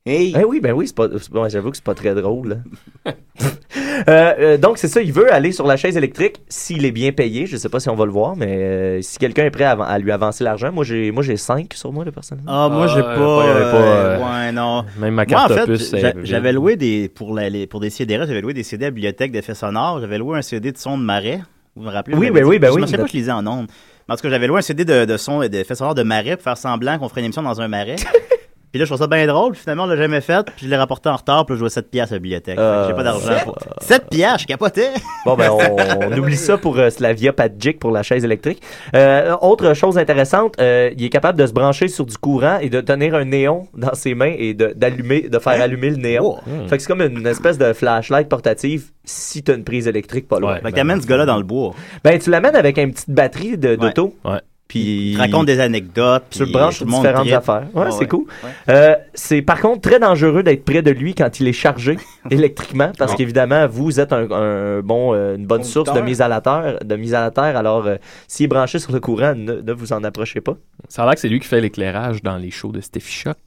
Hey! 0.06 0.32
Eh 0.40 0.44
oui, 0.44 0.60
ben 0.60 0.72
oui, 0.72 0.86
c'est 0.86 0.94
pas, 0.96 1.08
c'est 1.20 1.30
pas- 1.30 1.48
j'avoue 1.50 1.70
que 1.70 1.76
c'est 1.76 1.84
pas 1.84 1.94
très 1.94 2.14
drôle. 2.14 2.62
là. 3.04 3.12
Euh, 4.08 4.34
euh, 4.38 4.58
donc, 4.58 4.78
c'est 4.78 4.88
ça, 4.88 5.00
il 5.00 5.12
veut 5.12 5.32
aller 5.32 5.52
sur 5.52 5.66
la 5.66 5.76
chaise 5.76 5.96
électrique 5.96 6.36
s'il 6.48 6.84
est 6.84 6.90
bien 6.92 7.12
payé. 7.12 7.46
Je 7.46 7.56
sais 7.56 7.68
pas 7.68 7.80
si 7.80 7.88
on 7.88 7.94
va 7.94 8.04
le 8.04 8.10
voir, 8.12 8.36
mais 8.36 8.46
euh, 8.48 9.02
si 9.02 9.18
quelqu'un 9.18 9.44
est 9.44 9.50
prêt 9.50 9.64
à, 9.64 9.72
à 9.72 9.98
lui 9.98 10.12
avancer 10.12 10.44
l'argent, 10.44 10.70
moi 10.72 10.84
j'ai 10.84 11.10
moi 11.10 11.22
j'ai 11.22 11.36
5 11.36 11.72
sur 11.74 11.92
moi, 11.92 12.04
le 12.04 12.12
personnellement. 12.12 12.50
Ah, 12.66 12.68
moi, 12.68 12.86
j'ai 12.86 13.00
Ah, 13.00 13.14
pas. 13.14 13.38
ouais, 13.38 13.44
euh, 13.48 13.70
pas, 13.72 13.76
euh, 13.78 14.18
ouais, 14.46 14.52
non. 14.52 14.84
même 14.98 15.14
ma 15.14 15.24
Moi, 15.24 15.26
carte 15.26 15.50
en 15.52 15.54
fait, 15.54 16.24
j'avais 16.24 16.52
loué 16.52 16.76
des. 16.76 17.08
Pour, 17.08 17.34
la- 17.34 17.48
les, 17.48 17.66
pour 17.66 17.80
des 17.80 17.90
CDR, 17.90 18.26
j'avais 18.26 18.40
loué 18.40 18.54
des 18.54 18.62
CD 18.62 18.84
à 18.84 18.88
la 18.88 18.90
bibliothèque 18.92 19.32
d'effets 19.32 19.54
sonores. 19.54 20.00
J'avais 20.00 20.18
loué 20.18 20.38
un 20.38 20.42
CD 20.42 20.72
de 20.72 20.78
son 20.78 20.98
de 20.98 21.02
marais. 21.02 21.40
Vous 21.74 21.82
me 21.84 21.90
rappelez? 21.90 22.16
Oui, 22.16 22.30
ben 22.30 22.44
oui, 22.44 22.58
ben 22.58 22.68
Je 22.68 22.72
oui. 22.74 22.80
me 22.82 22.86
souviens 22.86 22.98
pas 22.98 23.04
que 23.04 23.10
je 23.12 23.16
lisais 23.16 23.32
en 23.32 23.46
ondes. 23.46 23.66
Mais 24.08 24.14
en 24.14 24.16
tout 24.16 24.22
cas, 24.22 24.30
j'avais 24.30 24.46
loué 24.46 24.58
un 24.58 24.62
CD 24.62 24.84
de, 24.84 25.04
de 25.04 25.16
son 25.16 25.42
et 25.42 25.48
d'effets 25.48 25.74
sonores 25.74 25.94
de 25.94 26.02
marais 26.02 26.36
pour 26.36 26.42
faire 26.44 26.56
semblant 26.56 26.98
qu'on 26.98 27.08
ferait 27.08 27.20
une 27.20 27.26
émission 27.26 27.42
dans 27.42 27.60
un 27.60 27.68
marais. 27.68 27.96
Puis 28.70 28.78
là, 28.78 28.84
je 28.84 28.90
trouve 28.90 28.98
ça 29.00 29.06
bien 29.06 29.26
drôle. 29.26 29.52
Puis 29.52 29.62
finalement, 29.62 29.84
on 29.84 29.86
l'a 29.86 29.96
jamais 29.96 30.20
fait. 30.20 30.44
Puis 30.56 30.66
je 30.66 30.70
l'ai 30.70 30.76
rapporté 30.76 31.08
en 31.08 31.16
retard. 31.16 31.46
Puis 31.46 31.54
là, 31.54 31.56
je 31.56 31.60
jouais 31.60 31.70
7 31.70 31.90
piastres 31.90 32.12
à 32.12 32.16
la 32.16 32.20
bibliothèque. 32.20 32.58
J'ai 32.88 32.94
pas 32.94 33.02
d'argent 33.02 33.32
pour. 33.44 33.56
7 33.80 34.06
piastres, 34.10 34.40
je 34.42 34.46
capotais. 34.46 34.90
Bon, 35.24 35.34
ben, 35.36 35.50
on, 35.50 35.76
on 36.14 36.18
oublie 36.18 36.36
ça 36.36 36.58
pour 36.58 36.78
euh, 36.78 36.90
Slavia 36.90 37.32
Padjic 37.32 37.78
pour 37.78 37.90
la 37.90 38.02
chaise 38.02 38.24
électrique. 38.24 38.62
Euh, 38.94 39.34
autre 39.40 39.74
chose 39.74 39.96
intéressante, 39.98 40.54
euh, 40.60 40.90
il 40.96 41.04
est 41.04 41.08
capable 41.08 41.38
de 41.38 41.46
se 41.46 41.52
brancher 41.52 41.88
sur 41.88 42.04
du 42.06 42.16
courant 42.18 42.58
et 42.60 42.68
de 42.70 42.80
tenir 42.80 43.14
un 43.14 43.24
néon 43.24 43.68
dans 43.74 43.94
ses 43.94 44.14
mains 44.14 44.34
et 44.36 44.54
de, 44.54 44.72
d'allumer, 44.76 45.22
de 45.28 45.38
faire 45.38 45.60
allumer 45.62 45.90
le 45.90 45.96
néon. 45.96 46.36
Fait 46.68 46.76
que 46.76 46.82
c'est 46.82 46.88
comme 46.88 47.02
une 47.02 47.26
espèce 47.26 47.58
de 47.58 47.72
flashlight 47.72 48.28
portative 48.28 48.90
si 49.04 49.42
t'as 49.42 49.54
une 49.54 49.64
prise 49.64 49.88
électrique 49.88 50.28
pas 50.28 50.38
loin. 50.38 50.56
Fait 50.56 50.70
que 50.70 50.76
t'amènes 50.76 51.00
ce 51.00 51.06
gars-là 51.06 51.24
dans 51.26 51.38
le 51.38 51.42
bois. 51.44 51.72
Ben, 52.04 52.18
tu 52.18 52.28
l'amènes 52.30 52.56
avec 52.56 52.76
une 52.78 52.92
petite 52.92 53.10
batterie 53.10 53.56
de- 53.56 53.76
d'auto. 53.76 54.14
Ouais. 54.24 54.40
Puis. 54.68 55.12
Il 55.12 55.18
raconte 55.18 55.46
des 55.46 55.60
anecdotes. 55.60 56.24
Tu 56.30 56.40
le 56.40 56.44
puis 56.44 56.52
branches 56.52 56.78
tout 56.78 56.88
sur 56.88 56.98
différentes 56.98 57.32
affaires. 57.32 57.66
Ouais, 57.74 57.90
c'est 57.90 58.00
ouais. 58.00 58.06
cool. 58.06 58.26
Euh, 58.68 58.94
c'est 59.14 59.42
par 59.42 59.60
contre 59.60 59.80
très 59.80 59.98
dangereux 59.98 60.42
d'être 60.42 60.64
près 60.64 60.82
de 60.82 60.90
lui 60.90 61.14
quand 61.14 61.40
il 61.40 61.48
est 61.48 61.52
chargé 61.52 61.96
électriquement 62.30 62.92
parce 62.96 63.14
qu'évidemment 63.14 63.66
vous 63.66 63.98
êtes 63.98 64.12
un, 64.12 64.30
un 64.30 64.80
bon 64.80 65.14
euh, 65.14 65.36
une 65.36 65.46
bonne 65.46 65.64
source 65.64 65.92
de 65.92 66.00
mise 66.00 66.20
à 66.20 66.28
la 66.28 66.40
terre 66.40 66.78
de 66.84 66.96
mise 66.96 67.14
à 67.14 67.20
la 67.20 67.30
terre 67.30 67.56
alors 67.56 67.86
euh, 67.86 67.96
s'il 68.26 68.44
est 68.44 68.48
branché 68.48 68.78
sur 68.78 68.92
le 68.92 69.00
courant 69.00 69.34
ne, 69.34 69.54
ne 69.54 69.72
vous 69.72 69.92
en 69.92 70.04
approchez 70.04 70.40
pas. 70.40 70.56
Ça 70.88 71.02
a 71.02 71.06
l'air 71.06 71.14
que 71.14 71.20
c'est 71.20 71.28
lui 71.28 71.40
qui 71.40 71.48
fait 71.48 71.60
l'éclairage 71.60 72.22
dans 72.22 72.36
les 72.36 72.50
shows 72.50 72.72
de 72.72 72.80
Steffi 72.80 73.12
Shock. 73.12 73.38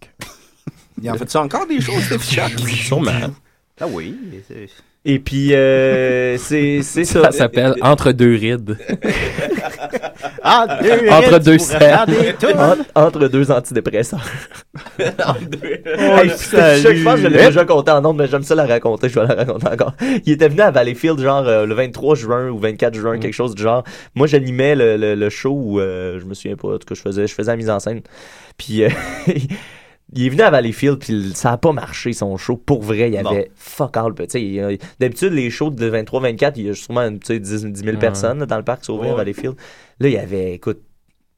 Il 1.02 1.10
en 1.10 1.15
fait 1.15 1.30
ça 1.30 1.41
encore 1.41 1.68
des 1.68 1.81
choses, 1.81 2.03
Steph 2.03 2.19
Shock? 2.19 2.60
Sûrement. 2.68 3.11
Ah 3.80 3.85
oui. 3.89 4.15
Et 5.03 5.18
puis 5.19 5.53
euh, 5.56 6.38
c'est 6.40 6.82
c'est 6.84 7.06
ça. 7.06 7.23
Ça 7.23 7.32
s'appelle 7.32 7.76
Entre 7.82 8.11
deux 8.11 8.36
rides. 8.36 8.78
Ah, 10.44 10.80
deux 10.82 11.10
Entre 11.10 11.34
rides 11.34 11.44
deux 11.44 11.57
pour 11.57 11.65
cerfs. 11.65 11.80
regarder 11.80 12.34
tout. 12.40 12.48
entre, 12.48 12.84
entre 12.95 13.28
deux 13.28 13.52
antidépresseurs. 13.52 14.23
Hey, 15.84 16.30
je, 16.30 17.03
pense 17.03 17.15
que 17.15 17.22
je 17.22 17.28
l'ai 17.28 17.45
déjà 17.45 17.65
compté 17.65 17.91
en 17.91 18.02
nombre, 18.02 18.22
mais 18.22 18.28
j'aime 18.28 18.44
ça 18.44 18.56
la 18.56 18.65
raconter. 18.65 19.10
Je 19.10 19.19
vais 19.19 19.28
la 19.28 19.36
raconter 19.36 19.68
encore. 19.68 19.94
Il 20.26 20.34
était 20.34 20.48
venu 20.48 20.61
à 20.61 20.72
Valleyfield, 20.72 21.19
genre 21.19 21.48
euh, 21.48 21.65
le 21.65 21.73
23 21.76 22.15
juin 22.15 22.49
ou 22.49 22.57
24 22.57 22.95
juin, 22.95 23.19
quelque 23.19 23.34
chose 23.34 23.56
du 23.56 23.61
genre. 23.64 23.84
Moi, 24.15 24.28
j'animais 24.28 24.76
le, 24.76 24.98
le, 24.98 25.15
le 25.15 25.30
show 25.30 25.52
où 25.52 25.80
euh, 25.80 26.19
je 26.19 26.26
me 26.26 26.34
souviens 26.34 26.56
pas, 26.56 26.69
en 26.69 26.78
tout 26.78 26.88
cas, 26.88 26.95
je 26.95 27.02
faisais, 27.02 27.28
je 27.28 27.34
faisais 27.34 27.52
la 27.52 27.57
mise 27.57 27.69
en 27.69 27.80
scène. 27.80 28.02
Puis 28.57 28.84
euh, 28.84 28.90
il 30.13 30.25
est 30.25 30.29
venu 30.29 30.41
à 30.41 30.49
Valleyfield, 30.49 30.97
puis 30.99 31.31
ça 31.33 31.51
a 31.53 31.57
pas 31.57 31.71
marché 31.71 32.13
son 32.13 32.35
show. 32.38 32.57
Pour 32.57 32.81
vrai, 32.81 33.07
il 33.09 33.13
y 33.13 33.17
avait 33.17 33.49
fuck 33.55 33.95
all. 33.97 34.13
D'habitude, 34.99 35.33
les 35.33 35.49
shows 35.49 35.69
de 35.69 35.89
23-24, 35.89 36.53
il 36.57 36.67
y 36.67 36.69
a 36.69 36.73
sûrement 36.75 37.09
tu 37.11 37.19
sais, 37.23 37.39
10, 37.39 37.65
10 37.65 37.79
000 37.81 37.91
Ouais. 37.93 37.97
personnes 37.99 38.39
là, 38.39 38.45
dans 38.45 38.57
le 38.57 38.63
parc 38.63 38.83
sauvé 38.85 39.07
à 39.07 39.11
Ouais. 39.11 39.17
Valleyfield. 39.17 39.55
Là, 39.99 40.07
il 40.09 40.13
y 40.13 40.17
avait, 40.17 40.53
écoute, 40.53 40.81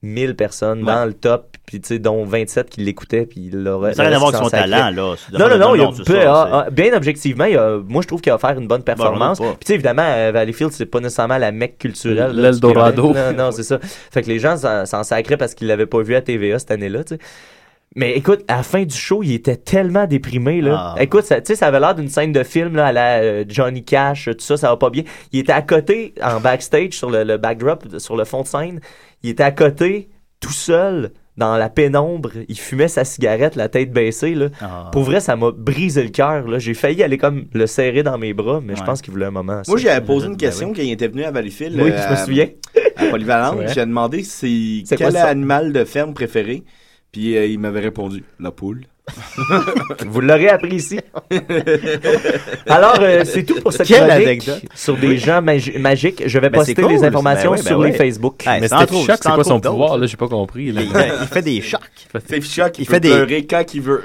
1000 0.02 0.36
personnes 0.36 0.80
Ouais. 0.80 0.86
dans 0.94 1.06
le 1.06 1.14
top, 1.14 1.56
puis 1.66 1.80
tu 1.80 1.88
sais, 1.88 2.00
dont 2.00 2.26
27 2.26 2.70
qui 2.70 2.82
l'écoutaient, 2.82 3.26
puis 3.26 3.50
il 3.54 3.64
l'aurait. 3.64 3.94
Ça 3.94 4.04
n'a 4.04 4.10
rien 4.10 4.18
à 4.18 4.20
voir 4.20 4.34
avec 4.36 4.44
son 4.44 4.50
talent, 4.50 4.90
là. 4.90 4.92
Non, 4.92 5.48
non, 5.50 5.58
non, 5.58 5.76
il 5.76 5.82
a 5.82 5.88
peu- 6.06 6.14
ça, 6.22 6.34
ah, 6.34 6.64
ah, 6.66 6.70
bien 6.70 6.94
objectivement, 6.94 7.46
il 7.46 7.56
a- 7.58 7.78
moi 7.88 8.02
je 8.02 8.08
trouve 8.08 8.20
qu'il 8.20 8.32
a 8.32 8.36
offert 8.36 8.60
une 8.60 8.68
bonne 8.68 8.84
performance. 8.84 9.38
j'en 9.38 9.46
doute 9.46 9.54
Puis 9.60 9.66
tu 9.66 9.68
sais, 9.68 9.74
évidemment, 9.76 10.04
euh, 10.06 10.32
Valleyfield, 10.34 10.74
c'est 10.74 10.88
pas 10.88 11.00
nécessairement 11.00 11.38
la 11.38 11.54
mecque 11.54 11.78
culturelle. 11.78 12.36
L'Eldorado. 12.36 13.14
Non, 13.14 13.32
non, 13.38 13.52
c'est 13.52 13.64
ça. 13.64 13.80
Fait 13.82 14.22
que 14.24 14.28
les 14.28 14.40
gens 14.40 14.58
s'en 14.58 14.86
s'en 14.86 15.04
sacraient 15.04 15.38
parce 15.38 15.54
qu'ils 15.56 15.68
l'avaient 15.68 15.86
pas 15.86 16.02
vu 16.02 16.16
à 16.16 16.22
TVA 16.22 16.60
cette 16.60 16.72
année-là, 16.72 17.06
tu 17.06 17.16
sais. 17.16 17.22
Mais 17.96 18.14
écoute, 18.18 18.44
à 18.48 18.58
la 18.58 18.64
fin 18.64 18.84
du 18.84 18.96
show, 18.96 19.22
il 19.24 19.34
était 19.34 19.56
tellement 19.56 20.08
déprimé, 20.08 20.62
là. 20.62 20.94
Ah. 20.98 21.02
Écoute, 21.02 21.26
ça- 21.26 21.42
tu 21.42 21.48
sais, 21.48 21.56
ça 21.56 21.68
avait 21.68 21.80
l'air 21.80 21.94
d'une 21.94 22.10
scène 22.10 22.32
de 22.32 22.44
film, 22.44 22.76
là, 22.76 22.88
à 22.88 22.92
la 22.92 23.18
euh, 23.20 23.46
Johnny 23.48 23.84
Cash, 23.84 24.26
tout 24.26 24.36
ça, 24.40 24.58
ça 24.58 24.70
va 24.70 24.78
pas 24.78 24.90
bien. 24.90 25.04
Il 25.32 25.40
était 25.40 25.52
à 25.54 25.62
côté, 25.62 26.14
en 26.24 26.40
backstage, 26.40 26.94
sur 26.94 27.10
le, 27.12 27.24
le 27.24 27.38
backdrop, 27.38 27.86
sur 28.00 28.16
le 28.16 28.24
fond 28.26 28.42
de 28.42 28.48
scène. 28.48 28.80
Il 29.22 29.30
était 29.30 29.44
à 29.44 29.52
côté, 29.52 30.10
tout 30.40 30.52
seul, 30.52 31.12
dans 31.38 31.56
la 31.58 31.70
pénombre. 31.70 32.32
Il 32.48 32.58
fumait 32.60 32.88
sa 32.88 33.06
cigarette, 33.06 33.56
la 33.56 33.70
tête 33.70 33.92
baissée, 33.92 34.34
là. 34.36 34.48
Ah. 34.62 34.90
Pour 34.92 35.04
vrai, 35.04 35.20
ça 35.20 35.36
m'a 35.36 35.52
brisé 35.52 36.02
le 36.04 36.10
cœur, 36.10 36.48
là. 36.48 36.58
J'ai 36.60 36.74
failli 36.74 37.04
aller 37.04 37.18
comme 37.20 37.46
le 37.54 37.68
serrer 37.68 38.02
dans 38.04 38.18
mes 38.18 38.34
bras, 38.34 38.60
mais 38.64 38.76
je 38.76 38.84
pense 38.84 39.02
qu'il 39.02 39.14
voulait 39.14 39.26
un 39.28 39.32
moment. 39.32 39.62
Moi, 39.68 39.78
j'avais 39.78 40.04
posé 40.06 40.26
une 40.28 40.34
Ben 40.34 40.38
question 40.40 40.70
oui. 40.70 40.74
quand 40.76 40.82
il 40.84 40.92
était 40.92 41.08
venu 41.08 41.24
à 41.24 41.32
Valleyfield. 41.32 41.80
Oui, 41.80 41.92
euh, 41.92 42.08
je 42.08 42.12
me 42.12 42.16
souviens. 42.18 42.48
À 42.96 43.06
Polyvalente. 43.06 43.60
J'ai 43.74 43.86
demandé 43.86 44.24
c'est 44.24 44.84
quel 44.90 45.12
quoi 45.12 45.22
animal 45.22 45.72
de 45.74 45.84
ferme 45.86 46.14
préféré. 46.14 46.64
Puis 47.14 47.38
euh, 47.38 47.46
il 47.46 47.60
m'avait 47.60 47.80
répondu 47.80 48.24
la 48.40 48.52
poule. 48.52 48.82
Vous 50.08 50.22
l'aurez 50.22 50.48
appris 50.50 50.76
ici. 50.76 51.00
Alors, 52.68 52.98
euh, 53.02 53.24
c'est 53.26 53.44
tout 53.44 53.60
pour 53.62 53.74
cette 53.74 53.86
Quelle 53.88 54.08
chronique 54.08 54.28
anecdote. 54.28 54.62
sur 54.76 54.96
des 54.98 55.18
gens 55.18 55.42
magi- 55.42 55.78
magiques. 55.78 56.24
Je 56.26 56.40
vais 56.40 56.50
Ben, 56.50 56.60
poster 56.60 56.74
c'est 56.76 56.82
cool. 56.82 56.92
les 56.94 57.04
informations 57.04 57.52
Ben 57.52 57.58
oui, 57.58 57.64
ben 57.64 57.68
sur 57.70 57.80
oui. 57.80 57.92
les 57.92 57.98
Facebook. 57.98 58.42
Hey, 58.48 58.62
Mais 58.62 58.68
choc, 58.70 58.90
c'est 59.22 59.30
quoi 59.32 59.44
son 59.44 59.56
d'autres. 59.56 59.72
pouvoir, 59.72 59.98
là? 59.98 60.08
J'ai 60.08 60.16
pas 60.18 60.28
compris. 60.30 60.72
là. 60.72 60.82
Il, 60.82 60.88
il 61.22 61.28
fait 61.28 61.42
des 61.42 61.62
chocs. 61.62 61.82
C'est 62.28 62.40
Ficha 62.42 62.70
qui 62.70 62.84
Il 62.84 62.86
peut 62.88 62.94
fait 62.94 63.00
des- 63.02 63.10
pleurer 63.10 63.46
quand 63.46 63.74
il 63.74 63.82
veut. 63.82 64.04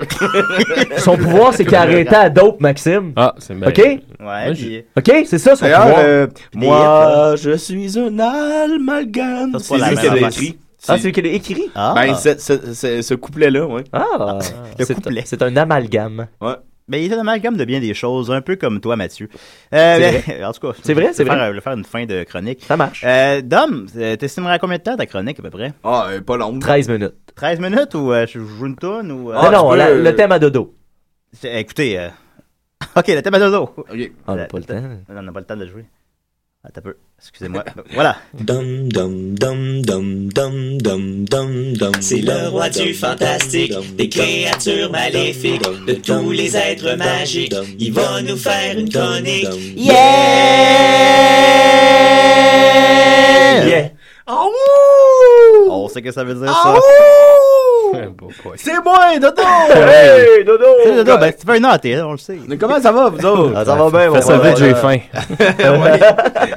Son 0.98 1.16
pouvoir, 1.16 1.54
c'est 1.54 1.64
qu'il 1.64 1.76
a 1.76 1.82
arrêté 1.82 2.14
à 2.16 2.28
dope, 2.28 2.60
Maxime. 2.60 3.12
Ah, 3.16 3.34
c'est 3.38 3.54
bien. 3.54 3.68
OK? 3.68 3.78
Ouais, 3.78 4.00
Moi, 4.20 4.52
puis- 4.54 4.82
OK? 4.96 5.12
C'est 5.26 5.38
ça, 5.38 5.54
son 5.56 5.64
D'ailleurs, 5.64 5.82
pouvoir. 5.86 6.00
euh, 6.04 6.26
Des 6.54 6.66
moi, 6.66 7.34
je 7.36 7.56
suis 7.56 7.98
un 7.98 8.18
amalgame. 8.18 9.52
Ça, 9.52 9.58
c'est 9.60 9.68
pas 9.74 9.78
la 9.78 9.88
lui 9.90 9.94
même 9.96 10.04
qui 10.04 10.06
l'a 10.06 10.12
affaire. 10.26 10.28
écrit. 10.28 10.58
Ah, 10.86 10.94
C'est- 10.96 10.98
c'est 10.98 11.08
lui 11.08 11.12
qui 11.12 11.22
l'a 11.22 11.28
écrit? 11.30 11.70
Ah. 11.74 11.92
Ben, 11.96 12.14
ce, 12.14 12.38
ce- 12.38 12.72
ce- 12.74 13.02
ce 13.02 13.14
couplet-là, 13.14 13.66
ouais. 13.66 13.84
Ah, 13.92 14.38
Le 14.78 14.84
c'est 14.84 14.94
couplet. 14.94 15.22
c'est 15.24 15.42
un 15.42 15.56
amalgame. 15.56 16.28
Ouais. 16.40 16.54
Mais 16.90 17.04
il 17.04 17.12
est 17.12 17.16
un 17.16 17.20
amalgame 17.20 17.56
de 17.56 17.64
bien 17.66 17.80
des 17.80 17.92
choses, 17.92 18.30
un 18.30 18.40
peu 18.40 18.56
comme 18.56 18.80
toi, 18.80 18.96
Mathieu. 18.96 19.28
Euh, 19.74 19.98
C'est 20.24 20.38
ben, 20.38 20.44
en 20.46 20.52
tout 20.52 20.60
cas, 20.60 20.72
C'est 20.82 20.94
vrai, 20.94 21.08
je 21.08 21.12
c'est 21.14 21.24
vais 21.24 21.30
vrai. 21.30 21.38
faire- 21.38 21.48
je 21.48 21.54
vais 21.56 21.60
faire 21.60 21.72
une 21.74 21.84
fin 21.84 22.06
de 22.06 22.22
chronique. 22.24 22.64
Ça 22.64 22.76
marche. 22.78 23.02
Euh, 23.04 23.42
Dom, 23.42 23.86
euh, 23.96 24.16
t'estimerais 24.16 24.54
à 24.54 24.58
combien 24.58 24.78
de 24.78 24.82
temps 24.82 24.96
ta 24.96 25.04
chronique 25.04 25.38
à 25.38 25.42
peu 25.42 25.50
près? 25.50 25.72
Ah, 25.84 26.08
pas 26.24 26.36
long. 26.38 26.58
13 26.58 26.88
minutes. 26.88 27.12
13 27.34 27.60
minutes 27.60 27.94
ou 27.94 28.12
euh, 28.12 28.24
je 28.26 28.38
joue 28.40 28.66
une 28.66 28.76
tonne 28.76 29.10
ou. 29.12 29.30
euh, 29.30 29.34
Ah, 29.36 29.50
non, 29.50 29.58
non, 29.58 29.64
tu 29.64 29.70
peux, 29.72 29.76
la- 29.78 29.86
euh, 29.88 30.02
le 30.02 30.16
thème 30.16 30.32
à 30.32 30.38
dodo. 30.38 30.74
c'est- 31.32 31.60
Écoutez, 31.60 31.98
euh, 31.98 32.08
ok, 32.96 33.08
le 33.08 33.20
thème 33.20 33.34
à 33.34 33.38
dodo. 33.40 33.70
Ok. 33.76 34.10
Ah, 34.26 34.32
on 34.32 34.36
n'a 34.36 34.44
pas 34.46 34.58
le 34.58 34.64
temps. 34.64 34.82
On 35.10 35.22
n'a 35.22 35.32
pas 35.32 35.40
le 35.40 35.46
temps 35.46 35.56
de 35.56 35.66
jouer. 35.66 35.84
Attends 36.68 36.80
un 36.80 36.82
peu. 36.82 36.96
Excusez-moi. 37.18 37.64
voilà. 37.94 38.16
Dum 38.34 38.88
dum 38.90 39.34
dum 39.34 39.80
dum 39.80 40.30
dum 40.30 40.76
dum 40.78 41.24
dum 41.24 41.72
dum. 41.72 41.92
C'est 42.00 42.20
le 42.20 42.48
roi 42.48 42.68
du 42.68 42.92
fantastique, 42.92 43.72
des 43.96 44.10
créatures 44.10 44.90
maléfiques, 44.90 45.62
de 45.62 45.94
tous 45.94 46.30
les 46.30 46.54
êtres 46.58 46.94
magiques. 46.96 47.54
Il 47.78 47.94
va 47.94 48.20
nous 48.20 48.36
faire 48.36 48.76
une 48.78 48.90
chronique. 48.90 49.48
Yeah! 49.76 49.98
On 55.70 55.88
sait 55.88 56.02
que 56.02 56.12
ça 56.12 56.22
veut 56.22 56.34
dire 56.34 56.52
ça. 56.52 56.74
C'est 58.56 58.84
moi, 58.84 59.18
Dodo! 59.20 59.42
Hey, 59.88 60.44
dodo! 60.44 60.64
C'est 60.84 60.94
Dodo, 60.96 61.18
ben, 61.18 61.32
tu 61.32 61.46
fais 61.46 61.56
une 61.56 61.62
note, 61.62 61.80
on 62.04 62.12
le 62.12 62.18
sait. 62.18 62.38
Mais 62.46 62.56
comment 62.56 62.80
ça 62.80 62.92
va, 62.92 63.08
vous 63.08 63.24
autres? 63.24 63.52
Ah, 63.56 63.64
ça 63.64 63.74
va 63.74 63.90
bien, 63.90 64.10
mon 64.10 64.20
ça 64.20 64.38
vite, 64.38 64.56
j'ai 64.58 64.74
faim. 64.74 64.98
Ouais, 65.78 66.00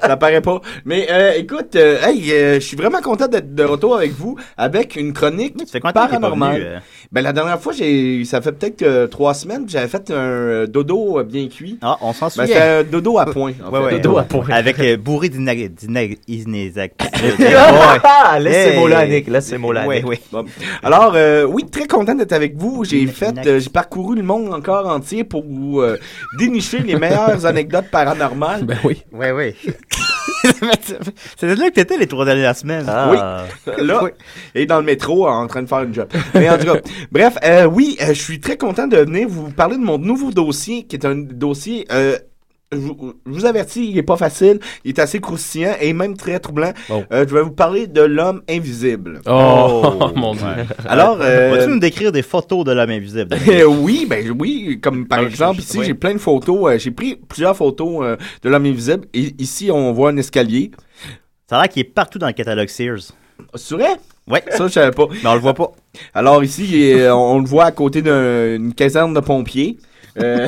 ça 0.01 0.17
paraît 0.17 0.41
pas. 0.41 0.61
Mais 0.85 1.07
euh, 1.09 1.33
écoute, 1.35 1.75
euh, 1.75 2.01
hey, 2.03 2.31
euh, 2.31 2.55
je 2.55 2.59
suis 2.59 2.77
vraiment 2.77 3.01
content 3.01 3.27
d'être 3.27 3.53
de 3.53 3.63
retour 3.63 3.95
avec 3.95 4.11
vous 4.11 4.37
avec 4.57 4.95
une 4.95 5.13
chronique 5.13 5.57
paranormale. 5.93 6.81
Ben 7.13 7.21
la 7.21 7.33
dernière 7.33 7.59
fois, 7.59 7.73
j'ai, 7.73 8.23
ça 8.23 8.39
fait 8.41 8.53
peut-être 8.53 8.83
euh, 8.83 9.05
trois 9.05 9.33
semaines, 9.33 9.65
que 9.65 9.71
j'avais 9.71 9.89
fait 9.89 10.09
un 10.11 10.13
euh, 10.13 10.65
dodo 10.65 11.19
euh, 11.19 11.23
bien 11.23 11.49
cuit. 11.49 11.77
Ah, 11.81 11.97
on 11.99 12.13
s'en 12.13 12.27
Ben, 12.27 12.29
souvient. 12.29 12.47
c'était 12.47 12.61
un 12.61 12.83
dodo 12.83 13.19
à 13.19 13.25
point. 13.25 13.51
en 13.65 13.69
Ouais, 13.69 13.79
fait. 13.79 13.85
ouais. 13.95 13.99
Dodo 13.99 14.17
à 14.17 14.23
point. 14.23 14.45
Avec 14.49 14.79
euh, 14.79 14.95
bourré 14.95 15.27
d'inexactitude. 15.27 17.01
Ah, 18.03 18.39
laisse 18.39 18.71
ces 18.71 18.77
mots-là, 18.79 19.05
Nick. 19.07 19.27
Laisse 19.27 19.45
ces 19.47 19.57
mots-là. 19.57 19.85
Oui, 19.87 20.01
oui. 20.05 20.19
Bon. 20.31 20.45
Alors, 20.83 21.11
euh, 21.15 21.43
oui, 21.43 21.65
très 21.69 21.85
content 21.85 22.15
d'être 22.15 22.31
avec 22.31 22.55
vous. 22.55 22.85
J'ai 22.85 23.05
fait, 23.07 23.35
euh, 23.45 23.59
j'ai 23.59 23.69
parcouru 23.69 24.15
le 24.15 24.23
monde 24.23 24.53
encore 24.53 24.87
entier 24.87 25.23
pour 25.25 25.43
vous 25.43 25.81
euh, 25.81 25.97
dénicher 26.39 26.79
les 26.79 26.95
meilleures 26.95 27.45
anecdotes 27.45 27.89
paranormales. 27.91 28.63
Ben 28.63 28.77
oui. 28.85 29.03
Oui, 29.11 29.27
oui. 29.35 29.53
C'était 31.37 31.55
là 31.55 31.69
que 31.69 31.75
t'étais 31.75 31.97
les 31.97 32.07
trois 32.07 32.25
dernières 32.25 32.55
semaines. 32.55 32.85
Ah. 32.87 33.45
là 33.77 34.01
et 34.55 34.65
dans 34.65 34.79
le 34.79 34.85
métro 34.85 35.27
en 35.27 35.47
train 35.47 35.61
de 35.61 35.67
faire 35.67 35.81
une 35.83 35.93
job. 35.93 36.07
Mais 36.33 36.49
en 36.49 36.57
tout 36.57 36.65
cas, 36.65 36.79
bref, 37.11 37.37
euh, 37.43 37.65
oui, 37.65 37.97
euh, 38.01 38.07
je 38.07 38.21
suis 38.21 38.39
très 38.39 38.57
content 38.57 38.87
de 38.87 38.97
venir 38.97 39.27
vous 39.27 39.51
parler 39.51 39.77
de 39.77 39.83
mon 39.83 39.97
nouveau 39.97 40.31
dossier 40.31 40.83
qui 40.83 40.95
est 40.95 41.05
un 41.05 41.15
dossier 41.15 41.85
euh, 41.91 42.17
je 42.73 42.77
vous, 42.77 43.13
je 43.25 43.31
vous 43.31 43.45
avertis, 43.45 43.89
il 43.89 43.97
est 43.97 44.03
pas 44.03 44.15
facile, 44.15 44.59
il 44.85 44.89
est 44.91 44.99
assez 44.99 45.19
croustillant 45.19 45.73
et 45.81 45.91
même 45.91 46.15
très 46.15 46.39
troublant. 46.39 46.71
Oh. 46.89 47.03
Euh, 47.11 47.25
je 47.27 47.33
vais 47.35 47.41
vous 47.41 47.51
parler 47.51 47.85
de 47.85 48.01
l'homme 48.01 48.43
invisible. 48.49 49.19
Oh, 49.25 50.09
mon 50.15 50.33
dieu. 50.33 50.45
Alors, 50.85 51.17
euh, 51.19 51.49
Vas-tu 51.53 51.69
nous 51.69 51.79
décrire 51.79 52.13
des 52.13 52.21
photos 52.21 52.63
de 52.63 52.71
l'homme 52.71 52.89
invisible? 52.91 53.35
Euh, 53.49 53.65
oui, 53.65 54.07
ben 54.09 54.33
oui, 54.39 54.79
comme 54.81 55.05
par 55.05 55.19
exemple 55.19 55.59
ici, 55.59 55.79
oui. 55.79 55.85
j'ai 55.85 55.93
plein 55.93 56.13
de 56.13 56.17
photos, 56.19 56.71
euh, 56.71 56.77
j'ai 56.79 56.91
pris 56.91 57.17
plusieurs 57.27 57.57
photos 57.57 58.03
euh, 58.03 58.15
de 58.41 58.49
l'homme 58.49 58.65
invisible 58.65 59.05
et 59.13 59.33
ici 59.37 59.69
on 59.69 59.91
voit 59.91 60.11
un 60.11 60.17
escalier. 60.17 60.71
Ça 61.49 61.57
a 61.57 61.61
l'air 61.63 61.69
qu'il 61.69 61.81
est 61.81 61.93
partout 61.93 62.19
dans 62.19 62.27
le 62.27 62.33
catalogue 62.33 62.69
Sears. 62.69 63.11
C'est 63.55 63.75
vrai? 63.75 63.97
Ouais. 64.29 64.43
Ça, 64.51 64.67
je 64.67 64.71
savais 64.71 64.91
pas. 64.91 65.07
Mais 65.23 65.27
on 65.29 65.33
le 65.33 65.41
voit 65.41 65.55
pas. 65.55 65.71
Alors 66.13 66.41
ici, 66.41 66.93
on, 67.09 67.39
le 67.39 67.45
voit 67.45 67.65
à 67.65 67.71
côté 67.73 68.01
d'un- 68.01 68.57
d'une 68.57 68.73
caserne 68.73 69.13
de 69.13 69.19
pompiers. 69.19 69.77
Euh, 70.21 70.47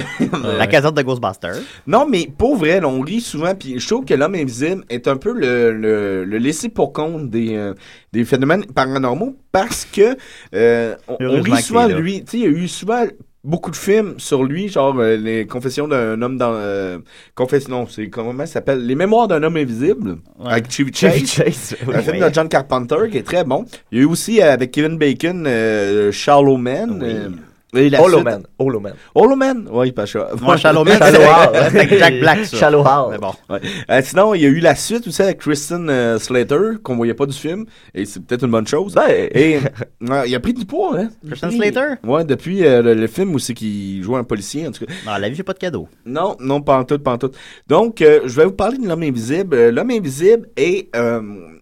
La 0.57 0.67
caserne 0.67 0.93
de 0.95 1.01
Ghostbusters. 1.01 1.55
non, 1.87 2.05
mais 2.09 2.27
pour 2.37 2.57
vrai, 2.57 2.79
là, 2.81 2.87
on 2.87 2.99
rit 3.01 3.21
souvent, 3.21 3.55
puis 3.55 3.79
je 3.79 3.87
trouve 3.87 4.03
que 4.05 4.13
l'homme 4.13 4.35
invisible 4.35 4.83
est 4.89 5.07
un 5.07 5.15
peu 5.17 5.31
le, 5.33 5.71
le, 5.71 6.25
le 6.25 6.37
laissé 6.37 6.69
pour 6.69 6.91
compte 6.91 7.29
des, 7.29 7.55
euh, 7.55 7.73
des 8.11 8.25
phénomènes 8.25 8.65
paranormaux 8.65 9.35
parce 9.51 9.85
que 9.85 10.17
euh, 10.53 10.95
on, 11.07 11.41
rit 11.41 11.61
souvent 11.61 11.87
lui. 11.87 12.23
Tu 12.25 12.31
sais, 12.31 12.37
il 12.39 12.43
y 12.43 12.47
a 12.47 12.49
eu 12.49 12.67
souvent 12.67 13.05
beaucoup 13.45 13.71
de 13.71 13.75
films 13.75 14.15
sur 14.19 14.43
lui, 14.43 14.69
genre 14.69 14.97
euh, 14.99 15.15
les 15.17 15.45
confessions 15.45 15.87
d'un 15.87 16.21
homme 16.21 16.37
dans 16.37 16.53
euh, 16.53 16.99
confession, 17.35 17.69
non, 17.71 17.87
c'est 17.87 18.09
comment 18.09 18.37
ça 18.45 18.45
s'appelle, 18.53 18.85
les 18.85 18.95
mémoires 18.95 19.27
d'un 19.27 19.43
homme 19.43 19.57
invisible 19.57 20.17
Ouais. 20.39 20.51
avec 20.51 20.71
Chevy 20.71 20.93
Chase. 20.93 21.25
Chase. 21.25 21.75
Un 21.93 21.99
film 22.01 22.17
Oui. 22.21 22.29
de 22.29 22.33
John 22.33 22.47
Carpenter 22.49 22.95
qui 23.11 23.17
est 23.17 23.23
très 23.23 23.43
bon. 23.43 23.65
Il 23.91 23.97
y 23.97 24.01
a 24.01 24.03
eu 24.03 24.07
aussi 24.07 24.41
euh, 24.41 24.51
avec 24.53 24.71
Kevin 24.71 24.97
Bacon, 24.97 25.45
euh, 25.47 26.11
Man. 26.57 26.99
Oui. 27.01 27.35
Et 27.73 27.89
la 27.89 28.01
Hollow 28.01 28.17
suite- 28.17 28.25
Man. 28.25 28.43
Hollow 28.59 28.79
Man. 28.79 28.93
Hollow 29.15 29.35
Man? 29.35 29.67
Oui, 29.71 29.91
pas 29.91 30.05
ça. 30.05 30.29
Moi, 30.41 30.57
Shallow 30.57 30.83
Man, 30.83 30.97
Shallow 30.97 31.17
c'est 31.19 31.27
Hall. 31.27 31.49
c'est 31.71 31.79
avec 31.79 31.97
Jack 31.99 32.19
Black, 32.19 32.45
ça. 32.45 32.57
Shallow 32.57 32.81
Hall. 32.81 33.11
Mais 33.11 33.17
bon. 33.17 33.31
Ouais. 33.49 33.59
Euh, 33.89 34.01
sinon, 34.03 34.33
il 34.33 34.41
y 34.41 34.45
a 34.45 34.49
eu 34.49 34.59
la 34.59 34.75
suite 34.75 35.07
aussi 35.07 35.21
avec 35.21 35.39
Kristen 35.39 35.89
euh, 35.89 36.17
Slater, 36.19 36.77
qu'on 36.83 36.95
voyait 36.95 37.13
pas 37.13 37.25
du 37.25 37.33
film, 37.37 37.65
et 37.93 38.05
c'est 38.05 38.19
peut-être 38.23 38.43
une 38.45 38.51
bonne 38.51 38.67
chose. 38.67 38.93
Ben, 38.93 39.03
Et 39.09 39.57
ouais, 40.01 40.23
il 40.29 40.35
a 40.35 40.39
pris 40.39 40.53
du 40.53 40.65
poids, 40.65 40.97
hein. 40.99 41.09
Kristen 41.27 41.51
Slater? 41.51 41.95
Ouais, 42.03 42.23
depuis 42.23 42.65
euh, 42.65 42.81
le, 42.81 42.93
le 42.93 43.07
film 43.07 43.33
où 43.33 43.39
c'est 43.39 43.53
qu'il 43.53 44.03
joue 44.03 44.15
un 44.15 44.23
policier, 44.23 44.67
en 44.67 44.71
tout 44.71 44.85
cas. 44.85 44.93
Dans 45.05 45.17
la 45.17 45.29
vie, 45.29 45.35
j'ai 45.35 45.43
pas 45.43 45.53
de 45.53 45.59
cadeau. 45.59 45.87
Non, 46.05 46.35
non, 46.39 46.61
pas 46.61 46.77
en 46.77 46.83
tout, 46.83 46.99
pas 46.99 47.11
en 47.13 47.17
tout. 47.17 47.31
Donc, 47.67 48.01
euh, 48.01 48.21
je 48.25 48.35
vais 48.35 48.45
vous 48.45 48.51
parler 48.51 48.77
de 48.77 48.87
l'homme 48.87 49.03
invisible. 49.03 49.55
Euh, 49.55 49.71
L'homme 49.71 49.91
invisible 49.91 50.47
est, 50.55 50.89
euh, 50.95 51.21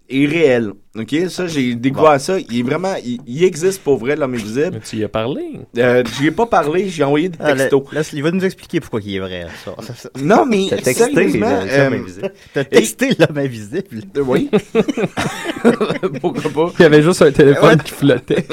est 0.09 0.25
réel. 0.25 0.71
OK? 0.97 1.15
Ça, 1.30 1.47
j'ai 1.47 1.73
découvert 1.76 2.19
ça. 2.19 2.38
Il 2.38 2.59
est 2.59 2.63
vraiment, 2.63 2.95
il, 3.03 3.19
il 3.26 3.43
existe 3.45 3.81
pour 3.81 3.97
vrai, 3.97 4.18
l'homme 4.18 4.34
invisible. 4.34 4.72
Mais 4.73 4.80
tu 4.81 4.97
y 4.97 5.03
as 5.05 5.07
parlé. 5.09 5.41
Euh, 5.77 6.03
j'y 6.19 6.27
ai 6.27 6.31
pas 6.31 6.45
parlé, 6.45 6.89
j'ai 6.89 7.03
envoyé 7.05 7.30
des 7.30 7.38
Ah, 7.39 7.53
textos. 7.53 7.84
laisse- 7.93 8.11
il 8.11 8.22
va 8.22 8.31
nous 8.31 8.43
expliquer 8.43 8.81
pourquoi 8.81 8.99
il 9.01 9.15
est 9.15 9.19
vrai. 9.19 9.47
Ça. 9.63 9.73
Non, 10.22 10.45
mais 10.45 10.68
T'as 10.69 10.77
texté 10.77 11.13
là, 11.39 11.61
euh, 11.61 11.89
l'homme 11.89 12.01
invisible. 12.01 12.34
T'as 12.53 12.63
texté 12.65 13.09
l'homme 13.18 13.38
invisible. 13.38 14.01
euh, 14.18 14.22
oui. 14.27 14.49
Pourquoi 16.22 16.51
pas? 16.51 16.73
Il 16.80 16.81
y 16.81 16.85
avait 16.85 17.01
juste 17.03 17.22
un 17.22 17.31
téléphone 17.31 17.81
qui 17.81 17.91
flottait. 17.91 18.45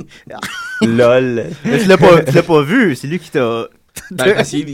LOL. 0.82 1.46
Mais 1.64 1.78
tu 1.78 1.86
l'as 1.86 1.96
pas, 1.98 2.22
tu 2.22 2.32
l'as 2.34 2.42
pas 2.42 2.62
vu, 2.62 2.94
c'est 2.96 3.06
lui 3.06 3.18
qui 3.18 3.30
t'a. 3.30 3.68
Ben, 4.12 4.34
parce 4.34 4.52
il 4.52 4.68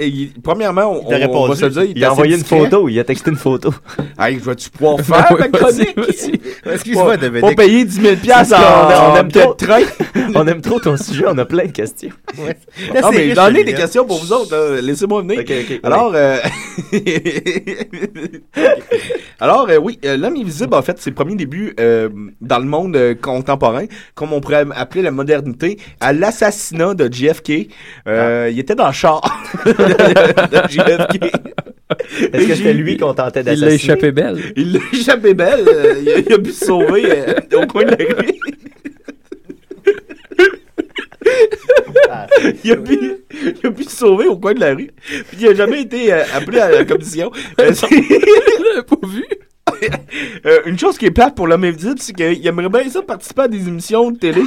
il- 0.00 0.32
premièrement, 0.42 0.92
on, 0.92 1.10
Il 1.12 1.26
on- 1.26 1.36
on 1.42 1.48
va 1.48 1.56
se 1.56 1.64
le 1.64 1.70
dire, 1.70 1.82
Il 1.96 2.04
a 2.04 2.12
envoyé 2.12 2.34
une 2.34 2.40
discret. 2.42 2.58
photo, 2.60 2.88
il 2.88 2.98
a 3.00 3.04
texté 3.04 3.30
une 3.30 3.36
photo. 3.36 3.72
Hey, 4.18 4.38
je 4.38 4.44
vais-tu 4.44 4.70
pouvoir 4.70 4.98
faire 5.00 5.36
ma 5.38 5.48
chronique? 5.48 5.94
Excuse-moi, 6.72 7.16
Dominique. 7.18 7.56
Pas 7.56 7.62
payer 7.64 7.84
10 7.84 8.00
000 8.00 8.14
Parce 8.26 8.48
qu'on 8.48 8.56
en, 8.56 8.60
on 8.60 9.12
en 9.12 9.16
aime 9.16 9.30
trop, 9.30 9.54
train. 9.54 9.80
on 10.34 10.46
aime 10.46 10.60
trop 10.62 10.80
ton 10.80 10.96
sujet, 10.96 11.24
on 11.28 11.36
a 11.36 11.44
plein 11.44 11.66
de 11.66 11.72
questions. 11.72 12.10
Non, 12.38 13.10
mais 13.12 13.34
j'en 13.34 13.54
ai 13.54 13.62
des 13.64 13.74
questions 13.74 14.06
pour 14.06 14.18
vous 14.20 14.32
autres. 14.32 14.78
Laissez-moi 14.80 15.20
venir. 15.22 15.42
Alors, 15.82 16.12
euh... 16.14 16.38
Alors, 19.40 19.66
euh, 19.68 19.76
oui, 19.78 19.98
euh, 20.04 20.16
L'homme 20.16 20.36
invisible 20.36 20.74
a 20.74 20.82
fait 20.82 20.98
ses 20.98 21.10
premiers 21.10 21.36
débuts 21.36 21.74
euh, 21.78 22.08
dans 22.40 22.58
le 22.58 22.64
monde 22.64 22.96
euh, 22.96 23.14
contemporain, 23.14 23.84
comme 24.14 24.32
on 24.32 24.40
pourrait 24.40 24.64
appeler 24.74 25.02
la 25.02 25.10
modernité, 25.10 25.78
à 26.00 26.12
l'assassinat 26.12 26.94
de 26.94 27.12
JFK. 27.12 27.68
Euh, 28.08 28.48
Il 28.56 28.60
était 28.60 28.74
dans 28.74 28.86
le 28.86 28.92
char 28.94 29.20
de, 29.66 29.70
de 29.70 30.68
JFK. 30.70 31.30
Est-ce 32.32 32.46
que 32.48 32.54
c'était 32.54 32.72
lui 32.72 32.96
qu'on 32.96 33.12
tentait 33.12 33.40
Il 33.40 33.44
l'a 33.44 33.50
d'assassiner? 33.54 33.74
échappé 33.74 34.12
belle. 34.12 34.38
Il 34.56 34.72
l'a 34.72 34.78
échappé 34.94 35.34
belle. 35.34 35.64
euh, 35.68 35.94
il, 36.00 36.08
a, 36.10 36.18
il 36.20 36.32
a 36.32 36.38
pu 36.38 36.52
se 36.52 36.64
sauver 36.64 37.04
euh, 37.06 37.34
au 37.62 37.66
coin 37.66 37.84
de 37.84 37.90
la 37.90 37.96
rue. 37.96 38.32
il, 42.64 42.72
a 42.72 42.76
pu, 42.76 42.98
il 43.62 43.66
a 43.66 43.70
pu 43.70 43.84
se 43.84 43.90
sauver 43.90 44.26
au 44.26 44.36
coin 44.38 44.54
de 44.54 44.60
la 44.60 44.74
rue. 44.74 44.90
Puis 45.28 45.36
il 45.40 45.48
a 45.48 45.54
jamais 45.54 45.82
été 45.82 46.12
euh, 46.14 46.22
appelé 46.34 46.58
à 46.60 46.70
la 46.70 46.84
commission. 46.86 47.30
C'est- 47.58 48.86
pas 48.86 49.06
vu. 49.06 49.24
Euh, 50.46 50.60
une 50.64 50.78
chose 50.78 50.96
qui 50.96 51.06
est 51.06 51.10
plate 51.10 51.34
pour 51.34 51.46
l'homme 51.48 51.64
invisible, 51.64 51.96
c'est 51.98 52.12
qu'il 52.14 52.46
aimerait 52.46 52.68
bien 52.68 52.88
ça 52.88 53.02
participer 53.02 53.42
à 53.42 53.48
des 53.48 53.66
émissions 53.68 54.10
de 54.12 54.16
télé. 54.18 54.40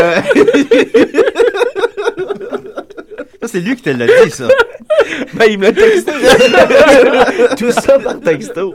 Euh, 0.00 0.20
c'est 3.46 3.60
lui 3.60 3.76
qui 3.76 3.82
te 3.82 3.90
l'a 3.90 4.06
dit, 4.06 4.30
ça. 4.30 4.48
ben, 5.34 5.46
il 5.50 5.58
me 5.58 5.64
l'a 5.64 5.72
texté. 5.72 6.12
Tout 7.58 7.70
ça 7.72 7.98
par 7.98 8.20
texto. 8.20 8.74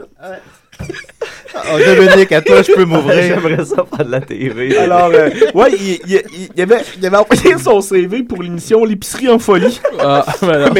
Oh, 1.54 1.78
Dominique, 1.84 2.30
à 2.30 2.40
toi, 2.40 2.62
je 2.62 2.72
peux 2.72 2.84
m'ouvrir. 2.84 3.22
J'aimerais 3.42 3.64
ça 3.64 3.84
faire 3.96 4.06
de 4.06 4.10
la 4.12 4.20
TV. 4.20 4.76
Alors, 4.78 5.10
euh, 5.12 5.28
ouais, 5.54 5.72
il, 5.72 5.98
il- 6.06 6.22
il- 6.32 6.48
il 6.54 6.62
avait, 6.62 6.78
il 6.96 7.04
avait 7.06 7.16
envoyé 7.16 7.58
son 7.58 7.80
CV 7.80 8.22
pour 8.22 8.42
l'émission 8.42 8.84
L'épicerie 8.84 9.28
en 9.28 9.40
folie. 9.40 9.80
Ah, 9.98 10.24
ben 10.40 10.66
non, 10.66 10.70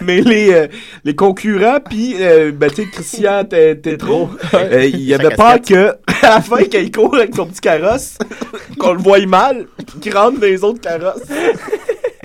mais 0.00 0.20
les, 0.20 0.52
euh, 0.52 0.66
les 1.04 1.14
concurrents, 1.16 1.78
puis, 1.80 2.14
euh, 2.20 2.52
ben, 2.52 2.70
tu 2.70 2.84
sais, 2.84 2.88
Christian 2.92 3.44
t'es 3.44 3.74
t'es 3.76 3.96
trop. 3.96 4.30
euh, 4.54 4.84
il 4.84 5.02
y 5.02 5.14
avait 5.14 5.34
peur 5.34 5.56
que, 5.60 5.88
à 6.22 6.36
la 6.36 6.40
fin, 6.40 6.58
quand 6.58 6.78
il 6.78 6.92
court 6.92 7.16
avec 7.16 7.34
son 7.34 7.46
petit 7.46 7.60
carrosse, 7.60 8.18
qu'on 8.78 8.92
le 8.92 9.00
voie 9.00 9.18
mal, 9.26 9.66
qu'il 10.00 10.16
rentre 10.16 10.38
dans 10.38 10.46
les 10.46 10.62
autres 10.62 10.80
carrosses. 10.80 11.22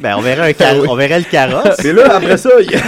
Ben, 0.01 0.15
on 0.17 0.21
verrait, 0.21 0.49
un 0.49 0.53
car- 0.53 0.75
on 0.89 0.95
verrait 0.95 1.19
le 1.19 1.25
carrosse. 1.25 1.83
Et 1.85 1.93
là, 1.93 2.15
après 2.15 2.37
ça, 2.37 2.49
il 2.61 2.75
a, 2.75 2.79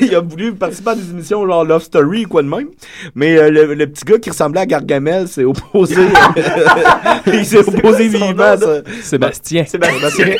il 0.00 0.14
a 0.14 0.20
voulu 0.20 0.52
participer 0.54 0.90
à 0.90 0.94
des 0.96 1.10
émissions 1.10 1.46
genre 1.46 1.64
Love 1.64 1.82
Story 1.82 2.24
ou 2.24 2.28
quoi 2.28 2.42
de 2.42 2.48
même. 2.48 2.68
Mais 3.14 3.36
euh, 3.38 3.50
le, 3.50 3.74
le 3.74 3.86
petit 3.86 4.04
gars 4.04 4.18
qui 4.18 4.30
ressemblait 4.30 4.60
à 4.62 4.66
Gargamel 4.66 5.28
s'est 5.28 5.44
opposé. 5.44 5.96
il 7.26 7.44
s'est 7.46 7.58
opposé 7.58 8.08
vivement 8.08 8.42
à 8.42 8.56
ça. 8.56 8.82
Sébastien. 9.02 9.64
Sébastien. 9.64 10.34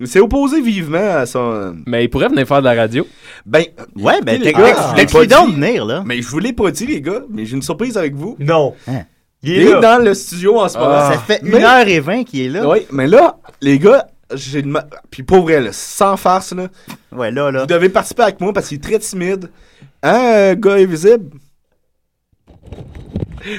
Il 0.00 0.06
s'est 0.06 0.20
opposé 0.20 0.60
vivement 0.60 1.16
à 1.16 1.26
son. 1.26 1.74
Mais 1.86 2.04
il 2.04 2.08
pourrait 2.08 2.28
venir 2.28 2.46
faire 2.46 2.60
de 2.60 2.66
la 2.66 2.74
radio. 2.74 3.06
Ben, 3.46 3.64
Ouais, 3.96 4.20
ben, 4.24 4.40
les 4.40 4.52
t'es- 4.52 5.06
pas 5.06 5.26
donc 5.26 5.54
venir, 5.54 5.84
là? 5.84 6.02
Mais 6.06 6.22
je 6.22 6.28
vous 6.28 6.38
l'ai 6.38 6.52
pas 6.52 6.70
dit, 6.70 6.86
les 6.86 7.00
gars. 7.00 7.22
Mais 7.30 7.44
j'ai 7.44 7.56
une 7.56 7.62
surprise 7.62 7.96
avec 7.96 8.14
vous. 8.14 8.36
Non. 8.38 8.74
Hein? 8.88 9.02
Il 9.42 9.50
Il 9.52 9.62
est 9.68 9.80
dans 9.80 10.02
le 10.02 10.14
studio 10.14 10.60
en 10.60 10.68
ce 10.68 10.78
moment. 10.78 11.10
Ça 11.10 11.18
fait 11.18 11.40
Mais- 11.42 11.58
1h20 11.60 12.24
qu'il 12.24 12.42
est 12.42 12.48
là. 12.48 12.68
Oui, 12.68 12.86
mais 12.92 13.08
là, 13.08 13.38
les 13.60 13.78
gars, 13.78 14.06
j'ai 14.34 14.60
une. 14.60 14.70
ma- 14.70 14.86
Puis 15.10 15.22
pour 15.22 15.42
vrai, 15.42 15.60
là, 15.60 15.72
sans 15.72 16.16
farce, 16.16 16.52
là. 16.52 16.68
Ouais, 17.12 17.30
là, 17.30 17.50
là. 17.50 17.60
Vous 17.60 17.66
devez 17.66 17.88
participer 17.88 18.22
avec 18.22 18.40
moi 18.40 18.52
parce 18.52 18.68
qu'il 18.68 18.78
est 18.78 18.82
très 18.82 18.98
timide. 18.98 19.50
Hein, 20.02 20.20
euh, 20.34 20.54
gars 20.56 20.74
invisible? 20.74 21.36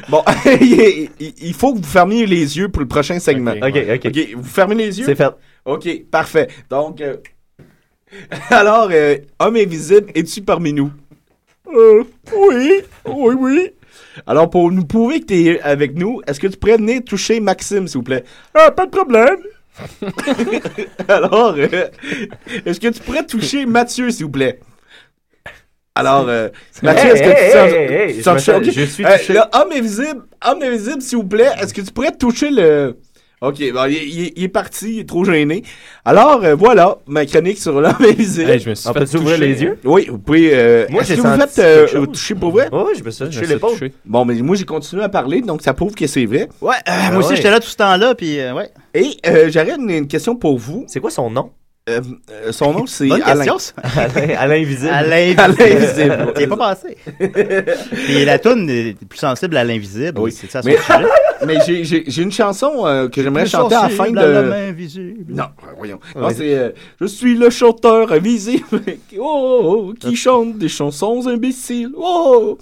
Bon, 0.10 0.24
il, 0.62 1.10
il- 1.20 1.34
il 1.42 1.54
faut 1.54 1.74
que 1.74 1.80
vous 1.80 1.84
fermiez 1.84 2.26
les 2.26 2.58
yeux 2.58 2.70
pour 2.70 2.82
le 2.82 2.88
prochain 2.88 3.20
segment. 3.20 3.52
Ok, 3.52 3.76
ok. 3.96 4.06
Ok, 4.06 4.28
vous 4.36 4.44
fermez 4.44 4.76
les 4.76 5.00
yeux? 5.00 5.06
C'est 5.06 5.16
fait. 5.16 5.32
Ok, 5.66 5.88
parfait. 6.10 6.48
Donc, 6.70 7.02
euh, 7.02 7.18
alors, 8.50 8.90
euh, 8.92 9.18
homme 9.40 9.56
invisible, 9.58 10.12
es-tu 10.16 10.42
parmi 10.42 10.72
nous? 10.74 10.92
Euh, 11.74 12.04
oui, 12.36 12.82
oui, 13.06 13.36
oui. 13.40 13.70
Alors, 14.28 14.50
pour 14.50 14.72
nous 14.72 14.86
prouver 14.86 15.22
que 15.22 15.26
tu 15.26 15.46
es 15.48 15.62
avec 15.62 15.96
nous, 15.96 16.22
est-ce 16.28 16.40
que 16.40 16.48
tu 16.48 16.58
pourrais 16.58 16.78
venir 16.78 17.02
toucher 17.04 17.40
Maxime, 17.40 17.88
s'il 17.88 17.98
vous 17.98 18.04
plaît? 18.04 18.24
Ah, 18.54 18.72
pas 18.72 18.86
de 18.86 18.92
problème. 18.92 19.38
Alors, 21.08 21.56
euh, 21.58 21.88
est-ce 22.66 22.80
que 22.80 22.88
tu 22.90 23.00
pourrais 23.02 23.26
toucher 23.26 23.66
Mathieu, 23.66 24.10
s'il 24.12 24.26
vous 24.26 24.32
plaît? 24.32 24.60
Alors, 25.96 26.28
euh, 26.28 26.50
Mathieu, 26.82 27.10
est-ce 27.12 27.22
que 27.22 27.30
tu 28.16 28.22
sens... 28.24 28.36
je 28.72 28.82
suis 28.86 29.06
Euh, 29.06 29.18
touché. 29.18 29.34
là, 29.34 29.50
homme 29.54 29.72
invisible, 29.72 30.24
homme 30.46 30.64
invisible, 30.64 31.02
s'il 31.02 31.18
vous 31.20 31.24
plaît, 31.28 31.50
est-ce 31.62 31.74
que 31.74 31.82
tu 31.82 31.92
pourrais 31.92 32.12
toucher 32.16 32.50
le... 32.50 32.98
Ok, 33.46 33.62
bon, 33.74 33.86
il, 33.90 33.94
il- 33.96 34.34
il 34.38 34.44
est 34.46 34.48
parti, 34.48 34.94
il 34.94 35.00
est 35.02 35.04
trop 35.10 35.26
gêné. 35.26 35.64
Alors, 36.06 36.42
euh, 36.46 36.56
voilà, 36.56 37.00
ma 37.08 37.26
chronique 37.26 37.58
sur 37.58 37.82
l'homme 37.82 37.94
invisible. 38.00 38.50
Hey, 38.50 38.60
je 38.60 38.70
me 38.70 38.76
suis 38.76 38.88
On 38.90 38.94
fait 38.94 39.16
ouvrir 39.16 39.38
les 39.38 39.62
yeux? 39.62 39.78
Oui, 39.84 40.08
vous 40.10 40.18
pouvez... 40.18 40.52
Euh, 40.54 40.86
Moi, 40.90 41.02
est-ce 41.02 41.10
j'ai 41.16 41.22
que 41.22 41.28
vous 41.28 41.36
faites 41.40 41.60
euh, 41.60 42.06
toucher 42.06 42.36
pour 42.36 42.52
vrai? 42.52 42.70
Oh, 42.72 42.88
je 42.98 43.04
me 43.04 43.12
suis 43.12 43.20
Je 43.20 43.24
me 43.26 43.30
touché 43.32 43.40
suis 43.40 43.48
fait 43.48 43.54
l'épaule. 43.56 43.92
Bon, 44.06 44.24
mais 44.24 44.36
moi, 44.36 44.56
j'ai 44.56 44.64
continué 44.64 45.04
à 45.04 45.10
parler, 45.10 45.42
donc 45.42 45.62
ça 45.62 45.74
prouve 45.74 45.94
que 45.94 46.08
c'est 46.08 46.26
vrai. 46.26 46.48
Ouais, 46.62 46.76
euh, 46.88 46.92
moi 46.92 47.10
Ah 47.12 47.18
aussi, 47.18 47.30
ouais. 47.32 47.36
j'étais 47.36 47.52
là 47.52 47.60
tout 47.60 47.68
ce 47.68 47.76
temps-là, 47.76 48.16
puis 48.16 48.40
euh, 48.40 48.54
ouais. 48.54 48.70
Et 48.94 49.10
euh, 49.28 49.50
j'aurais 49.52 49.76
une, 49.78 49.90
une 49.90 50.08
question 50.08 50.38
pour 50.38 50.58
vous. 50.58 50.86
C'est 50.88 51.02
quoi 51.02 51.12
son 51.12 51.30
nom? 51.30 51.52
Euh, 51.90 52.00
euh, 52.32 52.54
son 52.54 52.72
nom, 52.72 52.86
c'est 52.88 53.10
Bonne 53.10 53.22
Alain. 53.24 53.44
Alain, 53.98 54.36
Alain 54.38 54.56
Invisible. 54.62 54.90
À 54.90 54.98
À 55.00 55.04
l'invisible. 55.04 55.56
l'invisible. 55.60 56.34
T'y 56.34 56.44
es 56.44 56.48
pas 56.48 56.56
passé. 56.56 56.98
Puis 58.06 58.24
la 58.24 58.40
toune 58.40 58.70
est 58.70 58.96
plus 59.06 59.20
sensible 59.20 59.58
à 59.58 59.66
l'invisible. 59.66 60.18
Oui. 60.18 60.32
C'est 60.32 60.50
ça 60.50 60.62
son 60.62 60.70
Mais- 60.70 60.78
sujet? 60.78 61.10
Mais 61.46 61.58
j'ai- 61.84 62.22
une 62.22 62.32
chanson 62.32 62.86
euh, 62.86 63.10
que 63.10 63.22
j'aimerais 63.22 63.46
chanter 63.46 63.76
à 63.76 63.82
la 63.84 63.90
fin 63.90 64.10
de... 64.10 64.18
invisible. 64.70 65.26
Non, 65.36 65.44
voyons. 65.78 66.00
Non, 66.16 66.28
Ouais. 66.28 66.34
c'est 66.34 66.56
euh, 66.56 66.70
Je 67.02 67.06
suis 67.06 67.36
le 67.36 67.50
chanteur 67.50 68.14
invisible 68.14 68.64
qui- 69.10 69.18
oh, 69.20 69.60
oh, 69.62 69.86
oh, 69.90 69.94
qui 70.00 70.16
chante 70.16 70.58
des 70.58 70.70
chansons 70.70 71.28
imbéciles. 71.28 71.92
Oh! 71.98 72.58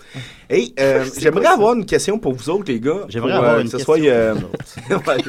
Et 0.52 0.74
euh, 0.80 1.06
j'aimerais 1.18 1.46
avoir 1.48 1.74
une 1.76 1.86
question 1.86 2.20
pour 2.20 2.34
vous 2.34 2.50
autres, 2.50 2.66
les 2.72 2.80
gars. 2.80 3.06
J'aimerais 3.10 3.32
avoir 3.34 3.54
euh, 3.56 3.62
une 3.62 3.64
que 3.70 3.72
ce 3.72 3.78
question 3.78 3.96
soit, 3.96 4.06
euh, 4.06 4.36
ouais. 4.90 5.24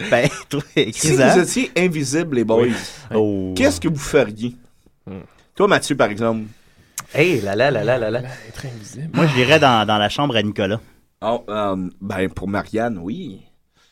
Ben, 0.10 0.28
toi, 0.48 0.60
Si 0.74 0.80
écris-en. 0.80 1.30
vous 1.34 1.38
étiez 1.40 1.70
invisible, 1.76 2.36
les 2.36 2.44
boys, 2.44 2.66
Oh. 3.14 3.52
qu'est-ce 3.56 3.80
que 3.80 3.88
vous 3.88 3.96
feriez? 3.96 4.54
Toi, 5.54 5.68
Mathieu, 5.68 5.96
par 5.96 6.10
exemple. 6.10 6.42
Hey, 7.14 7.40
là 7.40 7.54
là 7.56 7.70
là 7.70 7.82
là 7.84 7.98
là 7.98 8.10
là. 8.10 8.20
Être 8.48 8.66
invisible. 8.66 9.08
Moi, 9.14 9.26
j'irais 9.34 9.58
dans, 9.58 9.86
dans 9.86 9.96
la 9.98 10.08
chambre 10.08 10.36
à 10.36 10.42
Nicolas. 10.42 10.80
Oh, 11.22 11.42
euh, 11.48 11.88
ben, 12.00 12.28
pour 12.28 12.46
Marianne, 12.48 12.98
oui. 13.00 13.40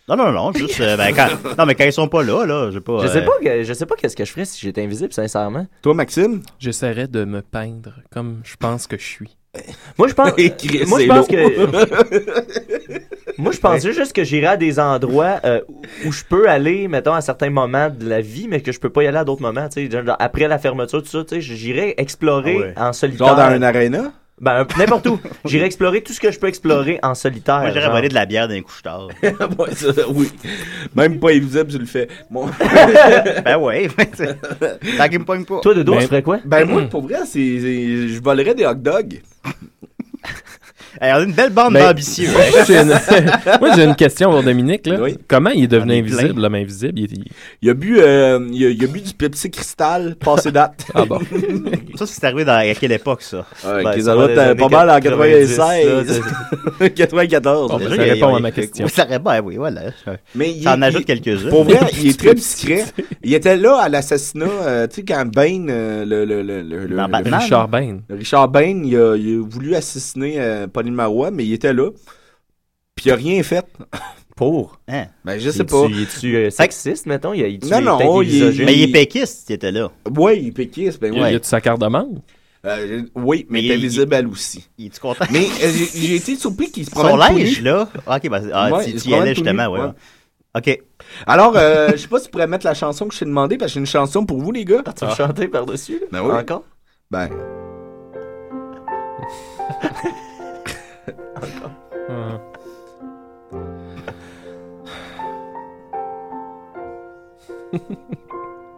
Non, 0.07 0.17
non, 0.17 0.31
non, 0.33 0.53
juste. 0.53 0.79
euh, 0.81 0.99
ben, 0.99 1.15
quand, 1.15 1.29
non, 1.57 1.65
mais 1.65 1.75
quand 1.75 1.85
ils 1.85 1.93
sont 1.93 2.09
pas 2.09 2.23
là, 2.23 2.45
là, 2.45 2.71
j'ai 2.71 2.81
pas. 2.81 3.01
Je 3.03 3.09
sais 3.09 3.23
euh, 3.23 3.25
pas, 3.25 3.33
que- 3.43 3.63
je 3.63 3.73
sais 3.73 3.87
pas 3.87 3.95
qu'est-ce 3.97 4.15
que 4.17 4.25
je 4.27 4.31
ferais 4.33 4.45
si 4.45 4.61
j'étais 4.61 4.83
invisible, 4.83 5.13
sincèrement. 5.15 5.67
Toi, 5.81 5.95
Maxime? 5.95 6.43
J'essaierais 6.59 7.09
de 7.09 7.25
me 7.25 7.41
peindre 7.41 7.95
comme 8.13 8.41
je 8.45 8.57
pense 8.57 8.87
que 8.87 8.99
je 8.99 9.05
suis. 9.07 9.37
Moi, 9.99 10.09
je 10.09 10.15
pense. 10.15 10.33
Chris, 10.59 10.85
moi, 10.87 11.01
je 11.01 11.07
pense 11.07 11.27
que. 11.29 13.01
moi, 13.39 13.53
je 13.53 13.59
pensais 13.59 13.93
juste 13.93 14.13
que 14.13 14.25
j'irais 14.25 14.49
à 14.49 14.57
des 14.57 14.79
endroits 14.81 15.41
euh, 15.45 15.61
où 16.05 16.13
je 16.13 16.25
peux 16.25 16.49
aller, 16.49 16.89
mettons, 16.89 17.15
à 17.15 17.21
certains 17.21 17.51
moments 17.51 17.89
de 17.91 18.09
la 18.09 18.21
vie, 18.21 18.49
mais 18.49 18.61
que 18.61 18.73
je 18.73 18.81
peux 18.81 18.91
pas 18.91 19.03
y 19.03 19.07
aller 19.07 19.19
à 19.19 19.25
d'autres 19.25 19.43
moments, 19.43 19.69
tu 19.69 19.89
sais. 19.89 20.05
genre, 20.05 20.17
Après 20.19 20.49
la 20.49 20.59
fermeture, 20.59 21.03
tout 21.03 21.09
ça, 21.09 21.39
j'irais 21.39 21.95
explorer 21.97 22.57
Ah 22.77 22.81
ouais. 22.83 22.89
en 22.89 22.93
solitaire. 22.93 23.27
Genre 23.29 23.37
dans 23.37 23.43
un 23.43 23.63
aréna? 23.63 24.13
Ben, 24.41 24.63
un- 24.63 24.79
n'importe 24.79 25.07
où. 25.07 25.21
J'irais 25.45 25.67
explorer 25.67 26.03
tout 26.03 26.13
ce 26.13 26.19
que 26.21 26.31
je 26.33 26.39
peux 26.41 26.49
explorer 26.49 26.99
en 27.03 27.15
solitaire. 27.15 27.61
Moi, 27.61 27.71
genre. 27.71 27.93
voler 27.93 28.09
de 28.09 28.15
la 28.15 28.27
bière 28.27 28.49
d'un 28.49 28.61
couche-tard. 28.63 29.09
Ouais, 29.23 29.75
ça, 29.75 29.93
oui. 30.13 30.31
Même 30.97 31.21
pas 31.21 31.31
invisible, 31.31 31.71
je 31.71 31.79
le 31.79 31.87
fais. 31.87 32.09
Bon. 32.31 32.47
ben, 33.45 33.57
ouais. 33.59 33.89
Tant 34.99 35.09
qu'il 35.09 35.21
me 35.21 35.25
pogne 35.25 35.45
pas. 35.45 35.61
Toi, 35.61 35.75
de 35.75 35.83
dos, 35.85 35.93
Ben- 35.93 36.01
tu 36.01 36.07
ferais 36.09 36.23
quoi? 36.23 36.41
Ben, 36.45 36.65
moi, 36.65 36.83
pour 36.83 37.03
vrai, 37.03 37.19
c'est, 37.27 37.61
c'est- 37.61 38.09
je 38.09 38.21
volerais 38.23 38.55
des 38.55 38.67
hot 38.67 38.75
dogs. 38.75 39.21
Hey, 41.01 41.13
on 41.13 41.17
a 41.17 41.23
une 41.23 41.33
belle 41.33 41.51
bande 41.51 41.73
Ben, 41.75 41.87
d'ambitieux. 41.89 42.29
Moi, 42.33 42.43
j'ai 42.67 42.79
une... 42.79 42.89
Moi, 43.61 43.71
j'ai 43.75 43.85
une 43.85 43.95
question 43.97 44.31
pour 44.31 44.43
Dominique. 44.43 44.87
Là. 44.87 44.99
Oui. 45.01 45.17
Comment 45.29 45.51
il 45.51 45.65
est 45.65 45.69
devenu 45.69 45.95
invisible, 45.99 46.41
l'homme 46.41 46.55
invisible? 46.55 46.93
Il 46.99 47.05
est- 47.05 47.13
il- 47.13 47.25
Il 47.63 47.71
a 47.71 47.75
bu, 47.75 47.99
euh, 47.99 48.47
il 48.53 48.65
a, 48.67 48.71
il 48.71 48.85
a 48.85 48.87
bu 48.87 49.01
du 49.01 49.13
Pepsi 49.15 49.51
Cristal 49.51 50.17
passé 50.17 50.53
date. 50.53 50.85
Ah 50.95 51.05
bon? 51.05 51.19
Ça, 51.97 52.07
c'est 52.07 52.25
arrivé 52.25 52.45
dans, 52.45 52.53
à 52.59 52.75
quelle 52.75 52.93
époque, 52.93 53.23
ça? 53.23 53.45
Ouais, 53.65 53.85
Ben, 53.85 54.01
ça 54.01 54.15
pas 54.57 54.69
mal 54.69 54.91
en 54.91 55.01
90, 55.01 55.57
96. 55.57 56.21
là, 56.81 56.89
94. 56.91 57.69
Bon, 57.71 57.79
ben, 57.79 57.89
ça 57.89 57.95
il 57.95 57.99
y 57.99 58.11
a- 58.11 58.15
répond 58.15 58.29
il 58.29 58.31
y 58.31 58.35
a- 58.35 58.37
à 58.37 58.41
ma 58.41 58.51
question. 58.51 58.85
Oui, 58.85 58.91
ça 58.93 59.05
répond, 59.05 59.31
oui, 59.45 59.57
voilà. 59.57 59.83
Mais 60.35 60.51
il, 60.53 60.63
Ça 60.63 60.75
en 60.75 60.83
ajoute 60.83 61.05
quelques-uns. 61.05 61.51
Pour 61.51 61.65
vrai, 61.65 61.79
il 62.01 62.09
est 62.11 62.19
très 62.19 62.35
discret. 62.35 62.85
Il 63.23 63.35
était 63.35 63.57
là 63.57 63.79
à 63.83 63.89
l'assassinat, 63.89 64.47
euh, 64.63 64.87
tu 64.87 64.97
sais, 64.97 65.05
quand 65.05 65.25
Bane, 65.27 65.69
euh, 65.71 66.05
le, 66.05 66.25
le, 66.25 66.43
le, 66.43 66.63
le. 66.63 67.37
Richard 67.37 67.69
Bain. 67.69 67.99
Richard 68.11 68.49
Bain, 68.49 68.83
il 68.85 68.97
a, 68.97 69.17
il 69.17 69.39
a 69.41 69.43
voulu 69.49 69.75
assassiner 69.75 70.35
euh, 70.39 70.67
Pauline 70.85 70.95
Marois, 70.95 71.31
mais 71.31 71.45
il 71.47 71.53
était 71.55 71.73
là. 71.73 71.91
Puis 72.95 73.07
il 73.07 73.13
a 73.13 73.17
rien 73.17 73.43
fait. 73.43 73.65
Pour? 74.37 74.79
Hein? 74.89 75.07
Ben, 75.25 75.39
je 75.39 75.49
sais 75.51 75.65
pas. 75.65 75.85
Es-tu 75.87 76.37
euh, 76.37 76.51
sexiste, 76.51 77.07
mettons? 77.07 77.33
Il, 77.33 77.41
il, 77.63 77.71
Non, 77.71 77.81
non, 77.81 78.21
il 78.23 78.43
est- 78.43 78.65
Mais 78.65 78.75
il 78.77 78.83
est 78.83 78.93
péquiste, 78.93 79.49
il 79.49 79.55
était 79.55 79.71
là. 79.71 79.91
Oui, 80.17 80.39
il 80.43 80.49
est 80.49 80.53
péquiste, 80.53 81.01
ben 81.01 81.13
Il 81.15 81.19
y 81.19 81.23
a- 81.23 81.27
oui. 81.27 81.33
y 81.33 81.37
a-tu 81.37 81.47
sa 81.49 81.61
carte 81.61 81.81
de 81.81 81.87
membre? 81.87 82.21
Euh, 82.67 83.03
oui, 83.15 83.47
mais 83.49 83.61
Mais 83.61 83.63
il 83.63 83.67
était 83.67 83.75
il- 83.77 83.81
visible 83.83 84.15
elle 84.15 84.27
aussi. 84.27 84.69
Il 84.77 84.87
est-tu 84.87 84.99
content? 85.01 85.25
Mais 85.31 85.45
euh, 85.63 85.71
j'ai 85.73 85.87
j'ai 86.01 86.17
été 86.17 86.35
surpris 86.37 86.71
qu'il 86.71 86.85
se 86.85 86.91
Son 86.91 87.01
promène 87.01 87.29
tout 87.29 87.39
linge, 87.39 87.63
là? 87.63 87.89
Ok, 88.09 88.29
ben, 88.29 88.51
ah, 88.53 88.73
Ouais, 88.73 88.85
tu, 88.85 88.91
il 88.91 89.03
tu 89.03 89.09
y 89.11 89.15
allais 89.15 89.35
justement, 89.37 89.67
ouais. 89.69 89.81
ouais. 89.81 89.87
ouais. 89.87 89.93
Ok. 90.57 90.81
Alors, 91.27 91.55
euh, 91.57 91.91
je 91.93 91.97
sais 91.99 92.09
pas 92.09 92.19
si 92.19 92.25
tu 92.25 92.31
pourrais 92.33 92.47
mettre 92.49 92.67
la 92.67 92.75
chanson 92.75 93.07
que 93.07 93.15
je 93.15 93.21
t'ai 93.21 93.25
demandé, 93.27 93.57
parce 93.57 93.71
que 93.71 93.75
j'ai 93.75 93.81
une 93.81 93.87
chanson 93.87 94.27
pour 94.27 94.41
vous, 94.41 94.51
les 94.51 94.65
gars. 94.65 94.83
Tu 94.99 95.05
veux 95.05 95.15
chanter 95.15 95.47
par-dessus? 95.49 96.01
là? 96.01 96.07
Ben 96.11 96.23
oui. 96.23 96.33
Encore? 96.33 96.65
Ben. 97.11 97.29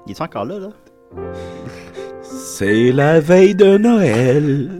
Il 0.06 0.12
est 0.12 0.20
encore 0.20 0.44
là, 0.44 0.58
là? 0.58 0.68
c'est 2.56 2.90
la 2.90 3.20
veille 3.20 3.54
de 3.54 3.76
Noël. 3.76 4.70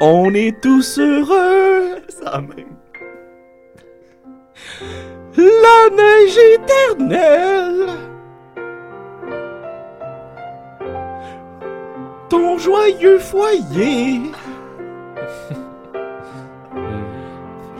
On 0.00 0.34
est 0.34 0.60
tous 0.60 0.98
heureux. 0.98 1.96
Ça 2.08 2.40
même. 2.40 2.76
La 5.36 5.90
neige 5.96 6.38
éternelle. 6.54 7.86
Ton 12.28 12.58
joyeux 12.58 13.18
foyer. 13.18 14.20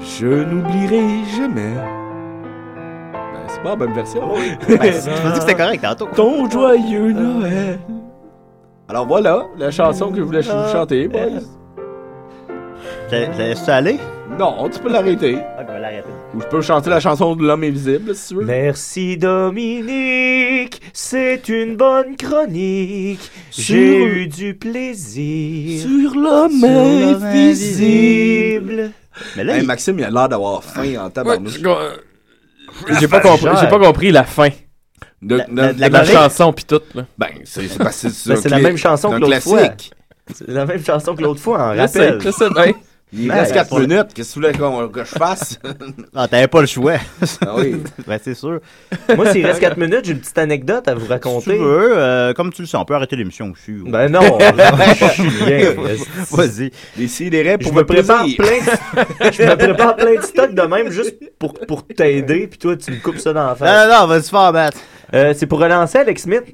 Je 0.00 0.26
n'oublierai 0.26 1.24
jamais. 1.36 1.74
Ben, 1.74 3.40
c'est 3.48 3.62
pas 3.62 3.70
la 3.70 3.76
bonne 3.76 3.92
version. 3.92 4.22
Ben, 4.68 4.78
tu 4.78 5.10
m'as 5.24 5.30
dit 5.32 5.38
que 5.38 5.40
c'était 5.40 5.54
correct 5.54 5.82
tantôt. 5.82 6.08
Ton 6.14 6.48
joyeux 6.48 7.12
Noël. 7.12 7.78
Alors 8.88 9.06
voilà, 9.06 9.44
la 9.58 9.70
chanson 9.70 10.10
que 10.10 10.16
je 10.16 10.22
voulais 10.22 10.42
ch- 10.42 10.54
vous 10.56 10.72
chanter, 10.72 11.08
boys. 11.08 11.40
Je 13.10 13.16
je 13.32 13.38
laisse 13.38 13.62
ça 13.64 13.76
aller? 13.76 13.98
Non, 14.38 14.68
tu 14.68 14.78
peux 14.78 14.88
l'arrêter. 14.92 15.34
Ok, 15.34 15.40
on 15.68 15.72
va 15.72 15.78
l'arrêter. 15.80 16.08
Ou 16.34 16.40
je 16.40 16.46
peux 16.46 16.60
chanter 16.60 16.90
la 16.90 17.00
chanson 17.00 17.34
de 17.34 17.44
l'homme 17.44 17.64
invisible, 17.64 18.14
si 18.14 18.28
tu 18.28 18.34
veux. 18.36 18.44
Merci 18.44 19.16
Dominique, 19.16 20.80
c'est 20.92 21.48
une 21.48 21.76
bonne 21.76 22.16
chronique. 22.16 23.20
Sur- 23.50 23.74
J'ai 23.74 24.04
eu 24.04 24.26
du 24.28 24.54
plaisir. 24.54 25.82
Sur 25.82 26.14
l'homme 26.14 26.62
invisible. 27.32 28.92
Mais 29.36 29.42
là, 29.44 29.54
Hey, 29.56 29.62
il- 29.62 29.66
Maxime, 29.66 29.98
il 29.98 30.04
a 30.04 30.10
l'air 30.10 30.28
d'avoir 30.28 30.62
faim 30.62 30.94
en 31.00 31.10
tabarnouche. 31.10 31.58
J'ai 33.00 33.08
pas, 33.08 33.20
compris, 33.20 33.48
j'ai 33.60 33.66
pas 33.68 33.78
compris 33.80 34.12
la 34.12 34.22
fin. 34.24 34.50
De, 35.20 35.36
La- 35.36 35.46
de- 35.46 35.56
la- 35.56 35.72
de 35.72 35.80
la 35.80 35.88
De 35.88 35.92
la 35.94 36.00
chronique? 36.02 36.16
chanson 36.16 36.52
pis 36.52 36.64
tout, 36.64 36.80
là. 36.94 37.04
Ben, 37.18 37.26
c'est 37.44 37.66
c'est 37.66 37.78
parce 37.78 38.00
que 38.02 38.08
c'est 38.10 38.28
Ben, 38.30 38.36
c'est 38.40 38.48
la 38.50 38.58
même 38.60 38.76
chanson 38.76 39.08
c'est 39.10 39.16
que 39.16 39.20
l'autre 39.22 39.40
fois. 39.42 39.58
classique. 39.58 39.92
C'est 40.32 40.46
la 40.48 40.64
même 40.64 40.84
chanson 40.84 41.16
que 41.16 41.22
l'autre 41.22 41.40
fois, 41.40 41.60
en 41.60 41.72
Je 41.74 41.86
sais, 41.88 42.10
rappel. 42.10 42.20
je 42.22 42.30
sais 42.30 42.50
bien. 42.50 42.72
Il 43.12 43.28
Ben, 43.28 43.34
reste 43.36 43.54
4 43.54 43.68
pour- 43.70 43.80
minutes. 43.80 44.08
Qu'est-ce 44.14 44.28
que 44.34 44.40
tu 44.40 44.40
voulais 44.40 44.52
qu'on- 44.52 44.88
que 44.88 45.00
je 45.04 45.10
fasse? 45.10 45.58
Ah, 46.14 46.28
t'avais 46.28 46.46
pas 46.48 46.60
le 46.60 46.66
choix. 46.66 46.96
Ah 47.40 47.54
oui. 47.56 47.76
ben, 48.06 48.18
c'est 48.22 48.34
sûr. 48.34 48.60
Moi, 49.16 49.32
s'il 49.32 49.46
reste 49.46 49.60
4 49.60 49.78
minutes, 49.78 50.00
j'ai 50.04 50.12
une 50.12 50.20
petite 50.20 50.36
anecdote 50.38 50.86
à 50.88 50.94
vous 50.94 51.00
Si 51.00 51.06
tu 51.06 51.12
raconter. 51.12 51.56
veux, 51.58 51.96
euh, 51.98 52.34
comme 52.34 52.52
tu 52.52 52.62
le 52.62 52.68
sais, 52.68 52.76
on 52.76 52.84
peut 52.84 52.94
arrêter 52.94 53.16
l'émission 53.16 53.50
aussi. 53.52 53.72
ou- 53.72 53.90
Ben 53.90 54.08
non, 54.10 54.20
je 54.40 55.12
suis 55.12 55.44
bien. 55.46 55.74
Vas-y. 56.30 56.70
Les 56.98 57.08
sidérés 57.08 57.56
Je 57.58 57.64
pour 57.64 57.72
me 57.74 57.80
me 57.80 57.86
prépare 57.86 58.22
plaisir. 58.24 58.36
plein 58.38 59.26
de... 59.28 59.32
je 59.32 59.42
me 59.42 59.56
prépare 59.56 59.96
plein 59.96 60.14
de 60.16 60.20
stocks 60.22 60.54
de 60.54 60.62
même 60.62 60.90
juste 60.90 61.16
pour, 61.38 61.54
pour 61.54 61.86
t'aider, 61.86 62.46
puis 62.46 62.58
toi, 62.58 62.76
tu 62.76 62.90
me 62.90 62.96
coupes 63.00 63.18
ça 63.18 63.32
dans 63.32 63.46
la 63.46 63.54
face. 63.54 63.68
Non, 63.88 63.94
non, 63.94 64.00
non, 64.02 64.06
vas-y 64.06 64.28
faire 64.28 64.52
battre. 64.52 64.78
Euh, 65.14 65.32
c'est 65.36 65.46
pour 65.46 65.60
relancer 65.60 65.98
Alex 65.98 66.22
Smith 66.24 66.44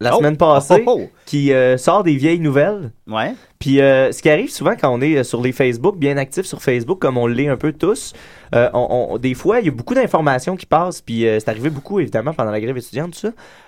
la 0.00 0.14
Oh. 0.14 0.18
semaine 0.18 0.36
passée, 0.36 0.82
Oh, 0.86 1.00
oh, 1.02 1.10
qui 1.26 1.52
euh, 1.52 1.76
sort 1.76 2.02
des 2.04 2.14
vieilles 2.16 2.38
nouvelles. 2.40 2.92
Ouais. 3.08 3.34
Puis 3.64 3.80
euh, 3.80 4.12
ce 4.12 4.20
qui 4.20 4.28
arrive 4.28 4.50
souvent 4.50 4.74
quand 4.78 4.90
on 4.92 5.00
est 5.00 5.16
euh, 5.16 5.22
sur 5.24 5.40
les 5.40 5.52
Facebook, 5.52 5.96
bien 5.96 6.18
actifs 6.18 6.44
sur 6.44 6.60
Facebook, 6.62 6.98
comme 6.98 7.16
on 7.16 7.26
l'est 7.26 7.48
un 7.48 7.56
peu 7.56 7.72
tous, 7.72 8.12
euh, 8.54 8.68
on, 8.74 9.08
on- 9.12 9.16
des 9.18 9.32
fois, 9.32 9.60
il 9.60 9.64
y 9.64 9.68
a 9.68 9.72
beaucoup 9.72 9.94
d'informations 9.94 10.54
qui 10.54 10.66
passent, 10.66 11.00
puis 11.00 11.26
euh, 11.26 11.40
c'est 11.40 11.48
arrivé 11.48 11.70
beaucoup, 11.70 11.98
évidemment, 11.98 12.34
pendant 12.34 12.50
la 12.50 12.60
grève 12.60 12.76
étudiante, 12.76 13.12
tout 13.14 13.20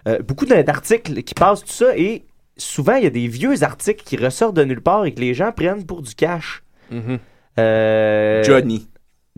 ça. 0.04 0.18
Beaucoup 0.18 0.44
d'articles 0.44 1.22
qui 1.22 1.32
passent, 1.32 1.62
tout 1.64 1.72
ça, 1.72 1.96
et 1.96 2.24
souvent, 2.58 2.96
il 2.96 3.04
y 3.04 3.06
a 3.06 3.10
des 3.10 3.26
vieux 3.26 3.62
articles 3.62 4.04
qui 4.04 4.18
ressortent 4.18 4.56
de 4.56 4.64
nulle 4.64 4.82
part 4.82 5.06
et 5.06 5.14
que 5.14 5.20
les 5.20 5.32
gens 5.32 5.50
prennent 5.50 5.86
pour 5.86 6.02
du 6.02 6.14
cash. 6.14 6.62
Mhm. 6.90 7.18
Euh, 7.58 8.44
Johnny. 8.44 8.86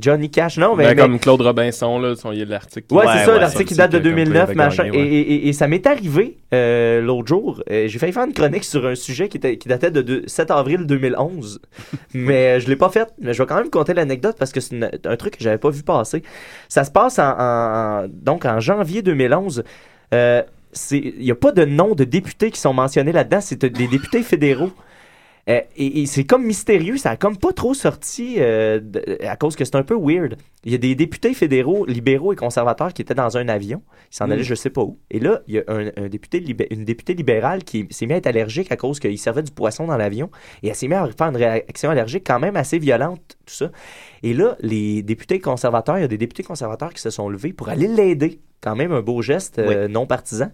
Johnny 0.01 0.31
Cash, 0.31 0.59
non, 0.59 0.77
mais... 0.77 0.85
Ben, 0.85 0.95
mais- 0.95 1.03
comme 1.03 1.19
Claude 1.19 1.41
Robinson, 1.41 1.99
là, 1.99 2.15
son- 2.15 2.31
il 2.31 2.39
y 2.39 2.43
a 2.43 2.45
l'article. 2.45 2.87
Ouais, 2.95 3.05
Ouais, 3.05 3.13
c'est 3.19 3.25
ça, 3.25 3.33
ouais, 3.35 3.41
l'article 3.41 3.65
qui 3.65 3.75
date 3.75 3.91
de 3.93 3.99
que- 3.99 4.03
comme 4.05 4.13
quoi 4.13 4.21
il 4.21 4.25
2009, 4.27 4.43
avait 4.45 4.55
machin. 4.55 4.85
Et, 4.85 4.91
ouais. 4.93 4.99
et- 4.99 5.21
et- 5.35 5.49
et 5.49 5.53
ça 5.53 5.67
m'est 5.67 5.85
arrivé 5.87 6.39
euh, 6.55 7.01
l'autre 7.01 7.27
jour. 7.27 7.63
Euh, 7.71 7.89
J'ai 7.89 7.99
failli 7.99 8.13
faire 8.13 8.25
une 8.25 8.33
chronique 8.33 8.63
sur 8.65 8.87
un 8.87 8.95
sujet 8.95 9.29
qui, 9.29 9.37
était, 9.39 9.59
qui 9.59 9.69
datait 9.69 9.91
de, 9.91 10.01
deux- 10.03 10.23
7 10.27 10.51
avril 10.53 10.87
2011. 10.87 11.61
mais 12.15 12.57
euh, 12.57 12.61
je 12.61 12.69
l'ai 12.69 12.77
pas 12.77 12.91
fait. 12.91 13.09
Mais 13.21 13.35
je 13.35 13.43
vais 13.43 13.47
quand 13.47 13.57
même 13.57 13.71
conter 13.71 13.93
l'anecdote 13.95 14.37
parce 14.39 14.53
que 14.53 14.61
c'est 14.61 14.77
un 15.05 15.17
truc 15.17 15.37
que 15.37 15.43
j'avais 15.45 15.59
pas 15.59 15.71
vu 15.71 15.83
passer. 15.83 16.23
Ça 16.69 16.85
se 16.85 16.91
passe 16.91 17.19
en, 17.19 17.35
en- 17.39 18.07
donc 18.09 18.45
en 18.45 18.61
janvier 18.61 19.03
2011. 19.03 19.65
Euh, 20.15 20.43
c'est- 20.73 20.99
Il 20.99 21.25
n'y 21.25 21.31
a 21.31 21.35
pas 21.35 21.51
de 21.53 21.65
nom 21.65 21.95
de 21.95 22.05
députés 22.05 22.51
qui 22.53 22.61
sont 22.61 22.73
mentionnés 22.73 23.13
là-dedans. 23.13 23.41
C'est 23.41 23.65
des 23.65 23.89
députés 23.89 24.23
fédéraux. 24.23 24.71
Euh, 25.49 25.61
et, 25.77 26.03
et 26.03 26.07
c'est 26.07 26.25
comme 26.25 26.45
mystérieux, 26.45 26.99
ça 26.99 27.11
a 27.11 27.17
comme 27.17 27.37
pas 27.39 27.53
trop 27.55 27.73
sorti 27.73 28.35
euh, 28.39 28.81
de- 28.81 29.19
à 29.27 29.37
cause 29.37 29.57
que 29.57 29.65
c'est 29.65 29.77
un 29.77 29.83
peu 29.83 29.97
weird. 29.99 30.37
Il 30.65 30.73
y 30.73 30.75
a 30.75 30.79
des 30.79 30.95
députés 30.95 31.33
fédéraux, 31.33 31.87
libéraux 31.87 32.33
et 32.35 32.37
conservateurs 32.37 32.93
qui 32.93 33.01
étaient 33.01 33.15
dans 33.15 33.37
un 33.39 33.49
avion. 33.49 33.81
Ils 34.13 34.17
s'en 34.17 34.27
Mm. 34.27 34.33
allaient 34.33 34.43
je 34.43 34.55
sais 34.55 34.69
pas 34.69 34.83
où. 34.83 34.99
Et 35.11 35.21
là, 35.21 35.41
il 35.47 35.55
y 35.55 35.59
a 35.59 35.63
un, 35.69 35.87
un 35.97 36.09
député 36.09 36.41
libé- 36.41 36.67
une 36.71 36.85
députée 36.85 37.15
libérale 37.15 37.65
qui 37.65 37.87
s'est 37.91 38.05
mis 38.07 38.13
à 38.13 38.17
être 38.17 38.27
allergique 38.27 38.71
à 38.73 38.77
cause 38.77 39.01
qu'il 39.01 39.19
servait 39.19 39.43
du 39.43 39.53
poisson 39.53 39.87
dans 39.87 39.97
l'avion. 39.97 40.31
Et 40.63 40.69
elle 40.69 40.75
s'est 40.75 40.89
mise 40.89 40.99
à 40.99 41.09
faire 41.17 41.29
une 41.29 41.37
réaction 41.37 41.89
allergique 41.91 42.25
quand 42.27 42.41
même 42.41 42.57
assez 42.57 42.79
violente, 42.79 43.39
tout 43.47 43.55
ça. 43.55 43.71
Et 44.23 44.35
là, 44.35 44.57
les 44.61 45.03
députés 45.03 45.41
conservateurs, 45.41 45.97
il 45.97 46.03
y 46.03 46.05
a 46.05 46.09
des 46.09 46.19
députés 46.19 46.43
conservateurs 46.43 46.93
qui 46.93 47.01
se 47.01 47.09
sont 47.11 47.29
levés 47.31 47.55
pour 47.55 47.69
aller 47.71 47.87
l'aider. 47.89 48.41
Quand 48.61 48.75
même 48.75 48.91
un 48.91 49.03
beau 49.03 49.23
geste 49.23 49.61
euh, 49.61 49.87
non 49.87 50.05
partisan. 50.05 50.51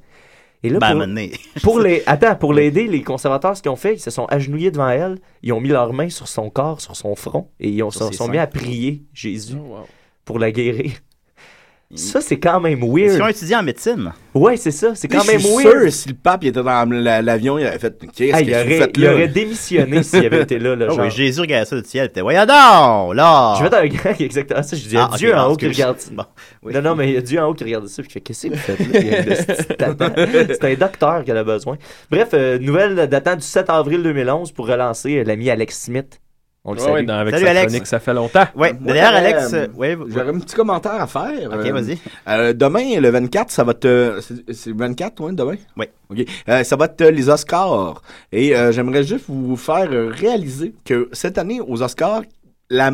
Et 0.65 0.71
là, 0.71 0.79
Ben, 0.81 1.29
pour- 1.63 1.79
les 1.81 2.03
attends 2.07 2.35
pour 2.35 2.53
l'aider 2.55 2.87
les 2.89 3.03
conservateurs 3.03 3.57
ce 3.57 3.63
qu'ils 3.63 3.71
ont 3.71 3.77
fait 3.77 3.95
ils 3.95 4.01
se 4.01 4.11
sont 4.11 4.25
agenouillés 4.27 4.71
devant 4.71 4.89
elle 4.89 5.19
ils 5.43 5.53
ont 5.53 5.61
mis 5.61 5.69
leurs 5.69 5.93
mains 5.93 6.09
sur 6.09 6.27
son 6.27 6.49
corps 6.51 6.81
sur 6.81 6.97
son 6.97 7.15
front 7.15 7.49
et 7.61 7.69
ils 7.69 7.83
ont, 7.83 7.91
Sur 7.91 8.13
sont, 8.15 8.29
mis 8.29 8.39
à 8.39 8.47
prier 8.47 9.05
Jésus 9.13 9.57
Oh, 9.59 9.75
wow. 9.75 9.87
pour 10.25 10.39
la 10.39 10.51
guérir 10.51 10.93
ça 11.97 12.21
c'est 12.21 12.39
quand 12.39 12.61
même 12.61 12.81
weird 12.81 13.13
qu'ils 13.13 13.23
ont 13.23 13.29
étudié 13.29 13.57
en 13.57 13.63
médecine? 13.63 14.13
ouais 14.35 14.57
c'est 14.57 14.71
ça 14.73 14.95
c'est 14.95 15.07
quand 15.07 15.21
Je 15.23 15.31
même 15.31 15.41
suis 15.41 15.55
weird 15.65 15.83
sûr, 15.83 15.93
si 15.93 16.09
le 16.09 16.15
pape 16.15 16.43
il 16.43 16.49
était 16.49 16.63
dans 16.63 16.85
la- 16.91 17.23
l'avion, 17.23 17.59
il 17.59 17.67
aurait 17.67 17.79
fait 17.79 17.95
Qu'est-ce 18.15 18.35
Ah, 18.35 18.41
que 18.43 18.45
il, 18.47 18.51
vous 18.51 18.61
aurait, 18.61 18.79
faites 18.79 18.97
il 18.97 19.03
là? 19.05 19.13
aurait 19.13 19.29
démissionné 19.29 20.03
s'il 20.03 20.27
avait 20.27 20.43
été 20.43 20.59
là, 20.59 20.75
là 20.75 20.87
Ah 20.91 20.95
genre. 20.95 21.05
oui, 21.05 21.11
Jésus 21.11 21.41
regardait 21.41 21.67
ça 21.67 21.81
du 21.81 21.89
ciel. 21.89 22.05
Il 22.07 22.09
était, 22.11 22.21
voyons 22.21 22.41
donc, 22.47 23.15
là! 23.15 23.55
Je 23.59 23.63
vais 23.65 23.71
dans 23.71 23.77
un 23.77 23.87
gag 23.87 24.21
exactement 24.21 24.63
ça. 24.63 24.77
Je 24.77 24.83
dis, 24.83 24.89
il 24.91 24.95
y 24.95 24.97
a 24.99 25.09
Ah, 25.13 25.17
Dieu 25.17 25.35
en 25.35 25.47
haut 25.53 25.57
qui 25.57 25.69
regarde. 25.69 25.97
Bon, 26.13 26.25
oui. 26.63 26.73
Non, 26.75 26.83
non, 26.83 26.95
mais 26.97 27.09
il 27.09 27.15
y 27.15 27.17
a 27.17 27.21
Dieu 27.21 27.41
en 27.41 27.47
haut 27.49 27.55
qui 27.55 27.65
regarde 27.65 27.87
ça. 27.87 28.03
Puis 28.03 28.09
qui 28.09 28.15
fait, 28.15 28.21
qu'est-ce 28.21 28.47
que 28.49 28.53
vous 28.55 28.59
faites 28.59 29.79
là? 29.79 30.47
C'est 30.49 30.65
un 30.65 30.75
docteur 30.75 31.25
qui 31.25 31.33
en 31.33 31.37
a 31.37 31.45
besoin. 31.45 31.77
Bref, 32.11 32.29
euh, 32.35 32.59
nouvelle 32.59 33.07
datant 33.09 33.37
du 33.37 33.43
7 33.43 33.71
avril 33.71 34.03
2011 34.03 34.53
pour 34.53 34.67
relancer 34.67 35.19
euh, 35.19 35.25
l'ami 35.25 35.49
Alex 35.51 35.83
Smith. 35.85 36.21
On 36.67 36.73
le 36.73 36.81
Ouais, 36.81 36.87
ouais, 36.87 36.93
salue. 36.95 37.07
dans- 37.07 37.15
avec 37.19 37.35
Salut, 37.35 37.45
sa 37.45 37.51
Alex. 37.51 37.67
chronique, 37.67 37.87
ça 37.87 38.01
fait 38.01 38.15
longtemps. 38.15 38.45
Ouais, 38.57 38.73
Moi, 38.81 38.95
d'ailleurs, 38.95 39.15
Alex, 39.15 39.53
euh, 39.53 39.67
ouais, 39.77 39.99
J'aurais 40.09 40.31
un 40.31 40.39
petit 40.39 40.55
commentaire 40.55 40.95
à 41.01 41.07
faire. 41.07 41.51
Ok, 41.53 41.67
Euh, 41.67 41.73
vas-y. 41.73 41.99
euh, 42.29 42.53
demain, 42.55 43.01
le 43.01 43.11
24, 43.11 43.51
ça 43.51 43.65
va 43.65 43.75
te. 43.75 44.19
c'est- 44.23 44.67
le 44.71 44.77
24, 44.77 45.21
ouais, 45.23 45.33
demain? 45.33 45.57
Oui. 45.77 45.87
OK. 46.11 46.25
Euh, 46.49 46.65
ça 46.65 46.77
va 46.77 46.87
être 46.87 47.05
les 47.05 47.29
Oscars. 47.29 48.01
Et 48.33 48.57
euh, 48.57 48.73
j'aimerais 48.73 49.05
juste 49.05 49.27
vous 49.29 49.57
faire 49.57 49.89
réaliser 49.91 50.75
que 50.87 51.11
cette 51.13 51.37
année, 51.37 51.61
aux 51.61 51.83
Oscars, 51.83 52.23
la, 52.71 52.91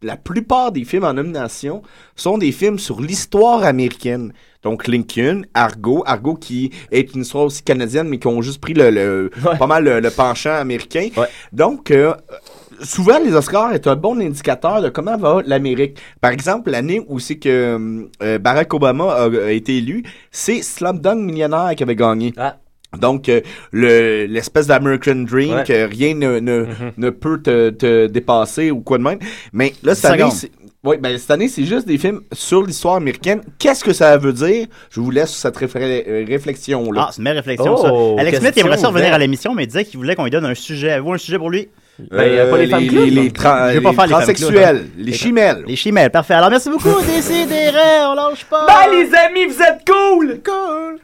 la 0.00 0.16
plupart 0.16 0.70
des 0.70 0.84
films 0.84 1.02
en 1.04 1.14
nomination 1.14 1.82
sont 2.14 2.38
des 2.38 2.52
films 2.52 2.78
sur 2.78 3.00
l'histoire 3.00 3.64
américaine. 3.64 4.32
Donc 4.62 4.86
Lincoln, 4.86 5.42
Argo, 5.54 6.04
Argo 6.06 6.36
qui 6.36 6.70
est 6.92 7.12
une 7.16 7.22
histoire 7.22 7.46
aussi 7.46 7.64
canadienne, 7.64 8.08
mais 8.08 8.18
qui 8.20 8.28
ont 8.28 8.40
juste 8.42 8.60
pris 8.60 8.74
le, 8.74 8.90
le- 8.90 9.30
Ouais. 9.44 9.58
pas 9.58 9.66
mal 9.66 9.82
le, 9.82 9.98
le 9.98 10.10
penchant 10.10 10.54
américain. 10.54 11.08
Ouais. 11.16 11.26
Donc, 11.52 11.90
euh, 11.90 12.14
souvent, 12.82 13.18
les 13.18 13.34
Oscars 13.34 13.72
est 13.72 13.86
un 13.86 13.96
bon 13.96 14.20
indicateur 14.20 14.82
de 14.82 14.88
comment 14.88 15.16
va 15.16 15.42
l'Amérique. 15.46 15.98
Par 16.20 16.30
exemple, 16.32 16.70
l'année 16.70 17.00
où 17.08 17.18
c'est 17.18 17.36
que 17.36 18.08
euh, 18.22 18.38
Barack 18.38 18.72
Obama 18.74 19.12
a, 19.12 19.24
a 19.46 19.50
été 19.50 19.78
élu, 19.78 20.02
c'est 20.30 20.62
Slumdog 20.62 21.18
Millionnaire 21.18 21.74
qui 21.76 21.82
avait 21.82 21.96
gagné. 21.96 22.32
Ah. 22.36 22.56
Donc, 23.00 23.28
euh, 23.30 23.40
le- 23.70 24.26
l'espèce 24.26 24.66
d'American 24.66 25.14
Dream, 25.26 25.54
Ouais. 25.54 25.64
que 25.64 25.88
rien 25.88 26.14
ne, 26.14 26.40
ne, 26.40 26.66
ne 26.98 27.10
peut 27.10 27.40
te, 27.40 27.70
te 27.70 28.06
dépasser 28.06 28.70
ou 28.70 28.80
quoi 28.80 28.98
de 28.98 29.02
même. 29.02 29.18
Mais 29.54 29.72
là, 29.82 29.94
cette 29.94 30.10
année, 30.10 30.30
c'est... 30.30 30.50
Oui, 30.84 30.96
ben, 31.00 31.16
cette 31.16 31.30
année, 31.30 31.46
c'est 31.48 31.64
juste 31.64 31.86
des 31.86 31.96
films 31.96 32.22
sur 32.32 32.64
l'histoire 32.66 32.96
américaine. 32.96 33.40
Qu'est-ce 33.58 33.84
que 33.84 33.92
ça 33.92 34.16
veut 34.18 34.32
dire? 34.32 34.66
Je 34.90 35.00
vous 35.00 35.10
laisse 35.12 35.30
cette 35.32 35.56
réfé- 35.56 36.04
euh, 36.08 36.24
réflexion-là. 36.26 37.04
Ah, 37.06 37.10
c'est 37.12 37.18
une 37.18 37.24
belle 37.24 37.36
réflexion, 37.36 37.76
Oh, 37.78 38.16
ça. 38.16 38.20
Alex 38.20 38.40
Smith, 38.40 38.52
il 38.56 38.60
aimerait 38.60 38.78
ça 38.78 38.88
revenir 38.88 39.14
à 39.14 39.18
l'émission, 39.18 39.54
mais 39.54 39.62
il 39.62 39.68
disait 39.68 39.84
qu'il 39.84 39.96
voulait 39.98 40.16
qu'on 40.16 40.24
lui 40.24 40.30
donne 40.32 40.44
un 40.44 40.54
sujet. 40.56 40.90
Avez-vous 40.90 41.12
un 41.12 41.18
sujet 41.18 41.38
pour 41.38 41.50
lui? 41.50 41.68
Ben, 41.98 42.38
a 42.40 42.46
pas 42.50 42.56
les 42.58 42.66
femmes 42.68 42.80
les, 42.80 42.88
clowns, 42.88 43.04
les, 43.04 43.10
non? 43.14 43.22
les 43.22 43.30
tra- 43.30 43.68
Je 43.72 43.78
vais 43.78 43.80
pas 43.82 43.90
les 43.90 43.94
faire 43.96 44.06
les 44.06 44.10
femmes 44.12 44.20
transsexuels, 44.22 44.76
hein. 44.86 44.90
les 44.98 45.12
chimelles. 45.12 45.64
Les 45.66 45.76
chimelles, 45.76 46.10
parfait. 46.10 46.34
Alors, 46.34 46.50
merci 46.50 46.70
beaucoup, 46.70 46.88
Décidérez, 47.06 48.06
on 48.06 48.14
lâche 48.14 48.44
pas. 48.46 48.66
Bye, 48.66 48.90
les 49.04 49.14
amis, 49.14 49.44
vous 49.46 49.62
êtes 49.62 49.82
cool! 49.86 50.40
Cool. 50.44 50.98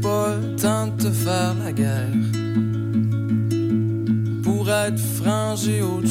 Pas 0.00 0.36
le 0.36 0.56
temps 0.56 0.86
de 0.86 1.02
te 1.02 1.10
faire 1.10 1.54
la 1.62 1.70
guerre. 1.70 2.08
Pour 4.42 4.70
être 4.70 4.98
franc, 4.98 5.54
j'ai 5.56 5.82
autre 5.82 6.08